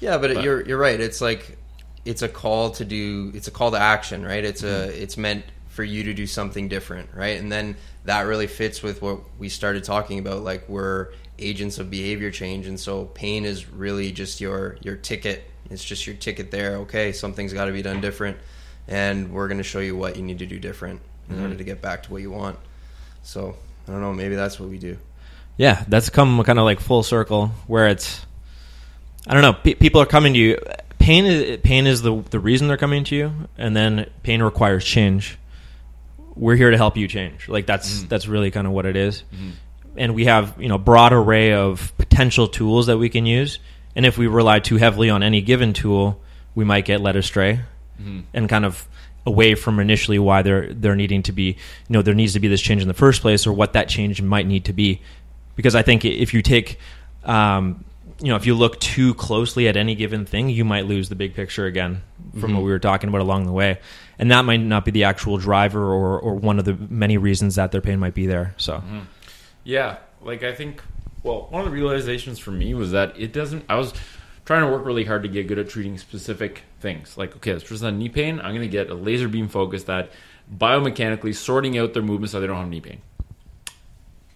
Yeah, 0.00 0.18
but, 0.18 0.34
But- 0.34 0.44
you're 0.44 0.66
you're 0.66 0.78
right. 0.78 0.98
It's 0.98 1.20
like 1.20 1.58
it's 2.04 2.22
a 2.22 2.28
call 2.28 2.70
to 2.72 2.84
do. 2.84 3.30
It's 3.34 3.48
a 3.48 3.50
call 3.50 3.70
to 3.70 3.78
action, 3.78 4.24
right? 4.24 4.44
It's 4.44 4.62
a 4.62 4.66
mm-hmm. 4.66 5.02
it's 5.02 5.16
meant 5.16 5.44
for 5.68 5.84
you 5.84 6.04
to 6.04 6.14
do 6.14 6.26
something 6.26 6.68
different, 6.68 7.10
right? 7.14 7.38
And 7.38 7.50
then 7.50 7.76
that 8.04 8.22
really 8.22 8.46
fits 8.46 8.82
with 8.82 9.02
what 9.02 9.20
we 9.38 9.48
started 9.48 9.84
talking 9.84 10.18
about. 10.18 10.42
Like 10.42 10.68
we're 10.68 11.08
agents 11.38 11.78
of 11.78 11.90
behavior 11.90 12.30
change, 12.30 12.66
and 12.66 12.78
so 12.78 13.04
pain 13.06 13.44
is 13.44 13.68
really 13.68 14.12
just 14.12 14.40
your 14.40 14.78
your 14.82 14.96
ticket. 14.96 15.44
It's 15.70 15.84
just 15.84 16.06
your 16.06 16.16
ticket 16.16 16.50
there. 16.50 16.76
Okay, 16.78 17.12
something's 17.12 17.52
got 17.52 17.66
to 17.66 17.72
be 17.72 17.82
done 17.82 18.00
different, 18.00 18.38
and 18.88 19.32
we're 19.32 19.48
going 19.48 19.58
to 19.58 19.64
show 19.64 19.80
you 19.80 19.96
what 19.96 20.16
you 20.16 20.22
need 20.22 20.40
to 20.40 20.46
do 20.46 20.58
different 20.58 21.00
in 21.28 21.36
mm-hmm. 21.36 21.44
order 21.44 21.56
to 21.56 21.64
get 21.64 21.80
back 21.80 22.02
to 22.04 22.12
what 22.12 22.22
you 22.22 22.30
want. 22.30 22.58
So 23.22 23.54
I 23.86 23.92
don't 23.92 24.00
know. 24.00 24.12
Maybe 24.12 24.34
that's 24.34 24.58
what 24.58 24.68
we 24.68 24.78
do. 24.78 24.96
Yeah, 25.56 25.84
that's 25.88 26.08
come 26.08 26.42
kind 26.42 26.58
of 26.58 26.64
like 26.64 26.80
full 26.80 27.02
circle 27.02 27.48
where 27.66 27.88
it's 27.88 28.24
I 29.26 29.34
don't 29.34 29.42
know, 29.42 29.52
pe- 29.52 29.74
people 29.74 30.00
are 30.00 30.06
coming 30.06 30.32
to 30.34 30.38
you 30.38 30.58
pain 31.00 31.24
is 31.24 31.60
pain 31.62 31.88
is 31.88 32.02
the 32.02 32.22
the 32.30 32.38
reason 32.38 32.68
they're 32.68 32.76
coming 32.76 33.02
to 33.04 33.16
you 33.16 33.32
and 33.58 33.74
then 33.74 34.08
pain 34.22 34.42
requires 34.42 34.84
change. 34.84 35.36
We're 36.36 36.54
here 36.54 36.70
to 36.70 36.76
help 36.76 36.96
you 36.96 37.08
change. 37.08 37.48
Like 37.48 37.66
that's 37.66 37.90
mm-hmm. 37.90 38.08
that's 38.08 38.28
really 38.28 38.52
kind 38.52 38.66
of 38.66 38.72
what 38.72 38.86
it 38.86 38.94
is. 38.94 39.24
Mm-hmm. 39.34 39.50
And 39.96 40.14
we 40.14 40.26
have, 40.26 40.54
you 40.60 40.68
know, 40.68 40.78
broad 40.78 41.12
array 41.12 41.52
of 41.52 41.92
potential 41.98 42.46
tools 42.46 42.86
that 42.86 42.98
we 42.98 43.08
can 43.08 43.26
use. 43.26 43.58
And 43.96 44.06
if 44.06 44.16
we 44.16 44.28
rely 44.28 44.60
too 44.60 44.76
heavily 44.76 45.10
on 45.10 45.24
any 45.24 45.40
given 45.40 45.72
tool, 45.72 46.20
we 46.54 46.64
might 46.64 46.84
get 46.84 47.00
led 47.00 47.16
astray 47.16 47.60
mm-hmm. 48.00 48.20
and 48.32 48.48
kind 48.48 48.64
of 48.64 48.86
away 49.26 49.54
from 49.54 49.80
initially 49.80 50.18
why 50.18 50.42
there 50.42 50.72
there 50.72 50.94
needing 50.94 51.22
to 51.22 51.32
be 51.32 51.44
you 51.44 51.56
know 51.90 52.02
there 52.02 52.14
needs 52.14 52.32
to 52.32 52.40
be 52.40 52.48
this 52.48 52.60
change 52.60 52.80
in 52.80 52.88
the 52.88 52.94
first 52.94 53.20
place 53.20 53.46
or 53.46 53.52
what 53.52 53.74
that 53.74 53.86
change 53.86 54.22
might 54.22 54.46
need 54.46 54.64
to 54.64 54.72
be 54.72 55.02
because 55.56 55.74
I 55.74 55.82
think 55.82 56.06
if 56.06 56.32
you 56.32 56.40
take 56.40 56.78
um, 57.24 57.84
you 58.20 58.28
know 58.28 58.36
if 58.36 58.46
you 58.46 58.54
look 58.54 58.78
too 58.80 59.14
closely 59.14 59.68
at 59.68 59.76
any 59.76 59.94
given 59.94 60.24
thing 60.26 60.48
you 60.48 60.64
might 60.64 60.86
lose 60.86 61.08
the 61.08 61.14
big 61.14 61.34
picture 61.34 61.66
again 61.66 62.02
from 62.32 62.40
what 62.40 62.48
mm-hmm. 62.48 62.56
we 62.58 62.70
were 62.70 62.78
talking 62.78 63.08
about 63.08 63.20
along 63.20 63.46
the 63.46 63.52
way 63.52 63.80
and 64.18 64.30
that 64.30 64.44
might 64.44 64.58
not 64.58 64.84
be 64.84 64.90
the 64.90 65.04
actual 65.04 65.38
driver 65.38 65.92
or 65.92 66.18
or 66.18 66.34
one 66.34 66.58
of 66.58 66.64
the 66.64 66.74
many 66.88 67.16
reasons 67.16 67.54
that 67.54 67.72
their 67.72 67.80
pain 67.80 67.98
might 67.98 68.14
be 68.14 68.26
there 68.26 68.54
so 68.56 68.74
mm-hmm. 68.74 69.00
Yeah, 69.64 69.98
like 70.22 70.42
I 70.42 70.54
think. 70.54 70.82
Well, 71.22 71.48
one 71.50 71.60
of 71.60 71.66
the 71.66 71.72
realizations 71.72 72.38
for 72.38 72.50
me 72.50 72.72
was 72.72 72.92
that 72.92 73.18
it 73.18 73.32
doesn't. 73.32 73.64
I 73.68 73.76
was 73.76 73.92
trying 74.46 74.64
to 74.64 74.72
work 74.72 74.86
really 74.86 75.04
hard 75.04 75.22
to 75.22 75.28
get 75.28 75.46
good 75.46 75.58
at 75.58 75.68
treating 75.68 75.98
specific 75.98 76.62
things. 76.80 77.18
Like, 77.18 77.36
okay, 77.36 77.52
this 77.52 77.62
person 77.62 77.86
has 77.86 77.98
knee 77.98 78.08
pain. 78.08 78.40
I'm 78.40 78.54
going 78.54 78.62
to 78.62 78.68
get 78.68 78.88
a 78.88 78.94
laser 78.94 79.28
beam 79.28 79.48
focus 79.48 79.84
that 79.84 80.10
biomechanically 80.52 81.34
sorting 81.34 81.76
out 81.78 81.92
their 81.92 82.02
movement 82.02 82.30
so 82.30 82.40
they 82.40 82.46
don't 82.46 82.56
have 82.56 82.68
knee 82.68 82.80
pain. 82.80 83.02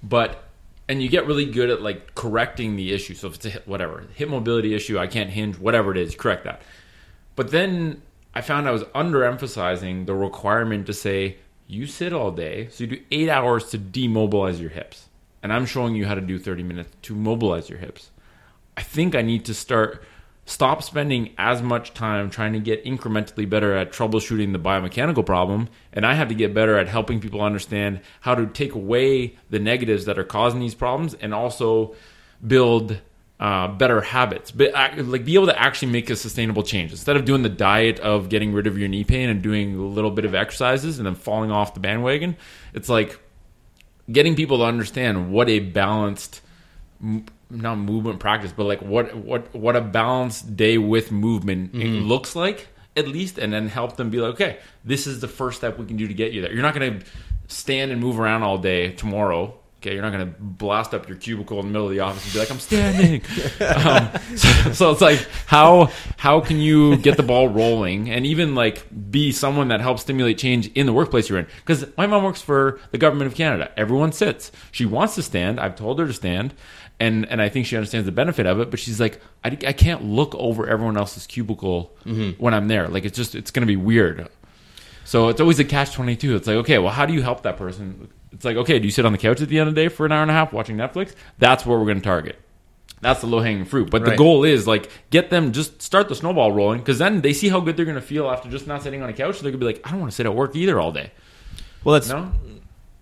But 0.03 0.45
and 0.89 1.03
you 1.03 1.09
get 1.09 1.27
really 1.27 1.47
good 1.47 1.71
at 1.71 1.83
like 1.83 2.15
correcting 2.15 2.77
the 2.77 2.93
issue. 2.93 3.15
So 3.15 3.29
if 3.29 3.37
it's 3.37 3.47
a 3.47 3.51
hip, 3.51 3.67
whatever 3.67 4.05
hip 4.15 4.29
mobility 4.29 4.75
issue, 4.75 4.99
I 4.99 5.07
can't 5.07 5.31
hinge, 5.31 5.59
whatever 5.59 5.91
it 5.91 5.97
is, 5.97 6.15
correct 6.15 6.45
that. 6.45 6.63
But 7.37 7.51
then 7.51 8.03
I 8.35 8.41
found 8.41 8.69
I 8.69 8.73
was 8.73 8.85
underemphasizing 8.85 10.07
the 10.07 10.15
requirement 10.15 10.87
to 10.87 10.93
say 10.93 11.37
you 11.67 11.87
sit 11.87 12.13
all 12.13 12.31
day, 12.31 12.69
so 12.69 12.85
you 12.85 12.91
do 12.91 13.03
eight 13.11 13.29
hours 13.29 13.71
to 13.71 13.79
demobilize 13.79 14.61
your 14.61 14.71
hips, 14.71 15.09
and 15.43 15.53
I'm 15.53 15.67
showing 15.67 15.95
you 15.95 16.07
how 16.07 16.15
to 16.15 16.21
do 16.21 16.39
30 16.39 16.63
minutes 16.63 16.91
to 17.03 17.15
mobilize 17.15 17.71
your 17.71 17.79
hips. 17.79 18.11
I 18.77 18.83
think 18.83 19.15
I 19.15 19.23
need 19.23 19.45
to 19.47 19.55
start 19.55 20.03
stop 20.47 20.83
spending 20.83 21.35
as 21.39 21.63
much 21.63 21.95
time 21.95 22.29
trying 22.31 22.53
to 22.53 22.61
get 22.61 22.85
incrementally 22.85 23.49
better 23.49 23.75
at 23.77 23.93
troubleshooting 23.93 24.53
the 24.53 24.59
biomechanical 24.59 25.25
problem 25.25 25.69
and 25.93 26.05
I 26.05 26.15
have 26.15 26.29
to 26.29 26.35
get 26.35 26.53
better 26.53 26.79
at 26.79 26.89
helping 26.89 27.21
people 27.21 27.41
understand 27.41 28.01
how 28.21 28.35
to 28.35 28.47
take 28.47 28.75
away 28.75 29.37
the 29.51 29.59
negatives 29.59 30.05
that 30.05 30.19
are 30.19 30.25
causing 30.25 30.61
these 30.61 30.75
problems 30.75 31.15
and 31.15 31.33
also 31.33 31.95
build 32.47 33.01
uh, 33.41 33.69
better 33.69 34.01
habits. 34.01 34.51
But 34.51 34.73
like 34.75 35.25
be 35.25 35.35
able 35.35 35.47
to 35.47 35.59
actually 35.59 35.93
make 35.93 36.09
a 36.09 36.17
sustainable 36.17 36.63
change. 36.63 36.93
Instead 36.93 37.17
of 37.17 37.25
doing 37.25 37.43
the 37.43 37.49
diet 37.49 37.99
of 38.01 38.29
getting 38.29 38.53
rid 38.53 38.67
of 38.67 38.79
your 38.79 38.89
knee 38.89 39.05
pain 39.05 39.29
and 39.29 39.43
doing 39.43 39.75
a 39.75 39.83
little 39.83 40.11
bit 40.11 40.25
of 40.25 40.35
exercises 40.35 40.99
and 40.99 41.07
then 41.07 41.15
falling 41.15 41.51
off 41.51 41.75
the 41.75 41.81
bandwagon 41.81 42.37
it's 42.75 42.89
like 42.89 43.19
getting 44.11 44.37
people 44.37 44.59
to 44.59 44.65
understand 44.65 45.33
what 45.33 45.49
a 45.49 45.61
balanced 45.61 46.43
not 47.51 47.77
movement 47.77 48.19
practice 48.19 48.53
but 48.53 48.65
like 48.65 48.81
what 48.83 49.15
what 49.17 49.55
what 49.55 49.77
a 49.77 49.81
balanced 49.81 50.57
day 50.57 50.79
with 50.79 51.13
movement 51.13 51.75
it 51.75 51.87
looks 51.87 52.35
like 52.35 52.69
at 52.97 53.09
least, 53.09 53.39
and 53.39 53.53
then 53.53 53.69
help 53.69 53.97
them 53.97 54.11
be 54.11 54.19
like, 54.19 54.35
okay, 54.35 54.59
this 54.85 55.07
is 55.07 55.21
the 55.21 55.29
first 55.29 55.59
step 55.59 55.79
we 55.79 55.87
can 55.87 55.97
do 55.97 56.07
to 56.07 56.15
get 56.15 56.33
you 56.33 56.41
there. 56.41 56.53
You're 56.53 56.63
not 56.63 56.75
going 56.75 57.01
to 57.01 57.07
stand 57.49 57.91
and 57.91 58.01
move 58.01 58.21
around 58.21 58.43
all 58.43 58.59
day 58.59 58.93
tomorrow. 58.93 59.59
Okay, 59.79 59.93
you're 59.93 60.03
not 60.03 60.13
going 60.13 60.33
to 60.33 60.41
blast 60.41 60.95
up 60.95 61.09
your 61.09 61.19
cubicle 61.19 61.61
in 61.61 61.67
the 61.67 61.73
middle 61.73 61.87
of 61.87 61.93
the 61.93 62.01
office 62.01 62.25
and 62.25 62.33
be 62.33 62.39
like, 62.39 62.51
"I'm 62.51 62.59
standing." 62.59 63.21
um, 63.61 64.09
so, 64.35 64.73
so 64.73 64.91
it's 64.93 65.03
like, 65.03 65.29
how 65.45 65.91
how 66.17 66.41
can 66.41 66.59
you 66.59 66.97
get 66.97 67.19
the 67.19 67.23
ball 67.23 67.51
rolling 67.51 68.09
and 68.09 68.25
even 68.25 68.55
like 68.55 68.87
be 69.11 69.31
someone 69.31 69.69
that 69.69 69.83
helps 69.83 70.01
stimulate 70.01 70.39
change 70.39 70.69
in 70.69 70.87
the 70.87 70.93
workplace 70.95 71.29
you're 71.29 71.39
in? 71.39 71.47
Because 71.57 71.85
my 71.99 72.07
mom 72.07 72.25
works 72.25 72.41
for 72.41 72.81
the 72.93 72.99
government 72.99 73.31
of 73.31 73.37
Canada. 73.37 73.73
Everyone 73.77 74.11
sits. 74.11 74.53
She 74.73 74.87
wants 74.87 75.17
to 75.17 75.23
stand. 75.23 75.61
I've 75.61 75.77
told 75.77 75.99
her 75.99 76.07
to 76.07 76.15
stand, 76.15 76.55
and 77.01 77.27
and 77.27 77.43
I 77.43 77.49
think 77.49 77.67
she 77.67 77.77
understands 77.77 78.07
the 78.07 78.13
benefit 78.13 78.47
of 78.47 78.61
it. 78.61 78.71
But 78.71 78.81
she's 78.81 79.01
like, 79.01 79.21
I, 79.45 79.49
I 79.49 79.73
can't 79.73 80.05
look 80.05 80.35
over 80.35 80.67
everyone 80.67 80.97
else's 80.97 81.27
cubicle 81.27 81.95
mm-hmm. 82.05 82.43
when 82.43 82.55
I'm 82.55 82.69
there. 82.69 82.89
Like 82.89 83.05
it's 83.05 83.17
just 83.17 83.35
it's 83.35 83.51
going 83.51 83.63
to 83.63 83.67
be 83.67 83.77
weird. 83.77 84.29
So 85.05 85.29
it's 85.29 85.41
always 85.41 85.59
a 85.59 85.65
catch 85.65 85.93
twenty 85.93 86.17
two. 86.17 86.37
It's 86.37 86.47
like, 86.47 86.57
okay, 86.59 86.79
well, 86.79 86.93
how 86.93 87.07
do 87.07 87.13
you 87.13 87.23
help 87.23 87.43
that 87.43 87.57
person? 87.57 88.09
It's 88.33 88.45
like, 88.45 88.57
okay, 88.57 88.79
do 88.79 88.85
you 88.85 88.91
sit 88.91 89.05
on 89.05 89.13
the 89.13 89.19
couch 89.19 89.41
at 89.41 89.49
the 89.49 89.59
end 89.59 89.69
of 89.69 89.75
the 89.75 89.81
day 89.83 89.89
for 89.89 90.07
an 90.07 90.13
hour 90.13 90.23
and 90.23 90.31
a 90.31 90.35
half 90.35 90.53
watching 90.53 90.77
Netflix? 90.77 91.15
That's 91.39 91.65
where 91.65 91.79
we're 91.79 91.85
going 91.85 91.99
to 91.99 92.05
target. 92.05 92.39
That's 93.01 93.21
the 93.21 93.27
low 93.27 93.41
hanging 93.41 93.67
fruit. 93.67 93.91
But 93.91 94.05
the 94.07 94.17
goal 94.17 94.45
is 94.45 94.67
like 94.67 94.91
get 95.11 95.29
them 95.29 95.53
just 95.53 95.83
start 95.83 96.09
the 96.09 96.15
snowball 96.15 96.53
rolling 96.53 96.79
because 96.79 96.99
then 96.99 97.21
they 97.21 97.35
see 97.35 97.51
how 97.51 97.61
good 97.61 97.77
they're 97.77 97.85
going 97.85 97.97
to 97.97 98.03
feel 98.03 98.31
after 98.31 98.49
just 98.49 98.67
not 98.67 98.83
sitting 98.83 99.03
on 99.03 99.11
a 99.11 99.13
couch. 99.13 99.41
They're 99.41 99.53
going 99.53 99.61
to 99.61 99.67
be 99.67 99.67
like, 99.67 99.87
I 99.87 99.91
don't 99.91 100.01
want 100.01 100.13
to 100.13 100.17
sit 100.17 100.25
at 100.25 100.35
work 100.35 100.57
either 100.57 100.81
all 100.81 100.91
day. 100.91 101.13
Well, 101.85 101.93
that's 101.93 102.09
No, 102.09 102.33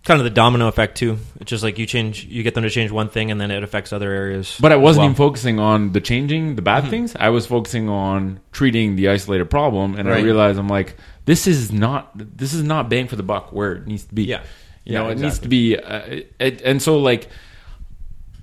kind 0.05 0.21
of 0.21 0.25
the 0.25 0.31
domino 0.31 0.69
effect 0.69 0.97
too. 0.99 1.19
It's 1.41 1.49
just 1.49 1.63
like 1.63 1.79
you 1.79 1.87
change, 1.87 2.25
you 2.25 2.43
get 2.43 2.55
them 2.55 2.65
to 2.65 2.71
change 2.71 2.91
one 2.91 3.09
thing, 3.09 3.31
and 3.31 3.41
then 3.41 3.51
it 3.51 3.63
affects 3.63 3.93
other 3.93 4.11
areas. 4.11 4.59
but 4.61 4.73
I 4.73 4.77
wasn't 4.77 5.01
well. 5.03 5.07
even 5.07 5.17
focusing 5.17 5.59
on 5.59 5.93
the 5.93 6.01
changing 6.01 6.57
the 6.57 6.63
bad 6.63 6.89
things. 6.89 7.15
I 7.19 7.29
was 7.29 7.47
focusing 7.47 7.89
on 7.89 8.41
treating 8.51 8.97
the 8.97 9.09
isolated 9.09 9.49
problem, 9.51 9.95
and 9.95 10.09
I 10.09 10.21
realized 10.21 10.59
I'm 10.59 10.69
like, 10.69 10.97
this 11.25 11.47
is 11.47 11.71
not 11.73 12.11
this 12.15 12.53
is 12.53 12.63
not 12.63 12.89
bang 12.89 13.07
for 13.09 13.17
the 13.17 13.23
buck 13.23 13.53
where 13.53 13.73
it 13.73 13.87
needs 13.87 14.05
to 14.05 14.15
be. 14.15 14.25
Yeah. 14.25 14.43
You 14.85 14.95
Yeah, 14.95 14.99
know, 15.05 15.11
it 15.11 15.19
needs 15.19 15.39
to 15.41 15.49
be, 15.49 15.77
uh, 15.77 16.23
it, 16.41 16.61
and 16.63 16.83
so 16.83 16.99
like, 16.99 17.29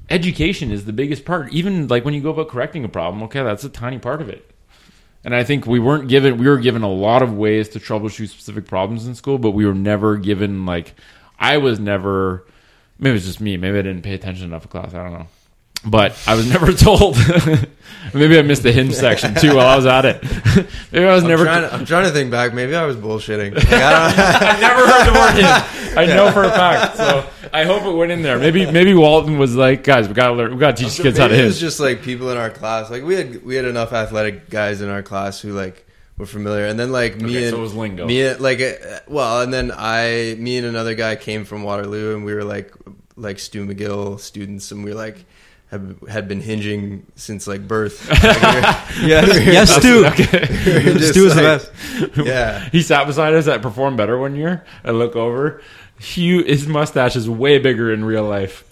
education 0.09 0.71
is 0.71 0.85
the 0.85 0.93
biggest 0.93 1.25
part. 1.25 1.51
Even 1.51 1.87
like 1.87 2.05
when 2.05 2.13
you 2.13 2.21
go 2.21 2.29
about 2.29 2.47
correcting 2.47 2.85
a 2.85 2.89
problem, 2.89 3.23
okay, 3.23 3.43
that's 3.43 3.65
a 3.65 3.69
tiny 3.69 3.99
part 3.99 4.21
of 4.21 4.29
it. 4.29 4.49
And 5.25 5.35
I 5.35 5.43
think 5.43 5.65
we 5.67 5.79
weren't 5.79 6.07
given, 6.07 6.37
we 6.37 6.47
were 6.47 6.57
given 6.57 6.81
a 6.81 6.89
lot 6.89 7.21
of 7.21 7.33
ways 7.33 7.67
to 7.69 7.79
troubleshoot 7.79 8.29
specific 8.29 8.67
problems 8.67 9.05
in 9.05 9.15
school, 9.15 9.37
but 9.37 9.51
we 9.51 9.65
were 9.65 9.73
never 9.73 10.15
given 10.15 10.65
like, 10.65 10.95
I 11.39 11.57
was 11.57 11.79
never, 11.79 12.45
maybe 12.97 13.17
it's 13.17 13.25
just 13.25 13.39
me, 13.41 13.57
maybe 13.57 13.79
I 13.79 13.81
didn't 13.81 14.01
pay 14.01 14.13
attention 14.13 14.45
enough 14.45 14.63
in 14.63 14.69
class, 14.69 14.93
I 14.93 15.03
don't 15.03 15.13
know. 15.13 15.27
But 15.85 16.17
I 16.27 16.35
was 16.35 16.49
never 16.51 16.73
told. 16.73 17.17
maybe 18.13 18.37
I 18.37 18.41
missed 18.41 18.63
the 18.63 18.71
hinge 18.71 18.93
section 18.93 19.33
too 19.35 19.55
while 19.55 19.67
I 19.67 19.75
was 19.77 19.85
at 19.85 20.03
it. 20.05 20.23
maybe 20.91 21.05
I 21.05 21.13
was 21.13 21.23
I'm 21.23 21.29
never. 21.29 21.45
trying, 21.45 21.61
to, 21.61 21.73
I'm 21.73 21.85
trying 21.85 22.03
to 22.03 22.11
think 22.11 22.31
back. 22.31 22.53
Maybe 22.53 22.75
I 22.75 22.85
was 22.85 22.97
bullshitting. 22.97 23.55
Like, 23.55 23.71
I 23.71 24.53
I've 24.53 24.59
never 24.59 24.85
heard 24.85 25.07
the 25.07 25.13
word 25.17 25.33
hinge. 25.35 25.97
I 25.97 26.05
know 26.05 26.31
for 26.31 26.43
a 26.43 26.49
fact. 26.49 26.97
So 26.97 27.29
I 27.53 27.63
hope 27.63 27.83
it 27.83 27.95
went 27.95 28.11
in 28.11 28.21
there. 28.21 28.37
Maybe 28.37 28.69
maybe 28.69 28.93
Walton 28.93 29.37
was 29.37 29.55
like, 29.55 29.83
guys, 29.85 30.07
we 30.09 30.13
gotta 30.13 30.33
learn, 30.33 30.51
we 30.51 30.59
gotta 30.59 30.75
teach 30.75 30.99
kids 30.99 31.17
how 31.17 31.27
to 31.27 31.33
Maybe 31.33 31.43
it 31.43 31.47
was 31.47 31.59
just 31.59 31.79
like 31.79 32.01
people 32.01 32.29
in 32.29 32.37
our 32.37 32.49
class. 32.49 32.89
Like 32.89 33.03
we 33.03 33.15
had 33.15 33.43
we 33.45 33.55
had 33.55 33.65
enough 33.65 33.93
athletic 33.93 34.49
guys 34.49 34.81
in 34.81 34.89
our 34.89 35.01
class 35.01 35.39
who 35.39 35.53
like 35.53 35.87
were 36.19 36.27
familiar, 36.27 36.65
and 36.67 36.77
then 36.79 36.91
like 36.91 37.15
me 37.19 37.29
Okay, 37.37 37.43
and 37.45 37.51
so 37.51 37.57
it 37.57 37.61
was 37.61 37.73
lingo. 37.73 38.05
me 38.05 38.21
and, 38.21 38.39
like 38.39 38.61
uh, 38.61 38.99
well, 39.07 39.41
and 39.41 39.51
then 39.51 39.71
I 39.75 40.35
me 40.37 40.57
and 40.57 40.67
another 40.67 40.93
guy 40.93 41.15
came 41.15 41.45
from 41.45 41.63
Waterloo, 41.63 42.13
and 42.15 42.23
we 42.25 42.33
were 42.35 42.43
like 42.43 42.71
like 43.15 43.39
Stu 43.39 43.65
McGill 43.65 44.19
students, 44.19 44.71
and 44.71 44.83
we 44.83 44.91
were 44.91 44.97
like. 44.97 45.25
Had, 45.71 45.97
had 46.09 46.27
been 46.27 46.41
hinging 46.41 47.05
since 47.13 47.45
like 47.45 47.67
birth. 47.67 48.09
Like, 48.23 48.41
we 48.41 48.47
were- 49.05 49.07
yeah, 49.07 49.25
yes, 49.27 49.69
Stu. 49.77 49.97
we 50.01 50.01
were 50.01 50.97
just, 50.97 51.11
Stu 51.11 51.27
is 51.27 51.35
the 51.35 51.41
best. 51.43 52.17
Yeah, 52.17 52.67
He 52.71 52.81
sat 52.81 53.05
beside 53.05 53.35
us 53.35 53.47
at 53.47 53.61
Perform 53.61 53.95
Better 53.95 54.17
one 54.17 54.35
year. 54.35 54.65
I 54.83 54.89
look 54.89 55.15
over. 55.15 55.61
Hugh, 55.99 56.43
his 56.43 56.65
mustache 56.65 57.17
is 57.17 57.29
way 57.29 57.59
bigger 57.59 57.91
in 57.91 58.05
real 58.05 58.23
life. 58.23 58.63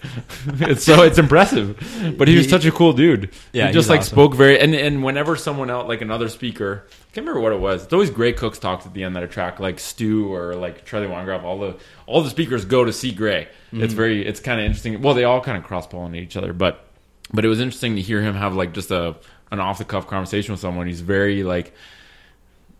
it's 0.62 0.82
so 0.82 1.02
it's 1.02 1.18
impressive. 1.18 1.76
But 2.16 2.26
he 2.26 2.36
was 2.36 2.48
such 2.48 2.64
a 2.64 2.70
cool 2.70 2.94
dude. 2.94 3.30
Yeah, 3.52 3.66
he 3.66 3.72
just 3.74 3.90
like 3.90 4.00
awesome. 4.00 4.14
spoke 4.14 4.34
very 4.34 4.58
and 4.58 4.74
and 4.74 5.04
whenever 5.04 5.36
someone 5.36 5.68
else 5.68 5.86
like 5.88 6.00
another 6.00 6.30
speaker, 6.30 6.86
I 6.88 6.90
can't 7.14 7.26
remember 7.26 7.40
what 7.40 7.52
it 7.52 7.60
was. 7.60 7.84
It's 7.84 7.92
always 7.92 8.08
Gray 8.08 8.32
Cook's 8.32 8.58
talks 8.58 8.86
at 8.86 8.94
the 8.94 9.04
end 9.04 9.14
that 9.14 9.22
attract 9.22 9.60
like 9.60 9.78
Stu 9.78 10.32
or 10.32 10.54
like 10.54 10.86
Charlie 10.86 11.06
Weingroff. 11.06 11.42
All 11.42 11.58
the 11.58 11.76
all 12.06 12.22
the 12.22 12.30
speakers 12.30 12.64
go 12.64 12.82
to 12.82 12.94
see 12.94 13.12
Gray. 13.12 13.48
Mm-hmm. 13.72 13.82
It's 13.82 13.92
very 13.92 14.26
it's 14.26 14.40
kind 14.40 14.58
of 14.58 14.64
interesting. 14.64 15.02
Well, 15.02 15.12
they 15.12 15.24
all 15.24 15.42
kind 15.42 15.58
of 15.58 15.64
cross 15.64 15.86
pollinate 15.86 16.22
each 16.22 16.36
other, 16.36 16.54
but 16.54 16.86
but 17.30 17.44
it 17.44 17.48
was 17.48 17.60
interesting 17.60 17.96
to 17.96 18.02
hear 18.02 18.22
him 18.22 18.36
have 18.36 18.54
like 18.54 18.72
just 18.72 18.90
a 18.90 19.16
an 19.50 19.60
off 19.60 19.76
the 19.76 19.84
cuff 19.84 20.06
conversation 20.06 20.52
with 20.52 20.60
someone. 20.60 20.86
He's 20.86 21.02
very 21.02 21.42
like 21.42 21.74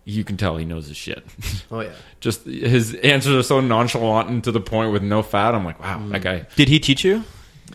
you 0.08 0.24
can 0.24 0.36
tell 0.38 0.56
he 0.56 0.64
knows 0.64 0.88
his 0.88 0.96
shit. 0.96 1.22
oh 1.70 1.80
yeah. 1.80 1.92
just 2.20 2.44
his 2.44 2.94
answers 2.94 3.34
are 3.34 3.42
so 3.42 3.60
nonchalant 3.60 4.28
and 4.30 4.42
to 4.44 4.52
the 4.52 4.60
point 4.60 4.92
with 4.92 5.02
no 5.02 5.22
fat. 5.22 5.54
I'm 5.54 5.64
like, 5.64 5.78
wow, 5.80 6.02
that 6.08 6.22
guy. 6.22 6.46
Did 6.56 6.68
he 6.68 6.78
teach 6.80 7.04
you? 7.04 7.24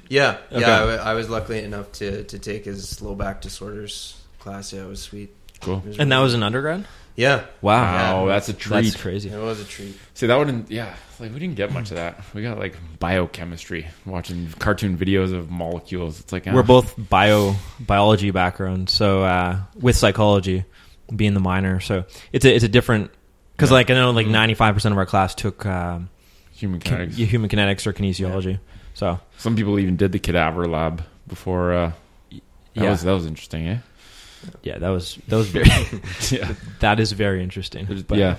Yeah, 0.10 0.38
Okay. 0.52 0.62
yeah. 0.62 1.02
I 1.04 1.14
was 1.14 1.30
lucky 1.30 1.60
enough 1.60 1.92
to 1.94 2.24
to 2.24 2.40
take 2.40 2.66
his 2.66 3.02
low 3.02 3.14
back 3.16 3.42
disorders 3.42 4.20
class. 4.40 4.74
Yeah, 4.74 4.84
it 4.84 4.88
was 4.88 5.02
sweet. 5.02 5.36
Cool. 5.62 5.78
It 5.86 5.90
was 5.90 6.00
And 6.00 6.12
that 6.12 6.20
was 6.20 6.34
an 6.34 6.42
undergrad. 6.44 6.86
yeah. 7.16 7.44
Wow, 7.62 8.26
Yeah. 8.26 8.34
that's 8.34 8.50
a 8.50 8.54
treat. 8.54 8.82
That's 8.84 8.96
crazy. 8.96 9.30
It 9.30 9.40
was 9.40 9.62
a 9.62 9.66
treat. 9.66 9.96
See, 10.16 10.26
that 10.28 10.36
wouldn't. 10.36 10.72
Yeah, 10.72 10.94
like 11.20 11.32
we 11.32 11.40
didn't 11.40 11.56
get 11.56 11.72
much 11.72 11.92
of 11.92 11.98
that. 11.98 12.20
We 12.34 12.42
got 12.42 12.58
like 12.58 12.76
biochemistry, 13.00 13.88
watching 14.06 14.50
cartoon 14.58 14.98
videos 14.98 15.34
of 15.34 15.52
molecules. 15.52 16.20
It's 16.20 16.34
like 16.34 16.48
ah, 16.48 16.54
We're 16.54 16.64
both 16.64 16.96
bio 16.98 17.56
biology 17.80 18.32
background, 18.32 18.90
so 18.90 19.22
uh, 19.24 19.60
with 19.80 19.96
psychology 19.96 20.66
being 21.16 21.34
the 21.34 21.40
minor, 21.40 21.80
so 21.80 22.06
it's 22.32 22.46
a 22.46 22.54
it's 22.54 22.64
a 22.64 22.68
different 22.68 23.12
because 23.56 23.72
like 23.72 23.90
I 23.90 23.94
know 23.94 24.12
like 24.12 24.28
ninety 24.28 24.54
five 24.54 24.74
percent 24.74 24.92
of 24.94 24.98
our 24.98 25.06
class 25.06 25.36
took 25.36 25.66
um, 25.66 26.10
human 26.52 26.80
kinetics. 26.80 27.18
yeah, 27.18 27.26
human 27.26 27.50
kinetics 27.50 27.86
or 27.88 27.94
kinesiology. 27.94 28.60
So 28.96 29.20
Some 29.38 29.56
people 29.56 29.80
even 29.80 29.96
did 29.98 30.12
the 30.12 30.20
cadaver 30.20 30.68
lab 30.68 31.04
before. 31.28 31.74
Uh, 31.74 31.92
that 32.30 32.42
yeah, 32.84 32.90
was 32.92 33.04
that 33.04 33.12
was 33.12 33.26
interesting, 33.26 33.68
eh? 33.68 33.78
yeah, 34.64 34.78
that 34.80 34.90
was 34.90 35.18
that 35.28 35.36
was 35.36 35.48
very 35.50 35.70
yeah, 36.32 36.54
that 36.80 37.00
is 37.00 37.12
very 37.12 37.44
interesting. 37.44 37.86
But 38.08 38.18
yeah. 38.18 38.38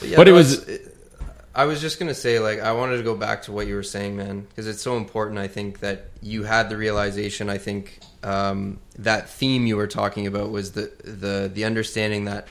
But, 0.00 0.08
yeah, 0.08 0.16
But 0.16 0.28
it 0.28 0.30
no, 0.30 0.36
was- 0.36 0.68
it- 0.68 0.94
I 1.58 1.64
was 1.64 1.80
just 1.80 1.98
gonna 1.98 2.14
say, 2.14 2.38
like, 2.38 2.60
I 2.60 2.70
wanted 2.70 2.98
to 2.98 3.02
go 3.02 3.16
back 3.16 3.42
to 3.42 3.52
what 3.52 3.66
you 3.66 3.74
were 3.74 3.82
saying, 3.82 4.16
man, 4.16 4.42
because 4.42 4.68
it's 4.68 4.80
so 4.80 4.96
important. 4.96 5.38
I 5.38 5.48
think 5.48 5.80
that 5.80 6.10
you 6.22 6.44
had 6.44 6.70
the 6.70 6.76
realization. 6.76 7.50
I 7.50 7.58
think 7.58 7.98
um, 8.22 8.78
that 8.96 9.28
theme 9.28 9.66
you 9.66 9.76
were 9.76 9.88
talking 9.88 10.28
about 10.28 10.50
was 10.50 10.70
the 10.72 10.92
the 11.02 11.50
the 11.52 11.64
understanding 11.64 12.26
that 12.26 12.46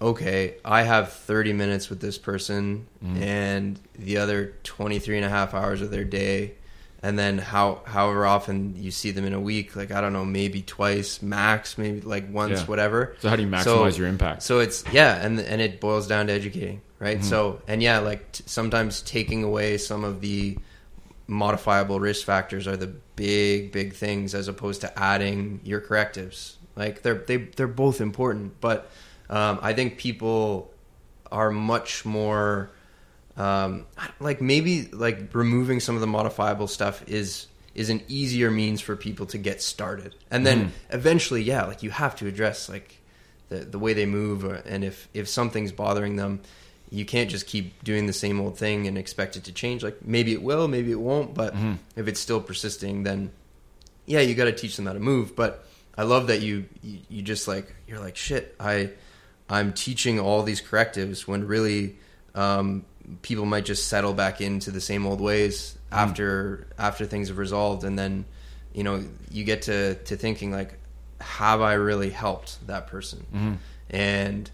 okay, 0.00 0.54
I 0.64 0.82
have 0.82 1.12
30 1.12 1.52
minutes 1.52 1.88
with 1.88 2.00
this 2.00 2.18
person 2.18 2.86
and 3.16 3.78
the 3.98 4.18
other 4.18 4.54
23 4.64 5.16
and 5.16 5.24
a 5.24 5.28
half 5.28 5.54
hours 5.54 5.80
of 5.80 5.90
their 5.90 6.04
day 6.04 6.54
and 7.06 7.18
then 7.18 7.36
how 7.38 7.82
however 7.84 8.24
often 8.24 8.74
you 8.76 8.90
see 8.90 9.10
them 9.12 9.24
in 9.26 9.34
a 9.34 9.40
week 9.40 9.76
like 9.76 9.90
I 9.92 10.00
don't 10.00 10.12
know 10.14 10.24
maybe 10.24 10.62
twice 10.62 11.20
max 11.22 11.76
maybe 11.76 12.00
like 12.00 12.24
once 12.32 12.60
Yeah. 12.60 12.66
whatever 12.66 13.14
So 13.20 13.28
how 13.28 13.36
do 13.36 13.42
you 13.42 13.50
So- 13.58 13.78
maximize 13.84 13.98
your 13.98 14.08
impact? 14.08 14.42
so 14.42 14.60
it's 14.64 14.82
yeah, 14.92 15.24
and 15.24 15.38
and 15.38 15.60
it 15.60 15.80
boils 15.80 16.06
down 16.08 16.26
to 16.28 16.32
educating, 16.32 16.80
right? 16.98 17.18
Mm-hmm. 17.18 17.28
So 17.28 17.60
and 17.68 17.82
yeah, 17.82 17.98
like 17.98 18.32
t- 18.32 18.44
sometimes 18.46 19.02
taking 19.02 19.44
away 19.44 19.76
some 19.78 20.02
of 20.04 20.20
the 20.20 20.56
modifiable 21.26 22.00
risk 22.00 22.24
factors 22.26 22.66
are 22.66 22.76
the 22.76 22.92
big 23.16 23.72
big 23.72 23.94
things 23.94 24.34
as 24.34 24.48
opposed 24.48 24.80
to 24.82 24.98
adding 24.98 25.60
your 25.64 25.80
correctives. 25.80 26.56
Like 26.76 27.02
they're 27.02 27.22
they 27.26 27.36
they're 27.56 27.66
both 27.66 28.00
important, 28.00 28.60
but 28.60 28.90
um, 29.30 29.58
I 29.62 29.72
think 29.72 29.96
people 29.98 30.70
are 31.32 31.50
much 31.50 32.04
more 32.04 32.70
um, 33.36 33.86
like 34.20 34.40
maybe 34.40 34.88
like 34.92 35.34
removing 35.34 35.80
some 35.80 35.94
of 35.94 36.00
the 36.00 36.06
modifiable 36.06 36.68
stuff 36.68 37.02
is 37.08 37.46
is 37.74 37.90
an 37.90 38.00
easier 38.06 38.52
means 38.52 38.80
for 38.80 38.94
people 38.94 39.26
to 39.26 39.38
get 39.38 39.60
started. 39.60 40.14
And 40.30 40.46
then 40.46 40.72
eventually 40.90 41.42
yeah 41.42 41.64
like 41.64 41.82
you 41.82 41.90
have 41.90 42.14
to 42.16 42.26
address 42.26 42.68
like 42.68 43.00
the, 43.48 43.56
the 43.56 43.78
way 43.78 43.92
they 43.92 44.06
move 44.06 44.44
or, 44.44 44.54
and 44.54 44.84
if 44.84 45.08
if 45.12 45.28
something's 45.28 45.72
bothering 45.72 46.16
them 46.16 46.40
you 46.90 47.04
can't 47.04 47.28
just 47.28 47.46
keep 47.48 47.82
doing 47.82 48.06
the 48.06 48.12
same 48.12 48.40
old 48.40 48.56
thing 48.56 48.86
and 48.86 48.96
expect 48.96 49.36
it 49.36 49.44
to 49.44 49.52
change. 49.52 49.82
Like 49.82 50.04
maybe 50.04 50.32
it 50.32 50.42
will 50.42 50.68
maybe 50.68 50.92
it 50.92 51.00
won't 51.00 51.34
but 51.34 51.54
if 51.96 52.06
it's 52.06 52.20
still 52.20 52.40
persisting 52.40 53.02
then 53.02 53.30
yeah 54.06 54.20
you 54.20 54.34
got 54.34 54.44
to 54.44 54.52
teach 54.52 54.76
them 54.76 54.86
how 54.86 54.92
to 54.92 55.00
move. 55.00 55.34
But 55.34 55.66
i 55.96 56.02
love 56.02 56.26
that 56.26 56.40
you, 56.40 56.64
you 56.82 56.98
you 57.08 57.22
just 57.22 57.46
like 57.46 57.72
you're 57.86 58.00
like 58.00 58.16
shit 58.16 58.52
i 58.58 58.90
i'm 59.48 59.72
teaching 59.72 60.18
all 60.18 60.42
these 60.42 60.60
correctives 60.60 61.28
when 61.28 61.46
really 61.46 61.96
um, 62.34 62.84
people 63.22 63.44
might 63.44 63.64
just 63.64 63.88
settle 63.88 64.14
back 64.14 64.40
into 64.40 64.70
the 64.70 64.80
same 64.80 65.06
old 65.06 65.20
ways 65.20 65.76
after 65.92 66.66
after 66.78 67.06
things 67.06 67.28
have 67.28 67.38
resolved. 67.38 67.84
And 67.84 67.98
then 67.98 68.24
you 68.72 68.82
know 68.84 69.04
you 69.30 69.44
get 69.44 69.62
to 69.62 69.94
to 69.94 70.16
thinking 70.16 70.50
like 70.52 70.78
have 71.20 71.60
i 71.62 71.74
really 71.74 72.10
helped 72.10 72.66
that 72.66 72.86
person? 72.88 73.24
And 73.90 74.50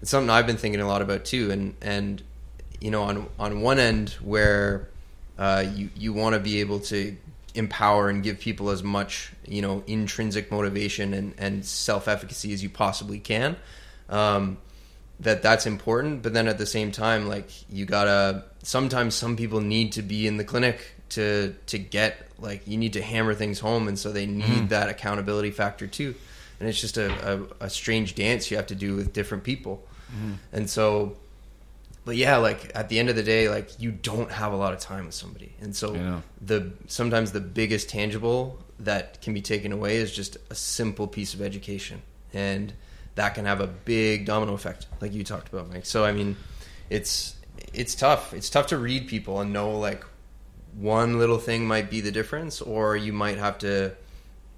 it's 0.00 0.10
something 0.10 0.30
i've 0.30 0.46
been 0.46 0.56
thinking 0.56 0.80
a 0.80 0.86
lot 0.86 1.02
about 1.02 1.24
too. 1.24 1.50
And 1.50 1.74
and 1.80 2.22
you 2.80 2.90
know 2.90 3.02
on 3.02 3.28
on 3.38 3.60
one 3.60 3.78
end 3.78 4.10
where 4.22 4.88
uh, 5.38 5.64
you 5.74 5.90
you 5.94 6.12
want 6.12 6.34
to 6.34 6.40
be 6.40 6.60
able 6.60 6.80
to 6.80 7.16
empower 7.54 8.08
and 8.08 8.22
give 8.22 8.38
people 8.40 8.70
as 8.70 8.82
much 8.82 9.32
you 9.46 9.62
know 9.62 9.82
intrinsic 9.86 10.50
motivation 10.50 11.14
and 11.14 11.34
and 11.38 11.64
self 11.64 12.06
efficacy 12.08 12.52
as 12.52 12.62
you 12.62 12.68
possibly 12.70 13.18
can 13.18 13.56
Um, 14.08 14.58
that 15.20 15.42
that's 15.42 15.66
important, 15.66 16.22
but 16.22 16.32
then 16.32 16.48
at 16.48 16.58
the 16.58 16.66
same 16.66 16.92
time, 16.92 17.28
like 17.28 17.48
you 17.70 17.84
gotta. 17.84 18.44
Sometimes 18.62 19.14
some 19.14 19.36
people 19.36 19.60
need 19.60 19.92
to 19.92 20.02
be 20.02 20.26
in 20.26 20.36
the 20.36 20.44
clinic 20.44 20.92
to 21.10 21.54
to 21.66 21.78
get 21.78 22.28
like 22.38 22.66
you 22.66 22.76
need 22.76 22.92
to 22.94 23.02
hammer 23.02 23.34
things 23.34 23.58
home, 23.58 23.88
and 23.88 23.98
so 23.98 24.12
they 24.12 24.26
need 24.26 24.44
mm-hmm. 24.44 24.66
that 24.68 24.88
accountability 24.88 25.50
factor 25.50 25.86
too. 25.86 26.14
And 26.60 26.68
it's 26.68 26.80
just 26.80 26.96
a, 26.96 27.34
a, 27.34 27.66
a 27.66 27.70
strange 27.70 28.16
dance 28.16 28.50
you 28.50 28.56
have 28.56 28.66
to 28.66 28.74
do 28.74 28.96
with 28.96 29.12
different 29.12 29.44
people, 29.44 29.86
mm-hmm. 30.12 30.34
and 30.52 30.68
so 30.68 31.16
but 32.08 32.16
yeah, 32.16 32.38
like 32.38 32.72
at 32.74 32.88
the 32.88 32.98
end 32.98 33.10
of 33.10 33.16
the 33.16 33.22
day, 33.22 33.50
like 33.50 33.78
you 33.78 33.90
don't 33.90 34.32
have 34.32 34.54
a 34.54 34.56
lot 34.56 34.72
of 34.72 34.80
time 34.80 35.04
with 35.04 35.14
somebody, 35.14 35.52
and 35.60 35.76
so 35.76 35.92
Yeah. 35.92 36.20
the 36.40 36.72
sometimes 36.86 37.32
the 37.32 37.40
biggest 37.40 37.90
tangible 37.90 38.58
that 38.80 39.20
can 39.20 39.34
be 39.34 39.42
taken 39.42 39.72
away 39.72 39.96
is 39.98 40.10
just 40.10 40.38
a 40.48 40.54
simple 40.54 41.06
piece 41.06 41.34
of 41.34 41.42
education, 41.42 42.00
and 42.32 42.72
that 43.18 43.34
can 43.34 43.44
have 43.46 43.60
a 43.60 43.66
big 43.66 44.26
domino 44.26 44.54
effect, 44.54 44.86
like 45.00 45.12
you 45.12 45.24
talked 45.24 45.48
about, 45.52 45.68
Mike. 45.68 45.84
So 45.86 46.04
I 46.04 46.12
mean, 46.12 46.36
it's 46.88 47.34
it's 47.74 47.94
tough. 47.94 48.32
It's 48.32 48.48
tough 48.48 48.68
to 48.68 48.78
read 48.78 49.08
people 49.08 49.40
and 49.40 49.52
know 49.52 49.76
like 49.78 50.04
one 50.76 51.18
little 51.18 51.38
thing 51.38 51.66
might 51.66 51.90
be 51.90 52.00
the 52.00 52.12
difference, 52.12 52.60
or 52.60 52.96
you 52.96 53.12
might 53.12 53.36
have 53.38 53.58
to, 53.58 53.94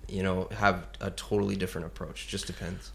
you 0.08 0.22
know, 0.22 0.48
have 0.52 0.86
a 1.00 1.10
totally 1.10 1.56
different 1.56 1.86
approach. 1.86 2.28
Just 2.28 2.46
depends. 2.46 2.92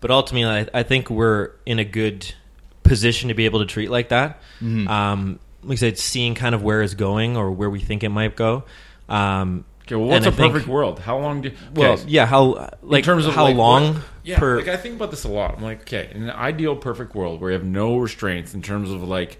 But 0.00 0.10
ultimately, 0.10 0.68
I, 0.74 0.80
I 0.80 0.82
think 0.82 1.10
we're 1.10 1.50
in 1.66 1.78
a 1.78 1.84
good 1.84 2.34
position 2.82 3.28
to 3.28 3.34
be 3.34 3.44
able 3.44 3.60
to 3.60 3.66
treat 3.66 3.90
like 3.90 4.08
that. 4.08 4.40
Mm-hmm. 4.60 4.88
Um, 4.88 5.38
like 5.62 5.76
I 5.76 5.80
said, 5.80 5.98
seeing 5.98 6.34
kind 6.34 6.54
of 6.54 6.62
where 6.62 6.82
it's 6.82 6.94
going 6.94 7.36
or 7.36 7.50
where 7.50 7.68
we 7.70 7.80
think 7.80 8.02
it 8.04 8.08
might 8.10 8.36
go. 8.36 8.64
Um, 9.08 9.64
Okay, 9.86 9.96
well, 9.96 10.06
what's 10.06 10.24
and 10.24 10.26
a 10.26 10.28
I 10.28 10.40
think- 10.40 10.52
perfect 10.54 10.66
world? 10.68 10.98
How 10.98 11.18
long 11.18 11.42
do? 11.42 11.50
Well, 11.74 11.92
okay, 11.92 12.04
yeah. 12.08 12.24
How 12.24 12.70
like 12.82 13.00
in 13.00 13.04
terms 13.04 13.26
of 13.26 13.34
how 13.34 13.44
like, 13.44 13.56
long 13.56 13.94
what- 13.94 14.02
yeah, 14.24 14.38
per? 14.38 14.56
like 14.56 14.68
I 14.68 14.76
think 14.76 14.96
about 14.96 15.10
this 15.10 15.24
a 15.24 15.28
lot. 15.28 15.56
I'm 15.56 15.62
like, 15.62 15.82
okay, 15.82 16.10
in 16.12 16.24
an 16.24 16.30
ideal 16.30 16.74
perfect 16.74 17.14
world 17.14 17.40
where 17.40 17.50
you 17.50 17.58
have 17.58 17.66
no 17.66 17.98
restraints 17.98 18.54
in 18.54 18.62
terms 18.62 18.90
of 18.90 19.02
like, 19.02 19.38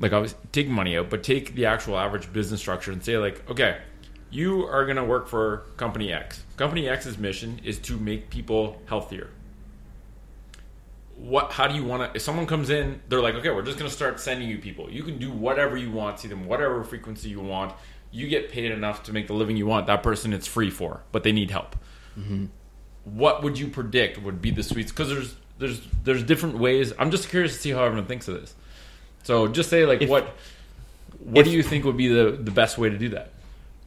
like 0.00 0.12
I 0.12 0.18
was 0.18 0.34
take 0.52 0.68
money 0.68 0.96
out, 0.96 1.10
but 1.10 1.22
take 1.22 1.54
the 1.54 1.66
actual 1.66 1.98
average 1.98 2.32
business 2.32 2.60
structure 2.60 2.92
and 2.92 3.04
say 3.04 3.18
like, 3.18 3.48
okay, 3.50 3.78
you 4.30 4.64
are 4.66 4.86
gonna 4.86 5.04
work 5.04 5.28
for 5.28 5.64
company 5.76 6.12
X. 6.12 6.42
Company 6.56 6.88
X's 6.88 7.18
mission 7.18 7.60
is 7.62 7.78
to 7.80 7.98
make 7.98 8.30
people 8.30 8.80
healthier. 8.86 9.28
What? 11.16 11.52
How 11.52 11.68
do 11.68 11.74
you 11.74 11.84
want 11.84 12.10
to? 12.10 12.16
If 12.16 12.22
someone 12.22 12.46
comes 12.46 12.70
in, 12.70 13.02
they're 13.10 13.20
like, 13.20 13.34
okay, 13.34 13.50
we're 13.50 13.62
just 13.62 13.76
gonna 13.76 13.90
start 13.90 14.18
sending 14.18 14.48
you 14.48 14.58
people. 14.58 14.90
You 14.90 15.02
can 15.02 15.18
do 15.18 15.30
whatever 15.30 15.76
you 15.76 15.90
want, 15.90 16.20
see 16.20 16.28
them 16.28 16.46
whatever 16.46 16.82
frequency 16.84 17.28
you 17.28 17.40
want. 17.40 17.74
You 18.10 18.28
get 18.28 18.50
paid 18.50 18.72
enough 18.72 19.04
to 19.04 19.12
make 19.12 19.26
the 19.26 19.34
living 19.34 19.58
you 19.58 19.66
want. 19.66 19.86
That 19.86 20.02
person, 20.02 20.32
it's 20.32 20.46
free 20.46 20.70
for, 20.70 21.02
but 21.12 21.22
they 21.22 21.32
need 21.32 21.50
help 21.50 21.76
mm-hmm. 22.18 22.46
What 23.04 23.42
would 23.42 23.58
you 23.58 23.68
predict 23.68 24.18
would 24.22 24.40
be 24.42 24.50
the 24.50 24.62
sweets? 24.62 24.90
Because 24.92 25.08
there's 25.08 25.34
there's 25.58 25.80
there's 26.04 26.22
different 26.22 26.58
ways. 26.58 26.92
I'm 26.98 27.10
just 27.10 27.28
curious 27.28 27.54
to 27.54 27.58
see 27.60 27.70
how 27.70 27.84
everyone 27.84 28.06
thinks 28.06 28.28
of 28.28 28.40
this. 28.40 28.54
So 29.24 29.48
just 29.48 29.68
say 29.70 29.84
like 29.86 30.02
If- 30.02 30.08
what 30.08 30.34
what 31.18 31.40
if- 31.46 31.46
do 31.46 31.56
you 31.56 31.62
think 31.62 31.84
would 31.84 31.96
be 31.96 32.08
the 32.08 32.32
the 32.32 32.50
best 32.50 32.78
way 32.78 32.88
to 32.90 32.98
do 32.98 33.10
that? 33.10 33.30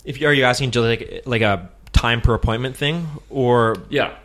if 0.05 0.20
you 0.20 0.28
are 0.28 0.34
you 0.34 0.43
asking 0.43 0.72
just 0.72 0.84
like 0.86 1.22
like 1.26 1.41
a 1.41 1.70
time 1.93 2.20
per 2.22 2.34
appointment 2.34 2.76
thing 2.76 3.07
or 3.30 3.78
Yeah. 3.89 4.16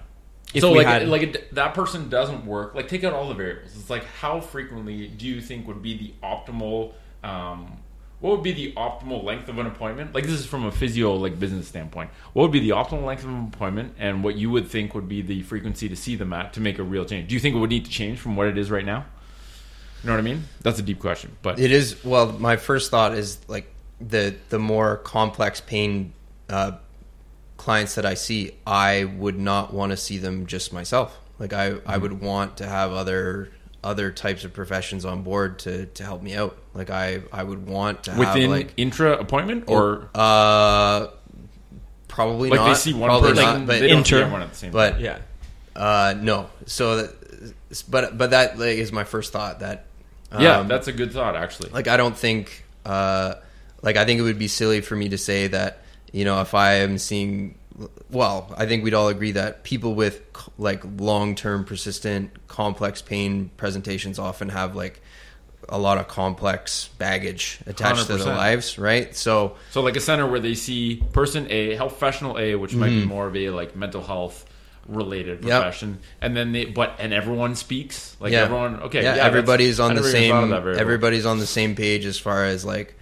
If 0.55 0.63
so 0.63 0.73
like 0.73 0.87
had- 0.87 1.09
like 1.09 1.23
it, 1.23 1.55
that 1.55 1.75
person 1.75 2.09
doesn't 2.09 2.47
work. 2.47 2.75
Like 2.75 2.89
take 2.89 3.05
out 3.05 3.13
all 3.13 3.29
the 3.29 3.35
variables. 3.35 3.77
It's 3.79 3.91
like 3.91 4.05
how 4.07 4.41
frequently 4.41 5.07
do 5.09 5.27
you 5.27 5.41
think 5.41 5.67
would 5.69 5.83
be 5.83 5.97
the 5.97 6.13
optimal? 6.27 6.93
Um, 7.23 7.77
what 8.21 8.31
would 8.33 8.43
be 8.43 8.53
the 8.53 8.73
optimal 8.73 9.23
length 9.23 9.49
of 9.49 9.59
an 9.59 9.67
appointment? 9.67 10.15
Like 10.15 10.25
this 10.25 10.33
is 10.41 10.47
from 10.47 10.65
a 10.67 10.73
physio 10.73 11.15
like 11.15 11.39
business 11.39 11.69
standpoint. 11.69 12.11
What 12.33 12.43
would 12.43 12.53
be 12.53 12.61
the 12.61 12.71
optimal 12.71 13.05
length 13.05 13.23
of 13.25 13.31
an 13.31 13.51
appointment, 13.55 13.95
and 13.99 14.25
what 14.25 14.37
you 14.37 14.51
would 14.51 14.69
think 14.69 14.95
would 14.95 15.09
be 15.09 15.23
the 15.23 15.43
frequency 15.43 15.89
to 15.89 15.97
see 15.97 16.17
them 16.17 16.33
at 16.33 16.53
to 16.55 16.61
make 16.61 16.79
a 16.79 16.83
real 16.83 17.05
change? 17.05 17.29
Do 17.29 17.35
you 17.35 17.41
think 17.41 17.55
it 17.55 17.59
would 17.59 17.71
need 17.71 17.85
to 17.85 17.91
change 17.91 18.19
from 18.19 18.35
what 18.37 18.47
it 18.49 18.59
is 18.59 18.71
right 18.71 18.85
now? 18.85 19.07
You 20.03 20.09
know 20.09 20.13
what 20.15 20.21
I 20.21 20.23
mean? 20.23 20.45
That's 20.63 20.79
a 20.79 20.83
deep 20.83 21.01
question, 21.01 21.37
but 21.43 21.59
It 21.59 21.73
is 21.73 22.05
well. 22.05 22.33
My 22.33 22.57
first 22.57 22.91
thought 22.91 23.15
is 23.15 23.39
like 23.49 23.73
the 24.01 24.35
the 24.49 24.59
more 24.59 24.97
complex 24.99 25.61
pain 25.61 26.13
uh, 26.49 26.73
clients 27.57 27.97
that 27.97 28.07
I 28.07 28.15
see, 28.15 28.53
I 28.67 29.05
would 29.05 29.39
not 29.39 29.75
want 29.75 29.91
to 29.91 29.97
see 29.97 30.19
them 30.19 30.47
just 30.47 30.73
myself. 30.73 31.19
Like 31.41 31.53
I, 31.53 31.67
I 31.67 31.71
Mm-hmm. 31.73 32.03
would 32.03 32.21
want 32.21 32.57
to 32.59 32.67
have 32.67 32.93
other 32.93 33.51
other 33.85 34.11
types 34.11 34.45
of 34.45 34.53
professions 34.53 35.05
on 35.05 35.23
board 35.23 35.59
to 35.61 35.87
to 35.87 36.03
help 36.03 36.23
me 36.23 36.35
out. 36.35 36.57
Like 36.75 36.91
I, 36.91 37.23
I 37.33 37.43
would 37.43 37.67
want 37.67 38.05
to 38.05 38.11
have 38.13 38.19
within 38.19 38.51
like 38.51 38.73
intra 38.77 39.17
appointment 39.17 39.65
or 39.69 40.09
uh, 40.15 41.09
probably 42.09 42.51
like 42.51 42.61
not. 42.61 42.69
they 42.69 42.75
see 42.75 42.93
one 42.95 43.09
probably 43.09 43.31
person, 43.31 43.45
not, 43.45 43.67
but 43.67 43.81
they 43.81 43.89
don't 43.89 44.05
see 44.07 44.15
inter- 44.15 44.23
everyone 44.23 44.43
at 44.43 44.51
the 44.51 44.57
same 44.57 44.73
but 44.73 44.93
time. 44.93 45.01
yeah 45.01 45.19
uh, 45.77 46.15
no. 46.21 46.51
So 46.67 46.97
that, 46.97 47.55
but 47.89 48.19
but 48.19 48.31
that 48.31 48.59
like, 48.59 48.79
is 48.79 48.91
my 48.91 49.05
first 49.05 49.33
thought. 49.33 49.61
That 49.61 49.87
Yeah, 50.37 50.59
um, 50.59 50.69
that's 50.69 50.89
a 50.89 50.93
good 50.93 51.13
thought 51.13 51.37
actually. 51.37 51.71
like 51.71 51.87
I 51.87 51.97
don't 51.97 52.17
think 52.17 52.65
uh 52.85 53.35
like 53.83 53.97
I 53.97 54.05
think 54.05 54.19
it 54.19 54.23
would 54.23 54.39
be 54.39 54.49
silly 54.49 54.81
for 54.81 54.97
me 54.97 55.11
to 55.11 55.19
say 55.19 55.47
that 55.49 55.83
you 56.13 56.25
know 56.25 56.41
if 56.41 56.55
I 56.55 56.75
am 56.75 56.99
seeing 56.99 57.55
well 58.11 58.53
I 58.57 58.67
think 58.67 58.85
we'd 58.85 58.95
all 58.95 59.09
agree 59.09 59.33
that 59.33 59.63
people 59.65 59.95
with 59.95 60.21
like 60.59 60.83
long-term 60.99 61.65
persistent 61.65 62.31
complex 62.49 63.03
pain 63.03 63.51
presentations 63.57 64.19
often 64.19 64.49
have 64.49 64.75
like 64.75 65.01
a 65.69 65.79
lot 65.79 65.99
of 65.99 66.09
complex 66.09 66.89
baggage 66.99 67.59
attached 67.67 68.07
to 68.07 68.15
100%. 68.15 68.25
their 68.25 68.35
lives 68.37 68.79
right 68.79 69.15
so 69.15 69.57
So 69.71 69.83
like 69.83 69.97
a 69.97 70.01
center 70.01 70.27
where 70.27 70.41
they 70.41 70.55
see 70.55 71.03
person 71.13 71.47
A, 71.51 71.75
health 71.75 71.91
professional 71.99 72.39
A, 72.39 72.55
which 72.55 72.75
might 72.75 72.91
Mm-hmm. 72.91 73.01
be 73.01 73.07
more 73.07 73.27
of 73.27 73.37
a 73.37 73.51
like 73.51 73.77
mental 73.77 74.03
health 74.03 74.45
related 74.87 75.45
Yep. 75.45 75.61
profession, 75.61 75.99
and 76.23 76.35
then 76.35 76.53
they 76.53 76.65
but 76.65 76.97
and 76.99 77.13
everyone 77.13 77.55
speaks 77.57 78.17
like 78.21 78.33
yeah 78.33 78.45
everyone 78.45 78.81
okay 78.85 79.03
yeah, 79.03 79.17
yeah, 79.17 79.25
everybody's 79.27 79.79
on 79.79 79.91
the 79.95 80.01
never 80.01 80.09
even 80.17 80.31
thought 80.31 80.45
of 80.59 80.65
same 80.75 80.81
everybody's 80.81 81.27
on 81.27 81.39
the 81.39 81.47
same 81.47 81.77
page 81.77 82.07
as 82.07 82.19
far 82.19 82.45
as 82.47 82.65
like 82.65 82.95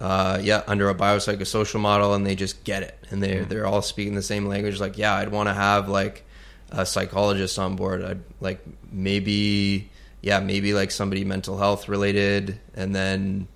uh, 0.00 0.38
yeah 0.42 0.62
under 0.66 0.88
a 0.88 0.94
biopsychosocial 0.94 1.78
model 1.80 2.14
and 2.14 2.26
they 2.26 2.34
just 2.34 2.64
get 2.64 2.82
it. 2.82 2.96
And 3.10 3.22
Mm-hmm. 3.22 3.32
they're 3.32 3.44
they're 3.44 3.66
all 3.66 3.82
speaking 3.82 4.14
the 4.14 4.22
same 4.22 4.46
language 4.46 4.80
like 4.80 4.96
yeah 4.98 5.14
I'd 5.14 5.30
want 5.30 5.48
to 5.48 5.54
have 5.54 5.88
like 5.88 6.24
a 6.70 6.86
psychologist 6.86 7.58
on 7.58 7.76
board. 7.76 8.02
I'd 8.04 8.20
like 8.40 8.60
maybe 8.90 9.90
yeah 10.22 10.40
maybe 10.40 10.74
like 10.74 10.90
somebody 10.90 11.24
mental 11.24 11.58
health 11.58 11.88
related 11.88 12.58
and 12.74 12.94
then 12.94 13.48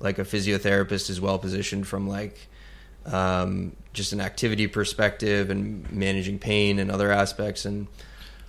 like 0.00 0.18
a 0.18 0.24
physiotherapist 0.24 1.10
is 1.10 1.20
well 1.20 1.38
positioned 1.38 1.86
from 1.86 2.08
like 2.08 2.48
um, 3.06 3.76
just 3.92 4.12
an 4.12 4.20
activity 4.20 4.66
perspective 4.66 5.50
and 5.50 5.90
managing 5.92 6.38
pain 6.38 6.78
and 6.78 6.90
other 6.90 7.10
aspects. 7.12 7.64
And 7.64 7.86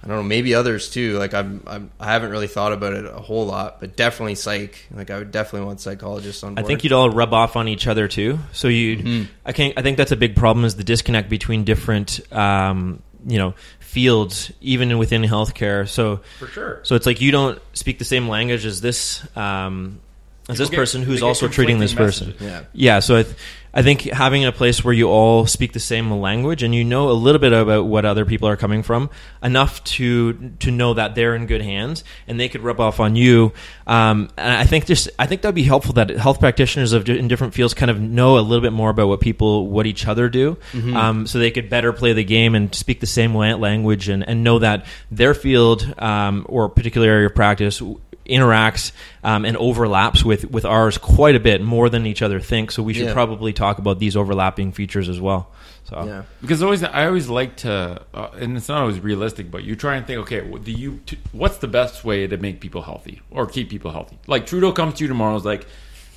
I 0.04 0.08
don't 0.08 0.18
know, 0.18 0.24
maybe 0.24 0.54
others 0.54 0.90
too. 0.90 1.18
Like 1.18 1.34
I'm, 1.34 1.64
I'm, 1.66 1.90
I 2.00 2.12
haven't 2.12 2.32
really 2.32 2.48
thought 2.48 2.74
about 2.74 2.92
it 2.94 3.06
a 3.06 3.20
whole 3.20 3.46
lot, 3.46 3.80
but 3.80 3.96
definitely 3.96 4.36
psych. 4.36 4.86
Like 4.94 5.10
I 5.10 5.18
would 5.18 5.32
definitely 5.32 5.66
want 5.66 5.80
psychologists 5.80 6.44
on 6.44 6.60
I 6.60 6.64
think 6.64 6.84
you'd 6.84 6.92
all 6.92 7.10
rub 7.10 7.34
off 7.34 7.56
on 7.56 7.68
each 7.70 7.88
other 7.88 8.08
too. 8.10 8.40
So 8.52 8.68
you, 8.68 8.98
Mm-hmm. 8.98 9.24
I 9.46 9.52
can 9.54 9.74
I 9.78 9.82
think 9.82 9.98
that's 9.98 10.12
a 10.12 10.18
big 10.18 10.36
problem 10.36 10.66
is 10.66 10.76
the 10.76 10.84
disconnect 10.84 11.30
between 11.30 11.64
different, 11.64 12.20
um, 12.34 13.02
you 13.26 13.38
know, 13.38 13.54
fields, 13.80 14.52
even 14.60 14.98
within 14.98 15.22
healthcare. 15.22 15.88
So 15.88 16.20
for 16.40 16.48
sure. 16.48 16.80
so 16.84 16.96
it's 16.96 17.06
like 17.06 17.22
you 17.22 17.32
don't 17.32 17.62
speak 17.74 17.98
the 18.00 18.06
same 18.06 18.28
language 18.28 18.66
as 18.66 18.82
this, 18.82 19.26
um, 19.38 20.02
as 20.50 20.58
this 20.58 20.70
get- 20.70 20.76
person 20.76 21.04
who's 21.04 21.24
also 21.24 21.48
treating 21.48 21.80
this 21.80 21.94
conflicting 21.94 22.34
person. 22.34 22.46
Yeah. 22.48 22.64
Yeah, 22.74 23.00
so 23.00 23.18
I, 23.20 23.24
th- 23.24 23.36
I 23.74 23.82
think 23.82 24.02
having 24.02 24.46
a 24.46 24.52
place 24.52 24.84
where 24.84 24.94
you 24.94 25.10
all 25.10 25.48
speak 25.48 25.74
the 25.74 25.80
same 25.80 26.12
language 26.12 26.62
and 26.62 26.76
you 26.76 26.84
know 26.84 27.10
a 27.10 27.14
little 27.14 27.40
bit 27.40 27.54
about 27.54 27.86
what 27.86 28.06
other 28.06 28.24
people 28.24 28.48
are 28.48 28.56
coming 28.56 28.84
from, 28.84 29.10
enough 29.42 29.84
to 29.86 30.34
to 30.60 30.70
know 30.70 30.94
that 30.94 31.16
they're 31.16 31.36
in 31.36 31.48
good 31.48 31.62
hands 31.62 32.04
and 32.28 32.40
they 32.40 32.50
could 32.50 32.62
rub 32.62 32.80
off 32.80 33.00
on 33.00 33.16
you. 33.16 33.52
Um, 33.88 34.30
and 34.38 34.54
I 34.54 34.66
think 34.66 34.86
just 34.86 35.10
I 35.18 35.26
think 35.26 35.42
that'd 35.42 35.56
be 35.56 35.64
helpful 35.64 35.94
that 35.94 36.10
health 36.12 36.40
practitioners 36.40 36.94
of 36.94 37.10
in 37.10 37.28
different 37.28 37.54
fields 37.54 37.74
kind 37.74 37.90
of 37.90 38.00
know 38.00 38.38
a 38.38 38.42
little 38.42 38.62
bit 38.62 38.74
more 38.74 38.92
about 38.92 39.08
what 39.08 39.22
people 39.22 39.68
what 39.68 39.88
each 39.88 40.08
other 40.08 40.30
do, 40.30 40.58
um, 40.96 41.26
so 41.26 41.40
they 41.40 41.52
could 41.52 41.70
better 41.70 41.92
play 41.94 42.14
the 42.14 42.24
game 42.24 42.54
and 42.56 42.74
speak 42.76 43.00
the 43.00 43.08
same 43.08 43.36
language 43.36 44.08
and, 44.08 44.28
and 44.28 44.44
know 44.44 44.60
that 44.60 44.86
their 45.10 45.34
field 45.34 45.94
um, 45.98 46.46
or 46.48 46.70
particular 46.70 47.08
area 47.08 47.26
of 47.26 47.36
practice 47.36 47.82
interacts 48.26 48.92
um, 49.24 49.46
and 49.46 49.58
overlaps 49.58 50.24
with, 50.24 50.50
with 50.52 50.66
ours 50.66 50.98
quite 50.98 51.36
a 51.36 51.40
bit 51.40 51.62
more 51.62 51.90
than 51.90 52.06
each 52.06 52.22
other 52.22 52.40
think. 52.40 52.72
So 52.72 52.82
we 52.84 52.94
should 52.94 53.08
Yeah. 53.08 53.14
probably 53.14 53.54
talk 53.54 53.78
about 53.80 54.00
these 54.00 54.16
overlapping 54.16 54.72
features 54.72 55.10
as 55.10 55.20
well. 55.20 55.52
So 55.86 56.04
Yeah. 56.06 56.24
Because 56.42 56.64
always, 56.64 56.84
I 56.84 57.06
always 57.06 57.28
like 57.30 57.58
to, 57.58 58.02
uh, 58.14 58.28
and 58.40 58.56
it's 58.56 58.70
not 58.70 58.82
always 58.82 59.00
realistic, 59.00 59.52
but 59.52 59.64
you 59.64 59.76
try 59.76 59.96
and 59.98 60.08
think, 60.08 60.20
okay, 60.22 60.42
do 60.64 60.72
you, 60.72 61.02
t- 61.06 61.18
what's 61.34 61.58
the 61.58 61.68
best 61.68 62.06
way 62.06 62.26
to 62.28 62.38
make 62.38 62.62
people 62.62 62.82
healthy 62.84 63.22
or 63.32 63.46
keep 63.46 63.70
people 63.70 63.92
healthy? 63.92 64.18
Like 64.28 64.46
Trudeau 64.46 64.72
comes 64.72 64.96
to 64.96 65.04
you 65.04 65.08
tomorrow, 65.08 65.36
is 65.36 65.44
like, 65.46 65.68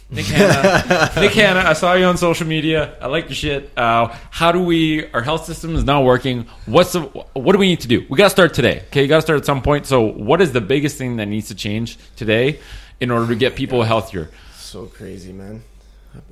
Nick 0.09 0.27
Hanna, 0.27 1.11
Nick 1.21 1.33
Hanna, 1.33 1.61
I 1.61 1.73
saw 1.73 1.95
you 1.95 2.05
on 2.05 2.17
social 2.17 2.47
media. 2.47 2.97
I 3.01 3.09
like 3.09 3.25
your 3.25 3.35
shit. 3.35 3.73
Uh, 3.77 4.15
how 4.31 4.53
do 4.53 4.63
we? 4.63 5.11
Our 5.11 5.21
health 5.23 5.47
system 5.47 5.75
is 5.75 5.83
not 5.85 6.05
working. 6.05 6.47
What's 6.67 6.93
the? 6.93 7.01
What 7.01 7.53
do 7.53 7.59
we 7.59 7.67
need 7.67 7.81
to 7.81 7.89
do? 7.89 8.07
We 8.09 8.17
got 8.17 8.25
to 8.25 8.31
start 8.31 8.55
today. 8.55 8.85
Okay, 8.87 9.03
you 9.03 9.09
got 9.09 9.17
to 9.17 9.23
start 9.23 9.41
at 9.41 9.47
some 9.47 9.63
point. 9.63 9.85
So, 9.87 10.03
what 10.03 10.41
is 10.41 10.53
the 10.53 10.61
biggest 10.61 10.97
thing 10.97 11.17
that 11.17 11.27
needs 11.27 11.49
to 11.49 11.57
change 11.57 11.99
today 12.15 12.61
in 13.01 13.11
order 13.11 13.27
to 13.27 13.35
get 13.35 13.57
people 13.57 13.83
healthier? 13.83 14.31
So 14.55 14.87
crazy, 14.87 15.33
man. 15.33 15.65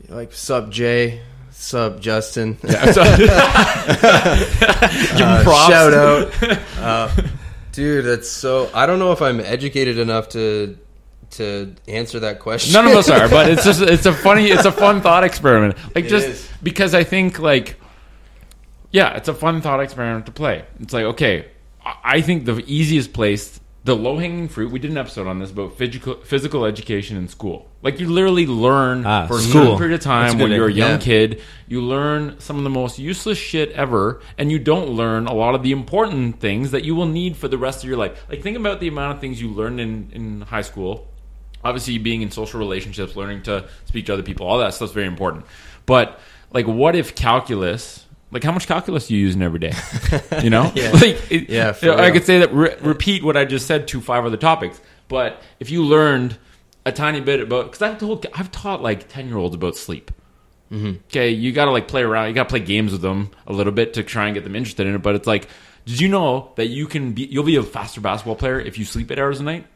Like 0.08 0.32
sub 0.32 0.70
Jay, 0.70 1.20
sub 1.50 2.00
Justin. 2.00 2.56
Yeah, 2.64 2.92
so- 2.92 3.02
Uh. 5.16 5.68
Shout 5.68 5.94
out. 5.94 6.32
uh, 6.78 7.22
Dude, 7.72 8.04
that's 8.04 8.28
so. 8.30 8.70
I 8.72 8.86
don't 8.86 9.00
know 9.00 9.10
if 9.10 9.20
I'm 9.20 9.40
educated 9.40 9.98
enough 9.98 10.28
to 10.30 10.78
to 11.37 11.74
answer 11.89 12.20
that 12.20 12.41
question. 12.41 12.72
None 12.72 12.87
of 12.87 12.93
us 12.97 13.09
are, 13.09 13.28
but 13.28 13.51
it's 13.51 13.64
just 13.64 13.80
it's 13.95 14.07
a 14.07 14.12
funny 14.12 14.47
it's 14.47 14.64
a 14.64 14.72
fun 14.72 15.01
thought 15.01 15.24
experiment. 15.24 15.76
Like 15.95 16.05
It 16.07 16.09
just 16.09 16.26
is. 16.28 16.49
because 16.62 16.95
I 16.95 17.05
think 17.05 17.39
like 17.39 17.78
yeah, 18.91 19.16
it's 19.16 19.28
a 19.28 19.35
fun 19.35 19.61
thought 19.61 19.80
experiment 19.80 20.26
to 20.26 20.32
play. 20.32 20.64
It's 20.80 20.93
like 20.93 21.05
okay, 21.05 21.47
I 21.85 21.95
I 22.16 22.20
think 22.20 22.45
the 22.45 22.62
easiest 22.66 23.12
place, 23.12 23.61
the 23.85 23.95
low 23.97 24.18
hanging 24.18 24.49
fruit. 24.49 24.70
We 24.70 24.78
did 24.78 24.91
an 24.93 24.99
episode 24.99 25.26
on 25.26 25.39
this 25.41 25.51
about 25.51 25.76
physical 25.76 26.14
physical 26.22 26.64
education 26.64 27.16
in 27.16 27.28
school. 27.28 27.68
Like 27.82 28.01
you 28.01 28.09
literally 28.09 28.47
learn 28.47 29.05
Ah, 29.05 29.26
for 29.26 29.37
a 29.37 29.41
school. 29.41 29.53
certain 29.64 29.76
period 29.78 29.95
of 29.97 30.01
time 30.01 30.39
when 30.39 30.51
you're 30.53 30.68
a 30.68 30.72
young 30.72 30.93
yeah. 30.93 30.99
kid. 30.99 31.43
You 31.66 31.82
learn 31.82 32.37
some 32.41 32.57
of 32.57 32.64
the 32.64 32.70
most 32.70 32.99
useless 32.99 33.37
shit 33.37 33.72
ever, 33.72 34.22
and 34.39 34.51
you 34.53 34.59
don't 34.59 34.91
learn 34.91 35.26
a 35.26 35.35
lot 35.35 35.55
of 35.55 35.62
the 35.62 35.72
important 35.72 36.41
things 36.41 36.70
that 36.70 36.85
you 36.85 36.95
will 36.95 37.07
need 37.20 37.37
for 37.37 37.49
the 37.49 37.59
rest 37.59 37.82
of 37.82 37.89
your 37.89 37.99
life. 37.99 38.24
Like 38.30 38.43
think 38.43 38.57
about 38.57 38.80
the 38.80 38.89
amount 38.89 39.16
of 39.16 39.20
things 39.20 39.43
you 39.43 39.49
learned 39.51 39.80
in 39.80 40.11
in 40.12 40.41
high 40.43 40.62
school 40.62 41.09
obviously 41.64 41.98
being 41.98 42.22
in 42.22 42.30
social 42.30 42.60
relationships 42.60 43.16
learning 43.16 43.42
to 43.42 43.68
speak 43.86 44.06
to 44.06 44.12
other 44.12 44.22
people 44.22 44.46
all 44.46 44.58
that 44.58 44.74
stuff's 44.74 44.92
very 44.92 45.06
important. 45.06 45.44
But 45.86 46.20
like 46.52 46.66
what 46.66 46.94
if 46.94 47.14
calculus 47.14 48.06
like 48.30 48.42
how 48.42 48.52
much 48.52 48.66
calculus 48.66 49.06
do 49.08 49.14
you 49.14 49.20
use 49.20 49.34
in 49.34 49.42
every 49.42 49.60
day? 49.60 49.72
You 50.42 50.50
know? 50.50 50.70
Yeah. 50.74 50.90
like 50.92 51.30
it, 51.30 51.48
Yeah, 51.48 51.74
you 51.80 51.88
know, 51.88 51.96
i 51.96 52.10
could 52.10 52.24
say 52.24 52.40
that 52.40 52.52
re- 52.52 52.76
repeat 52.80 53.22
what 53.22 53.36
i 53.36 53.44
just 53.44 53.66
said 53.66 53.88
to 53.88 54.00
five 54.00 54.24
other 54.24 54.36
topics. 54.36 54.80
But 55.08 55.42
if 55.60 55.70
you 55.70 55.84
learned 55.84 56.36
a 56.86 56.92
tiny 56.92 57.20
bit 57.20 57.40
about 57.40 57.66
because 57.66 57.82
i've 57.82 57.98
told 57.98 58.26
i've 58.34 58.50
taught 58.50 58.82
like 58.82 59.08
10 59.08 59.28
year 59.28 59.36
olds 59.36 59.54
about 59.54 59.76
sleep. 59.76 60.10
Mm-hmm. 60.70 60.92
okay 61.06 61.30
you 61.30 61.52
gotta 61.52 61.70
like 61.70 61.86
play 61.88 62.02
around 62.02 62.28
you 62.28 62.34
gotta 62.34 62.48
play 62.48 62.58
games 62.60 62.90
with 62.92 63.02
them 63.02 63.30
a 63.46 63.52
little 63.52 63.72
bit 63.72 63.94
to 63.94 64.02
try 64.02 64.26
and 64.26 64.34
get 64.34 64.44
them 64.44 64.56
interested 64.56 64.86
in 64.86 64.94
it 64.94 65.02
but 65.02 65.14
it's 65.14 65.26
like 65.26 65.46
did 65.84 66.00
you 66.00 66.08
know 66.08 66.52
that 66.56 66.66
you 66.68 66.86
can 66.86 67.12
be 67.12 67.26
you'll 67.26 67.44
be 67.44 67.56
a 67.56 67.62
faster 67.62 68.00
basketball 68.00 68.34
player 68.34 68.58
if 68.58 68.78
you 68.78 68.84
sleep 68.84 69.10
eight 69.12 69.18
hours 69.18 69.40
a 69.40 69.42
night 69.42 69.66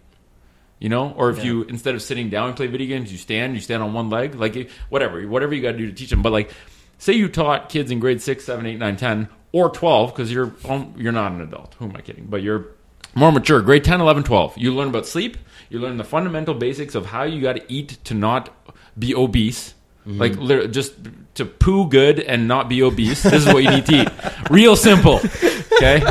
you 0.79 0.89
know? 0.89 1.13
Or 1.17 1.31
if 1.31 1.45
you 1.45 1.63
instead 1.63 1.95
of 1.95 2.03
sitting 2.03 2.31
down 2.31 2.49
and 2.49 2.57
play 2.57 2.67
video 2.67 2.89
games 2.89 3.11
you 3.13 3.19
stand 3.19 3.55
you 3.55 3.61
stand 3.61 3.83
on 3.83 3.93
one 3.93 4.11
leg 4.11 4.35
like 4.35 4.71
whatever 4.89 5.27
whatever 5.27 5.55
you 5.55 5.63
got 5.63 5.73
to 5.73 5.79
do 5.79 5.87
to 5.87 5.93
teach 5.93 6.11
them 6.11 6.23
but 6.23 6.33
like 6.33 6.51
say 6.99 7.13
you 7.13 7.29
taught 7.29 7.69
kids 7.69 7.91
in 7.91 8.01
grade 8.01 8.21
6 8.21 8.45
7 8.45 8.65
8 8.67 8.79
9 8.79 8.97
10 8.97 9.29
or 9.53 9.71
12 9.71 10.13
because 10.13 10.33
you're 10.33 10.53
you're 10.97 11.13
not 11.13 11.33
an 11.33 11.41
adult. 11.41 11.75
Who 11.79 11.87
am 11.87 11.97
i 11.97 12.01
kidding? 12.01 12.27
But 12.29 12.43
you're 12.43 12.67
more 13.15 13.33
mature. 13.33 13.61
Grade 13.63 13.85
10 13.85 14.01
11 14.01 14.25
12 14.25 14.59
you 14.59 14.75
learn 14.75 14.89
about 14.89 15.07
sleep. 15.07 15.37
You 15.71 15.81
learn 15.81 15.97
the 15.97 16.05
fundamental 16.05 16.55
basics 16.55 16.95
of 16.95 17.07
how 17.07 17.25
you 17.25 17.43
got 17.43 17.57
to 17.57 17.73
eat 17.73 17.99
to 18.05 18.15
not 18.15 18.51
be 18.99 19.15
obese. 19.15 19.75
Mm-hmm. 20.07 20.19
Like 20.19 20.71
just 20.71 20.95
to 21.35 21.45
poo 21.45 21.89
good 21.89 22.21
and 22.21 22.49
not 22.49 22.69
be 22.69 22.83
obese. 22.83 23.23
This 23.23 23.47
is 23.47 23.47
what 23.47 23.63
you 23.63 23.71
need 23.71 23.87
to 23.87 24.03
eat. 24.03 24.09
Real 24.51 24.77
simple. 24.77 25.21
Okay 25.81 26.03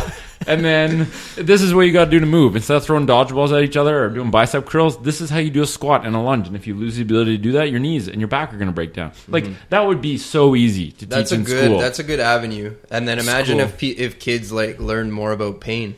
and 0.48 0.64
then 0.64 1.08
this 1.36 1.62
is 1.62 1.74
what 1.74 1.82
you 1.82 1.92
got 1.94 2.06
to 2.06 2.12
do 2.12 2.20
to 2.20 2.26
move. 2.26 2.56
Instead 2.56 2.78
of 2.78 2.86
throwing 2.86 3.06
dodgeballs 3.06 3.56
at 3.56 3.64
each 3.64 3.78
other 3.78 4.04
or 4.06 4.10
doing 4.10 4.32
bicep 4.32 4.66
curls, 4.66 5.00
this 5.02 5.22
is 5.22 5.30
how 5.30 5.38
you 5.40 5.50
do 5.50 5.62
a 5.62 5.68
squat 5.68 6.06
and 6.06 6.16
a 6.16 6.20
lunge. 6.20 6.48
And 6.48 6.56
if 6.56 6.66
you 6.68 6.74
lose 6.76 6.96
the 6.96 7.02
ability 7.04 7.38
to 7.38 7.44
do 7.44 7.52
that, 7.54 7.70
your 7.70 7.80
knees 7.80 8.08
and 8.08 8.20
your 8.20 8.28
back 8.28 8.54
are 8.54 8.58
going 8.58 8.68
to 8.70 8.74
break 8.74 8.94
down. 8.94 9.12
Mm-hmm. 9.12 9.32
Like 9.34 9.70
that 9.70 9.86
would 9.86 10.02
be 10.02 10.18
so 10.18 10.56
easy 10.56 10.92
to 10.94 11.06
That's 11.06 11.30
teach 11.30 11.38
a 11.38 11.40
in 11.42 11.46
good. 11.46 11.66
school. 11.66 11.80
That's 11.80 12.00
a 12.00 12.04
good 12.04 12.20
avenue. 12.20 12.76
And 12.90 13.08
then 13.08 13.20
imagine 13.20 13.60
School. 13.60 13.68
if 13.70 13.84
if 14.00 14.20
kids 14.20 14.52
like 14.52 14.80
learn 14.80 15.12
more 15.12 15.32
about 15.32 15.60
pain, 15.62 15.96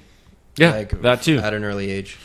yeah, 0.58 0.72
like 0.72 1.02
that 1.02 1.22
too. 1.22 1.38
at 1.38 1.54
an 1.54 1.64
early 1.64 1.90
age. 1.92 2.18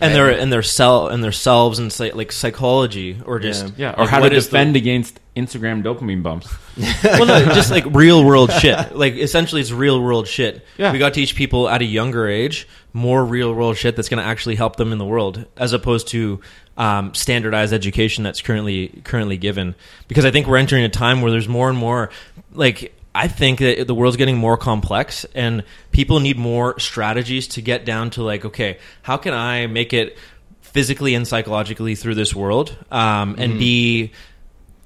and 0.00 0.14
their 0.14 0.30
and 0.30 0.52
their 0.52 0.62
cell 0.62 1.08
and 1.08 1.22
their 1.22 1.32
selves 1.32 1.78
and 1.78 1.96
like 2.14 2.32
psychology 2.32 3.20
or 3.24 3.38
just 3.38 3.76
Yeah, 3.78 3.92
or 3.96 4.00
like, 4.04 4.08
how 4.10 4.18
to 4.18 4.22
what 4.24 4.32
is 4.32 4.46
the- 4.46 4.50
defend 4.58 4.76
against 4.76 5.20
Instagram 5.36 5.82
dopamine 5.82 6.22
bumps. 6.22 6.54
well, 7.04 7.26
no, 7.26 7.44
just 7.46 7.70
like 7.70 7.84
real 7.90 8.24
world 8.24 8.52
shit. 8.52 8.94
Like 8.94 9.14
essentially, 9.14 9.60
it's 9.60 9.72
real 9.72 10.00
world 10.00 10.28
shit. 10.28 10.64
Yeah. 10.76 10.92
we 10.92 10.98
got 10.98 11.08
to 11.08 11.14
teach 11.14 11.34
people 11.34 11.68
at 11.68 11.82
a 11.82 11.84
younger 11.84 12.28
age 12.28 12.68
more 12.94 13.24
real 13.24 13.52
world 13.52 13.76
shit 13.76 13.96
that's 13.96 14.08
going 14.08 14.22
to 14.22 14.28
actually 14.28 14.54
help 14.54 14.76
them 14.76 14.92
in 14.92 14.98
the 14.98 15.04
world, 15.04 15.44
as 15.56 15.72
opposed 15.72 16.08
to 16.08 16.40
um, 16.76 17.12
standardized 17.12 17.74
education 17.74 18.24
that's 18.24 18.40
currently 18.40 19.00
currently 19.02 19.36
given. 19.36 19.74
Because 20.08 20.24
I 20.24 20.30
think 20.30 20.46
we're 20.46 20.56
entering 20.56 20.84
a 20.84 20.88
time 20.88 21.20
where 21.20 21.30
there's 21.30 21.48
more 21.48 21.68
and 21.68 21.76
more 21.76 22.10
like. 22.52 22.94
I 23.16 23.28
think 23.28 23.60
that 23.60 23.86
the 23.86 23.94
world's 23.94 24.16
getting 24.16 24.36
more 24.36 24.56
complex, 24.56 25.24
and 25.36 25.62
people 25.92 26.18
need 26.18 26.36
more 26.36 26.76
strategies 26.80 27.46
to 27.48 27.62
get 27.62 27.84
down 27.84 28.10
to 28.10 28.24
like, 28.24 28.44
okay, 28.44 28.78
how 29.02 29.18
can 29.18 29.32
I 29.32 29.68
make 29.68 29.92
it 29.92 30.18
physically 30.62 31.14
and 31.14 31.24
psychologically 31.26 31.94
through 31.94 32.16
this 32.16 32.34
world, 32.34 32.76
um, 32.90 33.36
and 33.38 33.56
be 33.56 34.10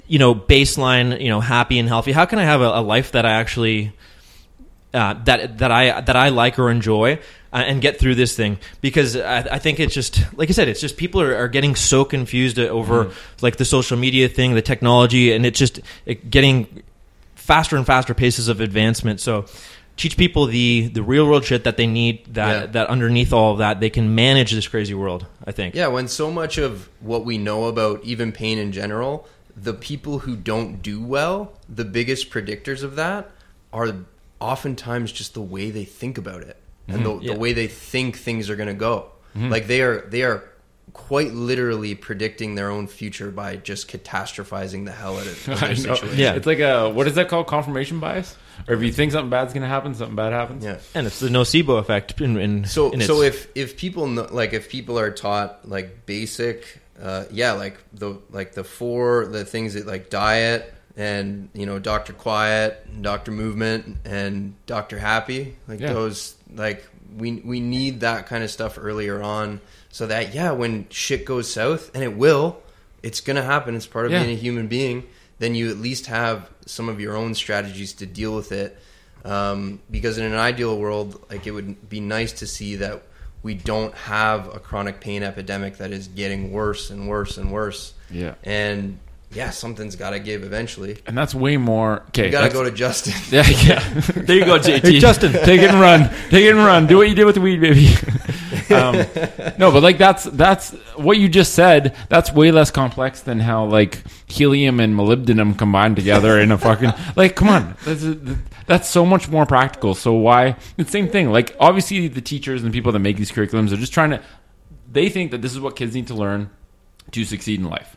you 0.08 0.18
know 0.18 0.34
baseline 0.34 1.20
you 1.20 1.28
know 1.28 1.40
happy 1.40 1.78
and 1.78 1.88
healthy. 1.88 2.12
How 2.12 2.24
can 2.24 2.38
i 2.38 2.44
have 2.44 2.60
a, 2.60 2.70
a 2.80 2.82
life 2.82 3.12
that 3.12 3.24
i 3.26 3.30
actually 3.32 3.92
uh, 4.94 5.14
that 5.24 5.58
that 5.58 5.70
i 5.70 6.00
that 6.00 6.16
i 6.16 6.30
like 6.30 6.58
or 6.58 6.70
enjoy 6.70 7.18
uh, 7.52 7.56
and 7.56 7.80
get 7.82 7.98
through 8.00 8.14
this 8.14 8.34
thing? 8.34 8.58
Because 8.80 9.16
I, 9.16 9.38
I 9.52 9.58
think 9.58 9.78
it's 9.80 9.94
just 9.94 10.20
like 10.36 10.48
i 10.48 10.52
said 10.52 10.68
it's 10.68 10.80
just 10.80 10.96
people 10.96 11.20
are, 11.20 11.36
are 11.36 11.48
getting 11.48 11.76
so 11.76 12.04
confused 12.04 12.58
over 12.58 13.10
like 13.42 13.56
the 13.56 13.64
social 13.64 13.96
media 13.98 14.28
thing 14.28 14.54
the 14.54 14.62
technology 14.62 15.32
and 15.32 15.44
it's 15.46 15.58
just 15.58 15.80
it 16.06 16.30
getting 16.30 16.82
faster 17.34 17.76
and 17.76 17.86
faster 17.86 18.12
paces 18.14 18.48
of 18.48 18.60
advancement. 18.60 19.20
So 19.20 19.44
teach 19.96 20.16
people 20.16 20.46
the 20.46 20.88
the 20.88 21.02
real 21.02 21.26
world 21.26 21.44
shit 21.44 21.64
that 21.64 21.76
they 21.76 21.86
need 21.86 22.24
that 22.34 22.52
Yeah. 22.60 22.66
that 22.66 22.88
underneath 22.88 23.32
all 23.32 23.52
of 23.52 23.58
that 23.58 23.80
they 23.80 23.90
can 23.90 24.14
manage 24.14 24.52
this 24.52 24.68
crazy 24.68 24.94
world 24.94 25.26
i 25.44 25.50
think. 25.52 25.74
Yeah, 25.74 25.88
when 25.88 26.08
so 26.08 26.30
much 26.30 26.56
of 26.56 26.88
what 27.00 27.24
we 27.24 27.36
know 27.36 27.64
about 27.64 28.04
even 28.04 28.30
pain 28.32 28.58
in 28.58 28.70
general, 28.72 29.26
the 29.62 29.74
people 29.74 30.20
who 30.20 30.36
don't 30.36 30.82
do 30.82 31.02
well, 31.02 31.52
the 31.68 31.84
biggest 31.84 32.30
predictors 32.30 32.82
of 32.82 32.96
that 32.96 33.30
are 33.72 33.94
oftentimes 34.40 35.12
just 35.12 35.34
the 35.34 35.42
way 35.42 35.70
they 35.70 35.84
think 35.84 36.16
about 36.18 36.42
it 36.42 36.56
and 36.86 37.02
mm-hmm. 37.02 37.18
the, 37.18 37.24
Yeah. 37.24 37.32
the 37.34 37.38
way 37.38 37.52
they 37.52 37.66
think 37.66 38.16
things 38.16 38.48
are 38.50 38.56
going 38.56 38.68
to 38.68 38.74
go. 38.74 39.10
Mm-hmm. 39.36 39.50
Like 39.50 39.66
they 39.66 39.82
are 39.82 40.00
they 40.02 40.22
are 40.22 40.44
quite 40.92 41.32
literally 41.32 41.94
predicting 41.94 42.54
their 42.54 42.70
own 42.70 42.86
future 42.86 43.30
by 43.30 43.56
just 43.56 43.90
catastrophizing 43.90 44.84
the 44.84 44.92
hell 44.92 45.16
out 45.16 45.26
of, 45.26 45.48
of 45.48 45.62
I 45.62 45.66
their 45.68 45.76
situation. 45.76 46.18
Yeah. 46.18 46.34
It's 46.34 46.46
like 46.46 46.60
a 46.60 46.90
what 46.90 47.06
is 47.06 47.14
that 47.16 47.28
called? 47.28 47.46
Confirmation 47.46 48.00
bias? 48.00 48.36
Or 48.66 48.74
if 48.74 48.82
you 48.82 48.92
think 48.92 49.12
something 49.12 49.30
bad's 49.30 49.52
going 49.52 49.62
to 49.62 49.68
happen, 49.68 49.94
something 49.94 50.16
bad 50.16 50.32
happens. 50.32 50.64
Yeah. 50.64 50.78
and 50.94 51.06
it's 51.06 51.20
the 51.20 51.28
nocebo 51.28 51.78
effect 51.78 52.20
in, 52.20 52.36
in 52.38 52.64
So 52.64 52.90
in 52.90 53.00
so 53.02 53.22
if 53.22 53.48
if 53.54 53.76
people 53.76 54.06
know, 54.06 54.28
like 54.30 54.52
if 54.52 54.68
people 54.68 54.98
are 54.98 55.10
taught 55.10 55.68
like 55.68 56.06
basic 56.06 56.80
uh, 57.00 57.24
yeah 57.30 57.52
like 57.52 57.78
the 57.92 58.18
like 58.30 58.52
the 58.52 58.64
four 58.64 59.26
the 59.26 59.44
things 59.44 59.74
that 59.74 59.86
like 59.86 60.10
diet 60.10 60.72
and 60.96 61.48
you 61.54 61.64
know 61.66 61.78
Doctor 61.78 62.12
Quiet, 62.12 63.02
Doctor 63.02 63.30
Movement, 63.30 63.98
and 64.04 64.54
Doctor 64.66 64.98
Happy 64.98 65.56
like 65.68 65.80
Yeah. 65.80 65.92
those 65.92 66.34
like 66.54 66.84
we 67.16 67.34
we 67.44 67.60
need 67.60 68.00
that 68.00 68.26
kind 68.26 68.42
of 68.44 68.50
stuff 68.50 68.76
earlier 68.80 69.22
on 69.22 69.60
so 69.90 70.06
that 70.06 70.34
yeah 70.34 70.50
when 70.52 70.86
shit 70.90 71.24
goes 71.24 71.50
south 71.52 71.90
and 71.94 72.02
it 72.04 72.16
will 72.16 72.60
it's 73.02 73.20
gonna 73.20 73.42
happen 73.42 73.74
it's 73.76 73.86
part 73.86 74.06
of 74.06 74.12
Yeah. 74.12 74.22
being 74.24 74.36
a 74.36 74.40
human 74.40 74.66
being 74.66 75.04
then 75.38 75.54
you 75.54 75.70
at 75.70 75.78
least 75.78 76.06
have 76.06 76.50
some 76.66 76.88
of 76.88 77.00
your 77.00 77.16
own 77.16 77.34
strategies 77.34 77.92
to 77.94 78.06
deal 78.06 78.34
with 78.34 78.50
it 78.52 78.76
um, 79.24 79.80
because 79.90 80.18
in 80.18 80.24
an 80.26 80.34
ideal 80.34 80.76
world 80.78 81.24
like 81.30 81.46
it 81.46 81.52
would 81.52 81.88
be 81.88 82.00
nice 82.00 82.32
to 82.32 82.46
see 82.46 82.76
that 82.76 83.02
we 83.42 83.54
don't 83.54 83.94
have 83.94 84.54
a 84.54 84.58
chronic 84.58 85.00
pain 85.00 85.22
epidemic 85.22 85.78
that 85.78 85.90
is 85.92 86.08
getting 86.08 86.52
worse 86.52 86.90
and 86.90 87.08
worse 87.08 87.38
and 87.38 87.52
worse 87.52 87.94
Yeah. 88.10 88.34
and 88.44 88.98
yeah 89.32 89.50
something's 89.50 89.94
got 89.94 90.10
to 90.10 90.18
give 90.20 90.42
eventually 90.42 90.98
And 91.06 91.16
that's 91.16 91.34
way 91.34 91.56
more. 91.58 92.02
Okay. 92.08 92.26
you 92.26 92.32
gotta 92.32 92.52
go 92.52 92.64
to 92.64 92.70
justin 92.70 93.12
Yeah, 93.30 93.46
yeah. 93.48 93.80
there 94.16 94.36
you 94.36 94.44
go, 94.44 94.58
JT. 94.58 94.80
Hey, 94.82 94.98
Justin. 94.98 95.32
take 95.32 95.60
it 95.60 95.70
and 95.70 95.80
run. 95.80 96.08
Take 96.30 96.44
it 96.46 96.50
and 96.50 96.58
run. 96.58 96.86
Do 96.86 96.96
what 96.96 97.08
you 97.08 97.14
did 97.14 97.24
with 97.26 97.34
the 97.36 97.40
weed, 97.40 97.60
baby. 97.60 97.88
um, 98.70 98.94
no, 99.58 99.70
but 99.72 99.82
like 99.82 99.98
that's 99.98 100.24
that's 100.24 100.70
what 100.96 101.18
you 101.18 101.28
just 101.28 101.54
said. 101.54 101.96
That's 102.08 102.32
way 102.32 102.50
less 102.50 102.70
complex 102.70 103.20
than 103.20 103.40
how 103.40 103.66
like 103.66 104.02
helium 104.26 104.80
and 104.80 104.94
molybdenum 104.94 105.58
combine 105.58 105.94
together 105.94 106.38
in 106.38 106.50
a 106.50 106.58
fucking 106.58 106.92
like. 107.16 107.36
Come 107.36 107.48
on, 107.48 107.76
that's 107.84 108.04
that's 108.66 108.88
so 108.88 109.04
much 109.04 109.28
more 109.28 109.46
practical. 109.46 109.94
So 109.94 110.12
why? 110.14 110.56
It's 110.76 110.90
the 110.90 110.90
same 110.90 111.08
thing. 111.08 111.30
Like 111.30 111.56
obviously 111.60 112.08
the 112.08 112.20
teachers 112.20 112.62
and 112.62 112.72
people 112.72 112.92
that 112.92 112.98
make 112.98 113.16
these 113.16 113.32
curriculums 113.32 113.72
are 113.72 113.76
just 113.76 113.92
trying 113.92 114.10
to. 114.10 114.22
They 114.90 115.08
think 115.08 115.32
that 115.32 115.42
this 115.42 115.52
is 115.52 115.60
what 115.60 115.76
kids 115.76 115.94
need 115.94 116.06
to 116.06 116.14
learn 116.14 116.50
to 117.10 117.24
succeed 117.24 117.60
in 117.60 117.66
life. 117.66 117.96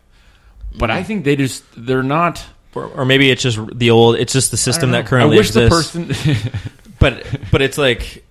But 0.78 0.92
I 0.92 1.04
think 1.04 1.26
they 1.26 1.36
just 1.36 1.64
they're 1.76 2.04
not. 2.04 2.44
or, 2.76 2.86
or 2.86 3.06
maybe 3.06 3.30
it's 3.30 3.42
just 3.44 3.60
the 3.78 3.92
old 3.92 4.16
it's 4.16 4.34
just 4.34 4.52
the 4.52 4.58
system 4.58 4.92
that 4.92 5.06
currently 5.06 5.38
I 5.38 5.40
wish 5.40 5.48
exists 5.56 5.94
the 5.94 6.06
person. 6.08 6.52
but 7.00 7.26
but 7.52 7.62
it's 7.62 7.78
like 7.78 8.24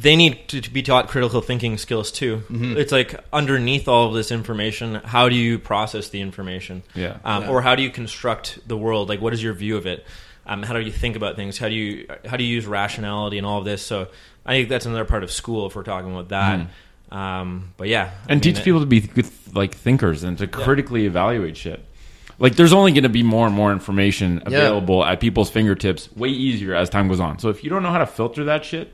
they 0.00 0.14
need 0.14 0.46
to, 0.48 0.60
to 0.60 0.70
be 0.70 0.82
taught 0.82 1.08
critical 1.08 1.40
thinking 1.40 1.76
skills 1.76 2.12
too 2.12 2.42
it's 2.50 2.92
like 2.92 3.14
underneath 3.32 3.88
all 3.88 4.06
of 4.08 4.14
this 4.14 4.30
information 4.30 4.94
how 4.96 5.28
do 5.28 5.34
you 5.34 5.58
process 5.58 6.10
the 6.10 6.20
information 6.20 6.82
Yeah. 6.94 7.16
um, 7.24 7.42
Yeah. 7.42 7.48
or 7.50 7.62
how 7.62 7.74
do 7.74 7.82
you 7.82 7.90
construct 7.90 8.60
the 8.68 8.76
world 8.76 9.08
like 9.08 9.20
what 9.20 9.32
is 9.32 9.42
your 9.42 9.54
view 9.54 9.76
of 9.76 9.86
it 9.86 10.06
um, 10.46 10.62
how 10.62 10.74
do 10.74 10.80
you 10.80 10.92
think 10.92 11.16
about 11.16 11.36
things 11.36 11.58
how 11.58 11.68
do 11.68 11.74
you 11.74 12.06
how 12.26 12.36
do 12.36 12.44
you 12.44 12.54
use 12.54 12.66
rationality 12.66 13.38
and 13.38 13.46
all 13.46 13.58
of 13.58 13.64
this 13.64 13.82
so 13.82 14.06
i 14.46 14.52
think 14.52 14.68
that's 14.68 14.86
another 14.86 15.04
part 15.04 15.24
of 15.24 15.30
school 15.32 15.66
if 15.66 15.74
we're 15.74 15.82
talking 15.82 16.12
about 16.12 16.28
that 16.28 16.66
um, 17.10 17.72
but 17.76 17.88
yeah 17.88 18.04
I 18.04 18.06
Mm-hmm. 18.06 18.32
and 18.32 18.44
mean, 18.44 18.54
teach 18.54 18.64
people 18.64 18.80
to 18.80 18.86
be 18.86 19.00
good, 19.00 19.26
like 19.54 19.74
thinkers 19.74 20.22
and 20.24 20.36
to 20.38 20.46
critically 20.46 21.06
evaluate 21.06 21.56
shit. 21.56 21.84
Like, 22.40 22.54
there's 22.54 22.72
only 22.72 22.92
going 22.92 23.02
to 23.02 23.08
be 23.08 23.22
more 23.24 23.46
and 23.46 23.56
more 23.56 23.72
information 23.72 24.42
Yeah. 24.46 24.58
available 24.58 25.04
at 25.04 25.18
people's 25.18 25.50
fingertips, 25.50 26.08
way 26.14 26.28
easier 26.28 26.72
as 26.74 26.88
time 26.88 27.08
goes 27.08 27.18
on. 27.18 27.38
So 27.40 27.48
if 27.48 27.64
you 27.64 27.70
don't 27.70 27.82
know 27.82 27.90
how 27.90 27.98
to 27.98 28.06
filter 28.06 28.44
that 28.44 28.64
shit, 28.64 28.92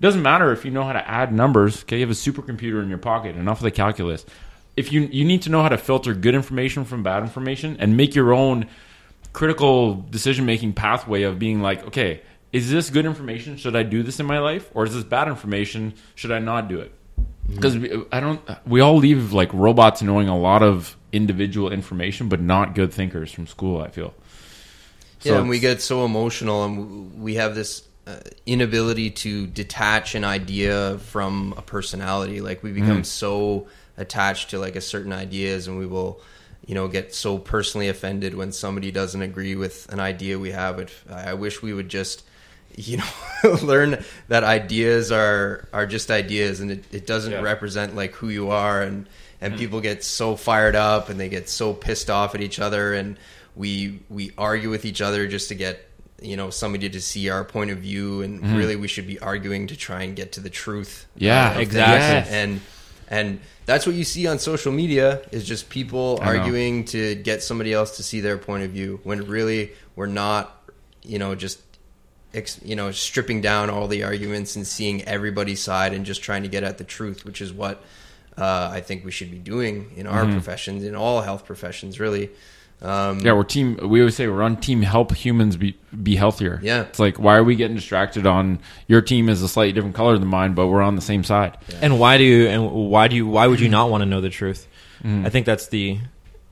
It 0.00 0.04
doesn't 0.04 0.22
matter 0.22 0.50
if 0.50 0.64
you 0.64 0.70
know 0.70 0.84
how 0.84 0.94
to 0.94 1.06
add 1.06 1.30
numbers. 1.30 1.82
Okay, 1.82 1.96
you 1.98 2.06
have 2.06 2.10
a 2.10 2.14
supercomputer 2.14 2.82
in 2.82 2.88
your 2.88 2.96
pocket, 2.96 3.36
enough 3.36 3.58
of 3.58 3.64
the 3.64 3.70
calculus. 3.70 4.24
If 4.74 4.92
you 4.92 5.02
you 5.02 5.26
need 5.26 5.42
to 5.42 5.50
know 5.50 5.60
how 5.60 5.68
to 5.68 5.76
filter 5.76 6.14
good 6.14 6.34
information 6.34 6.86
from 6.86 7.02
bad 7.02 7.22
information 7.22 7.76
and 7.78 7.98
make 7.98 8.14
your 8.14 8.32
own 8.32 8.66
critical 9.34 9.96
decision 9.96 10.46
making 10.46 10.72
pathway 10.72 11.24
of 11.24 11.38
being 11.38 11.60
like, 11.60 11.86
okay, 11.88 12.22
is 12.50 12.70
this 12.70 12.88
good 12.88 13.04
information? 13.04 13.58
Should 13.58 13.76
I 13.76 13.82
do 13.82 14.02
this 14.02 14.18
in 14.18 14.24
my 14.24 14.38
life, 14.38 14.70
or 14.72 14.86
is 14.86 14.94
this 14.94 15.04
bad 15.04 15.28
information? 15.28 15.92
Should 16.14 16.32
I 16.32 16.38
not 16.38 16.68
do 16.68 16.80
it? 16.80 16.94
Mm-hmm. 17.18 17.54
Because 17.56 18.06
I 18.10 18.20
don't. 18.20 18.40
We 18.64 18.80
all 18.80 18.96
leave 18.96 19.34
like 19.34 19.52
robots 19.52 20.00
knowing 20.00 20.30
a 20.30 20.38
lot 20.38 20.62
of 20.62 20.96
individual 21.12 21.70
information, 21.70 22.30
but 22.30 22.40
not 22.40 22.74
good 22.74 22.90
thinkers 22.90 23.30
from 23.30 23.46
school. 23.46 23.82
I 23.82 23.88
feel. 23.88 24.14
So 25.18 25.34
yeah, 25.34 25.40
and 25.40 25.50
we 25.50 25.58
get 25.58 25.82
so 25.82 26.06
emotional, 26.06 26.64
and 26.64 27.20
we 27.20 27.34
have 27.34 27.54
this 27.54 27.82
uh, 28.10 28.20
inability 28.46 29.10
to 29.10 29.46
detach 29.46 30.14
an 30.14 30.24
idea 30.24 30.98
from 30.98 31.54
a 31.56 31.62
personality. 31.62 32.40
Like 32.40 32.62
we 32.62 32.72
become 32.72 33.04
so 33.04 33.66
attached 33.96 34.50
to 34.50 34.58
like 34.58 34.76
a 34.76 34.80
certain 34.80 35.12
ideas, 35.12 35.68
and 35.68 35.78
we 35.78 35.86
will, 35.86 36.20
you 36.66 36.74
know, 36.74 36.88
get 36.88 37.14
so 37.14 37.38
personally 37.38 37.88
offended 37.88 38.34
when 38.34 38.52
somebody 38.52 38.90
doesn't 38.90 39.22
agree 39.22 39.54
with 39.54 39.90
an 39.92 40.00
idea 40.00 40.38
we 40.38 40.50
have. 40.52 40.76
But 40.76 40.90
I 41.10 41.30
I 41.30 41.34
wish 41.34 41.62
we 41.62 41.72
would 41.72 41.88
just, 41.88 42.24
you 42.76 42.98
know, 42.98 43.54
learn 43.62 44.02
that 44.28 44.44
ideas 44.44 45.12
are 45.12 45.68
are 45.72 45.86
just 45.86 46.10
ideas, 46.10 46.60
and 46.60 46.70
it, 46.70 46.84
it 46.92 47.06
doesn't 47.06 47.32
Yeah. 47.32 47.40
represent 47.42 47.94
like 47.94 48.12
who 48.14 48.28
you 48.28 48.50
are, 48.50 48.82
and 48.82 49.08
and 49.42 49.56
people 49.56 49.80
get 49.80 50.04
so 50.04 50.36
fired 50.36 50.76
up, 50.76 51.08
and 51.08 51.18
they 51.18 51.28
get 51.28 51.48
so 51.48 51.72
pissed 51.72 52.10
off 52.10 52.34
at 52.34 52.40
each 52.40 52.58
other, 52.58 52.92
and 52.94 53.16
we 53.56 54.00
we 54.08 54.32
argue 54.38 54.70
with 54.70 54.84
each 54.84 55.00
other 55.00 55.26
just 55.26 55.48
to 55.48 55.54
get 55.54 55.86
you 56.22 56.36
know 56.36 56.50
somebody 56.50 56.88
to 56.90 57.00
see 57.00 57.28
our 57.30 57.44
point 57.44 57.70
of 57.70 57.78
view 57.78 58.22
and 58.22 58.40
mm-hmm. 58.40 58.56
really 58.56 58.76
we 58.76 58.88
should 58.88 59.06
be 59.06 59.18
arguing 59.20 59.66
to 59.66 59.76
try 59.76 60.02
and 60.02 60.16
get 60.16 60.32
to 60.32 60.40
the 60.40 60.50
truth 60.50 61.06
uh, 61.08 61.18
Yeah, 61.18 61.50
of 61.50 61.56
things. 61.56 61.68
exactly. 61.68 62.36
and 62.36 62.60
and 63.08 63.40
that's 63.66 63.86
what 63.86 63.94
you 63.94 64.04
see 64.04 64.26
on 64.26 64.38
social 64.38 64.72
media 64.72 65.22
is 65.32 65.44
just 65.44 65.68
people 65.68 66.18
I 66.22 66.24
know. 66.24 66.38
arguing 66.40 66.84
to 66.86 67.14
get 67.16 67.42
somebody 67.42 67.72
else 67.72 67.96
to 67.96 68.02
see 68.02 68.20
their 68.20 68.38
point 68.38 68.64
of 68.64 68.70
view 68.70 69.00
when 69.02 69.26
really 69.26 69.72
we're 69.96 70.06
not 70.06 70.56
you 71.02 71.18
know 71.18 71.34
just 71.34 71.60
you 72.64 72.76
know 72.76 72.92
stripping 72.92 73.40
down 73.40 73.70
all 73.70 73.88
the 73.88 74.04
arguments 74.04 74.56
and 74.56 74.66
seeing 74.66 75.02
everybody's 75.02 75.60
side 75.60 75.92
and 75.92 76.06
just 76.06 76.22
trying 76.22 76.42
to 76.42 76.48
get 76.48 76.62
at 76.62 76.78
the 76.78 76.84
truth 76.84 77.24
which 77.24 77.40
is 77.40 77.52
what 77.52 77.82
uh, 78.38 78.70
I 78.72 78.80
think 78.80 79.04
we 79.04 79.10
should 79.10 79.30
be 79.30 79.38
doing 79.38 79.92
in 79.96 80.06
our 80.06 80.22
mm-hmm. 80.22 80.32
professions 80.32 80.84
in 80.84 80.94
all 80.94 81.22
health 81.22 81.44
professions 81.44 81.98
really 81.98 82.30
um, 82.82 83.20
Yeah, 83.20 83.32
we're 83.32 83.44
team. 83.44 83.78
We 83.82 84.00
always 84.00 84.16
say 84.16 84.26
we're 84.28 84.42
on 84.42 84.56
team 84.56 84.82
help 84.82 85.14
humans 85.14 85.56
be 85.56 85.76
be 86.02 86.16
healthier. 86.16 86.60
Yeah. 86.62 86.82
it's 86.82 86.98
like 86.98 87.18
why 87.18 87.36
are 87.36 87.44
we 87.44 87.56
getting 87.56 87.76
distracted 87.76 88.26
on 88.26 88.60
your 88.88 89.00
team 89.02 89.28
is 89.28 89.42
a 89.42 89.48
slightly 89.48 89.72
different 89.72 89.96
color 89.96 90.16
than 90.18 90.28
mine, 90.28 90.54
but 90.54 90.68
we're 90.68 90.82
on 90.82 90.94
the 90.96 91.02
same 91.02 91.24
side. 91.24 91.58
And 91.82 91.98
why 91.98 92.16
do 92.18 92.24
you 92.24 92.46
and 92.48 92.70
why 92.70 93.08
do 93.08 93.16
you 93.16 93.26
why 93.26 93.46
would 93.46 93.60
you 93.60 93.68
not 93.68 93.90
want 93.90 94.02
to 94.02 94.06
know 94.06 94.20
the 94.20 94.30
truth? 94.30 94.66
I 95.04 95.28
think 95.30 95.46
that's 95.46 95.68
the 95.68 95.98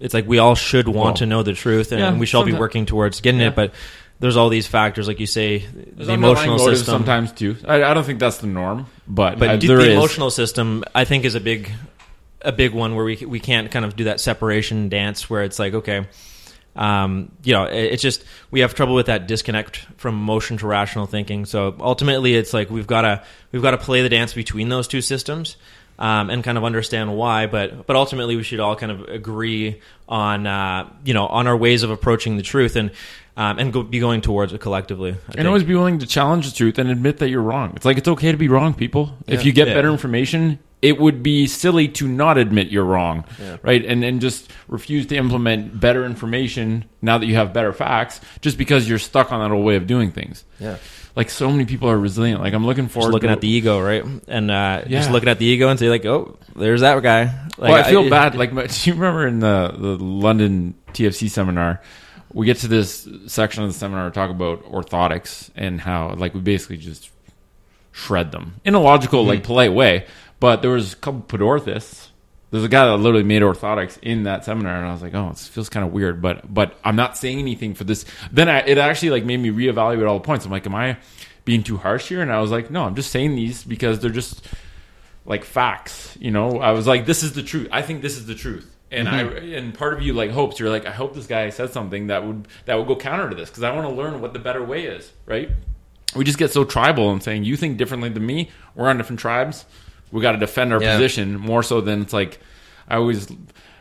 it's 0.01 0.15
like 0.15 0.27
we 0.27 0.39
all 0.39 0.55
should 0.55 0.87
want 0.89 0.97
Mm. 0.97 1.05
Well, 1.05 1.15
to 1.15 1.27
know 1.27 1.43
the 1.43 1.53
truth 1.55 1.93
and 1.93 2.01
yeah, 2.01 2.17
we 2.19 2.25
should 2.27 2.39
all 2.39 2.45
be 2.45 2.53
working 2.55 2.87
towards 2.87 3.21
getting 3.21 3.41
Yeah. 3.41 3.49
it, 3.49 3.57
but 3.57 3.75
there's 4.21 4.37
all 4.37 4.49
these 4.49 4.67
factors 4.67 5.07
like 5.07 5.21
you 5.21 5.27
say 5.27 5.59
There's 5.59 6.09
the 6.09 6.15
emotional 6.15 6.59
system 6.59 6.87
sometimes 6.87 7.31
too. 7.33 7.57
I, 7.67 7.83
I 7.85 7.95
don't 7.95 8.05
think 8.05 8.19
that's 8.21 8.39
the 8.39 8.47
norm, 8.49 8.87
but 9.07 9.39
but 9.39 9.61
d- 9.61 9.67
there 9.69 9.77
the 9.79 9.91
is. 9.91 9.97
emotional 9.97 10.31
system 10.31 10.83
I 10.95 11.05
think 11.05 11.25
is 11.25 11.35
a 11.37 11.41
big 11.41 11.71
a 12.43 12.53
big 12.53 12.73
one 12.73 12.95
where 12.95 13.05
we 13.05 13.17
we 13.27 13.41
can't 13.41 13.71
kind 13.71 13.85
of 13.85 13.97
do 13.97 14.05
that 14.05 14.21
separation 14.21 14.89
dance 14.89 15.29
where 15.29 15.43
it's 15.43 15.59
like 15.59 15.75
okay 15.75 16.07
um, 16.77 17.33
you 17.43 17.53
know 17.53 17.65
it, 17.65 17.93
it's 17.95 18.03
just 18.03 18.25
we 18.51 18.61
have 18.61 18.75
trouble 18.75 18.95
with 18.95 19.07
that 19.07 19.27
disconnect 19.27 19.79
from 19.97 20.15
emotion 20.15 20.57
to 20.59 20.67
rational 20.67 21.07
thinking 21.07 21.45
so 21.45 21.75
ultimately 21.81 22.35
it's 22.37 22.53
like 22.55 22.71
we've 22.71 22.87
got 22.87 23.03
to 23.03 23.23
we've 23.53 23.63
got 23.63 23.73
to 23.73 23.79
play 23.79 24.03
the 24.03 24.09
dance 24.09 24.33
between 24.35 24.69
those 24.69 24.87
two 24.87 25.01
systems 25.01 25.57
um, 25.99 26.31
and 26.31 26.45
kind 26.45 26.57
of 26.57 26.65
understand 26.65 27.17
why 27.17 27.47
but 27.47 27.87
but 27.87 27.97
ultimately 27.97 28.37
we 28.37 28.45
should 28.45 28.61
all 28.61 28.77
kind 28.77 28.93
of 28.93 29.01
agree 29.09 29.81
on 30.09 30.47
uh, 30.47 30.89
you 31.05 31.15
know 31.15 31.27
on 31.27 31.47
our 31.49 31.57
ways 31.57 31.83
of 31.83 31.91
approaching 31.91 32.37
the 32.37 32.43
truth 32.45 32.77
and 32.77 32.93
um, 33.37 33.59
and 33.59 33.73
go, 33.73 33.83
be 33.85 33.99
going 34.01 34.21
towards 34.21 34.53
it 34.53 34.61
collectively 34.61 35.11
I 35.11 35.15
and 35.15 35.35
think. 35.35 35.47
always 35.47 35.63
be 35.65 35.75
willing 35.75 35.99
to 36.01 36.07
challenge 36.07 36.47
the 36.51 36.57
truth 36.57 36.79
and 36.79 36.91
admit 36.91 37.19
that 37.19 37.29
you're 37.29 37.43
wrong. 37.43 37.73
It's 37.77 37.85
like 37.85 37.97
it's 37.97 38.09
okay 38.09 38.33
to 38.33 38.39
be 38.39 38.49
wrong, 38.49 38.75
people. 38.75 39.17
If 39.29 39.45
you 39.45 39.53
get 39.53 39.69
Yeah. 39.69 39.75
better 39.75 39.91
information, 39.91 40.59
it 40.81 40.99
would 40.99 41.23
be 41.23 41.47
silly 41.47 41.89
to 41.89 42.07
not 42.07 42.39
admit 42.39 42.69
you're 42.69 42.85
wrong, 42.85 43.25
right? 43.63 43.85
And 43.85 44.05
and 44.05 44.21
just 44.21 44.51
refuse 44.69 45.07
to 45.07 45.17
implement 45.17 45.79
better 45.81 46.05
information 46.05 46.85
now 47.03 47.19
that 47.19 47.27
you 47.27 47.35
have 47.35 47.53
better 47.53 47.73
facts, 47.73 48.21
just 48.41 48.57
because 48.59 48.89
you're 48.89 48.99
stuck 48.99 49.33
on 49.33 49.41
that 49.41 49.55
old 49.55 49.65
way 49.65 49.77
of 49.77 49.87
doing 49.87 50.13
things. 50.13 50.45
Yeah. 50.61 50.77
Like 51.17 51.31
so 51.31 51.51
many 51.51 51.65
people 51.65 51.91
are 51.91 51.99
resilient. 51.99 52.41
Like 52.41 52.55
I'm 52.55 52.65
looking 52.65 52.87
forward 52.87 53.07
just 53.09 53.13
looking 53.15 53.29
to 53.29 53.33
at 53.33 53.41
the 53.41 53.49
ego, 53.49 53.81
right? 53.81 54.05
And 54.29 54.51
uh, 54.53 54.83
Yeah. 54.87 55.01
just 55.01 55.11
looking 55.11 55.29
at 55.29 55.41
the 55.41 55.47
ego 55.47 55.69
and 55.69 55.77
say 55.77 55.89
like, 55.89 56.07
oh, 56.07 56.39
there's 56.55 56.83
that 56.83 57.03
guy. 57.03 57.25
Like, 57.59 57.73
well, 57.73 57.75
I 57.75 57.91
feel 57.91 58.09
bad. 58.19 58.37
Like, 58.37 58.53
my, 58.53 58.67
do 58.69 58.91
you 58.91 58.95
remember 58.95 59.27
in 59.27 59.41
the 59.41 59.75
the 59.77 59.97
London 60.05 60.75
TFC 60.93 61.29
seminar, 61.29 61.83
we 62.33 62.47
get 62.47 62.59
to 62.59 62.69
this 62.69 63.09
section 63.27 63.65
of 63.65 63.73
the 63.73 63.77
seminar 63.77 64.09
talk 64.13 64.31
about 64.31 64.63
orthotics 64.67 65.51
and 65.57 65.81
how 65.81 66.15
like 66.15 66.35
we 66.35 66.41
basically 66.41 66.77
just 66.77 67.11
shred 67.91 68.31
them 68.31 68.61
in 68.65 68.75
a 68.75 68.81
logical, 68.81 69.25
like 69.25 69.43
polite 69.43 69.73
way. 69.73 70.07
But 70.41 70.63
there 70.63 70.71
was 70.71 70.93
a 70.93 70.97
couple 70.97 71.23
podorthists. 71.23 72.09
There's 72.51 72.65
a 72.65 72.69
guy 72.69 72.87
that 72.87 72.97
literally 72.97 73.25
made 73.25 73.43
orthotics 73.43 73.99
in 74.01 74.23
that 74.23 74.45
seminar, 74.45 74.77
and 74.77 74.87
I 74.87 74.93
was 74.93 75.03
like, 75.03 75.15
"Oh, 75.15 75.31
it 75.31 75.39
feels 75.39 75.69
kind 75.69 75.85
of 75.85 75.93
weird." 75.93 76.23
But 76.23 76.53
but 76.53 76.79
I'm 76.83 76.97
not 76.97 77.19
saying 77.19 77.39
anything 77.39 77.75
for 77.75 77.85
this. 77.85 78.05
Then 78.33 78.49
I, 78.49 78.61
it 78.61 78.79
actually 78.79 79.11
like 79.11 79.25
made 79.25 79.39
me 79.39 79.51
reevaluate 79.51 80.09
all 80.09 80.19
the 80.19 80.25
points. 80.25 80.47
I'm 80.47 80.51
like, 80.51 80.67
"Am 80.67 80.75
I 80.75 80.97
being 81.45 81.63
too 81.63 81.77
harsh 81.77 82.09
here?" 82.09 82.23
And 82.23 82.33
I 82.33 82.41
was 82.41 82.51
like, 82.51 82.71
"No, 82.71 82.85
I'm 82.85 82.95
just 82.95 83.11
saying 83.11 83.37
these 83.37 83.65
because 83.65 84.01
they're 84.01 84.11
just 84.11 84.47
like 85.29 85.45
facts 85.45 86.17
you 86.19 86.31
know 86.31 86.59
i 86.59 86.73
was 86.73 86.87
like 86.87 87.05
this 87.07 87.23
is 87.23 87.35
the 87.35 87.43
truth 87.43 87.69
i 87.71 87.83
think 87.83 88.01
this 88.01 88.17
is 88.17 88.27
the 88.27 88.35
truth 88.35 88.75
and 88.91 89.07
i 89.07 89.23
mm-hmm. 89.23 89.55
and 89.55 89.75
part 89.75 89.93
of 89.93 90.01
you 90.01 90.15
like 90.15 90.31
hopes 90.31 90.59
you're 90.59 90.71
like 90.71 90.87
i 90.87 90.91
hope 90.91 91.15
this 91.15 91.27
guy 91.27 91.51
says 91.51 91.71
something 91.71 92.07
that 92.07 92.27
would 92.27 92.49
that 92.65 92.77
would 92.77 92.89
go 92.89 92.97
counter 92.97 93.29
to 93.29 93.37
this 93.37 93.51
because 93.51 93.63
i 93.63 93.71
want 93.71 93.87
to 93.87 93.95
learn 93.95 94.23
what 94.23 94.33
the 94.33 94.39
better 94.39 94.65
way 94.65 94.87
is 94.87 95.13
right 95.27 95.51
we 96.17 96.25
just 96.25 96.39
get 96.39 96.51
so 96.51 96.65
tribal 96.65 97.13
and 97.13 97.23
saying 97.23 97.45
you 97.45 97.57
think 97.57 97.77
differently 97.77 98.09
than 98.09 98.25
me 98.25 98.51
we're 98.75 98.89
on 98.89 98.97
different 98.97 99.21
tribes 99.21 99.67
we 100.13 100.21
got 100.23 100.33
to 100.33 100.39
defend 100.39 100.73
our 100.73 100.83
Yeah. 100.83 100.97
position 100.97 101.37
more 101.39 101.63
so 101.63 101.81
than 101.81 102.03
it's 102.03 102.13
like 102.13 102.39
i 102.89 102.97
always 102.97 103.29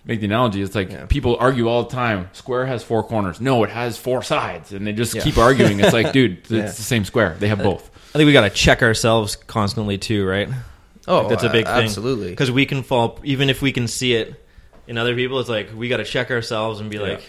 make 0.05 0.19
the 0.19 0.25
analogy 0.25 0.61
it's 0.61 0.75
like 0.75 0.91
Yeah. 0.91 1.05
people 1.07 1.37
argue 1.39 1.67
all 1.67 1.83
the 1.83 1.89
time 1.95 2.29
square 2.33 2.65
has 2.65 2.83
four 2.83 3.03
corners 3.03 3.39
no 3.41 3.63
it 3.63 3.69
has 3.69 3.97
four 3.97 4.23
sides 4.23 4.71
and 4.73 4.85
they 4.87 4.93
just 4.93 5.19
keep 5.19 5.37
arguing 5.37 5.79
it's 5.79 5.93
like 5.93 6.11
dude 6.17 6.39
it's 6.39 6.51
Yeah. 6.51 6.61
the 6.63 6.71
same 6.71 7.05
square 7.05 7.35
they 7.39 7.47
have 7.49 7.61
both 7.63 7.89
I 8.13 8.17
think 8.19 8.27
we 8.27 8.33
got 8.33 8.41
to 8.41 8.49
check 8.49 8.81
ourselves 8.81 9.35
constantly 9.35 9.97
too, 9.99 10.25
right? 10.25 10.49
Oh, 11.07 11.19
Like, 11.19 11.29
that's 11.29 11.43
a 11.43 11.49
big 11.49 11.67
uh, 11.67 11.75
thing. 11.75 11.83
absolutely. 11.85 12.29
because 12.31 12.49
we 12.49 12.65
can 12.65 12.81
fall 12.81 13.19
even 13.23 13.49
if 13.51 13.61
we 13.61 13.71
can 13.71 13.87
see 13.87 14.13
it 14.15 14.43
in 14.87 14.97
other 14.97 15.13
people. 15.13 15.39
It's 15.39 15.49
like 15.49 15.69
we 15.75 15.87
got 15.87 15.97
to 15.97 16.05
check 16.05 16.31
ourselves 16.31 16.79
and 16.79 16.89
be 16.89 16.97
like, 16.97 17.21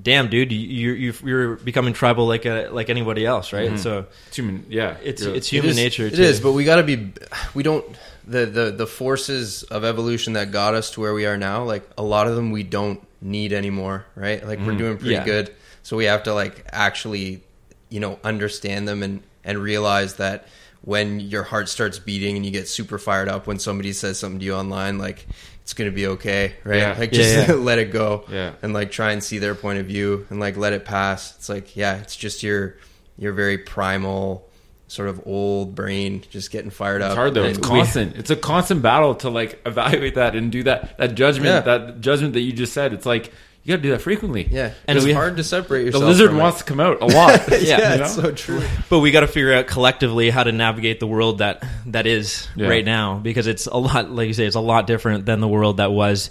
"Damn, 0.00 0.28
dude, 0.28 0.52
you, 0.52 0.92
you 0.92 1.14
you're 1.24 1.56
becoming 1.56 1.92
tribal 1.94 2.26
like 2.26 2.44
a, 2.44 2.68
like 2.70 2.90
anybody 2.90 3.24
else, 3.24 3.52
right?" 3.52 3.68
Mm-hmm. 3.68 3.76
So 3.78 4.06
it's 4.28 4.36
human 4.36 4.66
yeah 4.68 4.96
it's 5.02 5.22
You're- 5.22 5.36
it's 5.36 5.48
human 5.48 5.70
is- 5.70 5.76
nature. 5.76 6.06
It 6.06 6.16
to, 6.16 6.22
is, 6.22 6.40
but 6.40 6.52
we 6.52 6.64
got 6.64 6.76
to 6.76 6.82
be. 6.82 7.12
We 7.54 7.62
don't. 7.62 7.84
The, 8.28 8.44
the 8.44 8.70
the 8.72 8.86
forces 8.88 9.62
of 9.62 9.84
evolution 9.84 10.32
that 10.32 10.50
got 10.50 10.74
us 10.74 10.90
to 10.92 11.00
where 11.00 11.14
we 11.14 11.26
are 11.26 11.36
now, 11.36 11.62
like 11.62 11.88
a 11.96 12.02
lot 12.02 12.26
of 12.26 12.34
them, 12.34 12.50
we 12.50 12.64
don't 12.64 13.00
need 13.22 13.52
anymore, 13.52 14.04
right? 14.16 14.44
Like 14.44 14.58
we're 14.58 14.66
mm-hmm. 14.66 14.78
doing 14.78 14.98
pretty 14.98 15.14
Yeah. 15.14 15.24
good, 15.24 15.54
so 15.84 15.96
we 15.96 16.06
have 16.06 16.24
to 16.24 16.34
like 16.34 16.66
actually, 16.72 17.44
you 17.88 18.00
know, 18.00 18.18
understand 18.24 18.88
them 18.88 19.04
and 19.04 19.22
and 19.44 19.58
realize 19.58 20.16
that 20.16 20.48
when 20.82 21.20
your 21.20 21.44
heart 21.44 21.68
starts 21.68 21.98
beating 22.00 22.36
and 22.36 22.44
you 22.44 22.50
get 22.50 22.68
super 22.68 22.98
fired 22.98 23.28
up 23.28 23.46
when 23.46 23.58
somebody 23.60 23.92
says 23.92 24.18
something 24.18 24.40
to 24.40 24.44
you 24.44 24.54
online, 24.54 24.98
like 24.98 25.26
it's 25.66 25.74
gonna 25.74 25.90
be 25.90 26.06
okay, 26.06 26.54
right? 26.62 26.76
Yeah. 26.78 26.94
Like 26.96 27.10
just 27.10 27.48
yeah. 27.48 27.54
let 27.56 27.80
it 27.80 27.90
go, 27.90 28.24
Yeah. 28.30 28.52
and 28.62 28.72
like 28.72 28.92
try 28.92 29.10
and 29.10 29.20
see 29.22 29.38
their 29.38 29.56
point 29.56 29.80
of 29.80 29.86
view 29.86 30.24
and 30.30 30.38
like 30.38 30.56
let 30.56 30.72
it 30.72 30.84
pass. 30.84 31.34
It's 31.34 31.48
like 31.48 31.74
yeah, 31.74 31.96
it's 31.96 32.14
just 32.14 32.44
your 32.44 32.76
your 33.18 33.32
very 33.32 33.58
primal 33.58 34.48
sort 34.86 35.08
of 35.08 35.20
old 35.26 35.74
brain 35.74 36.22
just 36.30 36.52
getting 36.52 36.70
fired 36.70 37.02
up. 37.02 37.10
It's 37.10 37.16
hard 37.16 37.34
though. 37.34 37.42
And 37.42 37.58
It's 37.58 37.68
we- 37.68 37.76
constant. 37.78 38.14
It's 38.14 38.30
a 38.30 38.36
constant 38.36 38.80
battle 38.80 39.16
to 39.16 39.28
like 39.28 39.60
evaluate 39.66 40.14
that 40.14 40.36
and 40.36 40.52
do 40.52 40.62
that 40.62 40.96
that 40.98 41.16
judgment 41.16 41.46
Yeah. 41.46 41.60
that 41.62 42.00
judgment 42.00 42.34
that 42.34 42.42
you 42.42 42.52
just 42.52 42.72
said. 42.72 42.92
It's 42.92 43.04
like 43.06 43.32
you 43.66 43.72
got 43.72 43.76
to 43.78 43.82
do 43.82 43.90
that 43.90 44.00
frequently. 44.00 44.46
yeah, 44.48 44.66
And 44.66 44.74
and 44.86 44.96
it's 44.98 45.06
we- 45.06 45.12
hard 45.12 45.36
to 45.38 45.44
separate 45.44 45.86
yourself. 45.86 46.02
The 46.02 46.06
lizard 46.08 46.28
from 46.30 46.38
wants 46.38 46.60
it. 46.60 46.64
to 46.64 46.68
come 46.68 46.78
out 46.78 47.02
a 47.02 47.06
lot. 47.06 47.48
yeah, 47.60 47.94
you 47.94 47.98
know? 47.98 48.04
it's 48.04 48.14
so 48.14 48.30
true. 48.30 48.62
but 48.88 49.00
we 49.00 49.10
got 49.10 49.20
to 49.20 49.26
figure 49.26 49.52
out 49.52 49.66
collectively 49.66 50.30
how 50.30 50.44
to 50.44 50.52
navigate 50.52 51.00
the 51.00 51.06
world 51.08 51.38
that 51.38 51.64
that 51.86 52.06
is 52.06 52.46
Yeah. 52.54 52.68
right 52.68 52.84
now 52.84 53.18
because 53.18 53.48
it's 53.48 53.66
a 53.66 53.76
lot 53.76 54.08
like 54.10 54.28
you 54.28 54.34
say 54.34 54.46
it's 54.46 54.54
a 54.54 54.60
lot 54.60 54.86
different 54.86 55.26
than 55.26 55.40
the 55.40 55.48
world 55.48 55.78
that 55.78 55.90
was 55.90 56.30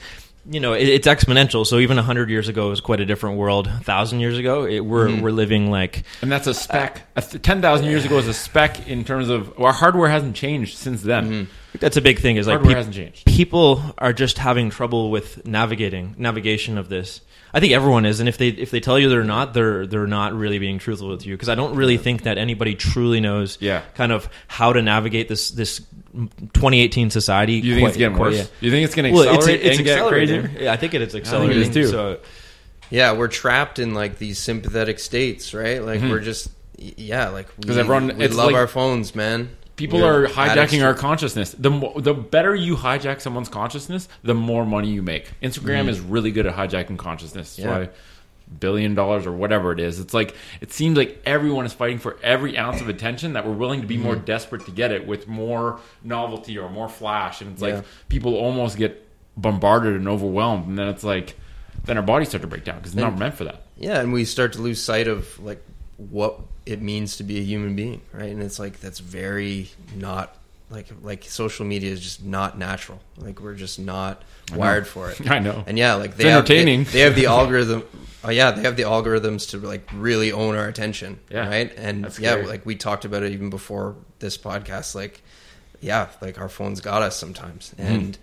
you 0.50 0.60
know 0.60 0.74
it, 0.74 0.88
it's 0.88 1.08
exponential 1.08 1.66
so 1.66 1.80
even 1.80 1.98
100 1.98 2.30
years 2.30 2.48
ago 2.48 2.70
was 2.70 2.80
quite 2.82 3.00
a 3.00 3.06
different 3.06 3.38
world 3.38 3.68
1000 3.68 4.20
years 4.20 4.38
ago 4.38 4.66
it, 4.66 4.82
we're 4.82 5.08
Mm-hmm. 5.08 5.22
we're 5.22 5.32
living 5.32 5.72
like 5.72 6.04
and 6.22 6.32
that's 6.32 6.48
a 6.48 6.54
speck. 6.54 7.02
Th- 7.20 7.42
Ten 7.42 7.62
thousand 7.62 7.88
years 7.88 8.06
ago 8.06 8.18
is 8.18 8.28
a 8.28 8.34
speck 8.34 8.88
in 8.88 9.04
terms 9.04 9.30
of 9.30 9.60
our 9.60 9.74
hardware 9.74 10.10
hasn't 10.10 10.36
changed 10.36 10.78
since 10.78 11.02
then. 11.02 11.48
that's 11.80 11.98
a 11.98 12.02
big 12.02 12.20
thing 12.20 12.38
is 12.38 12.48
like 12.48 12.56
Hardware 12.56 12.72
peop- 12.72 12.78
hasn't 12.78 12.96
changed. 12.96 13.26
people 13.26 13.82
are 13.98 14.14
just 14.14 14.38
having 14.38 14.70
trouble 14.70 15.10
with 15.12 15.46
navigating 15.46 16.16
navigation 16.18 16.78
of 16.78 16.90
this 16.90 17.22
I 17.56 17.62
think 17.62 17.72
everyone 17.72 18.06
is, 18.06 18.20
and 18.20 18.28
if 18.28 18.38
they 18.38 18.50
if 18.50 18.70
they 18.70 18.82
tell 18.82 19.00
you 19.00 19.08
they're 19.08 19.24
not, 19.24 19.54
they're 19.54 19.88
they're 19.88 20.06
not 20.08 20.34
really 20.34 20.60
being 20.60 20.78
truthful 20.78 21.08
with 21.08 21.26
you. 21.26 21.34
Because 21.34 21.48
I 21.48 21.56
don't 21.56 21.76
really 21.76 21.96
think 21.98 22.24
that 22.24 22.38
anybody 22.38 22.76
truly 22.76 23.22
knows, 23.22 23.58
Yeah. 23.62 23.82
kind 23.96 24.12
of 24.12 24.28
how 24.48 24.74
to 24.74 24.82
navigate 24.82 25.30
this 25.30 25.52
this 25.52 25.80
2018 26.54 27.10
society. 27.12 27.54
You 27.54 27.76
think 27.76 27.80
quite- 27.80 27.88
it's 27.90 27.98
getting 27.98 28.16
quite 28.18 28.26
worse? 28.28 28.36
yet. 28.38 28.52
Do 28.60 28.66
you 28.66 28.72
think 28.74 28.86
it's 28.86 28.96
going 28.96 29.06
to 29.06 29.12
Well, 29.18 29.30
accelerate 29.30 29.56
it's, 29.62 29.66
it's 29.70 29.78
and 29.78 29.86
get 29.86 29.94
accelerating. 29.98 30.42
crazier? 30.42 30.64
Yeah, 30.64 30.74
I 30.74 30.78
think 30.78 30.94
it 30.96 31.02
is 31.02 31.12
think 31.14 31.24
it 31.24 31.28
accelerating 31.28 31.62
is 31.64 31.74
too. 31.74 31.88
So 31.88 32.18
Yeah, 32.90 33.14
we're 33.14 33.30
trapped 33.30 33.80
in 33.80 33.94
like 33.94 34.18
these 34.20 34.38
sympathetic 34.38 35.00
states, 35.00 35.54
right? 35.54 35.82
Like 35.84 36.02
mm-hmm. 36.02 36.10
we're 36.10 36.20
just 36.20 36.50
yeah, 36.78 37.30
like 37.30 37.48
because 37.58 37.78
everyone- 37.78 38.18
we 38.18 38.26
it's 38.26 38.36
love 38.36 38.48
like- 38.48 38.56
our 38.56 38.68
phones, 38.68 39.16
man. 39.16 39.50
People 39.76 40.00
We're 40.00 40.28
hijacking 40.28 40.86
our 40.86 40.94
consciousness. 40.94 41.52
The 41.52 41.70
mo- 41.70 42.00
the 42.00 42.14
better 42.14 42.56
you 42.56 42.78
hijack 42.78 43.20
someone's 43.20 43.50
consciousness, 43.50 44.08
the 44.24 44.34
more 44.34 44.66
money 44.66 44.90
you 44.90 45.02
make. 45.02 45.30
Instagram 45.42 45.86
mm. 45.86 45.90
is 45.90 46.00
really 46.00 46.32
good 46.32 46.46
at 46.46 46.56
hijacking 46.56 46.98
consciousness. 46.98 47.58
That's 47.58 47.66
Yeah. 47.66 47.80
why 47.80 47.90
billion 48.60 48.96
dollars 48.96 49.26
or 49.26 49.32
whatever 49.32 49.72
it 49.72 49.80
is. 49.80 50.00
It's 50.00 50.14
like 50.14 50.36
it 50.62 50.72
seems 50.72 50.98
like 50.98 51.22
everyone 51.26 51.66
is 51.66 51.74
fighting 51.74 51.98
for 51.98 52.18
every 52.24 52.58
ounce 52.58 52.80
of 52.80 52.88
attention 52.90 53.34
that 53.34 53.46
we're 53.46 53.54
willing 53.54 53.82
to 53.82 53.88
be 53.88 53.98
more 53.98 54.16
mm. 54.16 54.24
desperate 54.24 54.66
to 54.66 54.72
get 54.72 54.92
it 54.92 55.06
with 55.06 55.28
more 55.28 55.80
novelty 56.04 56.58
or 56.58 56.70
more 56.70 56.88
flash. 56.88 57.42
And 57.42 57.54
it's 57.54 57.62
Yeah. 57.62 57.76
like 57.76 57.86
people 58.08 58.36
almost 58.36 58.78
get 58.78 59.06
bombarded 59.36 59.96
and 59.96 60.08
overwhelmed, 60.08 60.68
and 60.68 60.80
then 60.80 60.88
it's 60.88 61.04
like 61.04 61.36
then 61.84 61.98
our 61.98 62.04
bodies 62.04 62.30
start 62.30 62.42
to 62.42 62.48
break 62.48 62.64
down 62.64 62.78
because 62.78 62.94
it's 62.94 63.02
not 63.02 63.18
meant 63.18 63.36
for 63.36 63.44
that. 63.44 63.64
Yeah, 63.78 64.00
and 64.00 64.14
we 64.14 64.26
start 64.26 64.54
to 64.54 64.62
lose 64.62 64.82
sight 64.82 65.08
of 65.08 65.38
like 65.40 65.62
what 65.98 66.40
it 66.66 66.82
means 66.82 67.18
to 67.18 67.24
be 67.24 67.38
a 67.40 67.44
human 67.44 67.76
being, 67.76 68.02
right? 68.14 68.32
And 68.32 68.42
it's 68.42 68.60
like 68.60 68.80
that's 68.80 69.00
very 69.00 69.70
not 69.96 70.36
like 70.70 70.88
like 71.04 71.24
social 71.24 71.66
media 71.66 71.92
is 71.92 72.02
just 72.02 72.24
not 72.24 72.58
natural. 72.58 73.00
Like 73.18 73.40
we're 73.40 73.54
just 73.54 73.78
not 73.80 74.24
wired 74.54 74.88
for 74.88 75.12
it. 75.12 75.30
I 75.30 75.40
know. 75.40 75.64
And 75.68 75.78
yeah, 75.78 75.94
like 75.96 76.16
they 76.18 76.24
It's 76.26 76.32
have, 76.34 76.46
they- 76.48 76.58
entertaining. 76.58 76.84
They, 76.86 77.02
have 77.02 77.16
the 77.16 77.26
algorithm. 77.38 77.84
Oh 78.24 78.32
yeah, 78.32 78.50
they 78.52 78.64
have 78.64 78.76
the 78.76 78.84
algorithms 78.84 79.50
to 79.52 79.60
like 79.60 79.88
really 79.94 80.32
own 80.32 80.56
our 80.56 80.68
attention. 80.68 81.20
Yeah, 81.30 81.48
right. 81.48 81.72
And 81.78 82.18
yeah, 82.20 82.36
like 82.36 82.66
we 82.66 82.76
talked 82.76 83.06
about 83.06 83.22
it 83.24 83.32
even 83.34 83.52
before 83.52 83.96
this 84.20 84.36
podcast. 84.38 84.96
Like, 84.96 85.22
yeah, 85.82 86.08
like 86.22 86.40
our 86.40 86.50
phones 86.50 86.82
got 86.82 87.04
us 87.04 87.16
sometimes, 87.16 87.74
Mm-hmm. 87.78 87.94
and 87.94 88.18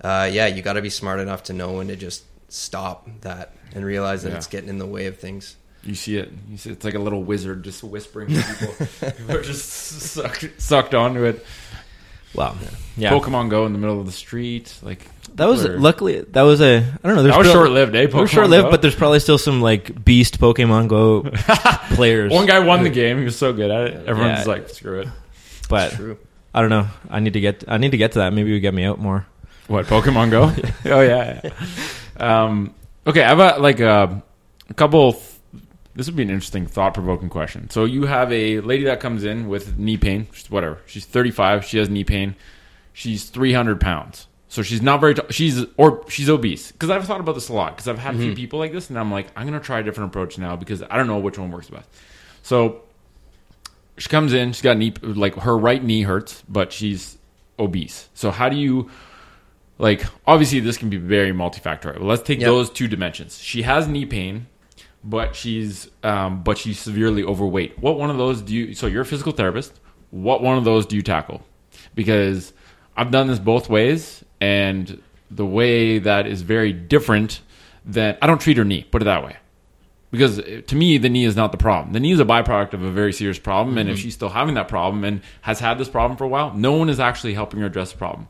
uh, 0.00 0.28
yeah, 0.32 0.46
you 0.48 0.60
got 0.62 0.72
to 0.72 0.82
be 0.82 0.90
smart 0.90 1.20
enough 1.20 1.44
to 1.44 1.52
know 1.52 1.74
when 1.74 1.86
to 1.88 1.96
just 1.96 2.24
stop 2.48 3.08
that 3.20 3.54
and 3.74 3.84
realize 3.84 4.24
that 4.24 4.30
Yeah. 4.30 4.36
it's 4.38 4.48
getting 4.48 4.68
in 4.68 4.78
the 4.78 4.86
way 4.86 5.06
of 5.06 5.18
things. 5.18 5.54
You 5.84 5.94
see 5.94 6.16
it. 6.16 6.32
You 6.50 6.56
see 6.56 6.70
it's 6.70 6.84
like 6.84 6.94
a 6.94 6.98
little 6.98 7.22
wizard 7.22 7.62
just 7.64 7.82
whispering 7.84 8.28
to 8.28 8.42
people. 8.42 8.86
people 9.16 9.36
are 9.36 9.42
just 9.42 9.68
sucked, 9.68 10.46
sucked 10.58 10.94
onto 10.94 11.24
it. 11.24 11.44
wow, 12.34 12.56
yeah, 12.96 13.10
Pokemon 13.10 13.50
Go 13.50 13.66
in 13.66 13.72
the 13.72 13.78
middle 13.78 14.00
of 14.00 14.06
the 14.06 14.12
street, 14.12 14.74
like 14.82 15.06
that 15.34 15.46
was 15.46 15.64
Or- 15.64 15.78
luckily 15.78 16.20
that 16.22 16.42
was 16.42 16.60
a 16.62 16.78
I 16.78 17.06
don't 17.06 17.16
know. 17.16 17.22
There's 17.22 17.34
that 17.34 17.38
was 17.38 17.50
short 17.52 17.70
lived, 17.70 17.94
eh? 17.94 18.06
Pokemon 18.06 18.28
short 18.28 18.48
lived, 18.48 18.70
but 18.70 18.80
there's 18.82 18.94
probably 18.94 19.20
still 19.20 19.36
some 19.38 19.60
like 19.60 20.04
beast 20.04 20.40
Pokemon 20.40 20.88
Go 20.88 21.22
players. 21.94 22.32
one 22.32 22.46
guy 22.46 22.60
won 22.60 22.82
the 22.82 22.90
game. 22.90 23.18
He 23.18 23.24
was 23.24 23.36
so 23.36 23.52
good 23.52 23.70
at 23.70 23.88
it. 23.88 24.06
Everyone's 24.08 24.40
Yeah. 24.46 24.52
like, 24.52 24.68
screw 24.70 25.00
it. 25.00 25.08
but 25.68 25.92
True. 25.92 26.16
I 26.54 26.60
don't 26.60 26.70
know. 26.70 26.86
I 27.10 27.20
need 27.20 27.34
to 27.34 27.40
get 27.40 27.64
I 27.68 27.76
need 27.78 27.90
to 27.90 27.96
get 27.98 28.12
to 28.12 28.20
that. 28.20 28.32
Maybe 28.32 28.52
we 28.52 28.60
get 28.60 28.72
me 28.74 28.84
out 28.84 28.98
more. 28.98 29.26
What 29.66 29.86
Pokemon 29.86 30.30
Go? 30.30 30.44
oh 30.92 31.00
yeah. 31.02 31.40
yeah. 31.44 31.50
Um, 32.44 32.74
okay, 33.06 33.22
I 33.22 33.28
have 33.28 33.40
a, 33.40 33.60
like 33.60 33.80
a, 33.80 34.22
a 34.70 34.74
couple. 34.74 35.20
This 35.94 36.06
would 36.06 36.16
be 36.16 36.22
an 36.22 36.30
interesting, 36.30 36.66
thought-provoking 36.66 37.28
question. 37.28 37.70
So 37.70 37.84
you 37.84 38.06
have 38.06 38.32
a 38.32 38.60
lady 38.60 38.84
that 38.84 38.98
comes 39.00 39.22
in 39.22 39.48
with 39.48 39.78
knee 39.78 39.96
pain. 39.96 40.26
She's 40.32 40.50
whatever. 40.50 40.78
She's 40.86 41.06
35. 41.06 41.64
She 41.64 41.78
has 41.78 41.88
knee 41.88 42.02
pain. 42.02 42.34
She's 42.92 43.30
300 43.30 43.80
pounds. 43.80 44.26
So 44.48 44.62
she's 44.62 44.82
not 44.82 45.00
very. 45.00 45.14
T- 45.14 45.22
she's 45.30 45.64
or 45.76 46.04
she's 46.08 46.28
obese. 46.28 46.70
Because 46.70 46.90
I've 46.90 47.04
thought 47.04 47.20
about 47.20 47.34
this 47.34 47.48
a 47.48 47.52
lot. 47.52 47.74
Because 47.74 47.88
I've 47.88 47.98
had 47.98 48.14
a 48.14 48.18
few 48.18 48.28
mm-hmm. 48.28 48.36
people 48.36 48.58
like 48.60 48.72
this, 48.72 48.88
and 48.88 48.98
I'm 48.98 49.10
like, 49.10 49.26
I'm 49.34 49.46
gonna 49.46 49.58
try 49.58 49.80
a 49.80 49.82
different 49.82 50.12
approach 50.12 50.38
now 50.38 50.54
because 50.54 50.82
I 50.82 50.96
don't 50.96 51.08
know 51.08 51.18
which 51.18 51.38
one 51.38 51.50
works 51.50 51.70
best. 51.70 51.88
So 52.42 52.82
she 53.98 54.08
comes 54.08 54.32
in. 54.32 54.52
She's 54.52 54.62
got 54.62 54.76
knee 54.76 54.94
like 55.02 55.34
her 55.36 55.58
right 55.58 55.82
knee 55.82 56.02
hurts, 56.02 56.44
but 56.48 56.72
she's 56.72 57.18
obese. 57.58 58.08
So 58.14 58.30
how 58.30 58.48
do 58.48 58.56
you 58.56 58.90
like 59.78 60.04
obviously 60.26 60.60
this 60.60 60.76
can 60.76 60.88
be 60.88 60.98
very 60.98 61.32
multifactorial. 61.32 61.94
But 61.94 62.02
let's 62.02 62.22
take 62.22 62.40
Yep. 62.40 62.46
those 62.46 62.70
two 62.70 62.88
dimensions. 62.88 63.38
She 63.38 63.62
has 63.62 63.88
knee 63.88 64.06
pain, 64.06 64.46
but 65.04 65.36
she's 65.36 65.88
um, 66.02 66.42
but 66.42 66.58
she's 66.58 66.78
severely 66.80 67.22
overweight. 67.22 67.78
What 67.78 67.98
one 67.98 68.10
of 68.10 68.16
those 68.16 68.40
do 68.42 68.54
you? 68.54 68.74
So 68.74 68.86
you're 68.86 69.02
a 69.02 69.06
physical 69.06 69.32
therapist. 69.32 69.78
What 70.10 70.42
one 70.42 70.56
of 70.58 70.64
those 70.64 70.86
do 70.86 70.96
you 70.96 71.02
tackle? 71.02 71.42
Because 71.94 72.52
I've 72.96 73.10
done 73.10 73.26
this 73.26 73.38
both 73.38 73.68
ways, 73.68 74.24
and 74.40 75.02
the 75.30 75.46
way 75.46 75.98
that 75.98 76.26
is 76.26 76.42
very 76.42 76.72
different. 76.72 77.40
Than 77.86 78.16
I 78.22 78.26
don't 78.26 78.40
treat 78.40 78.56
her 78.56 78.64
knee. 78.64 78.82
Put 78.90 79.02
it 79.02 79.04
that 79.04 79.22
way 79.24 79.36
because 80.10 80.38
uh, 80.38 80.62
to 80.66 80.76
me 80.76 80.96
the 80.96 81.08
knee 81.10 81.24
is 81.24 81.34
not 81.34 81.50
the 81.50 81.58
problem 81.58 81.92
the 81.92 81.98
knee 81.98 82.12
is 82.12 82.20
a 82.20 82.24
byproduct 82.24 82.72
of 82.72 82.82
a 82.84 82.90
very 82.90 83.12
serious 83.12 83.36
problem 83.38 83.76
and 83.76 83.90
if 83.90 83.98
she's 83.98 84.14
still 84.14 84.28
having 84.28 84.54
that 84.54 84.68
problem 84.68 85.02
and 85.02 85.20
has 85.40 85.58
had 85.58 85.76
this 85.76 85.88
problem 85.88 86.16
for 86.16 86.22
a 86.22 86.28
while 86.28 86.54
no 86.54 86.72
one 86.72 86.88
is 86.88 87.00
actually 87.00 87.34
helping 87.34 87.58
her 87.58 87.66
address 87.66 87.90
the 87.90 87.98
problem 87.98 88.28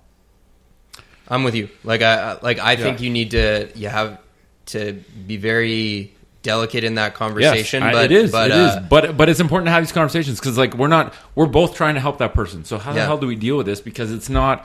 I'm 1.29 1.45
with 1.45 1.55
you. 1.55 1.69
Like 1.85 2.01
I 2.03 2.33
I- 2.33 2.39
like 2.41 2.59
I 2.59 2.77
think 2.77 3.01
you 3.01 3.11
need 3.11 3.31
to 3.33 3.69
you 3.75 3.89
have 3.89 4.19
to 4.67 4.95
be 5.27 5.37
very 5.37 6.14
delicate 6.45 6.85
in 6.85 6.95
that 6.95 7.15
conversation. 7.15 7.83
I- 7.83 7.93
but 7.93 8.05
it 8.05 8.13
is 8.13 8.31
but 8.31 8.51
it 8.53 8.55
uh, 8.57 8.79
is. 8.81 8.89
but 8.89 9.17
but 9.17 9.29
it's 9.29 9.41
important 9.41 9.67
to 9.67 9.73
have 9.73 9.83
these 9.83 9.91
conversations 9.91 10.39
because 10.39 10.57
like 10.57 10.75
we're 10.75 10.87
not 10.87 11.13
we're 11.35 11.47
both 11.47 11.75
trying 11.75 11.95
to 11.95 12.01
help 12.01 12.19
that 12.19 12.33
person 12.35 12.65
so 12.65 12.79
how 12.79 12.93
the 12.93 13.01
hell 13.05 13.19
do 13.19 13.27
we 13.27 13.35
deal 13.35 13.57
with 13.57 13.67
this 13.67 13.81
because 13.81 14.13
it's 14.13 14.29
not 14.29 14.65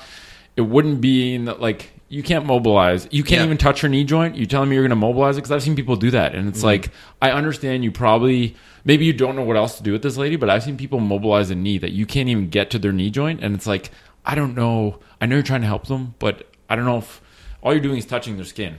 it 0.56 0.62
wouldn't 0.62 1.00
be 1.02 1.34
in 1.34 1.46
the, 1.46 1.54
like 1.56 1.92
you 2.10 2.22
can't 2.22 2.46
mobilize 2.46 3.08
you 3.12 3.24
can't 3.24 3.40
Yeah. 3.40 3.46
even 3.46 3.58
touch 3.58 3.82
your 3.82 3.90
knee 3.90 4.04
joint 4.04 4.36
you 4.36 4.46
telling 4.46 4.70
me 4.70 4.76
you're 4.76 4.84
going 4.84 4.90
to 4.90 4.96
mobilize 5.08 5.38
it 5.38 5.42
because 5.42 5.52
i've 5.52 5.64
seen 5.64 5.76
people 5.76 5.96
do 5.96 6.12
that 6.12 6.34
and 6.36 6.42
Mm-hmm. 6.42 6.50
it's 6.50 6.64
like 6.64 6.92
i 7.22 7.32
understand 7.32 7.84
you 7.84 7.92
probably 7.92 8.56
maybe 8.84 9.06
you 9.06 9.14
don't 9.14 9.36
know 9.36 9.44
what 9.44 9.56
else 9.58 9.78
to 9.78 9.84
do 9.84 9.92
with 9.94 10.02
this 10.02 10.18
lady 10.18 10.36
but 10.36 10.50
i've 10.50 10.64
seen 10.64 10.76
people 10.78 11.00
mobilize 11.00 11.50
a 11.50 11.56
knee 11.56 11.78
that 11.78 11.92
you 11.92 12.06
can't 12.06 12.28
even 12.30 12.50
get 12.50 12.70
to 12.72 12.80
their 12.80 12.92
knee 12.92 13.10
joint 13.10 13.42
and 13.44 13.56
it's 13.56 13.68
like 13.68 13.90
i 14.26 14.36
don't 14.36 14.54
know 14.56 15.00
i 15.22 15.26
know 15.26 15.36
you're 15.36 15.44
trying 15.44 15.62
to 15.62 15.68
help 15.68 15.88
them 15.88 16.14
but 16.20 16.46
i 16.70 16.76
don't 16.76 16.86
know 16.86 16.98
if 16.98 17.22
all 17.62 17.72
you're 17.74 17.82
doing 17.82 17.98
is 17.98 18.06
touching 18.06 18.36
their 18.36 18.46
skin 18.46 18.78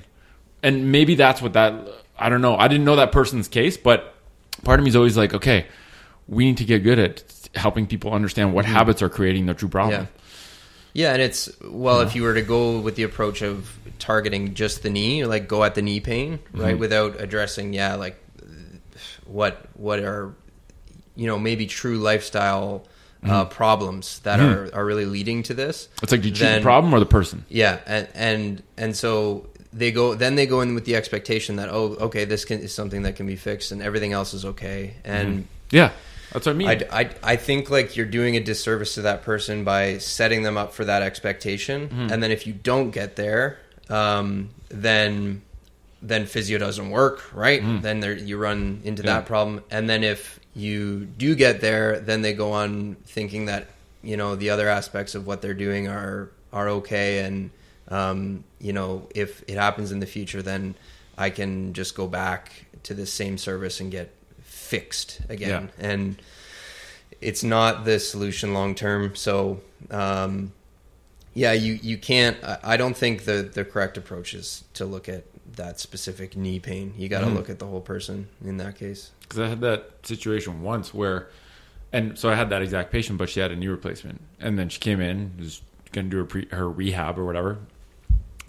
and 0.62 0.90
maybe 0.92 1.14
that's 1.14 1.40
what 1.40 1.53
that 1.55 1.72
i 2.21 2.29
don't 2.29 2.41
know 2.43 2.57
i 2.57 2.68
didn't 2.68 2.85
know 2.85 2.97
that 2.97 3.11
person's 3.12 3.49
case 3.49 3.77
but 3.77 4.14
part 4.64 4.79
of 4.79 4.85
me 4.85 4.89
is 4.91 4.97
always 4.97 5.16
like 5.16 5.35
okay 5.35 5.66
we 6.29 6.45
need 6.45 6.57
to 6.59 6.64
get 6.64 6.81
good 6.85 6.99
at 6.99 7.25
helping 7.55 7.87
people 7.87 8.12
understand 8.12 8.53
what 8.55 8.64
habits 8.64 9.03
are 9.03 9.09
creating 9.09 9.47
their 9.47 9.55
true 9.55 9.68
problem 9.68 10.03
Yeah. 10.03 10.07
Yeah, 10.93 11.12
and 11.12 11.23
it's 11.23 11.49
well, 11.62 12.01
if 12.01 12.16
you 12.16 12.23
were 12.25 12.35
to 12.35 12.43
go 12.43 12.81
with 12.81 12.97
the 12.97 13.05
approach 13.05 13.43
of 13.43 13.79
targeting 14.01 14.55
just 14.55 14.83
the 14.83 14.91
knee, 14.91 15.25
like 15.25 15.47
go 15.47 15.62
at 15.62 15.77
the 15.77 15.83
knee 15.83 16.01
pain, 16.01 16.41
right, 16.53 16.73
Mm-hmm. 16.73 16.81
without 16.81 17.21
addressing, 17.21 17.73
yeah, 17.73 17.95
like 17.95 18.16
what 19.25 19.68
what 19.75 20.01
are 20.01 20.35
you 21.14 21.27
know 21.29 21.39
maybe 21.39 21.66
true 21.66 21.99
lifestyle 21.99 22.85
uh, 23.23 23.45
Mm-hmm. 23.45 23.51
problems 23.55 24.18
that 24.21 24.41
are 24.41 24.68
are 24.75 24.85
really 24.85 25.05
leading 25.07 25.43
to 25.45 25.55
this. 25.55 25.89
it's 26.03 26.11
like 26.11 26.23
do 26.23 26.29
you 26.29 26.35
treat 26.35 26.55
the 26.57 26.61
problem 26.61 26.93
or 26.93 26.99
the 26.99 27.07
person 27.07 27.45
Yeah, 27.49 27.79
and 27.87 28.09
and 28.14 28.62
and 28.77 28.97
so 28.97 29.47
they 29.73 29.93
go 29.93 30.14
then 30.14 30.35
they 30.35 30.47
go 30.47 30.61
in 30.62 30.75
with 30.75 30.85
the 30.85 30.97
expectation 30.97 31.57
that 31.57 31.68
oh 31.68 31.95
okay 32.01 32.25
this 32.25 32.45
can, 32.45 32.59
is 32.61 32.75
something 32.75 33.03
that 33.03 33.14
can 33.16 33.27
be 33.27 33.37
fixed 33.37 33.71
and 33.73 33.81
everything 33.83 34.12
else 34.12 34.35
is 34.35 34.45
okay 34.45 34.95
and. 35.05 35.47
yeah 35.71 35.91
that's 36.33 36.47
what 36.47 36.53
i 36.53 36.59
mean 36.59 36.68
I, 36.68 36.81
I, 36.93 37.11
I 37.23 37.37
think 37.37 37.71
like 37.71 37.97
you're 37.97 38.07
doing 38.07 38.37
a 38.37 38.41
disservice 38.41 38.95
to 38.95 39.03
that 39.03 39.23
person 39.23 39.62
by 39.64 39.99
setting 39.99 40.43
them 40.43 40.57
up 40.57 40.73
for 40.75 40.85
that 40.85 41.03
expectation, 41.03 41.89
Mm-hmm. 41.89 42.12
and 42.12 42.23
then 42.23 42.31
if 42.31 42.47
you 42.47 42.53
don't 42.53 42.91
get 42.91 43.16
there, 43.16 43.59
um, 43.89 44.51
then 44.68 45.43
then 46.03 46.27
physio 46.27 46.57
doesn't 46.59 46.89
work, 46.91 47.35
right? 47.35 47.61
Then 47.83 48.01
there 48.01 48.14
you 48.16 48.39
run 48.39 48.81
into 48.85 49.03
Mm. 49.03 49.07
Yeah. 49.07 49.14
that 49.16 49.27
problem, 49.27 49.62
and 49.71 49.89
then 49.91 50.03
if 50.05 50.39
you 50.55 51.05
do 51.05 51.35
get 51.35 51.61
there, 51.61 52.01
then 52.01 52.23
they 52.23 52.33
go 52.33 52.53
on 52.53 52.97
thinking 53.07 53.47
that 53.47 53.66
you 54.03 54.16
know 54.16 54.35
the 54.37 54.51
other 54.51 54.68
aspects 54.68 55.14
of 55.14 55.27
what 55.27 55.43
they're 55.43 55.53
doing 55.66 55.89
are 55.89 56.31
are 56.53 56.68
okay, 56.81 57.25
and 57.25 57.51
um, 57.91 58.45
you 58.61 58.72
know 58.72 59.09
if 59.14 59.43
it 59.49 59.57
happens 59.57 59.93
in 59.93 60.01
the 60.01 60.07
future, 60.07 60.43
then 60.43 60.74
I 61.18 61.30
can 61.30 61.72
just 61.72 61.95
go 61.95 62.07
back 62.07 62.53
to 62.84 62.95
the 62.95 63.07
same 63.07 63.36
service 63.38 63.80
and 63.80 63.91
get 63.91 64.14
fixed 64.43 65.20
again, 65.28 65.70
and 65.78 66.20
it's 67.20 67.43
not 67.45 67.84
the 67.84 67.99
solution 67.99 68.55
long 68.55 68.74
term. 68.74 69.14
So, 69.16 69.61
um, 69.91 70.53
yeah, 71.34 71.53
you 71.53 71.74
you 71.82 71.99
can't. 71.99 72.36
I, 72.64 72.76
don't 72.76 72.97
think 72.97 73.24
the 73.24 73.43
the 73.53 73.64
correct 73.64 73.97
approach 73.99 74.32
is 74.34 74.64
to 74.74 74.84
look 74.84 75.09
at 75.09 75.24
that 75.57 75.80
specific 75.80 76.36
knee 76.36 76.61
pain. 76.61 76.95
You 76.97 77.09
got 77.09 77.20
to 77.20 77.26
Mhm. 77.26 77.34
look 77.34 77.51
at 77.51 77.59
the 77.59 77.66
whole 77.66 77.80
person 77.80 78.28
in 78.45 78.57
that 78.59 78.76
case. 78.78 79.11
because 79.22 79.38
I 79.41 79.49
had 79.49 79.61
that 79.61 79.91
situation 80.05 80.62
once 80.62 80.93
where, 80.95 81.28
and 81.93 82.18
so 82.18 82.30
I 82.30 82.34
had 82.34 82.51
that 82.51 82.62
exact 82.62 82.91
patient, 82.91 83.18
but 83.18 83.28
she 83.28 83.38
had 83.41 83.51
a 83.53 83.57
knee 83.57 83.68
replacement, 83.68 84.20
and 84.41 84.59
then 84.59 84.68
she 84.68 84.78
came 84.80 85.01
in, 85.01 85.32
was 85.38 85.61
going 85.93 86.07
to 86.07 86.11
do 86.11 86.16
her 86.18 86.24
pre, 86.24 86.47
her 86.53 86.68
rehab 86.68 87.18
or 87.18 87.24
whatever, 87.24 87.59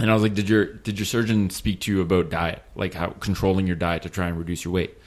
and 0.01 0.09
I 0.09 0.13
was 0.13 0.23
like, 0.23 0.33
"Did 0.33 0.49
your 0.49 0.65
did 0.65 0.99
your 0.99 1.05
surgeon 1.05 1.49
speak 1.49 1.81
to 1.81 1.91
you 1.91 2.01
about 2.01 2.29
diet, 2.29 2.63
like 2.75 2.93
how 2.93 3.09
controlling 3.19 3.67
your 3.67 3.75
diet 3.75 4.01
to 4.03 4.09
try 4.09 4.27
and 4.27 4.37
reduce 4.37 4.65
your 4.65 4.73
weight?" 4.73 4.97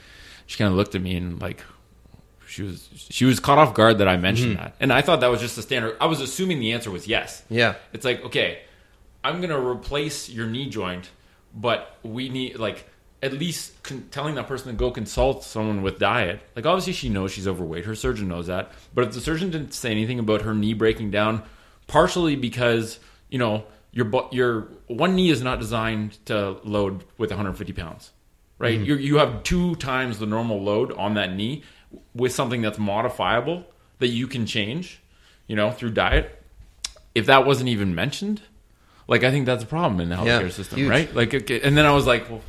She 0.47 0.59
kind 0.59 0.71
of 0.71 0.77
looked 0.77 0.95
at 0.95 1.03
me 1.03 1.17
and 1.17 1.41
like. 1.41 1.63
She 2.47 2.63
was 2.63 2.89
she 2.95 3.25
was 3.25 3.41
caught 3.41 3.59
off 3.59 3.75
guard 3.75 3.99
that 3.99 4.07
I 4.07 4.17
mentioned 4.17 4.55
mm-hmm. 4.55 4.63
that, 4.63 4.77
and 4.79 4.93
I 4.93 5.03
thought 5.03 5.21
that 5.21 5.31
was 5.31 5.41
just 5.41 5.59
a 5.59 5.63
standard. 5.63 5.97
I 6.01 6.07
was 6.07 6.21
assuming 6.21 6.61
the 6.61 6.73
answer 6.73 6.89
was 6.89 7.09
yes. 7.09 7.43
Yeah, 7.51 7.75
It's 7.93 8.05
like, 8.05 8.25
okay, 8.27 8.61
I'm 9.25 9.41
gonna 9.41 9.59
replace 9.59 10.29
your 10.29 10.47
knee 10.47 10.69
joint, 10.69 11.11
but 11.53 11.99
we 12.05 12.29
need 12.29 12.59
like 12.59 12.89
at 13.23 13.33
least 13.33 13.83
con- 13.83 14.07
telling 14.11 14.35
that 14.35 14.47
person 14.47 14.69
to 14.69 14.75
go 14.75 14.91
consult 14.91 15.43
someone 15.43 15.81
with 15.81 15.99
diet. 15.99 16.43
Like 16.55 16.67
obviously 16.67 16.93
she 16.93 17.09
knows 17.09 17.33
she's 17.33 17.49
overweight. 17.49 17.87
Her 17.87 17.95
surgeon 17.95 18.29
knows 18.29 18.47
that. 18.49 18.71
But 18.93 19.05
if 19.05 19.15
the 19.15 19.21
surgeon 19.21 19.51
didn't 19.51 19.73
say 19.73 19.91
anything 19.91 20.19
about 20.19 20.43
her 20.43 20.55
knee 20.55 20.75
breaking 20.75 21.11
down, 21.11 21.43
partially 21.87 22.37
because 22.37 23.01
you 23.31 23.39
know 23.39 23.65
your 23.95 24.11
your 24.33 24.69
one 24.89 25.15
knee 25.15 25.31
is 25.31 25.41
not 25.43 25.59
designed 25.61 26.19
to 26.27 26.59
load 26.65 27.05
with 27.17 27.31
150 27.31 27.73
pounds, 27.73 28.11
right? 28.59 28.75
Mm-hmm. 28.77 28.85
You 28.85 28.97
you 28.97 29.17
have 29.19 29.43
two 29.45 29.77
times 29.77 30.19
the 30.19 30.27
normal 30.27 30.63
load 30.63 30.93
on 30.93 31.15
that 31.15 31.35
knee 31.35 31.63
with 32.15 32.33
something 32.33 32.61
that's 32.61 32.79
modifiable 32.79 33.65
that 34.01 34.09
you 34.09 34.27
can 34.27 34.45
change, 34.47 35.01
you 35.47 35.55
know, 35.57 35.71
through 35.71 35.91
diet. 35.93 36.43
If 37.15 37.27
that 37.27 37.47
wasn't 37.47 37.69
even 37.69 37.95
mentioned, 37.95 38.43
like 39.07 39.23
I 39.23 39.31
think 39.31 39.47
that's 39.47 39.63
a 39.63 39.67
problem 39.67 40.01
in 40.01 40.09
the 40.09 40.17
healthcare 40.17 40.43
Yeah, 40.43 40.49
system, 40.49 40.79
huge. 40.79 40.91
right? 40.91 41.15
Like, 41.15 41.33
okay, 41.33 41.61
and 41.61 41.77
then 41.77 41.87
I 41.87 41.93
was 41.93 42.07
like, 42.07 42.29
well, 42.29 42.41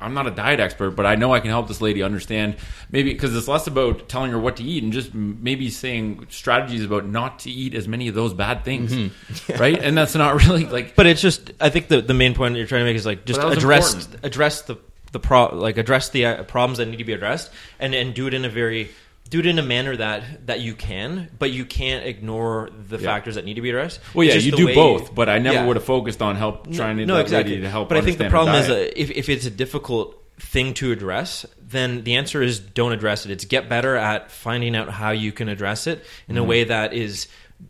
I'm 0.00 0.14
not 0.14 0.26
a 0.26 0.30
diet 0.30 0.60
expert, 0.60 0.92
but 0.92 1.06
I 1.06 1.14
know 1.16 1.32
I 1.34 1.40
can 1.40 1.50
help 1.50 1.68
this 1.68 1.80
lady 1.80 2.02
understand 2.02 2.56
maybe 2.90 3.12
because 3.12 3.36
it's 3.36 3.48
less 3.48 3.66
about 3.66 4.08
telling 4.08 4.30
her 4.30 4.38
what 4.38 4.56
to 4.56 4.64
eat 4.64 4.82
and 4.82 4.92
just 4.92 5.14
maybe 5.14 5.70
saying 5.70 6.26
strategies 6.30 6.84
about 6.84 7.06
not 7.06 7.40
to 7.40 7.50
eat 7.50 7.74
as 7.74 7.86
many 7.86 8.08
of 8.08 8.14
those 8.14 8.34
bad 8.34 8.64
things, 8.64 8.92
Mm-hmm. 8.92 9.52
right? 9.60 9.78
And 9.78 9.96
that's 9.96 10.14
not 10.14 10.34
really 10.46 10.64
like 10.66 10.94
But 10.96 11.06
it's 11.06 11.20
just 11.20 11.52
I 11.60 11.70
think 11.70 11.88
the 11.88 12.00
the 12.00 12.14
main 12.14 12.34
point 12.34 12.56
you're 12.56 12.66
trying 12.66 12.82
to 12.82 12.86
make 12.86 12.96
is 12.96 13.06
like 13.06 13.24
just 13.24 13.40
But 13.40 13.48
that 13.48 13.54
was 13.56 13.58
address 13.64 13.94
important. 13.94 14.24
address 14.24 14.62
the 14.62 14.76
the 15.12 15.18
pro 15.20 15.54
like 15.54 15.76
address 15.76 16.08
the 16.10 16.24
uh, 16.26 16.42
problems 16.44 16.78
that 16.78 16.86
need 16.86 16.98
to 16.98 17.04
be 17.04 17.12
addressed 17.12 17.50
and 17.78 17.94
and 17.94 18.14
do 18.14 18.26
it 18.26 18.34
in 18.34 18.44
a 18.44 18.48
very 18.48 18.90
do 19.30 19.38
it 19.38 19.46
in 19.46 19.58
a 19.58 19.62
manner 19.62 19.96
that 19.96 20.46
that 20.48 20.60
you 20.60 20.74
can, 20.74 21.30
but 21.38 21.50
you 21.52 21.64
can't 21.64 22.04
ignore 22.04 22.68
the 22.88 22.98
Yeah. 22.98 23.04
factors 23.04 23.36
that 23.36 23.44
need 23.44 23.54
to 23.54 23.60
be 23.62 23.70
addressed. 23.70 24.00
well, 24.12 24.26
yeah, 24.26 24.34
you 24.34 24.52
do 24.52 24.66
way- 24.66 24.74
both, 24.74 25.14
but 25.14 25.28
I 25.28 25.38
never 25.38 25.54
Yeah. 25.56 25.66
would 25.66 25.76
have 25.76 25.84
focused 25.84 26.20
on 26.20 26.36
help 26.36 26.72
trying 26.74 26.98
to 26.98 27.06
no, 27.06 27.16
exactly. 27.16 27.60
to 27.60 27.68
help. 27.70 27.88
but 27.88 27.96
I 27.98 28.02
think 28.02 28.18
the 28.18 28.28
problem 28.28 28.56
is 28.56 28.68
if, 28.68 29.10
if 29.12 29.28
it's 29.28 29.46
a 29.46 29.50
difficult 29.50 30.16
thing 30.38 30.72
to 30.74 30.90
address, 30.90 31.44
then 31.60 32.02
the 32.04 32.16
answer 32.16 32.42
is 32.42 32.58
don't 32.58 32.92
address 32.92 33.24
it. 33.26 33.30
It's 33.30 33.44
get 33.44 33.68
better 33.68 33.94
at 33.94 34.30
finding 34.32 34.74
out 34.74 34.88
how 34.88 35.10
you 35.10 35.32
can 35.32 35.48
address 35.48 35.86
it 35.86 36.04
in 36.28 36.34
Mm-hmm. 36.34 36.44
a 36.44 36.46
way 36.46 36.64
that 36.64 36.92
is 36.94 37.26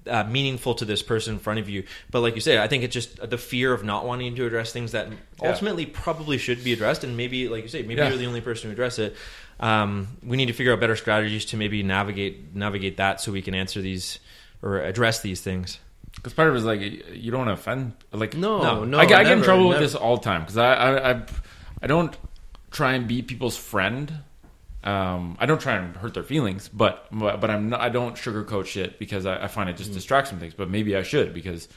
uh, 0.07 0.25
meaningful 0.25 0.75
to 0.77 0.85
this 0.85 1.03
person 1.03 1.35
in 1.35 1.41
front 1.41 1.59
of 1.61 1.69
you. 1.69 1.85
But 2.11 2.21
like 2.21 2.35
you 2.35 2.41
say, 2.41 2.59
I 2.59 2.69
think 2.69 2.85
it's 2.85 2.95
just 2.95 3.29
the 3.29 3.39
fear 3.39 3.73
of 3.73 3.85
not 3.85 4.05
wanting 4.07 4.35
to 4.37 4.47
address 4.47 4.73
things 4.73 4.93
that 4.93 5.09
ultimately 5.43 5.87
probably 5.87 6.39
should 6.39 6.63
be 6.65 6.73
addressed, 6.73 7.05
and 7.05 7.17
maybe, 7.17 7.49
like 7.49 7.63
you 7.63 7.69
say, 7.69 7.83
maybe 7.83 7.95
Yeah. 7.97 8.09
you're 8.09 8.19
the 8.19 8.27
only 8.27 8.41
person 8.41 8.69
to 8.71 8.73
address 8.73 8.99
it. 8.99 9.17
Um, 9.59 10.09
we 10.25 10.37
need 10.37 10.47
to 10.47 10.53
figure 10.55 10.73
out 10.73 10.81
better 10.81 10.97
strategies 10.97 11.45
to 11.47 11.57
maybe 11.57 11.83
navigate 11.83 12.55
navigate 12.55 12.97
that 12.97 13.21
so 13.21 13.31
we 13.33 13.43
can 13.43 13.55
answer 13.55 13.81
these 13.83 14.19
or 14.63 14.81
address 14.81 15.21
these 15.21 15.41
things. 15.43 15.79
Because 16.17 16.33
part 16.33 16.49
of 16.49 16.55
it 16.55 16.59
is 16.59 16.65
like 16.65 16.81
you 17.15 17.31
don't 17.31 17.49
offend. 17.49 17.93
Like 18.13 18.35
No, 18.37 18.63
No. 18.63 18.85
no, 18.85 18.99
I, 18.99 19.07
get- 19.07 19.19
I 19.21 19.23
get 19.25 19.33
in 19.33 19.39
never, 19.39 19.45
trouble 19.45 19.69
with 19.69 19.79
this 19.79 19.95
all 19.95 20.17
the 20.17 20.23
time 20.25 20.41
because 20.43 20.57
I, 20.57 20.73
I 20.75 21.11
I 21.13 21.23
I 21.83 21.87
don't 21.87 22.17
try 22.71 22.95
and 22.95 23.07
be 23.07 23.23
people's 23.23 23.57
friend. 23.57 24.13
Um, 24.83 25.37
I 25.39 25.47
don't 25.47 25.61
try 25.61 25.77
and 25.77 25.95
hurt 25.97 26.15
their 26.15 26.23
feelings, 26.23 26.69
but 26.73 27.07
but 27.13 27.41
but 27.41 27.51
I'm 27.51 27.69
not. 27.69 27.81
I 27.81 27.91
don't 27.91 28.17
sugarcoat 28.17 28.67
shit 28.67 28.99
because 28.99 29.27
I, 29.27 29.45
I 29.45 29.47
find 29.49 29.69
it 29.69 29.75
Mm. 29.75 29.79
just 29.79 29.93
distracts 29.93 30.31
from 30.31 30.41
things. 30.41 30.55
But 30.55 30.71
maybe 30.71 30.97
I 30.97 31.03
should 31.03 31.35
because 31.35 31.69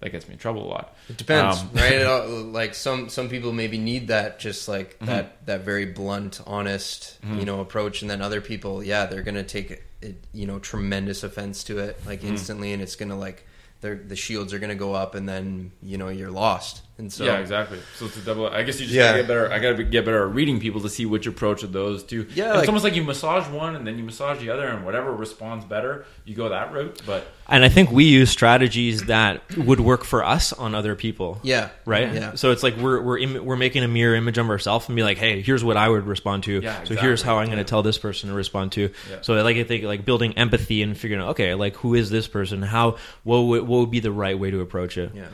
that 0.00 0.10
gets 0.10 0.26
me 0.28 0.34
in 0.34 0.38
trouble 0.38 0.64
a 0.64 0.70
lot. 0.70 0.94
It 1.08 1.16
depends, 1.16 1.60
Um, 1.60 1.70
right? 1.74 2.02
All, 2.06 2.28
like 2.44 2.74
some 2.74 3.08
some 3.08 3.28
people 3.28 3.52
maybe 3.52 3.78
need 3.78 4.08
that, 4.08 4.38
just 4.38 4.68
like 4.68 4.94
Mm-hmm. 5.00 5.06
that 5.06 5.46
that 5.46 5.60
very 5.62 5.86
blunt, 5.86 6.40
honest, 6.46 7.18
you 7.24 7.44
know, 7.44 7.60
approach, 7.60 8.02
and 8.02 8.10
then 8.10 8.22
other 8.22 8.40
people, 8.40 8.82
yeah, 8.82 9.06
they're 9.06 9.22
gonna 9.22 9.42
take 9.42 9.82
it, 10.00 10.24
you 10.32 10.46
know, 10.46 10.58
tremendous 10.60 11.24
offense 11.24 11.64
to 11.64 11.78
it, 11.78 12.00
like 12.06 12.20
Mm-hmm. 12.20 12.28
instantly, 12.28 12.72
and 12.72 12.80
it's 12.82 12.94
gonna 12.96 13.18
like, 13.18 13.44
the 13.80 14.14
shields 14.16 14.52
are 14.52 14.60
gonna 14.60 14.76
go 14.76 14.94
up, 14.94 15.16
and 15.16 15.28
then 15.28 15.72
you 15.82 15.98
know 15.98 16.08
you're 16.10 16.30
lost, 16.30 16.82
and 16.98 17.12
so 17.12 17.24
yeah, 17.24 17.38
exactly. 17.38 17.78
So 17.96 18.06
it's 18.06 18.16
a 18.16 18.20
double. 18.20 18.46
I 18.48 18.62
guess 18.62 18.78
you 18.78 18.86
just 18.86 18.94
Yeah. 18.96 19.08
gotta 19.10 19.18
get 19.20 19.28
better. 19.28 19.50
I 19.52 19.58
gotta 19.58 19.82
get 19.82 20.04
better 20.04 20.26
at 20.28 20.34
reading 20.34 20.60
people 20.60 20.80
to 20.82 20.88
see 20.88 21.06
which 21.06 21.26
approach 21.26 21.62
of 21.62 21.72
those 21.72 22.02
two. 22.04 22.26
Yeah, 22.34 22.50
like- 22.52 22.58
it's 22.60 22.68
almost 22.68 22.84
like 22.84 22.94
you 22.94 23.02
massage 23.02 23.48
one 23.48 23.74
and 23.76 23.86
then 23.86 23.98
you 23.98 24.04
massage 24.04 24.40
the 24.40 24.50
other, 24.50 24.66
and 24.66 24.84
whatever 24.84 25.12
responds 25.12 25.64
better, 25.64 26.04
you 26.24 26.34
go 26.34 26.48
that 26.50 26.72
route. 26.72 27.00
But 27.06 27.26
And 27.48 27.64
I 27.64 27.68
think 27.68 27.90
we 27.90 28.04
use 28.04 28.30
strategies 28.30 29.04
that 29.04 29.42
would 29.58 29.80
work 29.80 30.04
for 30.04 30.24
us 30.24 30.52
on 30.52 30.74
other 30.74 30.94
people. 30.94 31.38
yeah, 31.42 31.68
Right. 31.84 32.12
yeah. 32.12 32.34
So 32.34 32.50
it's 32.50 32.62
like 32.62 32.76
we're 32.76 33.00
we're 33.02 33.18
Im- 33.18 33.44
we're 33.44 33.56
making 33.56 33.82
a 33.84 33.88
mirror 33.88 34.14
image 34.14 34.38
of 34.38 34.48
ourselves 34.48 34.86
and 34.88 34.94
be 34.96 35.02
like, 35.02 35.18
hey, 35.18 35.40
here's 35.42 35.64
what 35.64 35.76
I 35.76 35.88
would 35.88 36.06
respond 36.06 36.44
to. 36.44 36.60
Yeah, 36.62 36.84
So 36.84 36.94
here's 36.94 37.20
how 37.22 37.38
I'm 37.38 37.46
going 37.46 37.58
to 37.58 37.64
tell 37.64 37.82
this 37.82 37.98
person 37.98 38.28
to 38.28 38.34
respond 38.34 38.72
to. 38.72 38.90
Yeah. 39.10 39.16
So 39.22 39.34
I 39.34 39.42
like 39.42 39.56
I 39.56 39.64
think 39.64 39.84
like 39.84 40.04
building 40.04 40.34
empathy 40.38 40.82
and 40.82 40.96
figuring 40.96 41.22
out 41.22 41.30
okay, 41.30 41.54
like 41.54 41.76
who 41.76 41.94
is 41.94 42.10
this 42.10 42.28
person? 42.28 42.62
How 42.62 42.96
what 43.24 43.40
would, 43.40 43.62
what 43.66 43.80
would 43.80 43.90
be 43.90 44.00
the 44.00 44.12
right 44.12 44.38
way 44.38 44.50
to 44.50 44.60
approach 44.60 44.96
it? 44.98 45.10
Yeah, 45.14 45.24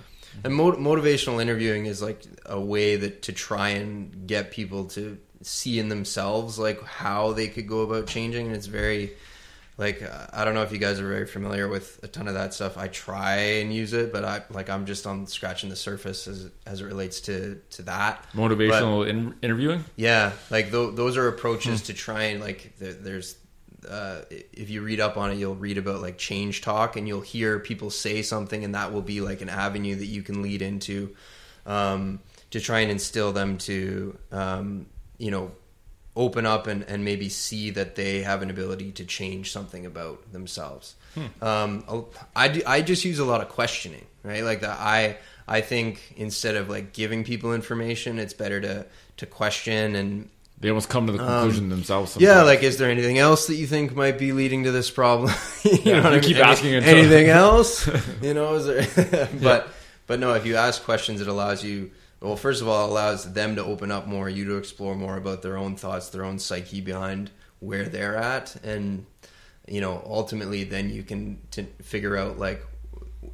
and 0.45 0.55
mo- 0.55 0.77
motivational 0.77 1.41
interviewing 1.41 1.87
is 1.87 2.01
like 2.03 2.23
a 2.47 2.61
way 2.61 2.97
that 2.97 3.23
to 3.23 3.33
try 3.33 3.71
and 3.71 4.27
get 4.27 4.51
people 4.51 4.87
to 4.87 5.19
see 5.43 5.79
in 5.79 5.89
themselves 5.89 6.59
like 6.59 6.83
how 6.83 7.33
they 7.33 7.49
could 7.49 7.69
go 7.69 7.81
about 7.81 8.07
changing. 8.07 8.47
And 8.47 8.57
it's 8.57 8.67
very 8.67 9.13
like 9.77 10.03
uh, 10.03 10.27
I 10.33 10.45
don't 10.45 10.55
know 10.55 10.63
if 10.63 10.73
you 10.73 10.79
guys 10.79 10.99
are 10.99 11.07
very 11.07 11.27
familiar 11.27 11.69
with 11.69 12.01
a 12.03 12.09
ton 12.09 12.27
of 12.27 12.35
that 12.35 12.53
stuff. 12.53 12.77
I 12.77 12.89
try 12.89 13.37
and 13.37 13.73
use 13.73 13.93
it, 13.93 14.13
but 14.13 14.25
I 14.25 14.43
like 14.51 14.69
I'm 14.69 14.87
just 14.87 15.07
on 15.07 15.27
scratching 15.29 15.71
the 15.71 15.77
surface 15.77 16.27
as 16.27 16.51
as 16.67 16.81
it 16.81 16.85
relates 16.85 17.21
to 17.23 17.61
to 17.71 17.83
that 17.83 18.27
motivational 18.33 19.09
in, 19.09 19.35
interviewing. 19.41 19.85
yeah, 19.95 20.33
like 20.51 20.73
th- 20.73 20.97
those 20.97 21.17
are 21.17 21.29
approaches 21.29 21.83
to 21.83 21.95
try 21.95 22.25
and 22.25 22.41
like 22.41 22.77
th- 22.81 22.97
there's 23.01 23.37
uh, 23.89 24.25
if 24.31 24.71
you 24.71 24.83
read 24.83 25.01
up 25.01 25.17
on 25.17 25.31
it, 25.31 25.37
you'll 25.39 25.55
read 25.57 25.79
about 25.79 26.01
like 26.01 26.19
change 26.19 26.61
talk, 26.63 26.97
and 26.97 27.09
you'll 27.09 27.21
hear 27.21 27.59
people 27.59 27.91
say 27.91 28.23
something, 28.23 28.65
and 28.65 28.75
that 28.75 28.93
will 28.93 29.03
be 29.03 29.21
like 29.21 29.41
an 29.41 29.49
avenue 29.49 29.97
that 29.97 30.07
you 30.07 30.23
can 30.23 30.43
lead 30.43 30.63
into 30.63 31.15
um, 31.67 32.21
to 32.51 32.61
try 32.61 32.81
and 32.81 32.91
instill 32.91 33.33
them 33.33 33.59
to 33.59 34.17
um, 34.33 34.87
you 35.19 35.31
know 35.31 35.53
open 36.17 36.45
up 36.47 36.67
and, 36.67 36.83
and 36.85 37.05
maybe 37.05 37.29
see 37.29 37.71
that 37.71 37.95
they 37.95 38.23
have 38.23 38.43
an 38.43 38.51
ability 38.51 38.91
to 38.91 39.05
change 39.05 39.53
something 39.53 39.87
about 39.87 40.33
themselves. 40.33 40.97
Um, 41.41 41.85
I, 42.35 42.49
do- 42.49 42.63
I 42.67 42.81
just 42.83 43.05
use 43.05 43.21
a 43.21 43.25
lot 43.25 43.41
of 43.41 43.49
questioning, 43.49 44.05
right? 44.25 44.43
Like 44.43 44.61
that 44.63 44.79
I 44.81 45.19
I 45.47 45.61
think 45.61 46.15
instead 46.17 46.57
of 46.57 46.69
like 46.69 46.93
giving 46.93 47.25
people 47.25 47.55
information, 47.55 48.19
it's 48.19 48.35
better 48.35 48.61
to 48.61 48.87
to 49.19 49.27
question 49.27 49.95
and 49.97 50.29
They 50.61 50.69
almost 50.71 50.89
come 50.89 51.07
to 51.07 51.13
the 51.13 51.19
conclusion 51.19 51.69
themselves. 51.69 52.17
Um, 52.17 52.23
yeah, 52.23 52.43
like 52.43 52.63
is 52.65 52.79
there 52.79 52.91
anything 52.91 53.17
else 53.19 53.47
that 53.47 53.55
you 53.55 53.67
think 53.67 53.95
might 53.95 54.19
be 54.19 54.33
leading 54.33 54.65
to 54.65 54.73
this 54.73 54.91
problem? 54.91 55.33
you 55.63 55.79
Yeah, 55.85 56.01
know 56.01 56.11
you 56.11 56.17
I 56.17 56.21
keep 56.21 56.37
mean? 56.37 56.43
Any- 56.43 56.51
asking 56.53 56.75
until- 56.75 56.97
anything 56.99 57.29
else? 57.29 57.87
you 58.23 58.35
know, 58.35 58.55
is 58.57 58.67
there? 58.67 59.29
but 59.43 59.69
but 60.09 60.19
no, 60.19 60.35
if 60.35 60.45
you 60.47 60.57
ask 60.57 60.83
questions, 60.83 61.21
it 61.21 61.29
allows 61.29 61.63
you. 61.63 61.91
Well, 62.21 62.35
first 62.35 62.61
of 62.63 62.67
all, 62.67 62.87
it 62.87 62.91
allows 62.91 63.33
them 63.33 63.55
to 63.57 63.65
open 63.65 63.93
up 63.93 64.09
more, 64.09 64.29
you 64.29 64.45
to 64.47 64.57
explore 64.57 64.97
more 64.97 65.17
about 65.17 65.43
their 65.43 65.57
own 65.57 65.77
thoughts, 65.77 66.09
their 66.09 66.25
own 66.25 66.41
psyche 66.41 66.81
behind 66.81 67.31
where 67.61 67.85
they're 67.89 68.17
at, 68.17 68.57
and 68.65 69.07
you 69.69 69.81
know, 69.81 70.03
ultimately, 70.05 70.65
then 70.65 70.91
you 70.91 71.05
can 71.05 71.39
to 71.53 71.63
figure 71.83 72.17
out 72.17 72.37
like 72.39 72.65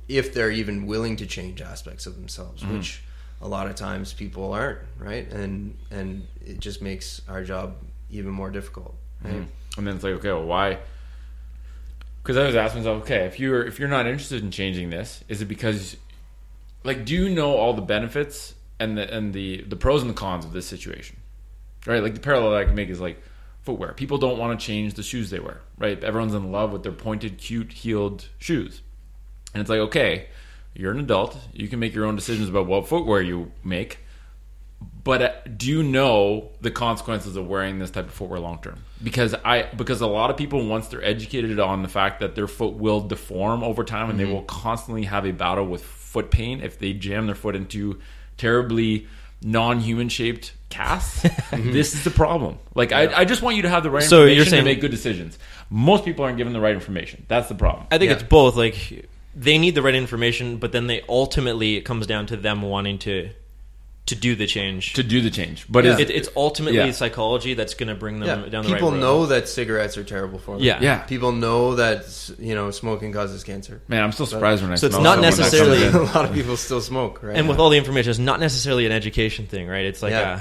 if 0.09 0.35
they're 0.35 0.51
even 0.51 0.85
willing 0.87 1.17
to 1.17 1.27
change 1.27 1.63
aspects 1.63 2.05
of 2.07 2.17
themselves, 2.17 2.63
Mm-hmm. 2.63 2.75
which 2.77 3.03
a 3.45 3.49
lot 3.49 3.67
of 3.67 3.77
times 3.77 4.13
people 4.15 4.53
aren't, 4.53 4.81
right? 4.99 5.31
And 5.31 5.77
and 5.91 6.27
it 6.45 6.59
just 6.59 6.83
makes 6.83 7.21
our 7.29 7.45
job 7.45 7.77
even 8.11 8.33
more 8.33 8.51
difficult. 8.51 8.97
Right? 9.23 9.35
Mm-hmm. 9.35 9.79
And 9.79 9.87
then 9.87 9.95
it's 9.97 10.05
like, 10.05 10.15
okay, 10.15 10.31
well, 10.31 10.45
why? 10.45 10.79
Because 12.23 12.39
I 12.39 12.47
was 12.47 12.57
asking 12.57 12.81
myself, 12.81 13.03
okay, 13.03 13.27
if 13.27 13.39
you're 13.39 13.65
if 13.65 13.79
you're 13.79 13.89
not 13.89 14.07
interested 14.07 14.43
in 14.43 14.51
changing 14.51 14.89
this, 14.89 15.23
is 15.29 15.43
it 15.43 15.45
because, 15.45 15.97
like, 16.85 17.05
do 17.05 17.15
you 17.15 17.29
know 17.29 17.55
all 17.55 17.75
the 17.75 17.83
benefits 17.83 18.55
and 18.81 18.97
the 18.97 19.15
and 19.15 19.35
the 19.35 19.61
the 19.63 19.77
pros 19.77 20.01
and 20.01 20.11
the 20.11 20.15
cons 20.15 20.47
of 20.47 20.55
this 20.55 20.67
situation, 20.67 21.19
right? 21.87 22.03
Like 22.03 22.15
the 22.15 22.21
parallel 22.21 22.55
I 22.55 22.65
can 22.65 22.75
make 22.75 22.89
is 22.89 23.01
like 23.01 23.23
footwear. 23.61 23.93
People 23.93 24.17
don't 24.17 24.39
want 24.39 24.59
to 24.59 24.67
change 24.67 24.95
the 24.95 25.03
shoes 25.03 25.29
they 25.29 25.39
wear, 25.39 25.61
right? 25.77 26.03
Everyone's 26.03 26.35
in 26.35 26.51
love 26.51 26.73
with 26.73 26.83
their 26.83 26.93
pointed, 26.93 27.37
cute, 27.37 27.73
heeled 27.73 28.29
shoes, 28.39 28.81
and 29.53 29.61
it's 29.61 29.69
like, 29.69 29.81
okay, 29.81 30.29
you're 30.75 30.93
an 30.93 31.01
adult, 31.01 31.37
you 31.53 31.69
can 31.69 31.79
make 31.79 31.95
your 31.95 32.05
own 32.05 32.17
decisions 32.17 32.49
about 32.49 32.67
what 32.67 32.89
footwear 32.89 33.21
you 33.23 33.53
make. 33.63 33.99
But 35.03 35.23
uh, 35.23 35.33
do 35.57 35.67
you 35.69 35.83
know 35.83 36.51
the 36.63 36.71
consequences 36.71 37.37
of 37.37 37.47
wearing 37.47 37.79
this 37.79 37.91
type 37.91 38.07
of 38.07 38.13
footwear 38.15 38.41
long 38.41 38.61
term? 38.63 38.79
Because 39.03 39.35
I 39.35 39.63
because 39.77 40.01
a 40.01 40.07
lot 40.07 40.31
of 40.31 40.37
people 40.37 40.67
once 40.67 40.89
they're 40.89 41.05
educated 41.05 41.61
on 41.61 41.83
the 41.83 41.89
fact 41.89 42.21
that 42.21 42.35
their 42.35 42.47
foot 42.47 42.75
will 42.75 43.01
deform 43.03 43.63
over 43.63 43.85
time 43.85 44.09
and 44.11 44.19
they 44.19 44.25
will 44.25 44.43
constantly 44.43 45.05
have 45.05 45.27
a 45.27 45.33
battle 45.33 45.67
with 45.67 45.83
foot 45.83 46.31
pain 46.31 46.61
if 46.63 46.79
they 46.79 46.93
jam 46.95 47.27
their 47.27 47.35
foot 47.35 47.55
into 47.55 48.01
terribly 48.39 49.07
non-human 49.43 50.09
shaped 50.09 50.55
casts. 50.71 51.23
this 51.53 51.95
is 51.95 52.05
the 52.05 52.11
problem. 52.11 52.59
Like 52.75 52.93
I, 52.93 53.21
I 53.21 53.25
just 53.27 53.43
want 53.43 53.57
you 53.57 53.63
to 53.63 53.69
have 53.69 53.83
the 53.83 53.91
right 53.91 54.03
So 54.03 54.23
information 54.23 54.37
you're 54.37 54.47
saying- 54.47 54.65
to 54.65 54.71
make 54.71 54.81
good 54.81 54.91
decisions. 54.91 55.39
Most 55.71 56.05
people 56.05 56.25
aren't 56.25 56.39
given 56.39 56.53
the 56.55 56.61
right 56.61 56.75
information. 56.75 57.25
That's 57.29 57.49
the 57.49 57.55
problem. 57.55 57.87
I 57.91 57.99
think 57.99 58.09
Yeah. 58.09 58.15
it's 58.17 58.23
both. 58.23 58.57
Like 58.57 59.07
they 59.37 59.59
need 59.59 59.75
the 59.75 59.83
right 59.83 59.95
information, 59.95 60.57
but 60.59 60.73
then 60.73 60.87
they 60.87 61.03
ultimately 61.09 61.77
it 61.77 61.83
comes 61.83 62.07
down 62.07 62.27
to 62.27 62.37
them 62.37 62.63
wanting 62.63 62.99
to 63.01 63.31
to 64.07 64.15
do 64.15 64.35
the 64.37 64.47
change. 64.47 64.93
to 64.93 65.03
do 65.03 65.23
the 65.23 65.31
change, 65.31 65.65
but 65.67 65.83
Yeah. 65.87 65.97
it, 65.99 66.11
it's 66.11 66.29
ultimately 66.37 66.77
Yeah. 66.79 66.91
psychology 66.91 67.55
that's 67.55 67.73
going 67.73 67.89
to 67.89 67.95
bring 67.95 68.21
them 68.21 68.29
Yeah, 68.45 68.49
down 68.51 68.65
the 68.65 68.73
people 68.75 68.91
right 68.91 68.97
road. 68.97 69.01
know 69.01 69.27
that 69.27 69.49
cigarettes 69.49 69.97
are 69.97 70.05
terrible 70.05 70.39
for 70.39 70.57
them. 70.57 70.63
Yeah. 70.63 70.79
yeah. 70.83 70.99
people 70.99 71.33
know 71.33 71.77
that 71.77 72.05
you 72.39 72.55
know 72.55 72.71
smoking 72.71 73.15
causes 73.15 73.43
cancer. 73.45 73.81
Man, 73.89 74.03
I'm 74.05 74.13
still 74.13 74.27
surprised 74.27 74.63
when 74.63 74.73
I 74.73 74.75
So 74.75 74.89
it's 74.89 74.95
smell 74.97 75.05
not 75.05 75.15
someone 75.15 75.31
that 75.31 75.37
comes 75.39 75.53
necessarily- 75.53 76.09
a 76.11 76.13
lot 76.15 76.27
of 76.27 76.35
people 76.35 76.57
still 76.59 76.83
smoke, 76.83 77.23
right? 77.23 77.35
and 77.35 77.49
with 77.49 77.59
all 77.59 77.71
the 77.71 77.79
information, 77.79 78.11
it's 78.11 78.19
not 78.19 78.41
necessarily 78.41 78.85
an 78.85 78.93
education 78.93 79.47
thing, 79.47 79.69
right? 79.69 79.87
It's 79.87 80.03
like 80.03 80.11
Yeah. 80.13 80.41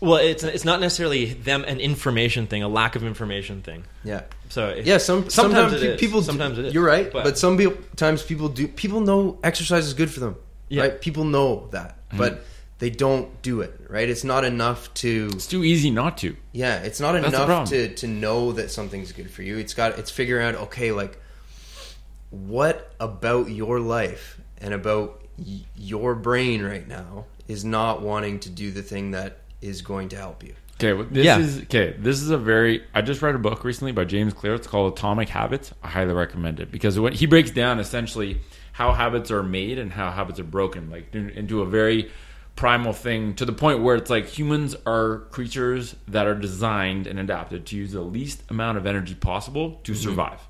Well, 0.00 0.16
it's 0.16 0.42
it's 0.42 0.64
not 0.64 0.80
necessarily 0.80 1.34
them 1.34 1.64
an 1.64 1.78
information 1.80 2.46
thing, 2.46 2.62
a 2.62 2.68
lack 2.68 2.96
of 2.96 3.04
information 3.04 3.60
thing. 3.62 3.84
Yeah. 4.02 4.22
So 4.48 4.68
it- 4.70 4.86
Yeah, 4.86 4.98
some 4.98 5.28
sometimes 5.28 5.54
sometimes, 5.54 5.72
it 5.74 5.80
pe- 5.86 5.94
is. 5.94 6.00
people. 6.00 6.22
Sometimes 6.22 6.58
it 6.58 6.64
is. 6.66 6.74
You're 6.74 6.86
right, 6.86 7.12
But- 7.12 7.24
but, 7.24 7.38
some 7.38 7.56
people 7.58 7.76
times 7.96 8.22
people 8.22 8.48
do. 8.48 8.66
People 8.66 9.00
know 9.02 9.38
exercise 9.44 9.86
is 9.86 9.94
good 9.94 10.10
for 10.10 10.20
them. 10.20 10.36
Yeah. 10.68 10.82
Right? 10.82 11.00
People 11.00 11.24
know 11.24 11.68
that, 11.72 11.96
mm-hmm. 12.08 12.18
but 12.18 12.44
they 12.78 12.88
don't 12.90 13.42
do 13.42 13.60
it. 13.60 13.78
Right? 13.88 14.08
It's 14.08 14.24
not 14.24 14.44
enough 14.44 14.92
to. 14.94 15.28
It's 15.34 15.46
too 15.46 15.64
easy 15.64 15.90
not 15.90 16.16
to. 16.18 16.34
Yeah, 16.52 16.78
it's 16.82 16.98
not 17.00 17.12
That's 17.12 17.34
enough 17.34 17.68
to 17.70 17.94
to 17.96 18.06
know 18.06 18.52
that 18.52 18.70
something's 18.70 19.12
good 19.12 19.30
for 19.30 19.42
you. 19.42 19.58
It's 19.58 19.74
got 19.74 19.98
it's 19.98 20.10
figuring 20.10 20.46
out 20.46 20.54
okay, 20.66 20.92
like 20.92 21.18
what 22.30 22.92
about 23.00 23.50
your 23.50 23.80
life 23.80 24.40
and 24.58 24.72
about 24.72 25.20
y- 25.36 25.60
your 25.76 26.14
brain 26.14 26.62
right 26.62 26.86
now 26.86 27.26
is 27.48 27.64
not 27.64 28.02
wanting 28.02 28.38
to 28.40 28.48
do 28.50 28.70
the 28.70 28.82
thing 28.82 29.10
that 29.10 29.38
is 29.60 29.82
going 29.82 30.08
to 30.10 30.16
help 30.16 30.42
you. 30.42 30.54
Okay, 30.76 30.94
well, 30.94 31.06
this 31.10 31.26
Yeah. 31.26 31.38
is 31.38 31.62
okay. 31.62 31.94
This 31.98 32.22
is 32.22 32.30
a 32.30 32.38
very. 32.38 32.82
I 32.94 33.02
just 33.02 33.20
read 33.20 33.34
a 33.34 33.38
book 33.38 33.64
recently 33.64 33.92
by 33.92 34.04
James 34.04 34.32
Clear. 34.32 34.54
It's 34.54 34.66
called 34.66 34.94
Atomic 34.94 35.28
Habits. 35.28 35.72
I 35.82 35.88
highly 35.88 36.14
recommend 36.14 36.58
it 36.58 36.72
because 36.72 36.98
when 36.98 37.12
he 37.12 37.26
breaks 37.26 37.50
down 37.50 37.80
essentially 37.80 38.40
how 38.72 38.92
habits 38.92 39.30
are 39.30 39.42
made 39.42 39.78
and 39.78 39.92
how 39.92 40.10
habits 40.10 40.40
are 40.40 40.44
broken, 40.44 40.90
like 40.90 41.14
into 41.14 41.60
a 41.60 41.66
very 41.66 42.10
primal 42.56 42.94
thing 42.94 43.34
to 43.34 43.44
the 43.44 43.52
point 43.52 43.82
where 43.82 43.96
it's 43.96 44.10
like 44.10 44.26
humans 44.26 44.74
are 44.86 45.18
creatures 45.30 45.96
that 46.08 46.26
are 46.26 46.34
designed 46.34 47.06
and 47.06 47.18
adapted 47.18 47.66
to 47.66 47.76
use 47.76 47.92
the 47.92 48.00
least 48.00 48.42
amount 48.48 48.78
of 48.78 48.86
energy 48.86 49.14
possible 49.14 49.80
to 49.84 49.92
mm-hmm. 49.92 50.02
survive. 50.02 50.40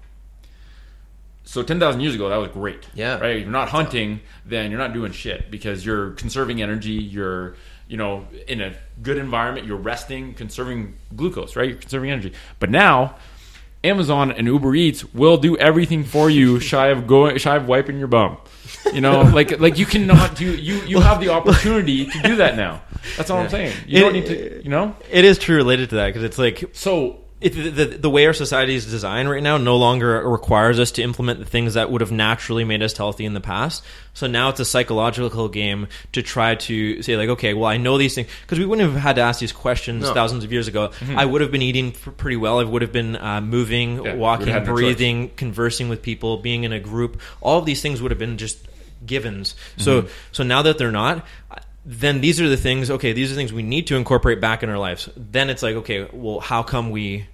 So 1.42 1.64
ten 1.64 1.80
thousand 1.80 2.02
years 2.02 2.14
ago, 2.14 2.28
that 2.28 2.36
was 2.36 2.50
great. 2.50 2.86
Yeah. 2.94 3.18
right. 3.18 3.36
If 3.36 3.42
you're 3.42 3.50
not 3.50 3.70
hunting, 3.70 4.20
then 4.46 4.70
you're 4.70 4.78
not 4.78 4.92
doing 4.92 5.10
shit 5.10 5.50
because 5.50 5.84
you're 5.84 6.10
conserving 6.12 6.62
energy. 6.62 6.92
You're, 6.92 7.56
you 7.90 7.96
know, 7.96 8.24
in 8.46 8.60
a 8.60 8.72
good 9.02 9.18
environment. 9.18 9.66
You're 9.66 9.76
resting, 9.76 10.32
conserving 10.34 10.94
glucose. 11.16 11.56
Right. 11.56 11.70
You're 11.70 11.78
conserving 11.78 12.12
energy. 12.12 12.32
But 12.60 12.70
now, 12.70 13.16
Amazon 13.82 14.30
and 14.30 14.46
Uber 14.46 14.76
Eats 14.76 15.12
will 15.12 15.36
do 15.36 15.56
everything 15.56 16.04
for 16.04 16.30
you, 16.30 16.60
shy 16.70 16.88
of 16.88 17.08
going, 17.08 17.36
shy 17.38 17.56
of 17.56 17.66
wiping 17.66 17.98
your 17.98 18.06
bum. 18.06 18.38
You 18.94 19.00
know, 19.00 19.22
like 19.22 19.58
like 19.58 19.76
you 19.76 19.86
cannot 19.86 20.36
do. 20.36 20.56
You 20.56 20.76
you 20.84 21.00
have 21.00 21.20
the 21.20 21.30
opportunity 21.30 22.06
to 22.06 22.22
do 22.22 22.36
that 22.36 22.56
now. 22.56 22.80
That's 23.16 23.28
all 23.28 23.38
I'm 23.38 23.48
saying. 23.48 23.74
You 23.86 24.00
don't 24.00 24.12
need 24.12 24.26
to. 24.26 24.62
You 24.62 24.70
know. 24.70 24.94
it 25.10 25.24
is 25.24 25.38
true 25.38 25.56
related 25.56 25.90
to 25.90 25.96
that 25.96 26.06
because 26.06 26.22
it's 26.22 26.38
like 26.38 26.70
So 26.72 27.18
it, 27.40 27.50
the, 27.54 27.70
the, 27.70 27.84
the 27.98 28.10
way 28.10 28.26
our 28.26 28.32
society 28.34 28.74
is 28.74 28.84
designed 28.90 29.30
right 29.30 29.42
now 29.42 29.56
no 29.56 29.76
longer 29.76 30.28
requires 30.28 30.78
us 30.78 30.90
to 30.92 31.02
implement 31.02 31.38
the 31.38 31.46
things 31.46 31.74
that 31.74 31.90
would 31.90 32.02
have 32.02 32.12
naturally 32.12 32.64
made 32.64 32.82
us 32.82 32.94
healthy 32.96 33.24
in 33.24 33.32
the 33.32 33.40
past. 33.40 33.82
So 34.12 34.26
now 34.26 34.50
it's 34.50 34.60
a 34.60 34.64
psychological 34.64 35.48
game 35.48 35.88
to 36.12 36.20
try 36.22 36.56
to 36.56 37.02
say 37.02 37.16
like, 37.16 37.30
okay, 37.30 37.54
well, 37.54 37.64
I 37.66 37.78
know 37.78 37.96
these 37.96 38.14
things 38.14 38.28
because 38.42 38.58
we 38.58 38.66
wouldn't 38.66 38.92
have 38.92 39.00
had 39.00 39.16
to 39.16 39.22
ask 39.22 39.40
these 39.40 39.52
questions 39.52 40.02
No. 40.04 40.12
thousands 40.12 40.44
of 40.44 40.52
years 40.52 40.68
ago. 40.68 40.90
I 41.16 41.24
would 41.24 41.40
have 41.40 41.50
been 41.50 41.62
eating 41.62 41.92
pr- 41.92 42.10
pretty 42.10 42.36
well. 42.36 42.58
I 42.58 42.64
would 42.64 42.82
have 42.82 42.92
been 42.92 43.16
uh, 43.16 43.40
moving, 43.40 43.96
Mm-hmm. 43.96 44.06
Yeah, 44.06 44.14
walking, 44.16 44.46
we 44.46 44.52
would 44.52 44.58
have 44.58 44.66
no 44.68 44.74
breathing, 44.74 45.30
conversing 45.36 45.88
with 45.88 46.02
people, 46.02 46.36
being 46.38 46.64
in 46.64 46.72
a 46.72 46.80
group. 46.80 47.20
All 47.40 47.58
of 47.58 47.64
these 47.64 47.80
things 47.80 48.02
would 48.02 48.10
have 48.10 48.18
been 48.18 48.36
just 48.36 48.58
givens. 49.06 49.54
So 49.78 50.02
Mm-hmm. 50.02 50.12
so 50.32 50.42
now 50.42 50.60
that 50.62 50.76
they're 50.76 50.92
not. 50.92 51.24
Then 51.92 52.20
these 52.20 52.40
are 52.40 52.48
the 52.48 52.56
things. 52.56 52.88
Okay, 52.90 53.12
these 53.12 53.32
are 53.32 53.34
things 53.34 53.52
we 53.52 53.64
need 53.64 53.88
to 53.88 53.96
incorporate 53.96 54.40
back 54.40 54.62
in 54.62 54.68
our 54.70 54.78
lives. 54.78 55.08
Then 55.16 55.50
it's 55.50 55.62
like, 55.62 55.74
okay, 55.76 56.08
well, 56.12 56.38
how 56.38 56.62
come 56.62 56.90
we 56.90 57.26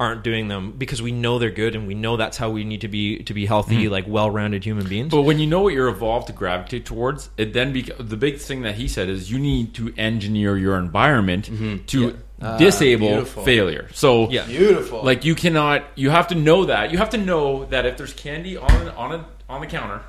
aren't 0.00 0.24
doing 0.24 0.48
them 0.48 0.72
because 0.72 1.02
we 1.02 1.12
know 1.12 1.38
they're 1.38 1.50
good 1.50 1.74
and 1.76 1.86
we 1.86 1.94
know 1.94 2.16
that's 2.16 2.38
how 2.38 2.48
we 2.50 2.64
need 2.64 2.80
to 2.80 2.88
be 2.88 3.18
to 3.24 3.34
be 3.34 3.44
healthy, 3.46 3.84
Mm-hmm. 3.84 3.92
like 3.92 4.06
well-rounded 4.08 4.64
human 4.64 4.88
beings. 4.88 5.10
But 5.10 5.22
when 5.22 5.38
you 5.38 5.46
know 5.46 5.60
what 5.60 5.74
you're 5.74 5.88
evolved 5.90 6.26
to 6.28 6.32
gravitate 6.32 6.86
towards, 6.86 7.28
it 7.36 7.52
then 7.52 7.72
beca- 7.74 7.98
the 8.08 8.16
big 8.16 8.38
thing 8.38 8.62
that 8.62 8.74
he 8.76 8.88
said 8.88 9.08
is 9.10 9.30
you 9.30 9.38
need 9.38 9.74
to 9.74 9.92
engineer 9.98 10.56
your 10.56 10.76
environment 10.78 11.50
to 11.88 12.16
disable 12.58 13.08
beautiful. 13.08 13.44
failure. 13.44 13.88
So 13.92 14.30
Yeah. 14.30 14.46
Beautiful. 14.46 15.02
like 15.04 15.24
you 15.26 15.34
cannot, 15.34 15.84
you 15.94 16.08
have 16.10 16.28
to 16.28 16.34
know 16.34 16.64
that. 16.64 16.90
You 16.90 16.98
have 16.98 17.10
to 17.10 17.18
know 17.18 17.66
that 17.66 17.84
if 17.86 17.96
there's 17.98 18.14
candy 18.14 18.56
on 18.56 18.88
on 18.90 19.12
a, 19.12 19.24
on 19.48 19.60
the 19.60 19.66
counter, 19.66 20.00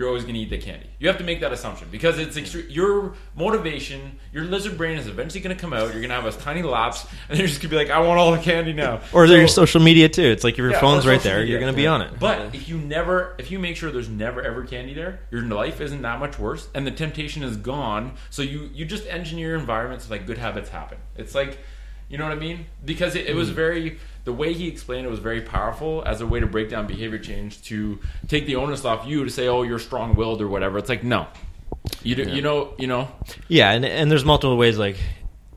you're 0.00 0.08
always 0.08 0.22
going 0.22 0.34
to 0.34 0.40
eat 0.40 0.48
the 0.48 0.56
candy. 0.56 0.86
You 0.98 1.08
have 1.08 1.18
to 1.18 1.24
make 1.24 1.40
that 1.42 1.52
assumption 1.52 1.88
because 1.90 2.18
it's 2.18 2.34
extre- 2.38 2.64
your 2.74 3.12
motivation. 3.36 4.18
Your 4.32 4.44
lizard 4.44 4.78
brain 4.78 4.96
is 4.96 5.06
eventually 5.06 5.42
going 5.42 5.54
to 5.54 5.60
come 5.60 5.74
out. 5.74 5.82
You're 5.92 6.00
going 6.00 6.08
to 6.08 6.14
have 6.14 6.24
a 6.24 6.32
tiny 6.32 6.62
lapse, 6.62 7.06
and 7.28 7.38
you're 7.38 7.46
just 7.46 7.60
going 7.60 7.68
to 7.68 7.76
be 7.76 7.76
like, 7.76 7.90
"I 7.90 7.98
want 8.00 8.18
all 8.18 8.32
the 8.32 8.38
candy 8.38 8.72
now." 8.72 9.02
or 9.12 9.26
So- 9.26 9.34
your 9.34 9.46
social 9.46 9.82
media 9.82 10.08
too. 10.08 10.22
It's 10.24 10.42
like 10.42 10.54
if 10.54 10.58
your 10.58 10.70
yeah, 10.70 10.80
phone's 10.80 11.06
right 11.06 11.20
there, 11.20 11.40
media. 11.40 11.50
you're 11.50 11.60
going 11.60 11.72
to 11.72 11.76
be 11.76 11.86
on 11.86 12.00
it. 12.00 12.18
But 12.18 12.54
if 12.54 12.66
you 12.66 12.78
never, 12.78 13.34
if 13.38 13.50
you 13.50 13.58
make 13.58 13.76
sure 13.76 13.90
there's 13.90 14.08
never 14.08 14.40
ever 14.40 14.64
candy 14.64 14.94
there, 14.94 15.20
your 15.30 15.42
life 15.42 15.82
isn't 15.82 16.00
that 16.00 16.18
much 16.18 16.38
worse, 16.38 16.66
and 16.74 16.86
the 16.86 16.90
temptation 16.92 17.42
is 17.42 17.58
gone. 17.58 18.14
So 18.30 18.40
you 18.40 18.70
you 18.72 18.86
just 18.86 19.06
engineer 19.06 19.48
your 19.50 19.58
environment 19.58 20.00
so 20.00 20.10
like 20.10 20.26
good 20.26 20.38
habits 20.38 20.70
happen. 20.70 20.96
It's 21.16 21.34
like, 21.34 21.58
you 22.08 22.16
know 22.16 22.24
what 22.24 22.32
I 22.32 22.40
mean? 22.40 22.64
Because 22.84 23.14
it, 23.16 23.26
it 23.26 23.34
Mm. 23.34 23.36
was 23.36 23.50
very 23.50 23.98
the 24.24 24.32
way 24.32 24.52
he 24.52 24.68
explained 24.68 25.06
it 25.06 25.10
was 25.10 25.18
very 25.20 25.40
powerful 25.40 26.02
as 26.06 26.20
a 26.20 26.26
way 26.26 26.40
to 26.40 26.46
break 26.46 26.68
down 26.68 26.86
behavior 26.86 27.18
change 27.18 27.62
to 27.62 27.98
take 28.28 28.46
the 28.46 28.56
onus 28.56 28.84
off 28.84 29.06
you 29.06 29.24
to 29.24 29.30
say, 29.30 29.48
oh, 29.48 29.62
you're 29.62 29.78
strong 29.78 30.14
willed 30.14 30.40
or 30.42 30.48
whatever. 30.48 30.78
It's 30.78 30.88
like 30.88 31.02
no, 31.04 31.26
you 32.02 32.14
do, 32.14 32.22
you 32.24 32.42
know 32.42 32.74
you 32.78 32.86
know 32.86 33.08
yeah, 33.48 33.70
and 33.72 33.84
and 33.84 34.10
there's 34.10 34.24
multiple 34.24 34.56
ways 34.56 34.78
like. 34.78 34.96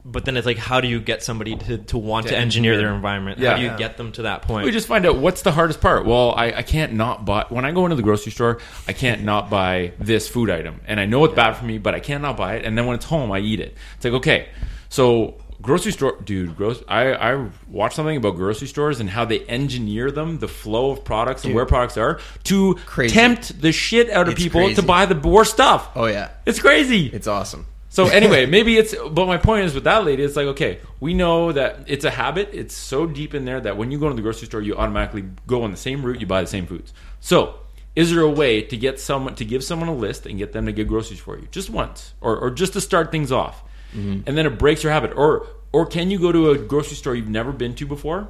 But 0.06 0.26
then 0.26 0.36
it's 0.36 0.46
like, 0.46 0.58
how 0.58 0.82
do 0.82 0.90
you 0.90 1.00
get 1.00 1.24
somebody 1.24 1.56
to, 1.56 1.78
to 1.78 1.98
want 1.98 2.26
to, 2.28 2.34
To 2.34 2.38
engineer, 2.38 2.74
engineer. 2.74 2.78
their 2.90 2.94
environment? 2.94 3.40
Yeah. 3.40 3.52
how 3.52 3.56
do 3.56 3.62
you 3.62 3.70
Yeah. 3.70 3.78
get 3.78 3.96
them 3.96 4.12
to 4.12 4.24
that 4.24 4.42
point? 4.42 4.66
We 4.66 4.72
just 4.72 4.86
find 4.86 5.06
out 5.06 5.16
what's 5.16 5.44
the 5.44 5.52
hardest 5.54 5.80
part. 5.80 6.06
Well, 6.06 6.34
I, 6.36 6.52
I 6.52 6.62
can't 6.62 6.92
not 6.92 7.24
buy 7.24 7.46
when 7.48 7.64
I 7.64 7.72
go 7.72 7.86
into 7.86 7.96
the 7.96 8.02
grocery 8.02 8.34
store. 8.34 8.60
I 8.86 8.92
can't 8.92 9.24
not 9.24 9.50
buy 9.50 9.94
this 10.00 10.28
food 10.28 10.50
item, 10.50 10.82
and 10.88 11.00
I 11.00 11.06
know 11.06 11.24
it's 11.24 11.36
bad 11.36 11.54
for 11.54 11.64
me, 11.64 11.78
but 11.78 11.96
I 11.96 12.02
can't 12.02 12.22
not 12.22 12.36
buy 12.36 12.56
it. 12.56 12.66
And 12.66 12.78
then 12.78 12.86
when 12.86 12.96
it's 12.96 13.06
home, 13.06 13.32
I 13.32 13.40
eat 13.40 13.62
it. 13.62 13.78
It's 13.96 14.04
like 14.04 14.16
okay, 14.16 14.50
so 14.90 15.36
grocery 15.64 15.92
store, 15.92 16.18
dude. 16.24 16.56
Gross. 16.56 16.84
I 16.88 17.14
I 17.32 17.48
watched 17.68 17.96
something 17.96 18.18
about 18.18 18.36
grocery 18.36 18.68
stores 18.68 19.00
and 19.00 19.10
how 19.10 19.26
they 19.26 19.40
engineer 19.46 20.12
them, 20.12 20.38
the 20.40 20.48
flow 20.48 20.92
of 20.92 21.04
products 21.04 21.44
and 21.46 21.56
where 21.56 21.66
products 21.66 21.98
are 21.98 22.20
to 22.44 22.76
Crazy. 22.86 23.14
tempt 23.16 23.60
the 23.62 23.72
shit 23.72 24.12
out 24.12 24.28
of 24.28 24.34
It's 24.36 24.44
people 24.44 24.62
crazy. 24.62 24.76
to 24.76 24.84
buy 24.84 25.06
the 25.08 25.18
worst 25.28 25.54
stuff. 25.54 25.90
oh 25.96 26.06
yeah, 26.06 26.30
It's 26.46 26.60
crazy. 26.60 27.08
it's 27.08 27.28
awesome. 27.28 27.66
So 27.90 28.08
anyway, 28.20 28.46
maybe 28.46 28.78
it's. 28.78 28.94
But 29.18 29.26
my 29.28 29.38
point 29.38 29.66
is 29.66 29.74
with 29.76 29.86
that 29.86 30.04
lady, 30.06 30.22
it's 30.24 30.36
like 30.36 30.48
okay, 30.48 30.80
we 31.00 31.14
know 31.14 31.52
that 31.52 31.72
it's 31.88 32.06
a 32.06 32.12
habit. 32.12 32.50
It's 32.54 32.76
so 32.76 33.06
deep 33.06 33.34
in 33.34 33.46
there 33.46 33.62
that 33.62 33.78
when 33.78 33.92
you 33.92 34.00
go 34.00 34.10
to 34.10 34.16
the 34.16 34.22
grocery 34.22 34.48
store, 34.48 34.62
you 34.62 34.76
automatically 34.76 35.24
go 35.48 35.64
on 35.64 35.72
the 35.72 35.78
same 35.78 36.04
route. 36.06 36.20
You 36.20 36.28
buy 36.28 36.42
the 36.42 36.48
same 36.58 36.66
foods. 36.68 36.94
So 37.20 37.56
is 37.96 38.10
there 38.12 38.22
a 38.22 38.30
way 38.44 38.64
to 38.64 38.76
get 38.76 39.00
someone 39.00 39.36
to 39.36 39.46
give 39.46 39.64
someone 39.64 39.88
a 39.90 39.94
list 39.96 40.26
and 40.26 40.40
get 40.40 40.52
them 40.54 40.66
to 40.66 40.72
get 40.72 40.88
groceries 40.88 41.20
for 41.20 41.38
you 41.38 41.48
just 41.52 41.70
once, 41.70 42.14
or 42.20 42.36
or 42.38 42.50
just 42.50 42.74
to 42.74 42.82
start 42.82 43.12
things 43.12 43.32
off, 43.32 43.64
Mm-hmm. 43.94 44.22
and 44.28 44.38
then 44.38 44.46
it 44.46 44.58
breaks 44.58 44.84
your 44.84 44.92
habit, 44.92 45.14
or 45.16 45.48
or 45.72 45.86
can 45.86 46.10
you 46.12 46.20
go 46.20 46.32
to 46.32 46.52
a 46.52 46.58
grocery 46.58 46.96
store 46.96 47.16
you've 47.16 47.30
never 47.30 47.52
been 47.52 47.76
to 47.76 47.86
before? 47.86 48.30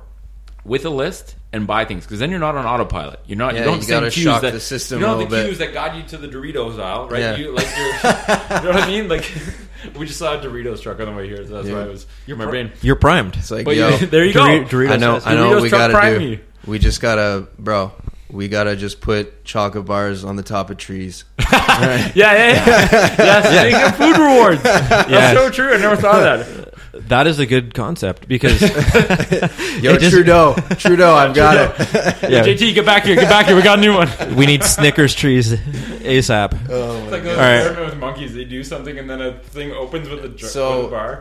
With 0.66 0.86
a 0.86 0.89
list 0.89 1.36
and 1.51 1.68
buy 1.68 1.84
things 1.84 2.05
because 2.05 2.20
then 2.20 2.32
you're 2.32 2.39
not 2.39 2.55
on 2.55 2.66
autopilot. 2.66 3.20
You're 3.28 3.38
not. 3.38 3.53
Yeah, 3.53 3.59
you 3.61 3.66
don't 3.66 3.74
you 3.74 3.74
have 3.74 3.82
the 3.82 3.86
same 3.86 3.99
gotta 3.99 4.11
cues 4.11 4.24
shock 4.24 4.41
that 4.43 4.53
the 4.53 4.59
system 4.61 4.99
You 4.99 5.05
a 5.05 5.09
don't 5.09 5.20
have 5.20 5.30
little 5.30 5.38
the 5.38 5.43
bit. 5.43 5.47
cues 5.49 5.57
that 5.59 5.74
got 5.74 5.95
you 5.97 6.03
to 6.03 6.18
the 6.18 6.28
Doritos 6.30 6.80
aisle, 6.80 7.09
right? 7.09 7.20
Yeah. 7.20 7.36
You 7.36 7.51
like 7.51 7.68
you're, 7.78 7.86
you 8.59 8.64
know 8.64 8.72
what 8.74 8.84
I 8.84 8.88
mean? 8.88 9.09
Like 9.09 9.30
we 9.97 10.05
just 10.05 10.20
saw 10.20 10.36
a 10.36 10.38
Doritos 10.41 10.82
truck 10.82 11.01
on 11.01 11.07
the 11.07 11.11
way 11.11 11.28
here, 11.28 11.45
so 11.45 11.55
that's 11.55 11.68
Yeah. 11.68 11.74
why 11.74 11.82
it 11.84 11.89
was 11.89 12.07
You're 12.28 12.38
my 12.38 12.45
brain. 12.45 12.72
You're 12.82 12.95
primed. 12.95 13.36
It's 13.36 13.51
like 13.51 13.66
But 13.66 13.76
yo, 13.76 13.89
you, 13.89 14.07
there 14.07 14.24
you 14.24 14.32
Dori- 14.32 14.59
go. 14.59 14.66
Doritos 14.66 14.91
I 14.91 14.95
know, 14.95 15.14
has- 15.16 15.28
I 15.28 15.36
know 15.36 15.51
Doritos 15.51 15.61
we 15.64 15.70
gotta 15.70 15.93
prime 15.93 16.14
do. 16.14 16.20
me. 16.20 16.39
We 16.66 16.80
just 16.80 17.01
gotta, 17.01 17.45
bro. 17.60 17.91
We 18.30 18.48
gotta 18.48 18.77
just 18.77 19.02
put 19.02 19.44
chocolate 19.44 19.84
bars 19.85 20.23
on 20.23 20.38
the 20.38 20.44
top 20.44 20.69
of 20.69 20.77
trees. 20.77 21.26
Yeah, 21.68 22.11
yeah, 22.15 22.34
yeah. 22.35 22.65
yes, 23.18 23.72
think 23.72 23.88
of 23.88 23.95
food 23.98 24.18
rewards. 24.18 24.64
That's 24.64 25.38
so 25.38 25.49
true. 25.49 25.73
I 25.73 25.77
never 25.77 25.95
thought 25.95 26.15
of 26.15 26.23
that. 26.45 26.69
That 27.10 27.26
is 27.27 27.40
a 27.40 27.45
good 27.48 27.73
concept 27.73 28.27
because 28.27 28.61
Yo, 29.81 29.98
just- 29.98 30.11
Trudeau, 30.11 30.53
Trudeau, 30.77 31.14
I've 31.15 31.34
got 31.34 31.56
it. 31.57 32.31
yeah, 32.31 32.44
JT, 32.44 32.76
get 32.76 32.85
back 32.85 33.03
here. 33.03 33.15
Get 33.15 33.30
back 33.30 33.48
here. 33.48 33.56
We 33.56 33.64
got 33.64 33.80
a 33.80 33.81
new 33.81 33.94
one. 33.95 34.10
We 34.35 34.45
need 34.45 34.64
Snickers 34.64 35.15
trees 35.15 35.53
ASAP. 35.53 36.57
Oh 36.69 37.02
my 37.06 37.10
like 37.10 37.23
those 37.23 37.35
All 37.38 37.44
right. 37.44 37.57
experiment 37.57 37.85
with 37.90 37.98
monkeys. 37.99 38.34
They 38.35 38.45
do 38.45 38.64
something 38.64 38.98
and 38.99 39.10
then 39.10 39.22
a 39.22 39.40
thing 39.40 39.72
opens 39.72 40.07
with 40.07 40.23
a, 40.23 40.30
dr- 40.30 40.52
So- 40.52 40.77
with 40.84 40.88
a 40.88 40.91
bar. 40.91 41.19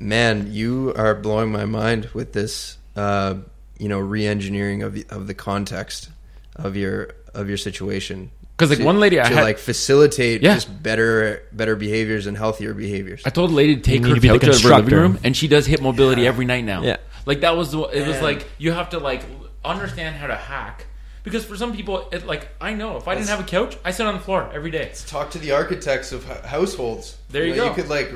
Man, 0.00 0.52
you 0.52 0.94
are 0.96 1.14
blowing 1.14 1.52
my 1.52 1.66
mind 1.66 2.06
with 2.14 2.32
this, 2.32 2.78
uh, 2.96 3.34
you 3.78 3.88
know, 3.88 3.98
re-engineering 3.98 4.82
of 4.82 4.94
the, 4.94 5.06
of 5.10 5.26
the 5.26 5.34
context 5.34 6.10
of 6.56 6.74
your 6.76 7.14
of 7.34 7.48
your 7.48 7.58
situation. 7.58 8.30
'Cause, 8.60 8.70
like, 8.70 8.78
To- 8.78 8.84
one 8.84 9.00
lady 9.00 9.20
I 9.20 9.28
to 9.28 9.34
had- 9.34 9.42
like 9.42 9.58
facilitate 9.58 10.42
Yeah. 10.42 10.54
just 10.54 10.82
better 10.82 11.42
better 11.52 11.74
behaviors 11.76 12.26
and 12.26 12.36
healthier 12.36 12.74
behaviors. 12.74 13.22
I 13.24 13.30
told 13.30 13.50
the 13.50 13.54
lady 13.54 13.74
to 13.76 13.80
take 13.82 13.94
You 13.94 14.00
need 14.00 14.08
her 14.10 14.14
to 14.16 14.20
be 14.20 14.28
the 14.28 14.38
couch 14.38 14.48
out 14.50 14.54
of 14.56 14.62
her 14.62 14.76
living 14.76 14.94
room, 14.94 15.18
and 15.24 15.36
she 15.36 15.48
does 15.48 15.66
hip 15.66 15.80
mobility 15.80 16.26
every 16.26 16.44
night 16.44 16.64
now. 16.64 16.82
Yeah. 16.82 16.96
like 17.26 17.40
that 17.42 17.56
was 17.56 17.70
the. 17.72 17.80
It 17.84 18.06
was 18.06 18.20
like 18.22 18.46
you 18.58 18.72
have 18.72 18.90
to 18.90 18.98
like 18.98 19.22
understand 19.64 20.16
how 20.16 20.26
to 20.26 20.34
hack 20.34 20.86
because 21.22 21.44
for 21.44 21.54
some 21.56 21.74
people, 21.76 22.08
it 22.12 22.26
like 22.26 22.48
I 22.60 22.72
know 22.72 22.96
if 22.96 23.06
I 23.08 23.14
didn't 23.14 23.28
have 23.28 23.40
a 23.40 23.44
couch, 23.44 23.76
I 23.84 23.90
sit 23.90 24.06
on 24.06 24.14
the 24.14 24.20
floor 24.20 24.48
every 24.54 24.70
day. 24.70 24.90
Talk 25.06 25.30
to 25.32 25.38
the 25.38 25.52
architects 25.52 26.12
of 26.12 26.24
households. 26.46 27.16
There 27.30 27.44
you 27.44 27.54
know, 27.54 27.64
go. 27.64 27.68
You 27.68 27.74
could 27.74 27.88
like, 27.90 28.12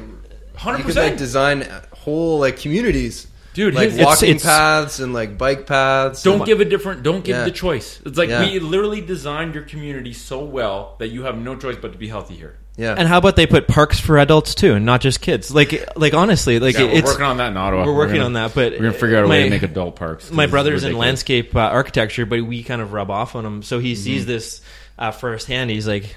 Hundred 0.56 0.78
you 0.78 0.84
could 0.84 0.96
like 0.96 1.16
design 1.18 1.66
whole 1.92 2.38
like 2.38 2.58
communities, 2.58 3.26
dude. 3.54 3.74
like 3.74 3.86
his- 3.90 3.94
It's- 3.94 4.06
walking 4.06 4.28
it's- 4.36 4.42
paths 4.44 4.98
and 5.00 5.12
like 5.14 5.38
bike 5.38 5.66
paths. 5.66 6.22
Don't 6.22 6.36
and- 6.36 6.44
give 6.46 6.60
a 6.60 6.64
different. 6.64 7.02
Don't 7.02 7.24
give 7.24 7.36
Yeah. 7.36 7.44
the 7.44 7.50
choice. 7.50 8.00
It's 8.04 8.18
like 8.18 8.28
Yeah. 8.28 8.42
we 8.44 8.58
literally 8.58 9.00
designed 9.00 9.54
your 9.54 9.64
community 9.64 10.12
so 10.12 10.44
well 10.44 10.96
that 10.98 11.08
you 11.08 11.22
have 11.24 11.38
no 11.38 11.56
choice 11.56 11.76
but 11.80 11.92
to 11.92 11.98
be 11.98 12.08
healthy 12.08 12.34
here. 12.34 12.56
Yeah. 12.76 12.96
And 12.98 13.06
how 13.06 13.18
about 13.18 13.36
they 13.36 13.46
put 13.46 13.68
parks 13.68 14.00
for 14.00 14.18
adults 14.18 14.52
too, 14.56 14.74
and 14.74 14.84
not 14.84 15.00
just 15.00 15.20
kids? 15.20 15.54
Like, 15.54 15.88
like 15.96 16.12
honestly, 16.12 16.58
like 16.58 16.74
Yeah, 16.74 16.86
we're 16.86 16.90
it's 16.98 17.06
working 17.06 17.24
on 17.24 17.36
that 17.36 17.52
in 17.52 17.56
Ottawa. 17.56 17.84
we're 17.86 17.94
working 17.94 18.14
gonna- 18.16 18.24
on 18.26 18.32
that, 18.32 18.52
but 18.52 18.72
we're 18.72 18.78
gonna 18.78 18.92
figure 18.92 19.16
out 19.16 19.24
a 19.24 19.28
way 19.28 19.44
to 19.44 19.50
make 19.50 19.62
adult 19.62 19.94
parks. 19.94 20.32
my 20.32 20.46
brother's 20.46 20.82
in 20.82 20.98
landscape 20.98 21.54
uh, 21.54 21.60
architecture, 21.60 22.26
but 22.26 22.42
we 22.42 22.64
kind 22.64 22.82
of 22.82 22.92
rub 22.92 23.10
off 23.12 23.36
on 23.36 23.46
him. 23.46 23.62
So 23.62 23.78
he 23.78 23.92
Mm-hmm. 23.92 24.02
sees 24.02 24.26
this 24.26 24.60
uh, 24.98 25.12
firsthand. 25.12 25.70
He's 25.70 25.86
like, 25.86 26.16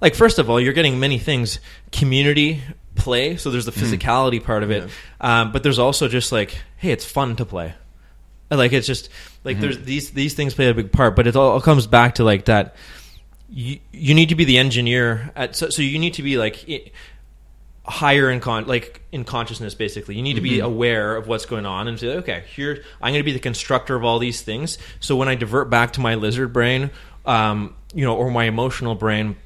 like 0.00 0.16
first 0.16 0.40
of 0.40 0.50
all, 0.50 0.60
you're 0.60 0.72
getting 0.72 0.98
many 0.98 1.18
things: 1.18 1.60
community 1.92 2.60
play. 3.02 3.36
So 3.36 3.50
there's 3.50 3.66
the 3.66 3.72
Mm-hmm. 3.72 3.92
physicality 3.94 4.40
part 4.42 4.62
of 4.62 4.70
it, 4.70 4.88
um, 5.20 5.52
but 5.52 5.62
there's 5.62 5.78
also 5.78 6.08
just 6.08 6.30
like, 6.32 6.50
hey, 6.76 6.92
it's 6.92 7.04
fun 7.04 7.36
to 7.36 7.44
play. 7.44 7.74
Like 8.50 8.72
it's 8.72 8.86
just 8.86 9.08
like 9.44 9.56
Mm-hmm. 9.56 9.62
there's 9.62 9.78
these 9.84 10.10
these 10.10 10.34
things 10.34 10.54
play 10.54 10.68
a 10.68 10.74
big 10.74 10.92
part, 10.92 11.16
but 11.16 11.26
it 11.26 11.34
all 11.36 11.60
comes 11.60 11.86
back 11.86 12.14
to 12.16 12.24
like 12.24 12.44
that. 12.46 12.74
You, 13.54 13.80
you 13.92 14.14
need 14.14 14.28
to 14.30 14.34
be 14.34 14.44
the 14.46 14.56
engineer 14.58 15.30
at 15.36 15.56
so, 15.56 15.68
so 15.68 15.82
you 15.82 15.98
need 15.98 16.14
to 16.14 16.22
be 16.22 16.38
like 16.38 16.56
higher 17.84 18.30
in 18.30 18.40
con 18.40 18.66
like 18.66 19.02
in 19.10 19.24
consciousness 19.24 19.74
basically 19.74 20.14
you 20.14 20.22
need 20.22 20.34
to 20.36 20.40
be 20.40 20.60
aware 20.60 21.16
of 21.16 21.26
what's 21.26 21.46
going 21.46 21.66
on 21.66 21.88
and 21.88 21.98
say 21.98 22.16
okay 22.18 22.44
here 22.54 22.82
i'm 23.02 23.12
going 23.12 23.20
to 23.20 23.24
be 23.24 23.32
the 23.32 23.40
constructor 23.40 23.96
of 23.96 24.04
all 24.04 24.20
these 24.20 24.40
things 24.40 24.78
so 25.00 25.16
when 25.16 25.28
i 25.28 25.34
divert 25.34 25.68
back 25.68 25.92
to 25.92 26.00
my 26.00 26.14
lizard 26.14 26.52
brain 26.52 26.90
um, 27.26 27.74
you 27.92 28.04
know 28.06 28.16
or 28.16 28.30
my 28.30 28.44
emotional 28.44 28.94
brain 28.94 29.36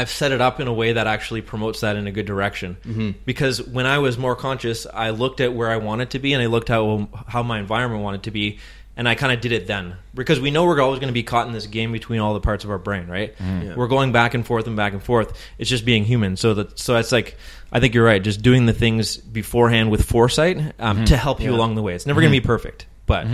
i've 0.00 0.10
set 0.10 0.32
it 0.32 0.40
up 0.40 0.60
in 0.60 0.66
a 0.68 0.72
way 0.72 0.92
that 0.94 1.06
actually 1.06 1.42
promotes 1.42 1.80
that 1.80 1.94
in 1.96 2.06
a 2.06 2.12
good 2.12 2.26
direction 2.26 3.14
because 3.24 3.62
when 3.62 3.86
i 3.86 3.98
was 3.98 4.16
more 4.18 4.34
conscious 4.36 4.86
i 4.92 5.10
looked 5.10 5.40
at 5.40 5.52
where 5.54 5.70
i 5.70 5.76
wanted 5.76 6.10
to 6.10 6.18
be 6.18 6.32
and 6.34 6.42
i 6.42 6.46
looked 6.46 6.68
how 6.68 7.08
how 7.28 7.42
my 7.42 7.58
environment 7.58 8.02
wanted 8.02 8.22
to 8.24 8.30
be 8.30 8.58
and 8.96 9.08
I 9.08 9.14
kind 9.14 9.32
of 9.32 9.40
did 9.40 9.52
it 9.52 9.66
then 9.66 9.94
because 10.12 10.40
we 10.40 10.50
know 10.50 10.64
we're 10.66 10.78
always 10.82 10.98
going 11.00 11.08
to 11.08 11.14
be 11.14 11.22
caught 11.22 11.46
in 11.46 11.54
this 11.54 11.66
game 11.66 11.90
between 11.90 12.20
all 12.20 12.34
the 12.34 12.40
parts 12.40 12.64
of 12.64 12.70
our 12.70 12.76
brain, 12.76 13.06
right? 13.06 13.34
Yeah. 13.40 13.74
We're 13.74 13.86
going 13.88 14.12
back 14.12 14.34
and 14.34 14.44
forth 14.44 14.66
and 14.66 14.76
back 14.76 14.92
and 14.92 15.02
forth. 15.02 15.38
It's 15.58 15.70
just 15.70 15.86
being 15.86 16.04
human. 16.04 16.36
So 16.36 16.52
that 16.54 16.78
so 16.78 16.96
it's 16.96 17.10
like 17.12 17.38
I 17.72 17.80
think 17.80 17.94
you're 17.94 18.04
right. 18.04 18.22
Just 18.22 18.42
doing 18.42 18.66
the 18.66 18.74
things 18.74 19.16
beforehand 19.16 19.90
with 19.90 20.04
foresight 20.04 20.74
um, 20.78 21.06
to 21.06 21.16
help 21.16 21.40
you 21.40 21.54
along 21.54 21.76
the 21.76 21.82
way. 21.82 21.94
It's 21.94 22.04
never 22.04 22.20
going 22.20 22.32
to 22.32 22.38
be 22.42 22.44
perfect, 22.44 22.86
but 23.06 23.26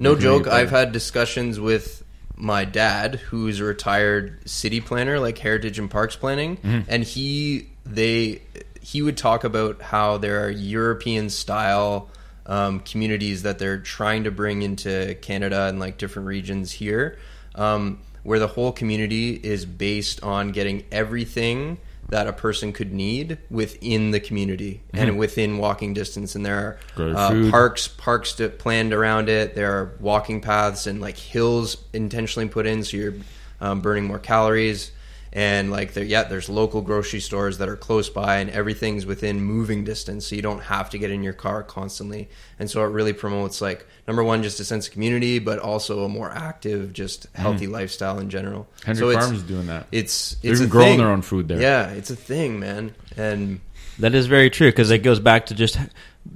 No 0.00 0.14
Mhm. 0.16 0.20
joke. 0.20 0.46
I've 0.46 0.70
had 0.70 0.92
discussions 0.92 1.60
with 1.60 2.02
my 2.36 2.64
dad, 2.64 3.16
who's 3.16 3.60
a 3.60 3.64
retired 3.64 4.38
city 4.48 4.80
planner, 4.80 5.18
like 5.18 5.38
heritage 5.38 5.78
and 5.78 5.90
parks 5.90 6.16
planning, 6.16 6.58
and 6.88 7.02
he 7.02 7.68
they 7.84 8.42
he 8.80 9.02
would 9.02 9.16
talk 9.16 9.44
about 9.44 9.82
how 9.82 10.18
there 10.18 10.44
are 10.44 10.50
European 10.50 11.28
style 11.30 12.08
um, 12.46 12.80
communities 12.80 13.42
that 13.42 13.58
they're 13.58 13.78
trying 13.78 14.24
to 14.24 14.30
bring 14.30 14.62
into 14.62 15.16
Canada 15.22 15.66
and 15.68 15.80
like 15.80 15.98
different 15.98 16.28
regions 16.28 16.70
here, 16.70 17.18
um, 17.56 17.98
where 18.22 18.38
the 18.38 18.46
whole 18.46 18.70
community 18.70 19.32
is 19.34 19.64
based 19.64 20.22
on 20.22 20.52
getting 20.52 20.84
everything 20.92 21.78
that 22.08 22.26
a 22.26 22.32
person 22.32 22.72
could 22.72 22.92
need 22.92 23.38
within 23.50 24.10
the 24.12 24.20
community 24.20 24.82
and 24.92 25.18
within 25.18 25.58
walking 25.58 25.92
distance. 25.92 26.34
And 26.34 26.46
there 26.46 26.56
are 26.56 26.78
uh, 27.16 27.50
parks 27.50 27.88
parks 27.88 28.34
to, 28.34 28.48
planned 28.48 28.92
around 28.92 29.28
it. 29.28 29.54
There 29.54 29.72
are 29.72 29.92
walking 30.00 30.40
paths 30.40 30.86
and 30.86 31.00
like 31.00 31.16
hills 31.16 31.76
intentionally 31.92 32.48
put 32.48 32.66
in, 32.66 32.84
so 32.84 32.96
you're 32.96 33.14
um, 33.60 33.80
burning 33.80 34.04
more 34.04 34.18
calories. 34.18 34.92
And 35.32 35.70
like 35.70 35.92
there, 35.92 36.04
yeah, 36.04 36.24
there's 36.24 36.48
local 36.48 36.80
grocery 36.80 37.20
stores 37.20 37.58
that 37.58 37.68
are 37.68 37.76
close 37.76 38.08
by, 38.08 38.38
and 38.38 38.48
everything's 38.50 39.04
within 39.04 39.40
moving 39.40 39.84
distance, 39.84 40.26
so 40.26 40.36
you 40.36 40.42
don't 40.42 40.62
have 40.62 40.90
to 40.90 40.98
get 40.98 41.10
in 41.10 41.22
your 41.22 41.32
car 41.32 41.62
constantly. 41.62 42.28
And 42.58 42.70
so 42.70 42.82
it 42.84 42.88
really 42.88 43.12
promotes 43.12 43.60
like 43.60 43.86
number 44.06 44.24
one, 44.24 44.42
just 44.42 44.60
a 44.60 44.64
sense 44.64 44.86
of 44.86 44.92
community, 44.92 45.38
but 45.38 45.58
also 45.58 46.04
a 46.04 46.08
more 46.08 46.30
active, 46.30 46.92
just 46.92 47.32
mm-hmm. 47.32 47.42
healthy 47.42 47.66
lifestyle 47.66 48.18
in 48.18 48.30
general. 48.30 48.68
Hendrick 48.84 49.12
so 49.12 49.20
Farms 49.20 49.38
is 49.38 49.42
doing 49.42 49.66
that. 49.66 49.86
It's 49.92 50.36
They're 50.36 50.52
it's 50.52 50.60
even 50.60 50.70
growing 50.70 50.88
thing. 50.92 50.98
their 50.98 51.08
own 51.08 51.22
food 51.22 51.48
there. 51.48 51.60
Yeah, 51.60 51.90
it's 51.90 52.10
a 52.10 52.16
thing, 52.16 52.58
man. 52.58 52.94
And 53.16 53.60
that 53.98 54.14
is 54.14 54.26
very 54.26 54.50
true 54.50 54.68
because 54.68 54.90
it 54.90 54.98
goes 54.98 55.20
back 55.20 55.46
to 55.46 55.54
just 55.54 55.78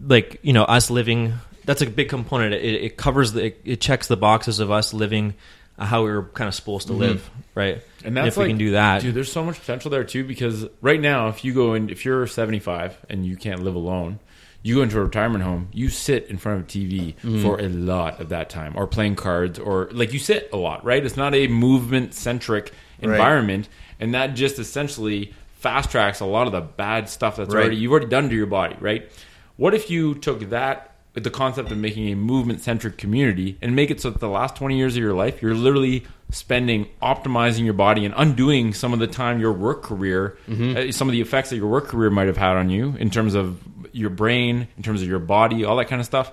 like 0.02 0.40
you 0.42 0.52
know 0.52 0.64
us 0.64 0.90
living. 0.90 1.34
That's 1.64 1.82
a 1.82 1.86
big 1.86 2.08
component. 2.08 2.54
It, 2.54 2.84
it 2.84 2.96
covers 2.96 3.32
the 3.32 3.46
it, 3.46 3.60
it 3.64 3.80
checks 3.80 4.08
the 4.08 4.16
boxes 4.16 4.60
of 4.60 4.70
us 4.70 4.92
living 4.92 5.34
how 5.80 6.04
we 6.04 6.10
were 6.10 6.24
kind 6.24 6.48
of 6.48 6.54
supposed 6.54 6.86
to 6.88 6.92
live, 6.92 7.28
right? 7.54 7.82
And 8.04 8.16
that's 8.16 8.28
if 8.28 8.36
we 8.36 8.48
can 8.48 8.58
do 8.58 8.72
that, 8.72 9.02
dude. 9.02 9.14
There's 9.14 9.32
so 9.32 9.44
much 9.44 9.58
potential 9.58 9.90
there 9.90 10.04
too 10.04 10.24
because 10.24 10.66
right 10.80 11.00
now, 11.00 11.28
if 11.28 11.44
you 11.44 11.52
go 11.54 11.74
in, 11.74 11.88
if 11.90 12.04
you're 12.04 12.26
75 12.26 12.98
and 13.08 13.24
you 13.26 13.36
can't 13.36 13.62
live 13.62 13.74
alone, 13.74 14.18
you 14.62 14.74
go 14.76 14.82
into 14.82 14.98
a 14.98 15.04
retirement 15.04 15.42
home, 15.42 15.68
you 15.72 15.88
sit 15.88 16.26
in 16.26 16.36
front 16.36 16.60
of 16.60 16.64
a 16.66 16.68
TV 16.68 17.14
Mm-hmm. 17.16 17.42
for 17.42 17.58
a 17.60 17.68
lot 17.68 18.20
of 18.20 18.28
that 18.28 18.50
time, 18.50 18.74
or 18.76 18.86
playing 18.86 19.16
cards, 19.16 19.58
or 19.58 19.88
like 19.92 20.12
you 20.12 20.18
sit 20.18 20.50
a 20.52 20.56
lot, 20.58 20.84
right? 20.84 21.04
It's 21.04 21.16
not 21.16 21.34
a 21.34 21.46
movement 21.48 22.14
centric 22.14 22.72
Right. 23.02 23.12
environment, 23.12 23.68
and 23.98 24.12
that 24.14 24.34
just 24.34 24.58
essentially 24.58 25.32
fast 25.54 25.90
tracks 25.90 26.20
a 26.20 26.26
lot 26.26 26.46
of 26.46 26.52
the 26.52 26.60
bad 26.60 27.08
stuff 27.08 27.36
that's 27.36 27.54
Right. 27.54 27.60
already 27.62 27.76
you've 27.76 27.90
already 27.92 28.06
done 28.06 28.28
to 28.28 28.34
your 28.36 28.46
body, 28.46 28.76
right? 28.80 29.10
What 29.56 29.72
if 29.74 29.90
you 29.90 30.14
took 30.14 30.40
that 30.50 30.89
the 31.14 31.30
concept 31.30 31.72
of 31.72 31.78
making 31.78 32.08
a 32.08 32.14
movement 32.14 32.60
centric 32.60 32.96
community 32.96 33.58
and 33.60 33.74
make 33.74 33.90
it 33.90 34.00
so 34.00 34.10
that 34.10 34.20
the 34.20 34.28
last 34.28 34.54
20 34.56 34.76
years 34.76 34.96
of 34.96 35.02
your 35.02 35.12
life 35.12 35.42
you're 35.42 35.54
literally 35.54 36.04
spending 36.30 36.86
optimizing 37.02 37.64
your 37.64 37.74
body 37.74 38.04
and 38.04 38.14
undoing 38.16 38.72
some 38.72 38.92
of 38.92 39.00
the 39.00 39.06
time 39.08 39.40
your 39.40 39.52
work 39.52 39.82
career 39.82 40.38
uh, 40.76 40.92
some 40.92 41.08
of 41.08 41.12
the 41.12 41.20
effects 41.20 41.50
that 41.50 41.56
your 41.56 41.66
work 41.66 41.86
career 41.88 42.10
might 42.10 42.28
have 42.28 42.36
had 42.36 42.56
on 42.56 42.70
you 42.70 42.94
in 42.98 43.10
terms 43.10 43.34
of 43.34 43.60
your 43.92 44.10
brain 44.10 44.68
in 44.76 44.82
terms 44.84 45.02
of 45.02 45.08
your 45.08 45.18
body 45.18 45.64
all 45.64 45.76
that 45.76 45.88
kind 45.88 46.00
of 46.00 46.06
stuff. 46.06 46.30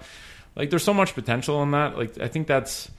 Like 0.56 0.70
there's 0.70 0.84
so 0.84 0.94
much 0.94 1.16
potential 1.16 1.64
in 1.64 1.72
that. 1.72 1.98
Like 1.98 2.20
i 2.20 2.28
think 2.28 2.46
that's 2.46 2.92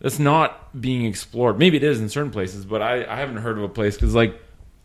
that's 0.00 0.18
not 0.18 0.78
being 0.78 1.06
explored. 1.06 1.58
Maybe 1.58 1.78
it 1.78 1.82
is 1.84 2.00
in 2.00 2.10
certain 2.10 2.30
places 2.32 2.66
but 2.66 2.82
i, 2.82 3.02
I 3.04 3.16
haven't 3.16 3.38
heard 3.38 3.56
of 3.56 3.64
a 3.64 3.68
place 3.68 3.94
because 3.94 4.14
like 4.14 4.38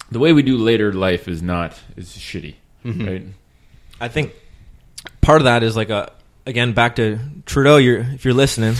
the 0.09 0.19
way 0.19 0.31
we 0.31 0.41
do 0.41 0.57
later 0.57 0.93
life 0.93 1.27
is 1.27 1.41
not 1.41 1.77
is 1.97 2.09
shitty 2.09 2.55
right? 3.05 3.23
I 3.99 4.07
think 4.07 4.33
part 5.19 5.41
of 5.41 5.45
that 5.45 5.63
is 5.63 5.75
like 5.75 5.89
a 5.89 6.13
again 6.49 6.73
back 6.73 6.95
to 6.97 7.19
Trudeau. 7.45 7.77
You're 7.77 7.99
if 7.99 8.25
you're 8.25 8.33
listening. 8.33 8.75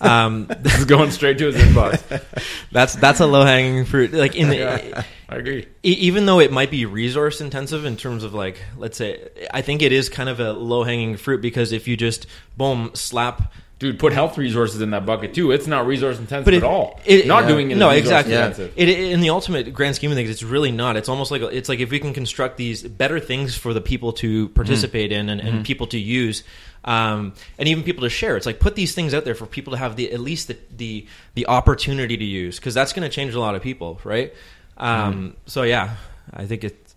Um, 0.00 0.46
it's 0.64 0.84
going 0.84 1.10
straight 1.10 1.38
to 1.38 1.46
his 1.46 1.56
inbox 1.56 2.22
that's 2.70 2.94
that's 2.94 3.18
a 3.20 3.26
low 3.26 3.44
hanging 3.44 3.84
fruit. 3.84 4.12
Like 4.12 4.36
in 4.36 4.48
the, 4.48 5.04
i 5.28 5.34
agree 5.34 5.66
e- 5.82 5.90
even 5.92 6.24
though 6.24 6.38
it 6.38 6.52
might 6.52 6.70
be 6.70 6.86
resource 6.86 7.40
intensive 7.40 7.84
in 7.84 7.96
terms 7.96 8.22
of 8.22 8.32
like 8.32 8.62
let's 8.76 8.96
say 8.96 9.28
i 9.52 9.60
think 9.60 9.82
it 9.82 9.90
is 9.90 10.08
kind 10.08 10.28
of 10.28 10.38
a 10.38 10.52
low 10.52 10.84
hanging 10.84 11.16
fruit 11.16 11.42
because 11.42 11.72
if 11.72 11.88
you 11.88 11.96
just 11.96 12.26
boom 12.56 12.92
slap 12.94 13.52
Dude, 13.80 13.98
put 14.00 14.12
health 14.12 14.36
resources 14.38 14.80
in 14.80 14.90
that 14.90 15.06
bucket 15.06 15.34
too. 15.34 15.52
It's 15.52 15.68
not 15.68 15.86
resource 15.86 16.18
intensive 16.18 16.46
But 16.46 16.54
it- 16.54 16.58
at 16.58 16.62
all. 16.64 16.98
it- 17.04 17.28
not 17.28 17.44
yeah. 17.44 17.48
doing 17.48 17.70
it. 17.70 17.74
is 17.74 17.78
no 17.78 17.90
exactly 17.90 18.34
intensive. 18.34 18.72
it, 18.74 18.88
in 18.88 19.20
the 19.20 19.30
ultimate 19.30 19.72
grand 19.72 19.94
scheme 19.94 20.10
of 20.10 20.16
things 20.16 20.30
it's 20.30 20.42
really 20.42 20.72
not 20.72 20.96
it's 20.96 21.08
almost 21.08 21.30
like 21.30 21.42
it's 21.42 21.68
like 21.68 21.78
if 21.80 21.90
we 21.90 22.00
can 22.00 22.12
construct 22.12 22.56
these 22.56 22.82
better 22.82 23.20
things 23.20 23.56
for 23.56 23.72
the 23.74 23.80
people 23.80 24.12
to 24.14 24.48
participate 24.50 25.12
in 25.12 25.28
and, 25.28 25.40
and 25.40 25.64
people 25.64 25.86
to 25.88 25.98
use 25.98 26.42
um, 26.84 27.32
and 27.58 27.68
even 27.68 27.84
people 27.84 28.02
to 28.02 28.10
share 28.10 28.36
it's 28.36 28.46
like 28.46 28.60
put 28.60 28.74
these 28.74 28.94
things 28.94 29.14
out 29.14 29.24
there 29.24 29.34
for 29.34 29.46
people 29.46 29.72
to 29.72 29.78
have 29.78 29.96
the 29.96 30.12
at 30.12 30.20
least 30.20 30.48
the 30.48 30.56
the, 30.76 31.06
the 31.34 31.46
opportunity 31.46 32.16
to 32.16 32.24
use 32.24 32.56
because 32.58 32.74
that's 32.74 32.92
going 32.92 33.08
to 33.08 33.14
change 33.14 33.34
a 33.34 33.40
lot 33.40 33.54
of 33.54 33.62
people 33.62 34.00
right 34.04 34.34
um, 34.76 35.36
so 35.46 35.62
yeah 35.62 35.96
i 36.32 36.46
think 36.46 36.64
it 36.64 36.88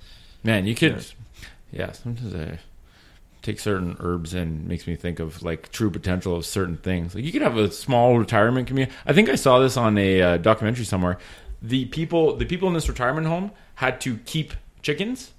Man, 0.43 0.65
you 0.65 0.75
could. 0.75 1.05
Yeah, 1.71 1.91
sometimes 1.91 2.33
I 2.35 2.59
take 3.41 3.59
certain 3.59 3.97
herbs 3.99 4.33
and 4.33 4.67
makes 4.67 4.85
me 4.87 4.95
think 4.95 5.19
of 5.19 5.41
like 5.41 5.71
true 5.71 5.89
potential 5.89 6.35
of 6.35 6.45
certain 6.45 6.77
things. 6.77 7.15
Like 7.15 7.23
you 7.23 7.31
could 7.31 7.41
have 7.41 7.57
a 7.57 7.71
small 7.71 8.17
retirement 8.17 8.67
community. 8.67 8.95
I 9.05 9.13
think 9.13 9.29
I 9.29 9.35
saw 9.35 9.59
this 9.59 9.77
on 9.77 9.97
a 9.97 10.21
uh, 10.21 10.37
documentary 10.37 10.85
somewhere. 10.85 11.17
The 11.61 11.85
people, 11.85 12.35
the 12.35 12.45
people 12.45 12.67
in 12.67 12.73
this 12.73 12.89
retirement 12.89 13.27
home 13.27 13.51
had 13.75 14.01
to 14.01 14.17
keep 14.17 14.53
chickens. 14.81 15.31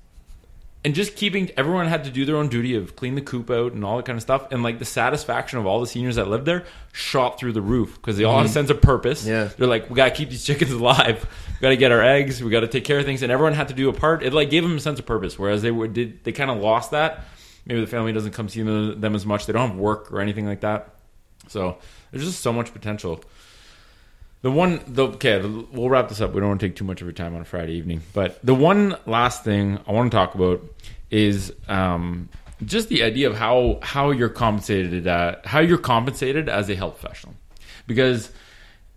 And 0.84 0.96
just 0.96 1.14
keeping 1.14 1.48
everyone 1.56 1.86
had 1.86 2.04
to 2.04 2.10
do 2.10 2.24
their 2.24 2.36
own 2.36 2.48
duty 2.48 2.74
of 2.74 2.96
clean 2.96 3.14
the 3.14 3.20
coop 3.20 3.50
out 3.50 3.72
and 3.72 3.84
all 3.84 3.98
that 3.98 4.04
kind 4.04 4.16
of 4.16 4.22
stuff. 4.22 4.50
And 4.50 4.64
like 4.64 4.80
the 4.80 4.84
satisfaction 4.84 5.60
of 5.60 5.66
all 5.66 5.80
the 5.80 5.86
seniors 5.86 6.16
that 6.16 6.26
lived 6.26 6.44
there 6.44 6.64
shot 6.92 7.38
through 7.38 7.52
the 7.52 7.62
roof 7.62 7.94
because 7.94 8.16
they 8.16 8.24
all 8.24 8.36
had 8.36 8.46
a 8.46 8.48
mm-hmm. 8.48 8.52
sense 8.52 8.70
of 8.70 8.82
purpose. 8.82 9.24
Yeah. 9.24 9.48
They're 9.56 9.68
like, 9.68 9.88
we 9.88 9.94
got 9.94 10.06
to 10.06 10.10
keep 10.10 10.30
these 10.30 10.44
chickens 10.44 10.72
alive. 10.72 11.24
We 11.48 11.60
got 11.60 11.68
to 11.68 11.76
get 11.76 11.92
our 11.92 12.02
eggs. 12.02 12.42
We 12.42 12.50
got 12.50 12.60
to 12.60 12.68
take 12.68 12.84
care 12.84 12.98
of 12.98 13.04
things. 13.04 13.22
And 13.22 13.30
everyone 13.30 13.54
had 13.54 13.68
to 13.68 13.74
do 13.74 13.88
a 13.88 13.92
part. 13.92 14.24
It 14.24 14.32
like 14.32 14.50
gave 14.50 14.64
them 14.64 14.76
a 14.76 14.80
sense 14.80 14.98
of 14.98 15.06
purpose. 15.06 15.38
Whereas 15.38 15.62
they 15.62 15.70
were, 15.70 15.86
did, 15.86 16.24
they 16.24 16.32
kind 16.32 16.50
of 16.50 16.58
lost 16.58 16.90
that. 16.90 17.26
Maybe 17.64 17.80
the 17.80 17.86
family 17.86 18.12
doesn't 18.12 18.32
come 18.32 18.48
see 18.48 18.62
them, 18.62 19.00
them 19.00 19.14
as 19.14 19.24
much. 19.24 19.46
They 19.46 19.52
don't 19.52 19.68
have 19.68 19.78
work 19.78 20.10
or 20.12 20.20
anything 20.20 20.46
like 20.46 20.62
that. 20.62 20.96
So 21.46 21.78
there's 22.10 22.24
just 22.24 22.40
so 22.40 22.52
much 22.52 22.72
potential. 22.72 23.22
The 24.42 24.50
one, 24.50 24.80
the, 24.86 25.06
okay, 25.08 25.38
the, 25.40 25.66
we'll 25.72 25.88
wrap 25.88 26.08
this 26.08 26.20
up. 26.20 26.32
We 26.32 26.40
don't 26.40 26.48
want 26.50 26.60
to 26.60 26.68
take 26.68 26.76
too 26.76 26.84
much 26.84 27.00
of 27.00 27.06
your 27.06 27.12
time 27.12 27.34
on 27.34 27.40
a 27.40 27.44
Friday 27.44 27.74
evening. 27.74 28.02
But 28.12 28.44
the 28.44 28.54
one 28.54 28.96
last 29.06 29.44
thing 29.44 29.78
I 29.86 29.92
want 29.92 30.10
to 30.10 30.16
talk 30.16 30.34
about 30.34 30.60
is 31.10 31.52
um, 31.68 32.28
just 32.64 32.88
the 32.88 33.04
idea 33.04 33.30
of 33.30 33.36
how 33.36 33.78
how 33.82 34.10
you're 34.10 34.28
compensated 34.28 35.06
at, 35.06 35.46
how 35.46 35.60
you're 35.60 35.78
compensated 35.78 36.48
as 36.48 36.68
a 36.68 36.74
health 36.74 36.98
professional, 37.00 37.34
because 37.86 38.32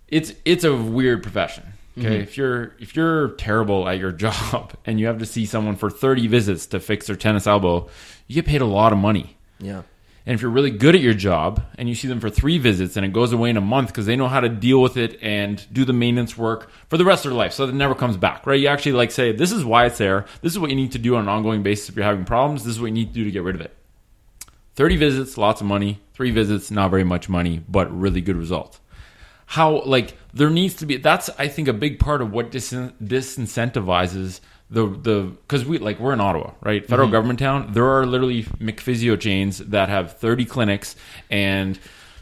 it's 0.07 0.34
it's 0.45 0.63
a 0.63 0.76
weird 0.76 1.22
profession. 1.22 1.63
Okay, 1.97 2.19
if 2.19 2.38
you're 2.38 2.73
if 2.80 2.95
you're 2.95 3.30
terrible 3.35 3.88
at 3.88 3.99
your 3.99 4.11
job 4.26 4.73
and 4.85 4.99
you 4.99 5.05
have 5.05 5.19
to 5.19 5.26
see 5.26 5.45
someone 5.45 5.76
for 5.76 5.89
30 5.89 6.27
visits 6.27 6.65
to 6.67 6.80
fix 6.80 7.07
their 7.07 7.15
tennis 7.15 7.45
elbow, 7.47 7.88
you 8.27 8.35
get 8.35 8.45
paid 8.45 8.61
a 8.61 8.65
lot 8.65 8.91
of 8.91 8.97
money. 8.97 9.38
yeah, 9.59 9.84
And 10.26 10.34
if 10.34 10.41
you're 10.41 10.52
really 10.52 10.72
good 10.72 10.95
at 10.95 11.02
your 11.02 11.14
job 11.14 11.64
and 11.77 11.88
you 11.88 11.93
see 11.93 12.07
them 12.07 12.19
for 12.19 12.31
three 12.31 12.57
visits 12.57 12.97
and 12.97 13.06
it 13.06 13.14
goes 13.14 13.31
away 13.31 13.52
in 13.52 13.57
a 13.57 13.61
month 13.61 13.89
because 13.89 14.07
they 14.07 14.15
know 14.15 14.27
how 14.27 14.39
to 14.39 14.49
deal 14.49 14.81
with 14.81 14.97
it 14.97 15.19
and 15.22 15.64
do 15.72 15.85
the 15.85 15.93
maintenance 15.93 16.35
work 16.35 16.72
for 16.89 16.97
the 16.97 17.06
rest 17.06 17.26
of 17.26 17.31
their 17.31 17.38
life 17.38 17.53
so 17.53 17.65
that 17.65 17.73
it 17.73 17.77
never 17.77 17.93
comes 17.93 18.18
back, 18.18 18.47
right? 18.47 18.60
You 18.60 18.68
actually 18.68 18.93
like 18.93 19.11
say, 19.11 19.31
this 19.31 19.52
is 19.52 19.64
why 19.64 19.85
it's 19.85 19.99
there. 19.99 20.26
This 20.41 20.52
is 20.52 20.60
what 20.60 20.72
you 20.72 20.76
need 20.76 20.93
to 20.93 20.97
do 20.97 21.15
on 21.15 21.23
an 21.23 21.30
ongoing 21.30 21.61
basis 21.61 21.89
if 21.89 21.95
you're 21.95 22.06
having 22.06 22.26
problems. 22.26 22.64
This 22.64 22.76
is 22.76 22.81
what 22.81 22.88
you 22.88 22.93
need 22.93 23.10
to 23.10 23.14
do 23.14 23.23
to 23.23 23.31
get 23.31 23.43
rid 23.43 23.56
of 23.56 23.61
it. 23.61 23.76
30 24.76 24.97
visits, 24.97 25.38
lots 25.38 25.61
of 25.61 25.68
money. 25.68 26.02
Three 26.14 26.31
visits, 26.31 26.72
not 26.72 26.89
very 26.89 27.03
much 27.03 27.30
money, 27.30 27.64
but 27.69 27.95
really 27.97 28.22
good 28.22 28.35
results. 28.35 28.80
How, 29.47 29.84
like, 29.84 30.18
there 30.34 30.49
needs 30.49 30.73
to 30.76 30.85
be, 30.85 30.97
that's, 30.97 31.30
I 31.38 31.47
think, 31.47 31.68
a 31.68 31.73
big 31.73 31.99
part 31.99 32.22
of 32.22 32.31
what 32.31 32.49
dis- 32.49 32.73
disincentivizes 32.73 34.39
the, 34.70 34.88
the, 34.88 35.32
because 35.42 35.66
we, 35.66 35.78
like, 35.78 36.00
we're 36.00 36.14
in 36.14 36.22
Ottawa, 36.22 36.52
right? 36.62 36.86
Federal 36.86 37.08
mm-hmm. 37.08 37.14
government 37.14 37.40
town. 37.40 37.74
There 37.74 37.86
are 37.86 38.06
literally 38.06 38.44
McPhysio 38.44 39.20
chains 39.20 39.60
that 39.60 39.90
have 39.90 40.18
30 40.18 40.46
clinics 40.46 40.96
and 41.30 41.78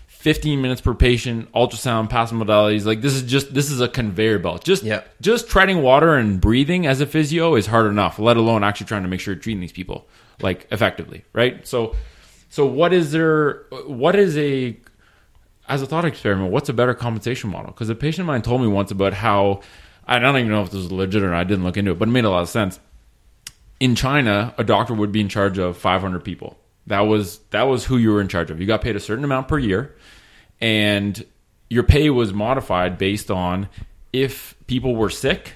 15 0.08 0.62
minutes 0.62 0.82
per 0.82 0.94
patient, 0.94 1.52
ultrasound, 1.54 2.10
passive 2.10 2.38
modalities. 2.38 2.86
Like, 2.86 3.02
this 3.02 3.14
is 3.14 3.24
just, 3.24 3.54
this 3.54 3.72
is 3.72 3.82
a 3.82 3.88
conveyor 3.88 4.40
belt. 4.40 4.64
Just, 4.64 4.84
Yeah. 4.84 5.02
just 5.22 5.50
treading 5.50 5.82
water 5.82 6.16
and 6.16 6.40
breathing 6.40 6.86
as 6.86 7.02
a 7.02 7.06
physio 7.06 7.56
is 7.56 7.68
hard 7.68 7.88
enough, 7.88 8.20
let 8.20 8.38
alone 8.38 8.64
actually 8.64 8.88
trying 8.88 9.04
to 9.04 9.10
make 9.10 9.20
sure 9.20 9.34
you're 9.34 9.42
treating 9.42 9.62
these 9.62 9.72
people 9.72 10.08
like 10.42 10.68
effectively, 10.72 11.24
right? 11.34 11.66
So, 11.68 11.96
so 12.50 12.66
what 12.66 12.94
is 12.94 13.12
there? 13.12 13.64
What 13.88 14.16
is 14.16 14.38
a 14.38 14.78
as 15.68 15.82
a 15.82 15.86
thought 15.86 16.06
experiment? 16.06 16.52
What's 16.52 16.70
a 16.70 16.74
better 16.74 16.94
compensation 16.94 17.50
model? 17.50 17.72
Because 17.72 17.90
a 17.90 17.96
patient 17.96 18.22
of 18.22 18.28
mine 18.28 18.42
told 18.42 18.62
me 18.62 18.68
once 18.68 18.92
about 18.92 19.14
how 19.14 19.62
I 20.06 20.20
don't 20.20 20.38
even 20.38 20.52
know 20.52 20.64
if 20.64 20.72
this 20.72 20.82
was 20.82 20.92
legit 20.92 21.24
or 21.24 21.30
not. 21.30 21.40
I 21.40 21.44
didn't 21.44 21.64
look 21.64 21.78
into 21.78 21.92
it, 21.92 22.00
but 22.00 22.08
it 22.08 22.12
made 22.12 22.26
a 22.26 22.30
lot 22.30 22.42
of 22.42 22.50
sense. 22.50 22.80
In 23.80 23.96
China, 23.96 24.54
a 24.58 24.64
doctor 24.64 24.94
would 24.94 25.12
be 25.12 25.22
in 25.22 25.30
charge 25.30 25.58
of 25.58 25.78
500 25.78 26.24
people. 26.24 26.58
That 26.88 27.02
was 27.02 27.40
that 27.52 27.64
was 27.64 27.86
who 27.86 27.98
you 27.98 28.12
were 28.12 28.22
in 28.22 28.28
charge 28.28 28.52
of. 28.52 28.60
You 28.60 28.68
got 28.68 28.82
paid 28.82 28.96
a 28.96 29.00
certain 29.00 29.24
amount 29.24 29.48
per 29.48 29.58
year, 29.58 29.96
and 30.60 31.26
your 31.70 31.84
pay 31.84 32.10
was 32.10 32.34
modified 32.34 32.98
based 32.98 33.32
on 33.32 33.70
if 34.12 34.56
people 34.68 34.96
were 34.96 35.10
sick, 35.10 35.54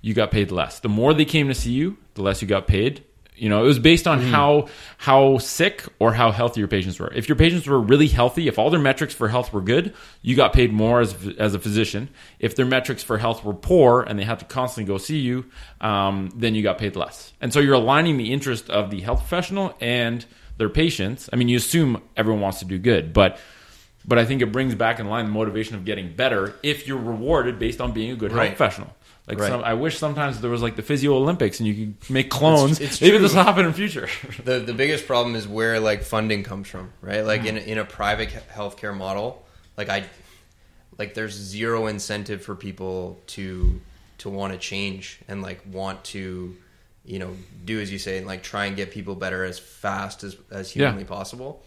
you 0.00 0.14
got 0.14 0.30
paid 0.30 0.50
less. 0.50 0.80
The 0.80 0.88
more 0.88 1.12
they 1.12 1.24
came 1.24 1.48
to 1.48 1.54
see 1.54 1.72
you, 1.72 1.98
the 2.14 2.22
less 2.22 2.40
you 2.40 2.48
got 2.48 2.66
paid. 2.66 3.04
You 3.40 3.48
know, 3.48 3.64
it 3.64 3.66
was 3.66 3.78
based 3.78 4.06
on 4.06 4.20
how 4.20 4.68
how 4.98 5.38
sick 5.38 5.84
or 5.98 6.12
how 6.12 6.30
healthy 6.30 6.60
your 6.60 6.68
patients 6.68 7.00
were. 7.00 7.10
If 7.12 7.26
your 7.26 7.36
patients 7.36 7.66
were 7.66 7.80
really 7.80 8.08
healthy, 8.08 8.48
if 8.48 8.58
all 8.58 8.68
their 8.68 8.80
metrics 8.80 9.14
for 9.14 9.28
health 9.28 9.50
were 9.52 9.62
good, 9.62 9.94
you 10.20 10.36
got 10.36 10.52
paid 10.52 10.72
more 10.72 11.00
as 11.00 11.14
as 11.38 11.54
a 11.54 11.58
physician. 11.58 12.10
If 12.38 12.54
their 12.54 12.66
metrics 12.66 13.02
for 13.02 13.16
health 13.16 13.42
were 13.42 13.54
poor 13.54 14.02
and 14.02 14.18
they 14.18 14.24
had 14.24 14.40
to 14.40 14.44
constantly 14.44 14.92
go 14.92 14.98
see 14.98 15.18
you, 15.18 15.46
um, 15.80 16.30
then 16.36 16.54
you 16.54 16.62
got 16.62 16.76
paid 16.76 16.96
less. 16.96 17.32
And 17.40 17.50
so 17.50 17.60
you're 17.60 17.74
aligning 17.74 18.18
the 18.18 18.30
interest 18.30 18.68
of 18.68 18.90
the 18.90 19.00
health 19.00 19.20
professional 19.20 19.74
and 19.80 20.24
their 20.58 20.68
patients. 20.68 21.30
I 21.32 21.36
mean, 21.36 21.48
you 21.48 21.56
assume 21.56 22.02
everyone 22.18 22.42
wants 22.42 22.58
to 22.58 22.66
do 22.66 22.78
good, 22.78 23.14
but 23.14 23.38
but 24.04 24.18
I 24.18 24.26
think 24.26 24.42
it 24.42 24.52
brings 24.52 24.74
back 24.74 25.00
in 25.00 25.08
line 25.08 25.24
the 25.24 25.30
motivation 25.30 25.76
of 25.76 25.84
getting 25.86 26.14
better 26.14 26.54
if 26.62 26.86
you're 26.86 26.98
rewarded 26.98 27.58
based 27.58 27.80
on 27.80 27.92
being 27.92 28.10
a 28.10 28.16
good 28.16 28.32
health 28.32 28.56
professional. 28.56 28.94
Like 29.30 29.38
Right. 29.38 29.48
some, 29.48 29.62
I 29.64 29.74
wish 29.74 29.96
sometimes 29.98 30.40
there 30.40 30.50
was 30.50 30.60
like 30.60 30.76
the 30.76 30.82
physio 30.82 31.14
Olympics 31.14 31.60
and 31.60 31.66
you 31.68 31.74
could 31.74 32.10
make 32.10 32.30
clones. 32.30 32.80
it's 32.80 33.00
Maybe 33.00 33.12
true. 33.12 33.20
this 33.20 33.34
will 33.34 33.44
happen 33.44 33.64
in 33.64 33.70
the 33.70 33.76
future. 33.76 34.08
the 34.44 34.58
the 34.58 34.74
biggest 34.74 35.06
problem 35.06 35.34
is 35.36 35.46
where 35.48 35.78
like 35.80 36.02
funding 36.02 36.42
comes 36.42 36.68
from, 36.68 36.92
right? 37.00 37.22
Like 37.24 37.40
mm-hmm. 37.42 37.56
in 37.56 37.56
a, 37.56 37.60
in 37.72 37.78
a 37.78 37.84
private 37.84 38.28
healthcare 38.52 38.96
model, 38.96 39.42
like 39.76 39.88
I 39.88 40.04
like 40.98 41.14
there's 41.14 41.34
zero 41.34 41.86
incentive 41.86 42.42
for 42.42 42.54
people 42.54 43.18
to 43.28 43.80
to 44.18 44.28
want 44.28 44.52
to 44.52 44.58
change 44.58 45.20
and 45.28 45.40
like 45.42 45.60
want 45.70 46.04
to 46.04 46.54
you 47.04 47.18
know 47.18 47.34
do 47.64 47.80
as 47.80 47.90
you 47.90 47.98
say 47.98 48.18
and 48.18 48.26
like 48.26 48.42
try 48.42 48.66
and 48.66 48.76
get 48.76 48.90
people 48.90 49.14
better 49.14 49.44
as 49.44 49.58
fast 49.58 50.24
as 50.24 50.36
as 50.50 50.74
Yeah. 50.76 50.86
humanly 50.88 51.04
possible. 51.04 51.62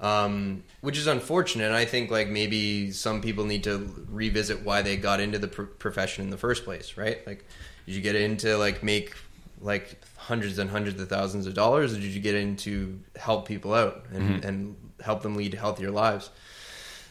Um, 0.00 0.64
which 0.80 0.96
is 0.96 1.06
unfortunate. 1.06 1.72
I 1.72 1.84
think 1.84 2.10
like 2.10 2.28
maybe 2.28 2.90
some 2.90 3.20
people 3.20 3.44
need 3.44 3.64
to 3.64 4.06
revisit 4.08 4.62
why 4.62 4.80
they 4.80 4.96
got 4.96 5.20
into 5.20 5.38
the 5.38 5.48
pr- 5.48 5.64
profession 5.64 6.24
in 6.24 6.30
the 6.30 6.38
first 6.38 6.64
place, 6.64 6.96
right? 6.96 7.24
Like, 7.26 7.44
did 7.84 7.94
you 7.94 8.00
get 8.00 8.16
into 8.16 8.56
like 8.56 8.82
make 8.82 9.14
like 9.60 10.00
hundreds 10.16 10.58
and 10.58 10.70
hundreds 10.70 10.98
of 11.00 11.08
thousands 11.08 11.46
of 11.46 11.52
dollars, 11.52 11.92
or 11.92 11.96
did 12.00 12.12
you 12.12 12.20
get 12.20 12.34
into 12.34 12.98
help 13.16 13.46
people 13.46 13.74
out 13.74 14.06
and, 14.12 14.42
and 14.44 14.76
help 15.04 15.22
them 15.22 15.34
lead 15.34 15.52
healthier 15.52 15.90
lives? 15.90 16.30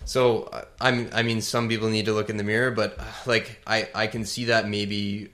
So 0.05 0.49
I'm, 0.81 1.09
I 1.13 1.21
mean, 1.21 1.41
some 1.41 1.69
people 1.69 1.89
need 1.89 2.05
to 2.05 2.13
look 2.13 2.31
in 2.31 2.37
the 2.37 2.43
mirror, 2.43 2.71
but 2.71 2.99
like 3.27 3.61
I, 3.67 3.87
I 3.93 4.07
can 4.07 4.25
see 4.25 4.45
that 4.45 4.67
maybe 4.67 5.29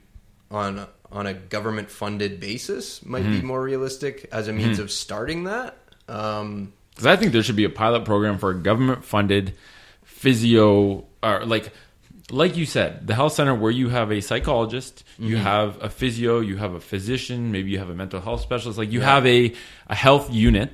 on 0.50 0.86
on 1.10 1.26
a 1.26 1.32
government 1.32 1.90
funded 1.90 2.40
basis 2.40 3.04
might 3.06 3.22
be 3.22 3.40
more 3.40 3.62
realistic 3.62 4.28
as 4.32 4.48
a 4.48 4.52
means 4.52 4.78
of 4.80 4.90
starting 4.90 5.44
that. 5.44 5.78
Um, 6.08 6.72
Because 6.96 7.06
I 7.06 7.16
think 7.16 7.32
there 7.32 7.42
should 7.42 7.56
be 7.56 7.64
a 7.64 7.70
pilot 7.70 8.06
program 8.06 8.38
for 8.38 8.48
a 8.48 8.54
government 8.54 9.04
funded 9.04 9.54
physio, 10.02 11.04
or 11.22 11.44
like, 11.44 11.70
like 12.30 12.56
you 12.56 12.64
said, 12.64 13.06
the 13.06 13.14
health 13.14 13.34
center 13.34 13.54
where 13.54 13.70
you 13.70 13.90
have 13.90 14.10
a 14.10 14.22
psychologist, 14.22 15.04
you 15.18 15.34
mm-hmm. 15.34 15.44
have 15.44 15.82
a 15.82 15.90
physio, 15.90 16.40
you 16.40 16.56
have 16.56 16.72
a 16.72 16.80
physician, 16.80 17.52
maybe 17.52 17.70
you 17.70 17.78
have 17.78 17.90
a 17.90 17.94
mental 17.94 18.22
health 18.22 18.40
specialist. 18.40 18.78
Like 18.78 18.92
you 18.92 19.02
have 19.02 19.26
a, 19.26 19.52
a 19.88 19.94
health 19.94 20.32
unit, 20.32 20.72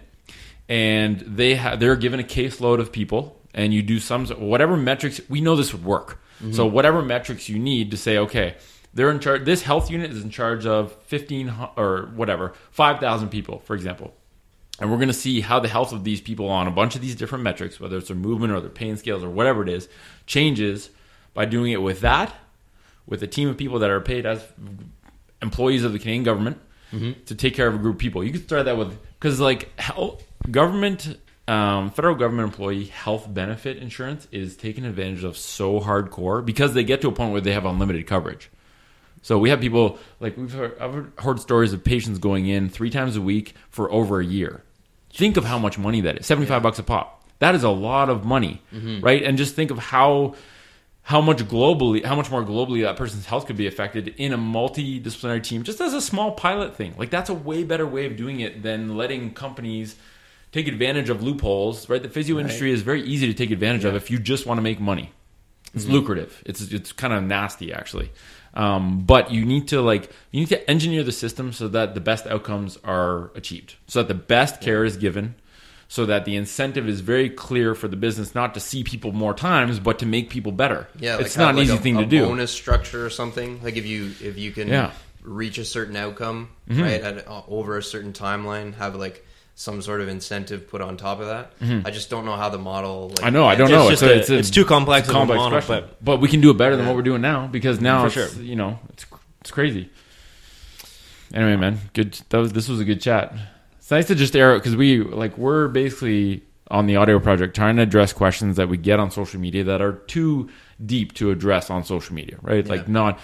and 0.69 1.19
they 1.19 1.57
ha- 1.57 1.75
they're 1.75 1.97
given 1.97 2.21
a 2.21 2.23
caseload 2.23 2.79
of 2.79 2.93
people, 2.93 3.37
and 3.53 3.75
you 3.75 3.83
do 3.83 3.99
some 3.99 4.27
whatever 4.29 4.77
metrics. 4.77 5.21
We 5.29 5.41
know 5.41 5.57
this 5.57 5.73
would 5.73 5.85
work. 5.85 6.23
Mm-hmm. 6.37 6.53
So 6.53 6.67
whatever 6.67 7.03
metrics 7.03 7.49
you 7.49 7.59
need 7.59 7.91
to 7.91 7.97
say, 7.97 8.19
okay, 8.19 8.55
they're 8.95 9.11
in 9.11 9.19
charge. 9.19 9.45
This 9.45 9.63
health 9.63 9.91
unit 9.91 10.13
is 10.13 10.23
in 10.23 10.31
charge 10.31 10.67
of 10.67 10.93
fifteen 11.03 11.53
or 11.77 12.13
whatever 12.15 12.55
five 12.71 13.01
thousand 13.01 13.31
people, 13.31 13.59
for 13.59 13.75
example 13.75 14.15
and 14.83 14.91
we're 14.91 14.97
going 14.97 15.09
to 15.09 15.15
see 15.15 15.41
how 15.41 15.61
the 15.61 15.69
health 15.69 15.93
of 15.93 16.03
these 16.03 16.21
people 16.21 16.49
on 16.49 16.67
a 16.67 16.71
bunch 16.73 16.97
of 16.97 17.01
these 17.01 17.15
different 17.15 17.45
metrics, 17.45 17.79
whether 17.79 17.97
it's 17.97 18.09
their 18.09 18.17
movement 18.17 18.53
or 18.53 18.61
their 18.61 18.69
pain 18.69 18.97
scales 18.97 19.23
or 19.23 19.31
whatever 19.31 19.63
it 19.63 19.69
is, 19.69 19.89
changes 20.27 20.91
by 21.35 21.45
doing 21.45 21.71
it 21.71 21.81
with 21.81 22.01
that, 22.01 22.35
with 23.07 23.23
a 23.23 23.29
team 23.29 23.49
of 23.49 23.57
people 23.57 23.79
that 23.79 23.91
are 23.91 24.01
paid 24.01 24.27
as 24.27 24.45
employees 25.41 25.85
of 25.85 25.93
the 25.93 26.01
Canadian 26.01 26.25
government 26.25 26.59
to 27.27 27.35
take 27.35 27.55
care 27.55 27.69
of 27.69 27.75
a 27.75 27.79
group 27.79 27.95
of 27.95 28.01
people. 28.01 28.25
You 28.25 28.33
could 28.33 28.43
start 28.45 28.65
that 28.65 28.77
with 28.77 28.99
because 29.19 29.39
like 29.41 29.79
health, 29.79 30.23
government, 30.51 31.17
um, 31.49 31.91
federal 31.91 32.17
government 32.17 32.49
employee 32.49 32.87
health 32.87 33.33
benefit 33.33 33.77
insurance 33.79 34.27
is 34.33 34.57
taken 34.57 34.85
advantage 34.85 35.23
of 35.25 35.37
so 35.37 35.81
hardcore 35.81 36.45
because 36.45 36.75
they 36.75 36.85
get 36.85 37.01
to 37.03 37.09
a 37.09 37.13
point 37.13 37.33
where 37.33 37.41
they 37.41 37.53
have 37.53 37.65
unlimited 37.65 38.07
coverage. 38.07 38.51
So 39.23 39.39
we 39.39 39.51
have 39.51 39.61
people 39.61 39.99
like 40.19 40.37
we've 40.37 40.53
heard, 40.53 40.77
I've 40.81 41.13
heard 41.19 41.41
stories 41.41 41.73
of 41.73 41.85
patients 41.85 42.19
going 42.19 42.47
in 42.49 42.69
three 42.69 42.91
times 42.91 43.17
a 43.17 43.23
week 43.23 43.55
for 43.71 43.91
over 43.91 44.21
a 44.21 44.25
year. 44.25 44.63
Think 45.13 45.37
of 45.37 45.45
how 45.45 45.59
much 45.59 45.79
money 45.79 46.01
that 46.03 46.19
is. 46.19 46.27
75 46.27 46.63
bucks 46.63 46.79
a 46.79 46.83
pop. 46.83 47.23
That 47.39 47.55
is 47.55 47.65
a 47.65 47.71
lot 47.71 48.09
of 48.09 48.25
money, 48.25 48.63
mm-hmm. 48.73 49.01
right? 49.01 49.23
And 49.23 49.37
just 49.37 49.55
think 49.55 49.71
of 49.71 49.79
how 49.79 50.35
how 51.05 51.21
much 51.21 51.39
globally 51.39 52.05
how 52.05 52.15
much 52.15 52.31
more 52.31 52.45
globally 52.45 52.83
that 52.83 52.97
person's 52.97 53.27
health 53.27 53.47
could 53.47 53.57
be 53.57 53.67
affected 53.67 54.15
in 54.17 54.33
a 54.33 54.39
multidisciplinary 54.39 55.43
team 55.43 55.65
just 55.65 55.81
as 55.81 55.93
a 55.93 56.01
small 56.01 56.33
pilot 56.33 56.77
thing. 56.77 56.95
Like 56.97 57.11
that's 57.11 57.29
a 57.29 57.35
way 57.35 57.65
better 57.65 57.87
way 57.87 58.07
of 58.07 58.17
doing 58.17 58.41
it 58.41 58.63
than 58.63 58.97
letting 58.97 59.35
companies 59.35 59.97
take 60.53 60.69
advantage 60.69 61.11
of 61.11 61.23
loopholes, 61.23 61.89
right? 61.89 62.03
The 62.03 62.09
physio 62.09 62.39
industry 62.39 62.71
is 62.71 62.83
very 62.83 63.03
easy 63.03 63.27
to 63.27 63.35
take 63.35 63.51
advantage 63.51 63.85
of 63.85 63.97
if 63.97 64.11
you 64.11 64.19
just 64.19 64.47
want 64.47 64.59
to 64.59 64.63
make 64.63 64.79
money. 64.79 65.13
It's 65.75 65.85
mm-hmm. 65.85 65.95
lucrative. 65.95 66.43
It's 66.47 66.61
it's 66.71 66.93
kind 66.93 67.13
of 67.13 67.25
nasty 67.25 67.73
actually. 67.73 68.13
Um, 68.55 69.01
but 69.01 69.31
you 69.31 69.45
need 69.47 69.69
to 69.69 69.81
like 69.81 70.11
you 70.31 70.41
need 70.41 70.49
to 70.51 70.71
engineer 70.71 71.03
the 71.03 71.13
system 71.13 71.53
so 71.53 71.69
that 71.69 71.95
the 71.95 72.01
best 72.01 72.27
outcomes 72.27 72.79
are 72.85 73.31
achieved, 73.35 73.77
so 73.87 74.01
that 74.03 74.09
the 74.09 74.15
best 74.15 74.61
care 74.61 74.85
is 74.85 74.97
given, 74.99 75.37
so 75.89 76.05
that 76.07 76.25
the 76.27 76.37
incentive 76.37 76.87
is 76.89 77.01
very 77.01 77.31
clear 77.31 77.75
for 77.75 77.89
the 77.89 77.97
business 77.97 78.35
not 78.35 78.53
to 78.55 78.61
see 78.61 78.85
people 78.85 79.13
more 79.13 79.33
times, 79.33 79.81
but 79.81 79.99
to 80.01 80.07
make 80.07 80.29
people 80.29 80.53
better. 80.53 80.87
Yeah, 80.99 81.17
like 81.17 81.27
it's 81.27 81.37
not 81.37 81.51
an 81.51 81.57
like, 81.57 81.65
easy 81.65 81.77
a, 81.77 81.79
thing 81.79 81.97
a 81.97 82.01
to 82.01 82.07
do. 82.07 82.27
Bonus 82.27 82.51
structure 82.51 83.07
or 83.07 83.11
something. 83.11 83.63
Like 83.63 83.77
if 83.77 83.87
you 83.87 84.13
if 84.21 84.37
you 84.39 84.53
can 84.53 84.69
Yeah. 84.69 84.89
Mm-hmm. 84.89 85.35
reach 85.35 85.57
a 85.59 85.65
certain 85.65 85.97
outcome, 85.97 86.51
right, 86.69 87.01
at, 87.01 87.27
uh, 87.29 87.43
over 87.49 87.79
a 87.79 87.83
certain 87.83 88.13
timeline, 88.13 88.75
have 88.75 88.97
like 88.97 89.25
some 89.55 89.83
sort 89.83 90.01
of 90.01 90.09
incentive 90.09 90.67
put 90.69 90.81
on 90.81 90.97
top 90.97 91.21
of 91.21 91.27
that. 91.27 91.53
I 91.87 91.91
just 91.91 92.09
don't 92.11 92.25
know 92.25 92.37
how 92.37 92.49
the 92.49 92.59
model. 92.59 93.09
Like, 93.09 93.17
Mm-hmm. 93.19 93.27
I 93.27 93.31
know. 93.31 93.47
I 93.47 93.55
don't 93.55 93.67
It's 93.67 93.73
know. 93.73 93.91
just 93.91 94.03
It's, 94.03 94.31
a- 94.31 94.39
it's 94.39 94.51
too 94.51 94.65
complex 94.65 95.07
it's 95.09 95.15
a 95.15 95.19
of 95.19 95.29
a 95.29 95.35
complex 95.35 95.39
model, 95.39 95.61
question. 95.61 95.85
but- 96.01 96.05
but 96.05 96.21
we 96.21 96.29
can 96.29 96.41
do 96.41 96.51
it 96.51 96.57
better 96.57 96.75
than 96.77 96.85
Yeah. 96.87 96.91
what 96.91 96.97
we're 96.97 97.03
doing 97.03 97.21
now 97.23 97.47
because 97.47 97.81
now 97.81 98.09
For 98.09 98.21
it's 98.23 98.35
sure. 98.35 98.43
you 98.43 98.57
know 98.57 98.79
it's 98.91 99.05
it's 99.41 99.51
crazy. 99.51 99.91
Anyway, 101.35 101.57
man, 101.57 101.79
good. 101.95 102.13
That 102.31 102.39
was 102.39 102.53
this 102.53 102.69
was 102.69 102.81
a 102.81 102.85
good 102.85 103.01
chat. 103.01 103.35
It's 103.79 103.91
nice 103.91 104.07
to 104.09 104.15
just 104.15 104.37
air 104.37 104.55
it 104.55 104.59
because 104.59 104.77
we 104.77 105.03
like 105.03 105.37
we're 105.39 105.69
basically 105.69 106.43
on 106.71 106.87
the 106.87 106.97
audio 106.97 107.19
project 107.19 107.55
trying 107.55 107.77
to 107.77 107.83
address 107.83 108.13
questions 108.13 108.57
that 108.57 108.69
we 108.69 108.77
get 108.77 108.99
on 109.01 109.11
social 109.11 109.39
media 109.41 109.65
that 109.65 109.81
are 109.83 109.93
too 109.93 110.49
deep 110.85 111.13
to 111.15 111.31
address 111.31 111.71
on 111.71 111.85
social 111.85 112.15
media, 112.15 112.37
right? 112.43 112.67
Like 112.67 112.89
non 112.89 113.17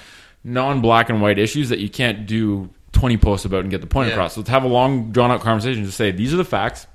non 0.44 0.80
black 0.80 1.10
and 1.10 1.20
white 1.20 1.38
issues 1.38 1.68
that 1.70 1.78
you 1.80 1.88
can't 1.88 2.26
do 2.26 2.70
twenty 2.98 3.16
posts 3.16 3.44
about 3.44 3.60
and 3.60 3.70
get 3.70 3.80
the 3.80 3.86
point 3.86 4.08
Yeah. 4.08 4.14
across. 4.14 4.34
So 4.34 4.40
let's 4.40 4.50
have 4.50 4.64
a 4.64 4.68
long 4.68 5.12
drawn 5.12 5.30
out 5.30 5.40
conversation. 5.40 5.84
to 5.84 5.92
say 5.92 6.10
these 6.10 6.32
are 6.34 6.38
the 6.38 6.44
facts 6.44 6.86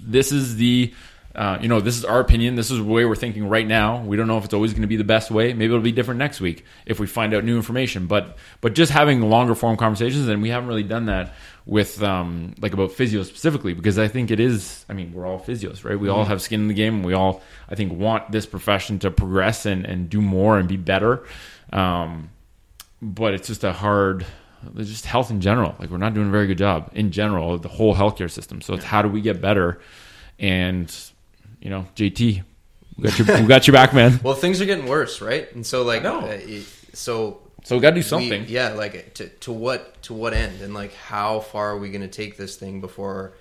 this 0.00 0.32
is 0.32 0.56
the 0.56 0.92
uh, 1.34 1.56
you 1.60 1.68
know, 1.68 1.80
this 1.80 1.96
is 1.96 2.04
our 2.04 2.18
opinion. 2.18 2.56
This 2.56 2.68
is 2.68 2.78
the 2.78 2.84
way 2.84 3.04
we're 3.04 3.14
thinking 3.14 3.48
right 3.48 3.66
now. 3.66 4.02
We 4.02 4.16
don't 4.16 4.26
know 4.26 4.38
if 4.38 4.44
it's 4.44 4.54
always 4.54 4.72
going 4.72 4.82
to 4.82 4.88
be 4.88 4.96
the 4.96 5.04
best 5.04 5.30
way. 5.30 5.52
Maybe 5.52 5.66
it'll 5.66 5.80
be 5.80 5.92
different 5.92 6.18
next 6.18 6.40
week 6.40 6.64
if 6.84 6.98
we 6.98 7.06
find 7.06 7.32
out 7.32 7.44
new 7.44 7.54
information. 7.56 8.06
But 8.06 8.38
but 8.60 8.74
just 8.74 8.90
having 8.90 9.20
longer 9.20 9.54
form 9.54 9.76
conversations, 9.76 10.26
and 10.26 10.42
we 10.42 10.48
haven't 10.48 10.68
really 10.68 10.82
done 10.82 11.06
that 11.06 11.34
with 11.64 12.02
um, 12.02 12.54
like 12.60 12.72
about 12.72 12.90
physio 12.90 13.22
specifically 13.22 13.72
because 13.72 14.00
I 14.00 14.08
think 14.08 14.32
it 14.32 14.40
is. 14.40 14.84
I 14.88 14.94
mean, 14.94 15.12
we're 15.12 15.26
all 15.26 15.38
physios, 15.38 15.84
right? 15.84 15.98
We 16.00 16.08
all 16.08 16.24
have 16.24 16.42
skin 16.42 16.60
in 16.62 16.66
the 16.68 16.74
game. 16.74 17.04
We 17.04 17.12
all, 17.14 17.40
I 17.68 17.76
think, 17.76 17.92
want 17.92 18.32
this 18.32 18.46
profession 18.46 18.98
to 19.00 19.10
progress 19.12 19.64
and 19.64 19.84
and 19.86 20.10
do 20.10 20.20
more 20.20 20.58
and 20.58 20.68
be 20.68 20.76
better. 20.78 21.24
Um, 21.72 22.30
but 23.00 23.34
it's 23.34 23.46
just 23.46 23.62
a 23.62 23.72
hard 23.72 24.26
just 24.76 25.06
health 25.06 25.30
in 25.30 25.40
general 25.40 25.74
like 25.78 25.88
we're 25.90 25.98
not 25.98 26.14
doing 26.14 26.28
a 26.28 26.30
very 26.30 26.46
good 26.46 26.58
job 26.58 26.90
in 26.94 27.10
general 27.10 27.56
the 27.58 27.68
whole 27.68 27.94
healthcare 27.94 28.30
system. 28.30 28.60
So 28.60 28.74
it's 28.74 28.84
how 28.84 29.02
do 29.02 29.08
we 29.08 29.20
get 29.20 29.40
better? 29.40 29.80
And 30.38 30.94
you 31.60 31.70
know 31.70 31.86
jt 31.96 32.42
we 32.96 33.04
got 33.04 33.18
your, 33.18 33.40
we 33.42 33.46
got 33.46 33.66
your 33.68 33.72
back 33.74 33.94
man. 33.94 34.18
Well, 34.24 34.34
things 34.34 34.60
are 34.60 34.64
getting 34.64 34.86
worse, 34.86 35.20
right? 35.20 35.52
And 35.54 35.64
so, 35.64 35.84
like, 35.84 36.04
uh, 36.04 36.38
so 36.92 37.40
so 37.62 37.76
we 37.76 37.80
got 37.82 37.90
to 37.90 37.94
do 37.94 37.98
we- 37.98 38.02
something. 38.02 38.44
yeah, 38.48 38.70
like 38.72 39.14
to 39.14 39.28
to 39.28 39.52
what 39.52 40.02
to 40.02 40.14
what 40.14 40.34
end, 40.34 40.62
and 40.62 40.74
like 40.74 40.92
how 40.94 41.38
far 41.38 41.70
are 41.70 41.78
we 41.78 41.90
going 41.90 42.00
to 42.02 42.08
take 42.08 42.36
this 42.36 42.56
thing 42.56 42.80
before, 42.80 43.34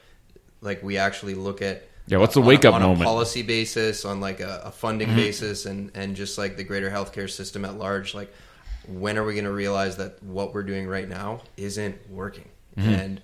like, 0.61 0.84
we 0.84 0.99
actually 0.99 1.34
look 1.34 1.64
at 1.64 1.88
Yeah, 2.06 2.19
what's 2.19 2.35
the 2.35 2.41
wake-up 2.41 2.76
on 2.76 2.84
moment? 2.84 3.02
a 3.02 3.06
policy 3.06 3.41
basis, 3.41 4.06
on 4.06 4.19
like 4.22 4.41
a, 4.41 4.61
a 4.65 4.72
funding 4.72 5.07
Mm-hmm. 5.07 5.18
basis, 5.18 5.65
and 5.65 5.89
and 5.95 6.15
just 6.15 6.38
like 6.38 6.56
the 6.56 6.64
greater 6.64 6.91
healthcare 6.91 7.27
system 7.30 7.65
at 7.65 7.80
large, 7.80 8.14
like 8.14 8.31
when 8.88 9.18
are 9.18 9.23
we 9.23 9.34
going 9.34 9.45
to 9.45 9.51
realize 9.51 9.97
that 9.97 10.22
what 10.23 10.53
we're 10.53 10.64
doing 10.64 10.88
right 10.88 11.07
now 11.09 11.41
isn't 11.57 12.09
working, 12.09 12.47
Mm-hmm. 12.77 12.89
and 12.89 13.22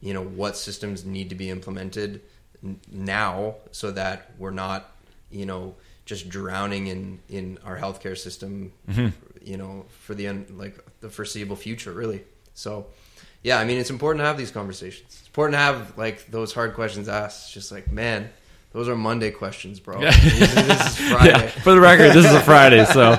you 0.00 0.14
know 0.14 0.22
what 0.22 0.56
systems 0.56 1.04
need 1.04 1.28
to 1.30 1.34
be 1.34 1.50
implemented 1.50 2.20
n- 2.62 2.78
now 2.90 3.56
so 3.72 3.90
that 3.90 4.30
we're 4.38 4.50
not 4.50 4.92
you 5.30 5.44
know 5.46 5.74
just 6.04 6.28
drowning 6.28 6.86
in 6.88 7.18
in 7.28 7.58
our 7.64 7.76
healthcare 7.78 8.16
system 8.16 8.72
Mm-hmm. 8.88 9.08
you 9.44 9.56
know 9.56 9.86
for 10.00 10.14
the 10.14 10.28
un, 10.28 10.46
like 10.56 10.78
the 11.00 11.08
foreseeable 11.10 11.56
future 11.56 11.90
really 11.92 12.22
so 12.54 12.86
yeah 13.42 13.58
i 13.58 13.64
mean 13.64 13.78
it's 13.78 13.90
important 13.90 14.20
to 14.20 14.26
have 14.26 14.36
these 14.38 14.50
conversations 14.52 15.06
it's 15.18 15.26
important 15.26 15.54
to 15.54 15.58
have 15.58 15.98
like 15.98 16.30
those 16.30 16.52
hard 16.52 16.74
questions 16.74 17.08
asked 17.08 17.46
It's 17.46 17.52
just 17.54 17.72
like 17.72 17.90
man 17.90 18.30
those 18.72 18.88
are 18.88 18.96
monday 18.96 19.30
questions 19.30 19.78
bro 19.80 20.00
Yeah. 20.00 20.10
this, 20.20 21.00
is, 21.00 21.08
friday 21.10 21.28
yeah, 21.30 21.46
for 21.62 21.72
the 21.74 21.80
record, 21.80 22.12
this 22.12 22.24
is 22.26 22.32
a 22.34 22.40
Friday, 22.40 22.84
so 22.86 23.10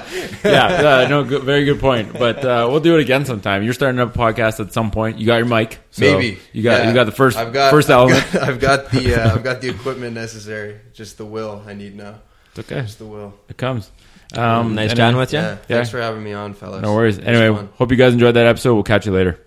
yeah, 0.43 0.65
uh, 1.03 1.07
no, 1.09 1.23
good, 1.23 1.43
very 1.43 1.63
good 1.65 1.79
point. 1.79 2.11
But 2.13 2.43
uh, 2.43 2.67
we'll 2.69 2.79
do 2.79 2.95
it 2.97 3.01
again 3.01 3.25
sometime. 3.25 3.63
You're 3.63 3.73
starting 3.73 3.99
up 3.99 4.15
a 4.15 4.17
podcast 4.19 4.59
at 4.59 4.73
some 4.73 4.91
point. 4.91 5.17
You 5.19 5.25
got 5.25 5.37
your 5.37 5.45
mic, 5.45 5.79
so 5.91 6.01
maybe 6.05 6.39
You 6.51 6.63
got 6.63 6.81
Yeah. 6.81 6.87
you 6.89 6.93
got 6.93 7.05
the 7.05 7.11
1st 7.11 7.35
I've 7.37 7.53
got, 7.53 7.71
first 7.71 7.89
I've 7.89 7.97
element. 8.09 8.31
got, 8.33 8.43
I've 8.49 8.59
got 8.59 8.91
the 8.91 9.15
uh, 9.23 9.35
i've 9.35 9.43
got 9.43 9.61
the 9.61 9.69
equipment 9.69 10.13
necessary 10.15 10.79
just 10.93 11.17
the 11.17 11.25
will 11.25 11.63
i 11.67 11.73
need 11.73 11.95
now 11.95 12.15
It's 12.51 12.59
okay, 12.59 12.81
just 12.81 12.99
the 12.99 13.05
will 13.05 13.33
it 13.49 13.57
comes. 13.57 13.89
Um, 14.35 14.73
nice 14.75 14.89
and 14.91 14.97
chatting 14.97 15.17
with 15.17 15.31
you. 15.33 15.39
yeah, 15.39 15.55
thanks 15.67 15.89
for 15.91 16.01
having 16.01 16.23
me 16.23 16.33
on 16.33 16.53
fellas 16.55 16.81
No 16.81 16.95
worries. 16.95 17.19
Anyway, 17.19 17.67
hope 17.75 17.91
you 17.91 17.97
guys 17.97 18.13
enjoyed 18.13 18.35
that 18.35 18.47
episode. 18.47 18.73
We'll 18.73 18.83
catch 18.83 19.05
you 19.05 19.11
later. 19.13 19.39